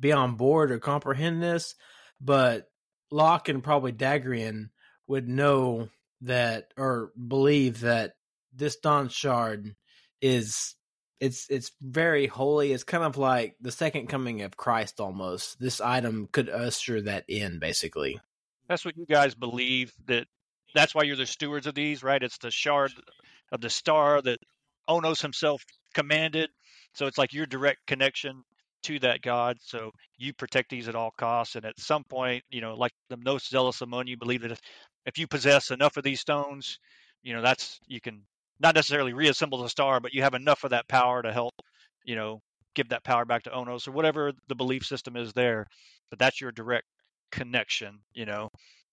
be 0.00 0.12
on 0.12 0.36
board 0.36 0.70
or 0.70 0.78
comprehend 0.78 1.42
this, 1.42 1.74
but 2.20 2.68
Locke 3.12 3.48
and 3.48 3.62
probably 3.62 3.92
Dagrian 3.92 4.70
would 5.06 5.28
know 5.28 5.88
that 6.22 6.72
or 6.76 7.12
believe 7.16 7.80
that 7.80 8.14
this 8.54 8.76
Dawn 8.76 9.08
Shard 9.08 9.74
is 10.20 10.74
it's 11.20 11.46
it's 11.50 11.70
very 11.80 12.26
holy. 12.26 12.72
It's 12.72 12.84
kind 12.84 13.04
of 13.04 13.16
like 13.16 13.56
the 13.60 13.70
second 13.70 14.08
coming 14.08 14.42
of 14.42 14.56
Christ 14.56 14.98
almost. 14.98 15.60
This 15.60 15.80
item 15.80 16.28
could 16.32 16.48
usher 16.48 17.02
that 17.02 17.24
in 17.28 17.58
basically. 17.58 18.18
That's 18.68 18.84
what 18.84 18.96
you 18.96 19.06
guys 19.06 19.34
believe. 19.34 19.92
That 20.06 20.26
that's 20.74 20.94
why 20.94 21.02
you're 21.02 21.16
the 21.16 21.26
stewards 21.26 21.66
of 21.66 21.74
these, 21.74 22.02
right? 22.02 22.22
It's 22.22 22.38
the 22.38 22.50
shard 22.50 22.92
of 23.52 23.60
the 23.60 23.70
star 23.70 24.20
that 24.22 24.38
Onos 24.88 25.22
himself 25.22 25.64
commanded. 25.94 26.50
So 26.94 27.06
it's 27.06 27.18
like 27.18 27.32
your 27.32 27.46
direct 27.46 27.86
connection 27.86 28.42
to 28.84 28.98
that 29.00 29.22
god. 29.22 29.56
So 29.60 29.90
you 30.18 30.32
protect 30.32 30.70
these 30.70 30.88
at 30.88 30.94
all 30.94 31.12
costs. 31.16 31.56
And 31.56 31.64
at 31.64 31.78
some 31.78 32.04
point, 32.04 32.44
you 32.50 32.60
know, 32.60 32.74
like 32.74 32.92
the 33.08 33.16
most 33.16 33.50
zealous 33.50 33.80
among 33.80 34.06
you 34.06 34.16
believe 34.16 34.42
that 34.42 34.52
if, 34.52 34.60
if 35.06 35.18
you 35.18 35.26
possess 35.26 35.70
enough 35.70 35.96
of 35.96 36.04
these 36.04 36.20
stones, 36.20 36.78
you 37.22 37.34
know, 37.34 37.42
that's 37.42 37.78
you 37.86 38.00
can 38.00 38.22
not 38.60 38.74
necessarily 38.74 39.12
reassemble 39.12 39.62
the 39.62 39.68
star, 39.68 40.00
but 40.00 40.12
you 40.14 40.22
have 40.22 40.34
enough 40.34 40.64
of 40.64 40.70
that 40.70 40.88
power 40.88 41.22
to 41.22 41.32
help, 41.32 41.54
you 42.04 42.16
know, 42.16 42.40
give 42.74 42.88
that 42.90 43.04
power 43.04 43.24
back 43.24 43.42
to 43.42 43.50
Onos 43.50 43.88
or 43.88 43.92
whatever 43.92 44.32
the 44.48 44.54
belief 44.54 44.84
system 44.84 45.16
is 45.16 45.32
there. 45.32 45.66
But 46.10 46.18
that's 46.18 46.40
your 46.40 46.52
direct 46.52 46.86
connection. 47.30 48.00
You 48.12 48.26
know, 48.26 48.48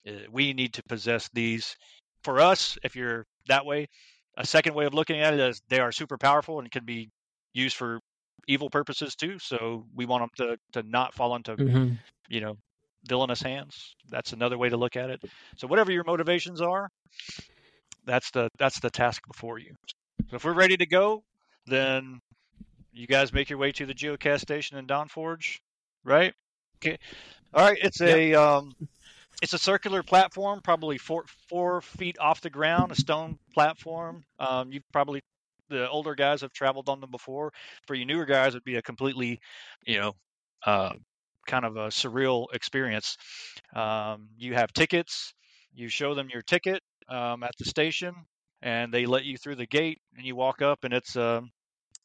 Uh, 0.06 0.12
we 0.30 0.52
need 0.54 0.74
to 0.74 0.82
possess 0.88 1.28
these. 1.32 1.76
For 2.24 2.40
us, 2.40 2.78
if 2.82 2.96
you're 2.96 3.24
that 3.48 3.64
way, 3.64 3.88
a 4.36 4.46
second 4.46 4.74
way 4.74 4.86
of 4.86 4.94
looking 4.94 5.20
at 5.20 5.34
it 5.34 5.40
is 5.40 5.60
they 5.68 5.80
are 5.80 5.92
super 5.92 6.18
powerful 6.18 6.58
and 6.58 6.70
can 6.70 6.84
be 6.84 7.10
used 7.52 7.76
for 7.76 8.00
evil 8.48 8.70
purposes 8.70 9.14
too. 9.14 9.38
So 9.38 9.84
we 9.94 10.06
want 10.06 10.22
them 10.36 10.48
to 10.72 10.80
to 10.82 10.88
not 10.88 11.14
fall 11.14 11.34
into 11.36 11.56
Mm-hmm. 11.56 11.94
you 12.28 12.40
know 12.40 12.56
villainous 13.08 13.40
hands. 13.42 13.94
That's 14.10 14.32
another 14.32 14.58
way 14.58 14.68
to 14.68 14.76
look 14.76 14.96
at 14.96 15.10
it. 15.10 15.20
So 15.56 15.66
whatever 15.66 15.92
your 15.92 16.04
motivations 16.04 16.60
are, 16.60 16.88
that's 18.04 18.30
the 18.30 18.48
that's 18.58 18.80
the 18.80 18.90
task 18.90 19.22
before 19.26 19.58
you. 19.58 19.74
So 20.30 20.36
if 20.36 20.44
we're 20.44 20.52
ready 20.54 20.76
to 20.76 20.86
go, 20.86 21.22
then 21.66 22.20
you 22.92 23.06
guys 23.06 23.32
make 23.32 23.50
your 23.50 23.58
way 23.58 23.72
to 23.72 23.86
the 23.86 23.94
geocast 23.94 24.40
station 24.40 24.78
in 24.78 24.86
Dawn 24.86 25.08
Forge, 25.08 25.60
right? 26.04 26.32
Okay. 26.78 26.98
All 27.54 27.64
right. 27.64 27.78
It's 27.80 28.00
a 28.00 28.34
um, 28.34 28.72
it's 29.42 29.52
a 29.52 29.58
circular 29.58 30.02
platform, 30.02 30.60
probably 30.62 30.98
four 30.98 31.24
four 31.48 31.80
feet 31.82 32.18
off 32.18 32.40
the 32.40 32.50
ground, 32.50 32.92
a 32.92 32.94
stone 32.94 33.38
platform. 33.54 34.24
Um, 34.38 34.72
you 34.72 34.80
probably 34.92 35.20
the 35.70 35.88
older 35.88 36.14
guys 36.14 36.42
have 36.42 36.52
traveled 36.52 36.88
on 36.88 37.00
them 37.00 37.10
before. 37.10 37.52
For 37.86 37.94
you 37.94 38.04
newer 38.04 38.26
guys, 38.26 38.48
it'd 38.48 38.64
be 38.64 38.76
a 38.76 38.82
completely, 38.82 39.40
you 39.86 40.00
know, 40.00 40.12
uh, 40.66 40.92
kind 41.46 41.64
of 41.64 41.76
a 41.76 41.88
surreal 41.88 42.46
experience. 42.52 43.16
Um, 43.74 44.28
you 44.36 44.54
have 44.54 44.72
tickets. 44.72 45.32
You 45.72 45.88
show 45.88 46.14
them 46.14 46.28
your 46.30 46.42
ticket 46.42 46.82
um, 47.08 47.42
at 47.42 47.52
the 47.58 47.64
station, 47.64 48.14
and 48.60 48.92
they 48.92 49.06
let 49.06 49.24
you 49.24 49.38
through 49.38 49.56
the 49.56 49.66
gate, 49.66 49.98
and 50.16 50.26
you 50.26 50.36
walk 50.36 50.62
up, 50.62 50.84
and 50.84 50.92
it's 50.92 51.16
um, 51.16 51.50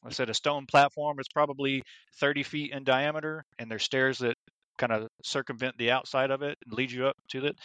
I 0.04 0.10
said 0.10 0.30
a 0.30 0.34
stone 0.34 0.66
platform. 0.66 1.18
It's 1.18 1.28
probably 1.28 1.82
30 2.20 2.42
feet 2.44 2.72
in 2.72 2.84
diameter, 2.84 3.44
and 3.58 3.70
there's 3.70 3.82
stairs 3.82 4.18
that 4.18 4.36
kind 4.78 4.92
of 4.92 5.08
circumvent 5.22 5.76
the 5.78 5.90
outside 5.90 6.30
of 6.30 6.42
it 6.42 6.58
and 6.64 6.74
lead 6.74 6.92
you 6.92 7.06
up 7.06 7.16
to 7.30 7.46
it. 7.46 7.56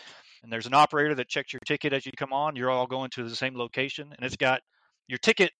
And 0.43 0.51
there's 0.51 0.65
an 0.65 0.73
operator 0.73 1.13
that 1.15 1.29
checks 1.29 1.53
your 1.53 1.59
ticket 1.65 1.93
as 1.93 2.05
you 2.05 2.11
come 2.17 2.33
on. 2.33 2.55
You're 2.55 2.71
all 2.71 2.87
going 2.87 3.09
to 3.11 3.27
the 3.27 3.35
same 3.35 3.55
location, 3.55 4.11
and 4.15 4.25
it's 4.25 4.37
got 4.37 4.61
your 5.07 5.19
ticket 5.19 5.51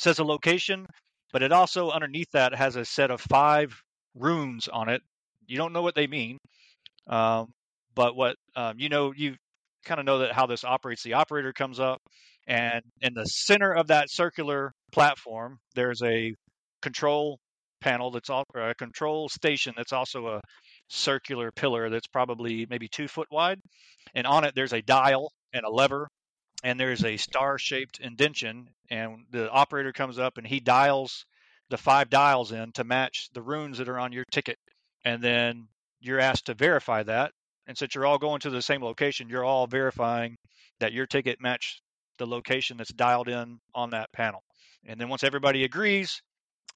says 0.00 0.18
a 0.18 0.24
location, 0.24 0.86
but 1.32 1.42
it 1.42 1.52
also 1.52 1.90
underneath 1.90 2.30
that 2.32 2.54
has 2.54 2.76
a 2.76 2.84
set 2.84 3.10
of 3.10 3.20
five 3.20 3.82
runes 4.14 4.68
on 4.68 4.88
it. 4.88 5.02
You 5.46 5.56
don't 5.56 5.72
know 5.72 5.82
what 5.82 5.94
they 5.94 6.06
mean, 6.06 6.38
um, 7.06 7.52
but 7.94 8.16
what 8.16 8.36
um, 8.56 8.74
you 8.78 8.88
know, 8.88 9.12
you 9.14 9.36
kind 9.84 10.00
of 10.00 10.06
know 10.06 10.18
that 10.18 10.32
how 10.32 10.46
this 10.46 10.64
operates. 10.64 11.02
The 11.02 11.14
operator 11.14 11.52
comes 11.52 11.80
up, 11.80 12.00
and 12.46 12.82
in 13.00 13.14
the 13.14 13.24
center 13.24 13.72
of 13.72 13.88
that 13.88 14.10
circular 14.10 14.72
platform, 14.92 15.58
there's 15.74 16.02
a 16.02 16.34
control 16.82 17.38
panel 17.80 18.10
that's 18.10 18.30
all 18.30 18.44
a 18.54 18.74
control 18.74 19.28
station 19.28 19.72
that's 19.76 19.92
also 19.92 20.26
a 20.26 20.40
circular 20.88 21.52
pillar 21.52 21.90
that's 21.90 22.06
probably 22.08 22.66
maybe 22.68 22.88
two 22.88 23.08
foot 23.08 23.28
wide, 23.30 23.60
and 24.14 24.26
on 24.26 24.44
it 24.44 24.54
there's 24.54 24.72
a 24.72 24.82
dial 24.82 25.32
and 25.52 25.64
a 25.64 25.70
lever 25.70 26.08
and 26.62 26.78
there's 26.78 27.04
a 27.04 27.16
star 27.16 27.58
shaped 27.58 28.00
indention 28.00 28.68
and 28.90 29.24
the 29.30 29.50
operator 29.50 29.92
comes 29.92 30.18
up 30.18 30.38
and 30.38 30.46
he 30.46 30.60
dials 30.60 31.24
the 31.70 31.76
five 31.76 32.10
dials 32.10 32.52
in 32.52 32.72
to 32.72 32.84
match 32.84 33.28
the 33.34 33.42
runes 33.42 33.78
that 33.78 33.88
are 33.88 33.98
on 33.98 34.12
your 34.12 34.24
ticket. 34.30 34.58
And 35.04 35.22
then 35.22 35.68
you're 36.00 36.20
asked 36.20 36.46
to 36.46 36.54
verify 36.54 37.02
that. 37.02 37.32
And 37.66 37.76
since 37.76 37.94
you're 37.94 38.06
all 38.06 38.18
going 38.18 38.40
to 38.40 38.50
the 38.50 38.62
same 38.62 38.82
location 38.82 39.28
you're 39.28 39.44
all 39.44 39.66
verifying 39.66 40.36
that 40.80 40.92
your 40.92 41.06
ticket 41.06 41.40
matched 41.40 41.82
the 42.18 42.26
location 42.26 42.76
that's 42.76 42.92
dialed 42.92 43.28
in 43.28 43.60
on 43.74 43.90
that 43.90 44.12
panel. 44.12 44.42
And 44.86 45.00
then 45.00 45.08
once 45.08 45.24
everybody 45.24 45.64
agrees 45.64 46.22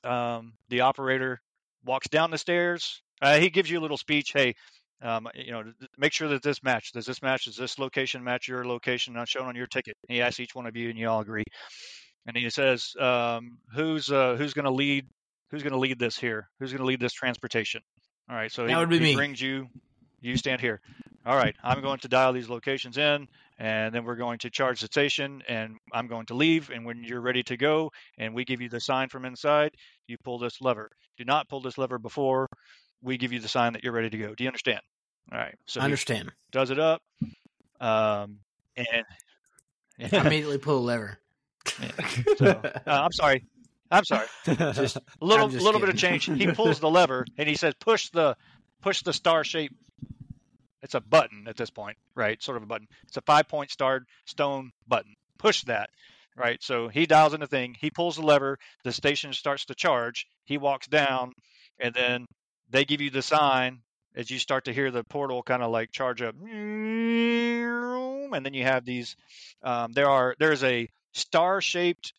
um, 0.05 0.55
the 0.69 0.83
operator 0.83 1.41
walks 1.85 2.09
down 2.09 2.31
the 2.31 2.39
stairs. 2.39 3.03
Uh, 3.21 3.39
he 3.39 3.51
gives 3.51 3.71
you 3.71 3.79
a 3.79 3.83
little 3.83 3.97
speech 3.97 4.33
hey 4.35 4.55
um, 5.03 5.29
you 5.35 5.53
know, 5.53 5.65
make 5.99 6.13
sure 6.13 6.29
that 6.29 6.43
this 6.43 6.63
match. 6.63 6.93
Does 6.93 7.07
this 7.07 7.23
match? 7.23 7.45
Does 7.45 7.57
this 7.57 7.79
location 7.79 8.23
match 8.25 8.49
your 8.49 8.65
location 8.65 9.15
not 9.15 9.29
shown 9.29 9.47
on 9.47 9.57
your 9.57 9.67
ticket? 9.67 9.97
He 10.09 10.23
asks 10.23 10.41
each 10.41 10.55
one 10.55 10.67
of 10.67 10.77
you, 10.77 10.89
and 10.91 10.99
you 10.99 11.09
all 11.09 11.21
agree. 11.21 11.45
And 12.27 12.37
he 12.37 12.49
says, 12.51 12.95
um, 13.01 13.59
"Who's 13.75 14.11
uh, 14.11 14.37
who's 14.37 14.55
going 14.55 14.67
to 14.67 14.71
lead? 14.73 15.07
Who's 15.51 15.63
going 15.63 15.73
to 15.73 15.79
lead 15.79 15.99
this 15.99 16.17
here? 16.17 16.49
Who's 16.61 16.71
going 16.71 16.81
to 16.81 16.87
lead 16.87 17.01
this 17.01 17.13
transportation?" 17.13 17.83
All 18.31 18.37
right. 18.37 18.51
So 18.51 18.63
That 18.67 18.71
he, 18.71 18.77
would 18.77 18.89
be 18.91 18.99
he 18.99 19.05
me. 19.05 19.15
brings 19.15 19.41
you. 19.41 19.69
You 20.21 20.37
stand 20.37 20.61
here. 20.61 20.81
All 21.27 21.37
right. 21.37 21.57
I'm 21.65 21.81
going 21.81 21.99
to 22.01 22.09
dial 22.09 22.33
these 22.33 22.49
locations 22.49 22.97
in, 22.97 23.27
and 23.59 23.93
then 23.93 24.05
we're 24.05 24.17
going 24.17 24.39
to 24.41 24.51
charge 24.51 24.81
the 24.81 24.87
station, 24.87 25.43
and 25.49 25.77
I'm 25.93 26.07
going 26.07 26.27
to 26.27 26.35
leave. 26.35 26.71
And 26.71 26.85
when 26.85 27.03
you're 27.03 27.21
ready 27.21 27.43
to 27.45 27.57
go, 27.57 27.91
and 28.19 28.35
we 28.35 28.45
give 28.45 28.61
you 28.61 28.69
the 28.69 28.81
sign 28.81 29.09
from 29.09 29.25
inside, 29.25 29.73
you 30.07 30.17
pull 30.25 30.39
this 30.39 30.61
lever. 30.61 30.91
Do 31.19 31.25
not 31.25 31.49
pull 31.49 31.61
this 31.61 31.77
lever 31.77 31.99
before 31.99 32.47
we 33.03 33.17
give 33.19 33.33
you 33.33 33.41
the 33.41 33.49
sign 33.49 33.73
that 33.75 33.83
you're 33.85 33.93
ready 33.93 34.11
to 34.11 34.19
go. 34.19 34.35
Do 34.35 34.45
you 34.45 34.49
understand? 34.49 34.81
All 35.31 35.39
right. 35.39 35.55
So 35.67 35.81
I 35.81 35.85
understand. 35.85 36.33
does 36.51 36.71
it 36.71 36.79
up. 36.79 37.03
Um, 37.81 38.39
and 38.77 39.05
I 40.13 40.19
immediately 40.19 40.59
pull 40.59 40.79
a 40.79 40.81
lever. 40.81 41.19
so, 42.37 42.47
uh, 42.47 42.81
I'm 42.87 43.13
sorry. 43.13 43.45
I'm 43.91 44.05
sorry. 44.05 44.27
Just- 44.47 44.97
A 45.21 45.25
little, 45.25 45.49
little 45.49 45.81
bit 45.81 45.89
of 45.91 45.97
change. 45.97 46.25
He 46.25 46.47
pulls 46.53 46.81
the 46.81 46.91
lever 46.91 47.25
and 47.37 47.49
he 47.49 47.55
says, 47.57 47.75
"Push 47.79 48.11
the, 48.11 48.37
push 48.81 49.03
the 49.03 49.13
star 49.13 49.45
shape." 49.45 49.73
It's 50.83 50.95
a 50.95 51.01
button 51.01 51.45
at 51.47 51.57
this 51.57 51.71
point, 51.71 51.97
right? 52.17 52.43
Sort 52.43 52.57
of 52.57 52.65
a 52.65 52.67
button. 52.67 52.89
It's 53.07 53.17
a 53.17 53.21
five-point 53.23 53.71
starred 53.71 54.05
stone 54.25 54.73
button. 54.89 55.15
Push 55.39 55.63
that, 55.65 55.91
right? 56.37 56.61
So 56.61 56.89
he 56.89 57.07
dials 57.07 57.35
in 57.35 57.41
the 57.41 57.47
thing. 57.47 57.77
He 57.79 57.91
pulls 57.91 58.17
the 58.17 58.23
lever. 58.23 58.59
The 58.83 58.91
station 58.93 59.33
starts 59.33 59.65
to 59.67 59.77
charge. 59.77 60.27
He 60.45 60.59
walks 60.59 60.89
down, 60.89 61.33
and 61.79 61.95
then 61.95 62.27
they 62.73 62.85
give 62.85 63.01
you 63.01 63.11
the 63.11 63.23
sign 63.23 63.81
as 64.17 64.31
you 64.31 64.39
start 64.39 64.65
to 64.65 64.73
hear 64.73 64.91
the 64.91 65.05
portal 65.05 65.43
kind 65.43 65.63
of 65.63 65.71
like 65.71 65.93
charge 65.93 66.23
up, 66.23 66.35
and 66.43 68.45
then 68.45 68.55
you 68.55 68.65
have 68.65 68.85
these. 68.85 69.17
Um, 69.63 69.93
there 69.93 70.09
are 70.09 70.35
there's 70.39 70.65
a 70.65 70.89
star-shaped 71.13 72.13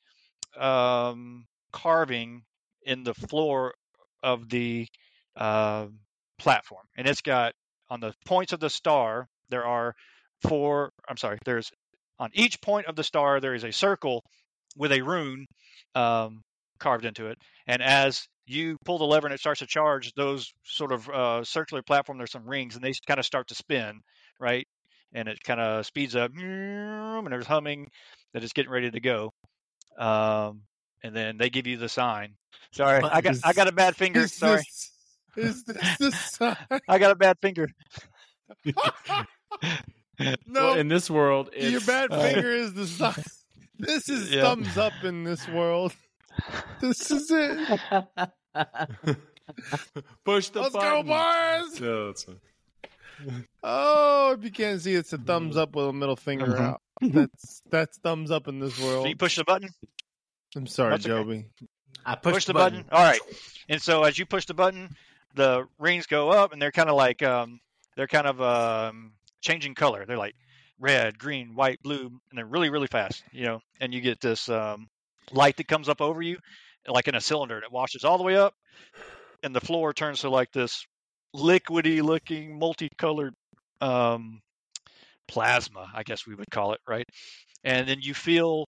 um, 0.57 1.45
carving 1.71 2.43
in 2.84 3.03
the 3.03 3.13
floor 3.13 3.73
of 4.21 4.47
the 4.49 4.88
uh, 5.35 5.88
platform, 6.39 6.85
and 6.95 7.07
it's 7.07 7.21
got 7.21 7.53
on 7.89 7.99
the 7.99 8.13
points 8.25 8.53
of 8.53 8.59
the 8.59 8.69
star 8.69 9.27
there 9.49 9.65
are 9.65 9.95
four. 10.47 10.91
I'm 11.07 11.17
sorry, 11.17 11.39
there's 11.45 11.71
on 12.19 12.30
each 12.34 12.61
point 12.61 12.88
of 12.88 12.95
the 12.95 13.03
star 13.03 13.39
there 13.39 13.55
is 13.55 13.63
a 13.63 13.71
circle 13.71 14.23
with 14.77 14.91
a 14.91 15.01
rune 15.01 15.45
um, 15.95 16.41
carved 16.80 17.05
into 17.05 17.27
it, 17.27 17.38
and 17.67 17.81
as 17.81 18.27
you 18.45 18.77
pull 18.85 18.97
the 18.97 19.05
lever 19.05 19.27
and 19.27 19.33
it 19.33 19.39
starts 19.39 19.59
to 19.59 19.65
charge, 19.67 20.13
those 20.13 20.53
sort 20.63 20.91
of 20.91 21.09
uh, 21.09 21.43
circular 21.43 21.81
platform, 21.81 22.17
there's 22.17 22.31
some 22.31 22.47
rings, 22.47 22.75
and 22.75 22.83
they 22.83 22.93
kind 23.07 23.19
of 23.19 23.25
start 23.25 23.47
to 23.49 23.55
spin, 23.55 24.01
right? 24.39 24.67
And 25.13 25.27
it 25.27 25.43
kind 25.43 25.59
of 25.61 25.85
speeds 25.85 26.15
up, 26.15 26.31
and 26.35 27.27
there's 27.27 27.45
humming 27.47 27.89
that 28.33 28.43
it's 28.43 28.53
getting 28.53 28.71
ready 28.71 28.89
to 28.91 28.99
go. 28.99 29.31
Um, 29.97 30.61
and 31.03 31.15
then 31.15 31.37
they 31.37 31.49
give 31.49 31.67
you 31.67 31.77
the 31.77 31.87
sign. 31.89 32.35
Sorry, 32.71 33.03
I 33.03 33.21
got 33.21 33.35
I 33.43 33.53
got 33.53 33.67
a 33.67 33.71
bad 33.71 33.95
finger. 33.95 34.27
Sorry, 34.27 34.57
this- 34.57 34.89
Is 35.35 35.63
this 35.65 35.97
the 35.97 36.11
sign? 36.11 36.57
I 36.87 36.97
got 36.97 37.11
a 37.11 37.15
bad 37.15 37.37
finger. 37.41 37.67
No, 40.19 40.35
Well, 40.47 40.73
in 40.75 40.87
this 40.89 41.09
world, 41.09 41.49
your 41.57 41.81
bad 41.81 42.11
uh, 42.11 42.21
finger 42.21 42.51
is 42.51 42.73
the 42.73 42.85
sign. 42.87 43.15
This 43.79 44.07
is 44.07 44.31
Yeah. 44.33 44.43
thumbs 44.43 44.77
up 44.77 44.93
in 45.03 45.23
this 45.23 45.47
world. 45.47 45.93
This 46.81 47.11
is 47.11 47.30
it. 47.31 47.80
push 50.26 50.49
the 50.49 50.61
Let's 50.61 50.73
button. 50.73 51.05
go, 51.05 51.64
boys! 51.68 51.80
No, 51.81 52.10
it's 52.10 52.26
Oh, 53.61 54.35
if 54.38 54.43
you 54.43 54.51
can't 54.51 54.81
see, 54.81 54.95
it's 54.95 55.14
a 55.14 55.18
thumbs 55.18 55.55
up 55.57 55.76
with 55.76 55.85
a 55.88 55.93
middle 55.93 56.15
finger 56.15 56.47
Mhm. 56.47 56.60
out. 56.60 56.81
That's 57.01 57.61
that's 57.69 57.97
thumbs 57.99 58.31
up 58.31 58.47
in 58.47 58.60
this 58.60 58.76
So 58.76 58.85
world. 58.85 59.07
you 59.10 59.15
push 59.15 59.35
the 59.38 59.43
button. 59.43 59.69
I'm 60.55 60.68
sorry, 60.68 60.91
That's 60.91 61.05
okay. 61.05 61.14
Joby. 61.15 61.45
I 62.05 62.15
Push, 62.15 62.34
pushed 62.34 62.47
the 62.47 62.53
button. 62.53 62.85
All 62.91 63.01
right. 63.03 63.19
And 63.69 63.81
so 63.81 64.03
as 64.03 64.19
you 64.19 64.26
push 64.26 64.45
the 64.45 64.53
button, 64.53 64.95
the 65.35 65.68
rings 65.80 66.05
go 66.05 66.30
up, 66.30 66.51
and 66.53 66.61
they're 66.61 66.72
kind 66.72 66.89
of 66.89 66.95
like 66.95 67.23
um, 67.23 67.60
they're 67.95 68.07
kind 68.07 68.27
of 68.27 68.41
um, 68.41 69.14
changing 69.41 69.73
color. 69.76 70.05
They're 70.05 70.18
like 70.18 70.35
red, 70.80 71.18
green, 71.18 71.55
white, 71.55 71.81
blue, 71.81 72.05
and 72.30 72.38
they're 72.38 72.45
really 72.45 72.69
really 72.69 72.88
fast. 72.88 73.23
You 73.31 73.45
know, 73.45 73.60
and 73.80 73.93
you 73.93 74.01
get 74.01 74.19
this 74.19 74.49
um, 74.49 74.89
light 75.31 75.57
that 75.57 75.67
comes 75.67 75.89
up 75.89 76.01
over 76.01 76.21
you, 76.21 76.37
like 76.87 77.07
in 77.07 77.15
a 77.15 77.21
cylinder, 77.21 77.55
and 77.55 77.63
it 77.63 77.71
washes 77.71 78.03
all 78.03 78.17
the 78.17 78.23
way 78.23 78.35
up, 78.35 78.53
and 79.43 79.55
the 79.55 79.61
floor 79.61 79.93
turns 79.93 80.21
to 80.21 80.29
like 80.29 80.51
this 80.51 80.85
liquidy 81.35 82.01
looking, 82.01 82.57
multicolored 82.57 83.33
um, 83.81 84.41
plasma, 85.27 85.89
I 85.93 86.03
guess 86.03 86.27
we 86.27 86.35
would 86.35 86.49
call 86.49 86.73
it, 86.73 86.79
right? 86.87 87.05
And 87.63 87.87
then 87.87 87.99
you 88.01 88.13
feel 88.13 88.65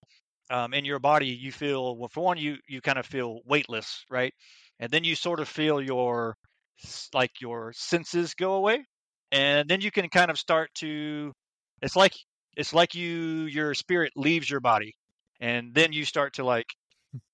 um, 0.50 0.74
in 0.74 0.84
your 0.84 0.98
body, 0.98 1.26
you 1.26 1.52
feel 1.52 1.96
well. 1.96 2.08
For 2.08 2.22
one, 2.22 2.38
you 2.38 2.56
you 2.68 2.80
kind 2.80 2.98
of 2.98 3.06
feel 3.06 3.40
weightless, 3.46 4.04
right? 4.10 4.32
And 4.78 4.90
then 4.90 5.04
you 5.04 5.14
sort 5.14 5.40
of 5.40 5.48
feel 5.48 5.80
your 5.80 6.36
like 7.14 7.32
your 7.40 7.72
senses 7.74 8.34
go 8.34 8.54
away, 8.54 8.84
and 9.32 9.68
then 9.68 9.80
you 9.80 9.90
can 9.90 10.08
kind 10.08 10.30
of 10.30 10.38
start 10.38 10.70
to. 10.76 11.32
It's 11.82 11.96
like 11.96 12.12
it's 12.56 12.72
like 12.72 12.94
you 12.94 13.46
your 13.46 13.74
spirit 13.74 14.12
leaves 14.16 14.48
your 14.48 14.60
body, 14.60 14.94
and 15.40 15.74
then 15.74 15.92
you 15.92 16.04
start 16.04 16.34
to 16.34 16.44
like 16.44 16.66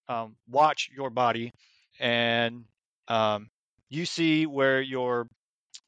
um, 0.09 0.37
watch 0.49 0.89
your 0.95 1.11
body, 1.11 1.53
and 2.01 2.65
um, 3.09 3.49
you 3.89 4.05
see 4.07 4.47
where 4.47 4.81
your 4.81 5.27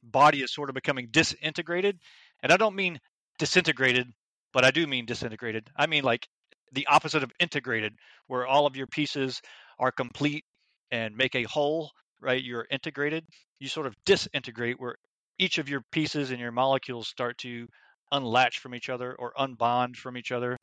body 0.02 0.42
is 0.42 0.52
sort 0.52 0.68
of 0.68 0.74
becoming 0.74 1.08
disintegrated. 1.10 1.98
And 2.42 2.52
I 2.52 2.56
don't 2.56 2.76
mean 2.76 2.98
disintegrated, 3.38 4.06
but 4.52 4.64
I 4.64 4.70
do 4.70 4.86
mean 4.86 5.06
disintegrated. 5.06 5.68
I 5.76 5.86
mean 5.86 6.04
like 6.04 6.26
the 6.72 6.86
opposite 6.86 7.22
of 7.22 7.30
integrated, 7.40 7.94
where 8.26 8.46
all 8.46 8.66
of 8.66 8.76
your 8.76 8.86
pieces 8.86 9.40
are 9.78 9.92
complete 9.92 10.44
and 10.90 11.16
make 11.16 11.34
a 11.34 11.44
whole, 11.44 11.90
right? 12.20 12.42
You're 12.42 12.66
integrated. 12.70 13.24
You 13.60 13.68
sort 13.68 13.86
of 13.86 13.94
disintegrate, 14.04 14.76
where 14.78 14.96
each 15.38 15.58
of 15.58 15.68
your 15.68 15.82
pieces 15.90 16.30
and 16.30 16.40
your 16.40 16.52
molecules 16.52 17.08
start 17.08 17.38
to 17.38 17.66
unlatch 18.12 18.58
from 18.58 18.74
each 18.74 18.88
other 18.88 19.14
or 19.18 19.32
unbond 19.38 19.96
from 19.96 20.16
each 20.16 20.30
other, 20.30 20.56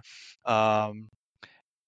um, 0.46 1.10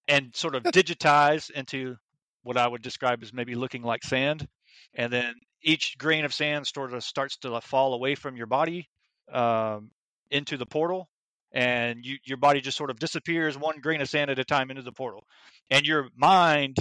and 0.07 0.35
sort 0.35 0.55
of 0.55 0.63
digitize 0.63 1.49
into 1.49 1.95
what 2.43 2.57
I 2.57 2.67
would 2.67 2.81
describe 2.81 3.23
as 3.23 3.34
maybe 3.34 3.55
looking 3.55 3.84
like 3.84 4.03
sand. 4.03 4.47
And 4.93 5.11
then 5.11 5.35
each 5.63 5.97
grain 5.97 6.25
of 6.25 6.34
sand 6.34 6.67
sort 6.67 6.93
of 6.93 7.03
starts 7.03 7.38
to 7.38 7.61
fall 7.61 7.93
away 7.93 8.15
from 8.15 8.35
your 8.35 8.47
body 8.47 8.89
um, 9.31 9.91
into 10.30 10.57
the 10.57 10.65
portal, 10.65 11.07
and 11.51 12.05
you, 12.05 12.17
your 12.25 12.38
body 12.38 12.61
just 12.61 12.77
sort 12.77 12.89
of 12.89 12.99
disappears 12.99 13.57
one 13.57 13.80
grain 13.80 14.01
of 14.01 14.09
sand 14.09 14.30
at 14.30 14.39
a 14.39 14.43
time 14.43 14.69
into 14.69 14.81
the 14.81 14.91
portal. 14.91 15.23
And 15.69 15.85
your 15.85 16.09
mind 16.17 16.77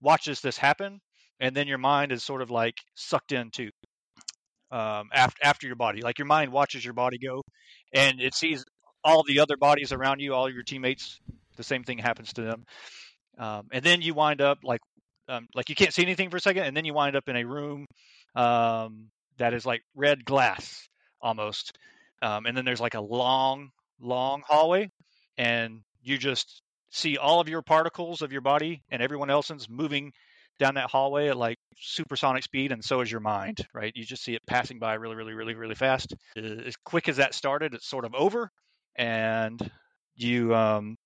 watches 0.00 0.40
this 0.40 0.56
happen, 0.56 1.00
and 1.40 1.56
then 1.56 1.66
your 1.66 1.78
mind 1.78 2.12
is 2.12 2.22
sort 2.22 2.42
of 2.42 2.50
like 2.50 2.76
sucked 2.94 3.32
in 3.32 3.50
too. 3.50 3.70
Um, 4.70 5.08
after 5.12 5.38
after 5.42 5.66
your 5.66 5.76
body, 5.76 6.00
like 6.00 6.18
your 6.18 6.26
mind 6.26 6.52
watches 6.52 6.84
your 6.84 6.94
body 6.94 7.18
go, 7.18 7.42
and 7.92 8.20
it 8.20 8.34
sees 8.34 8.64
all 9.02 9.24
the 9.24 9.40
other 9.40 9.56
bodies 9.56 9.92
around 9.92 10.20
you, 10.20 10.32
all 10.32 10.48
your 10.48 10.62
teammates. 10.62 11.18
The 11.60 11.64
same 11.64 11.84
thing 11.84 11.98
happens 11.98 12.32
to 12.32 12.42
them, 12.42 12.64
um, 13.38 13.68
and 13.70 13.84
then 13.84 14.00
you 14.00 14.14
wind 14.14 14.40
up 14.40 14.58
like 14.64 14.80
um, 15.28 15.46
like 15.54 15.68
you 15.68 15.74
can't 15.74 15.92
see 15.92 16.02
anything 16.02 16.30
for 16.30 16.38
a 16.38 16.40
second, 16.40 16.64
and 16.64 16.74
then 16.74 16.86
you 16.86 16.94
wind 16.94 17.16
up 17.16 17.28
in 17.28 17.36
a 17.36 17.44
room 17.44 17.84
um, 18.34 19.10
that 19.36 19.52
is 19.52 19.66
like 19.66 19.82
red 19.94 20.24
glass 20.24 20.88
almost, 21.20 21.76
um, 22.22 22.46
and 22.46 22.56
then 22.56 22.64
there's 22.64 22.80
like 22.80 22.94
a 22.94 23.00
long, 23.00 23.68
long 24.00 24.42
hallway, 24.46 24.88
and 25.36 25.82
you 26.02 26.16
just 26.16 26.62
see 26.90 27.18
all 27.18 27.40
of 27.40 27.48
your 27.48 27.62
particles 27.62 28.22
of 28.22 28.32
your 28.32 28.40
body 28.40 28.82
and 28.90 29.02
everyone 29.02 29.30
else's 29.30 29.68
moving 29.68 30.12
down 30.58 30.74
that 30.74 30.90
hallway 30.90 31.28
at 31.28 31.36
like 31.36 31.58
supersonic 31.78 32.42
speed, 32.42 32.72
and 32.72 32.84
so 32.84 33.00
is 33.00 33.10
your 33.10 33.20
mind, 33.20 33.58
right? 33.74 33.92
You 33.94 34.04
just 34.04 34.24
see 34.24 34.34
it 34.34 34.42
passing 34.46 34.78
by 34.78 34.94
really, 34.94 35.16
really, 35.16 35.34
really, 35.34 35.54
really 35.54 35.74
fast. 35.74 36.14
Uh, 36.36 36.62
As 36.66 36.76
quick 36.84 37.08
as 37.08 37.16
that 37.18 37.34
started, 37.34 37.74
it's 37.74 37.88
sort 37.88 38.04
of 38.04 38.14
over, 38.14 38.50
and 38.96 39.70
you 40.16 40.54
um, 40.54 40.96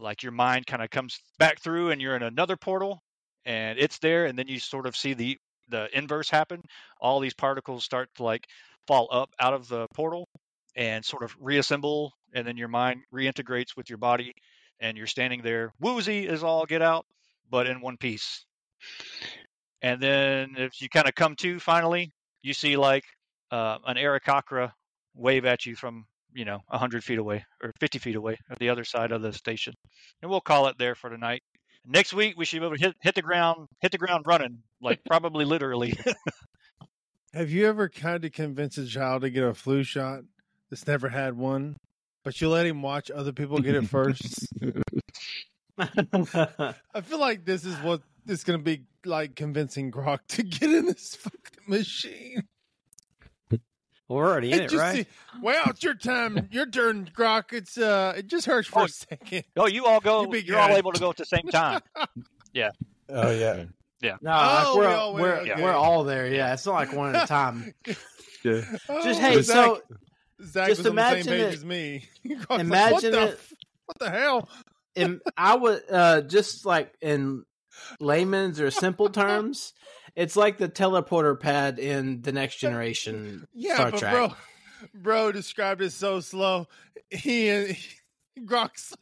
like 0.00 0.22
your 0.22 0.32
mind 0.32 0.66
kind 0.66 0.82
of 0.82 0.90
comes 0.90 1.18
back 1.38 1.60
through, 1.60 1.90
and 1.90 2.00
you're 2.00 2.16
in 2.16 2.22
another 2.22 2.56
portal, 2.56 3.02
and 3.44 3.78
it's 3.78 3.98
there, 3.98 4.26
and 4.26 4.38
then 4.38 4.48
you 4.48 4.58
sort 4.58 4.86
of 4.86 4.96
see 4.96 5.14
the 5.14 5.38
the 5.68 5.88
inverse 5.96 6.28
happen. 6.28 6.60
All 7.00 7.20
these 7.20 7.34
particles 7.34 7.84
start 7.84 8.08
to 8.16 8.22
like 8.22 8.46
fall 8.86 9.08
up 9.10 9.30
out 9.40 9.54
of 9.54 9.68
the 9.68 9.86
portal 9.94 10.28
and 10.76 11.04
sort 11.04 11.22
of 11.22 11.34
reassemble, 11.40 12.12
and 12.34 12.46
then 12.46 12.56
your 12.56 12.68
mind 12.68 13.02
reintegrates 13.12 13.76
with 13.76 13.88
your 13.88 13.98
body, 13.98 14.34
and 14.80 14.96
you're 14.96 15.06
standing 15.06 15.42
there 15.42 15.72
woozy 15.80 16.28
as 16.28 16.42
all 16.42 16.66
get 16.66 16.82
out, 16.82 17.06
but 17.50 17.66
in 17.66 17.80
one 17.80 17.96
piece. 17.96 18.44
And 19.82 20.00
then 20.00 20.54
if 20.56 20.80
you 20.80 20.88
kind 20.88 21.08
of 21.08 21.14
come 21.14 21.36
to 21.36 21.58
finally, 21.60 22.12
you 22.42 22.54
see 22.54 22.76
like 22.76 23.04
uh, 23.50 23.78
an 23.86 23.96
Arakakra 23.96 24.72
wave 25.14 25.44
at 25.44 25.66
you 25.66 25.76
from 25.76 26.06
you 26.34 26.44
know 26.44 26.58
100 26.68 27.02
feet 27.04 27.18
away 27.18 27.44
or 27.62 27.72
50 27.80 27.98
feet 27.98 28.16
away 28.16 28.36
at 28.50 28.58
the 28.58 28.68
other 28.68 28.84
side 28.84 29.12
of 29.12 29.22
the 29.22 29.32
station 29.32 29.74
and 30.20 30.30
we'll 30.30 30.40
call 30.40 30.66
it 30.66 30.76
there 30.78 30.94
for 30.94 31.08
tonight 31.08 31.42
next 31.86 32.12
week 32.12 32.34
we 32.36 32.44
should 32.44 32.60
be 32.60 32.66
able 32.66 32.76
to 32.76 32.82
hit, 32.82 32.94
hit 33.00 33.14
the 33.14 33.22
ground 33.22 33.66
hit 33.80 33.92
the 33.92 33.98
ground 33.98 34.24
running 34.26 34.58
like 34.80 35.00
probably 35.04 35.44
literally 35.44 35.96
Have 37.34 37.50
you 37.50 37.66
ever 37.66 37.88
tried 37.88 38.22
to 38.22 38.30
convince 38.30 38.78
a 38.78 38.86
child 38.86 39.22
to 39.22 39.30
get 39.30 39.42
a 39.42 39.54
flu 39.54 39.82
shot 39.82 40.20
that's 40.70 40.86
never 40.86 41.08
had 41.08 41.36
one, 41.36 41.76
but 42.22 42.40
you 42.40 42.48
let 42.48 42.64
him 42.64 42.80
watch 42.80 43.10
other 43.10 43.32
people 43.32 43.58
get 43.58 43.74
it 43.74 43.88
first? 43.88 44.46
I 45.76 47.00
feel 47.02 47.18
like 47.18 47.44
this 47.44 47.64
is 47.64 47.74
what 47.78 48.02
is 48.28 48.44
going 48.44 48.60
to 48.60 48.62
be 48.62 48.84
like 49.04 49.34
convincing 49.34 49.90
Grok 49.90 50.20
to 50.28 50.44
get 50.44 50.70
in 50.70 50.86
this 50.86 51.16
fucking 51.16 51.64
machine. 51.66 52.44
We're 54.08 54.26
already 54.28 54.52
in 54.52 54.60
And 54.60 54.72
it, 54.72 54.76
right? 54.76 54.96
see- 55.06 55.40
well, 55.42 55.64
it's 55.68 55.82
your 55.82 55.94
time, 55.94 56.48
your 56.52 56.66
turn, 56.66 57.10
Grok. 57.16 57.52
It's 57.52 57.78
uh, 57.78 58.14
it 58.16 58.26
just 58.26 58.46
hurts 58.46 58.68
for 58.68 58.80
Oh, 58.82 58.84
a 58.84 58.88
second. 58.88 59.44
oh 59.56 59.66
you 59.66 59.86
all 59.86 60.00
go 60.00 60.30
You 60.32 60.38
you're 60.40 60.58
all 60.58 60.76
able 60.76 60.92
to 60.92 61.00
go 61.00 61.10
at 61.10 61.16
the 61.16 61.24
same 61.24 61.48
time 61.50 61.80
yeah. 62.52 62.70
Oh 63.08 63.30
yeah. 63.30 63.64
Yeah. 64.02 64.16
No, 64.20 64.30
like 64.32 64.66
Oh, 64.66 64.76
we're 64.76 64.88
we 64.88 64.92
all 64.94 65.12
went, 65.14 65.22
we're, 65.22 65.52
okay. 65.52 65.62
we're 65.62 65.72
all 65.72 66.04
there. 66.04 66.26
Yeah, 66.28 66.52
it's 66.52 66.66
not 66.66 66.74
like 66.74 66.92
one 66.92 67.16
at 67.16 67.24
a 67.24 67.26
time. 67.26 67.72
Yeah. 68.44 68.60
Oh, 68.90 69.02
Just 69.02 69.20
hey, 69.20 69.40
Zach, 69.40 69.54
so 69.56 69.82
Zach 70.44 70.68
just 70.68 70.80
was 70.82 70.86
on 70.88 70.96
the 70.96 71.02
same 71.10 71.16
imagine 71.16 71.32
page 71.32 71.40
it- 71.40 71.54
as 71.54 71.64
me. 71.64 72.04
Grok's 72.26 72.50
like, 72.50 72.60
imagine 72.60 72.92
what 72.92 73.00
the, 73.12 73.22
it- 73.22 73.32
f- 73.38 73.52
What 73.86 73.98
the 74.00 74.10
hell? 74.10 74.48
in, 74.94 75.20
I 75.34 75.54
would 75.56 75.82
uh, 75.90 76.20
just 76.20 76.66
like 76.66 76.92
in 77.00 77.44
layman's 78.00 78.60
or 78.60 78.70
simple 78.70 79.08
terms, 79.08 79.72
it's 80.16 80.36
like 80.36 80.58
the 80.58 80.68
teleporter 80.68 81.38
pad 81.38 81.78
in 81.78 82.22
the 82.22 82.32
Next 82.32 82.56
Generation 82.56 83.46
Yeah, 83.52 83.74
Star 83.74 83.90
but 83.90 84.00
Trek. 84.00 84.12
bro, 84.14 84.34
bro 84.94 85.32
described 85.32 85.82
it 85.82 85.92
so 85.92 86.20
slow. 86.20 86.66
He, 87.10 87.72
he 87.72 87.78
Grok's 88.44 88.92
like, 88.92 89.00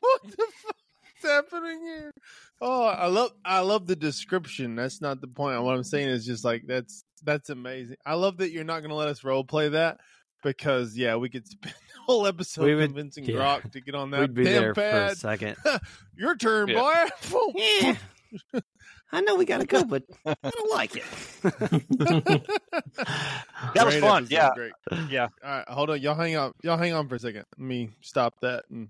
what 0.00 0.22
the 0.24 0.36
fuck's 0.62 1.22
happening 1.22 1.80
here? 1.80 2.12
Oh, 2.60 2.84
I 2.84 3.06
love, 3.06 3.30
I 3.44 3.60
love 3.60 3.86
the 3.86 3.96
description. 3.96 4.74
That's 4.76 5.00
not 5.00 5.20
the 5.20 5.26
point. 5.28 5.62
What 5.62 5.74
I'm 5.74 5.82
saying 5.84 6.08
is 6.08 6.26
just 6.26 6.44
like 6.44 6.64
that's 6.66 7.04
that's 7.22 7.50
amazing. 7.50 7.96
I 8.04 8.14
love 8.14 8.38
that 8.38 8.50
you're 8.50 8.64
not 8.64 8.80
going 8.80 8.90
to 8.90 8.96
let 8.96 9.08
us 9.08 9.24
role 9.24 9.44
play 9.44 9.70
that 9.70 9.98
because 10.42 10.96
yeah, 10.96 11.16
we 11.16 11.28
could 11.30 11.46
spend 11.46 11.74
the 11.94 12.00
whole 12.06 12.26
episode 12.26 12.64
We 12.64 12.74
would- 12.74 12.86
convincing 12.86 13.24
yeah. 13.24 13.36
Grok 13.36 13.72
to 13.72 13.80
get 13.80 13.94
on 13.94 14.10
that 14.10 14.20
We'd 14.20 14.34
be 14.34 14.44
damn 14.44 14.62
there 14.62 14.74
for 14.74 14.80
a 14.82 15.14
second. 15.16 15.56
Your 16.16 16.36
turn, 16.36 16.68
Yeah. 16.68 17.08
boy. 17.30 17.52
Yeah. 17.56 18.60
I 19.12 19.20
know 19.22 19.34
we 19.36 19.44
gotta 19.44 19.66
go, 19.66 19.84
but 19.84 20.04
I 20.26 20.34
don't 20.42 20.70
like 20.72 20.96
it. 20.96 21.04
That 23.74 23.86
was 23.86 23.96
fun, 23.96 24.24
episode, 24.24 24.30
yeah. 24.32 24.50
Great. 24.54 24.72
yeah 25.10 25.28
All 25.44 25.50
right, 25.50 25.68
hold 25.68 25.90
on. 25.90 26.00
Y'all 26.00 26.14
hang 26.14 26.36
on. 26.36 26.52
Y'all 26.62 26.78
hang 26.78 26.92
on 26.94 27.08
for 27.08 27.16
a 27.16 27.18
second. 27.18 27.44
Let 27.58 27.66
me 27.66 27.90
stop 28.00 28.34
that 28.40 28.64
and 28.70 28.88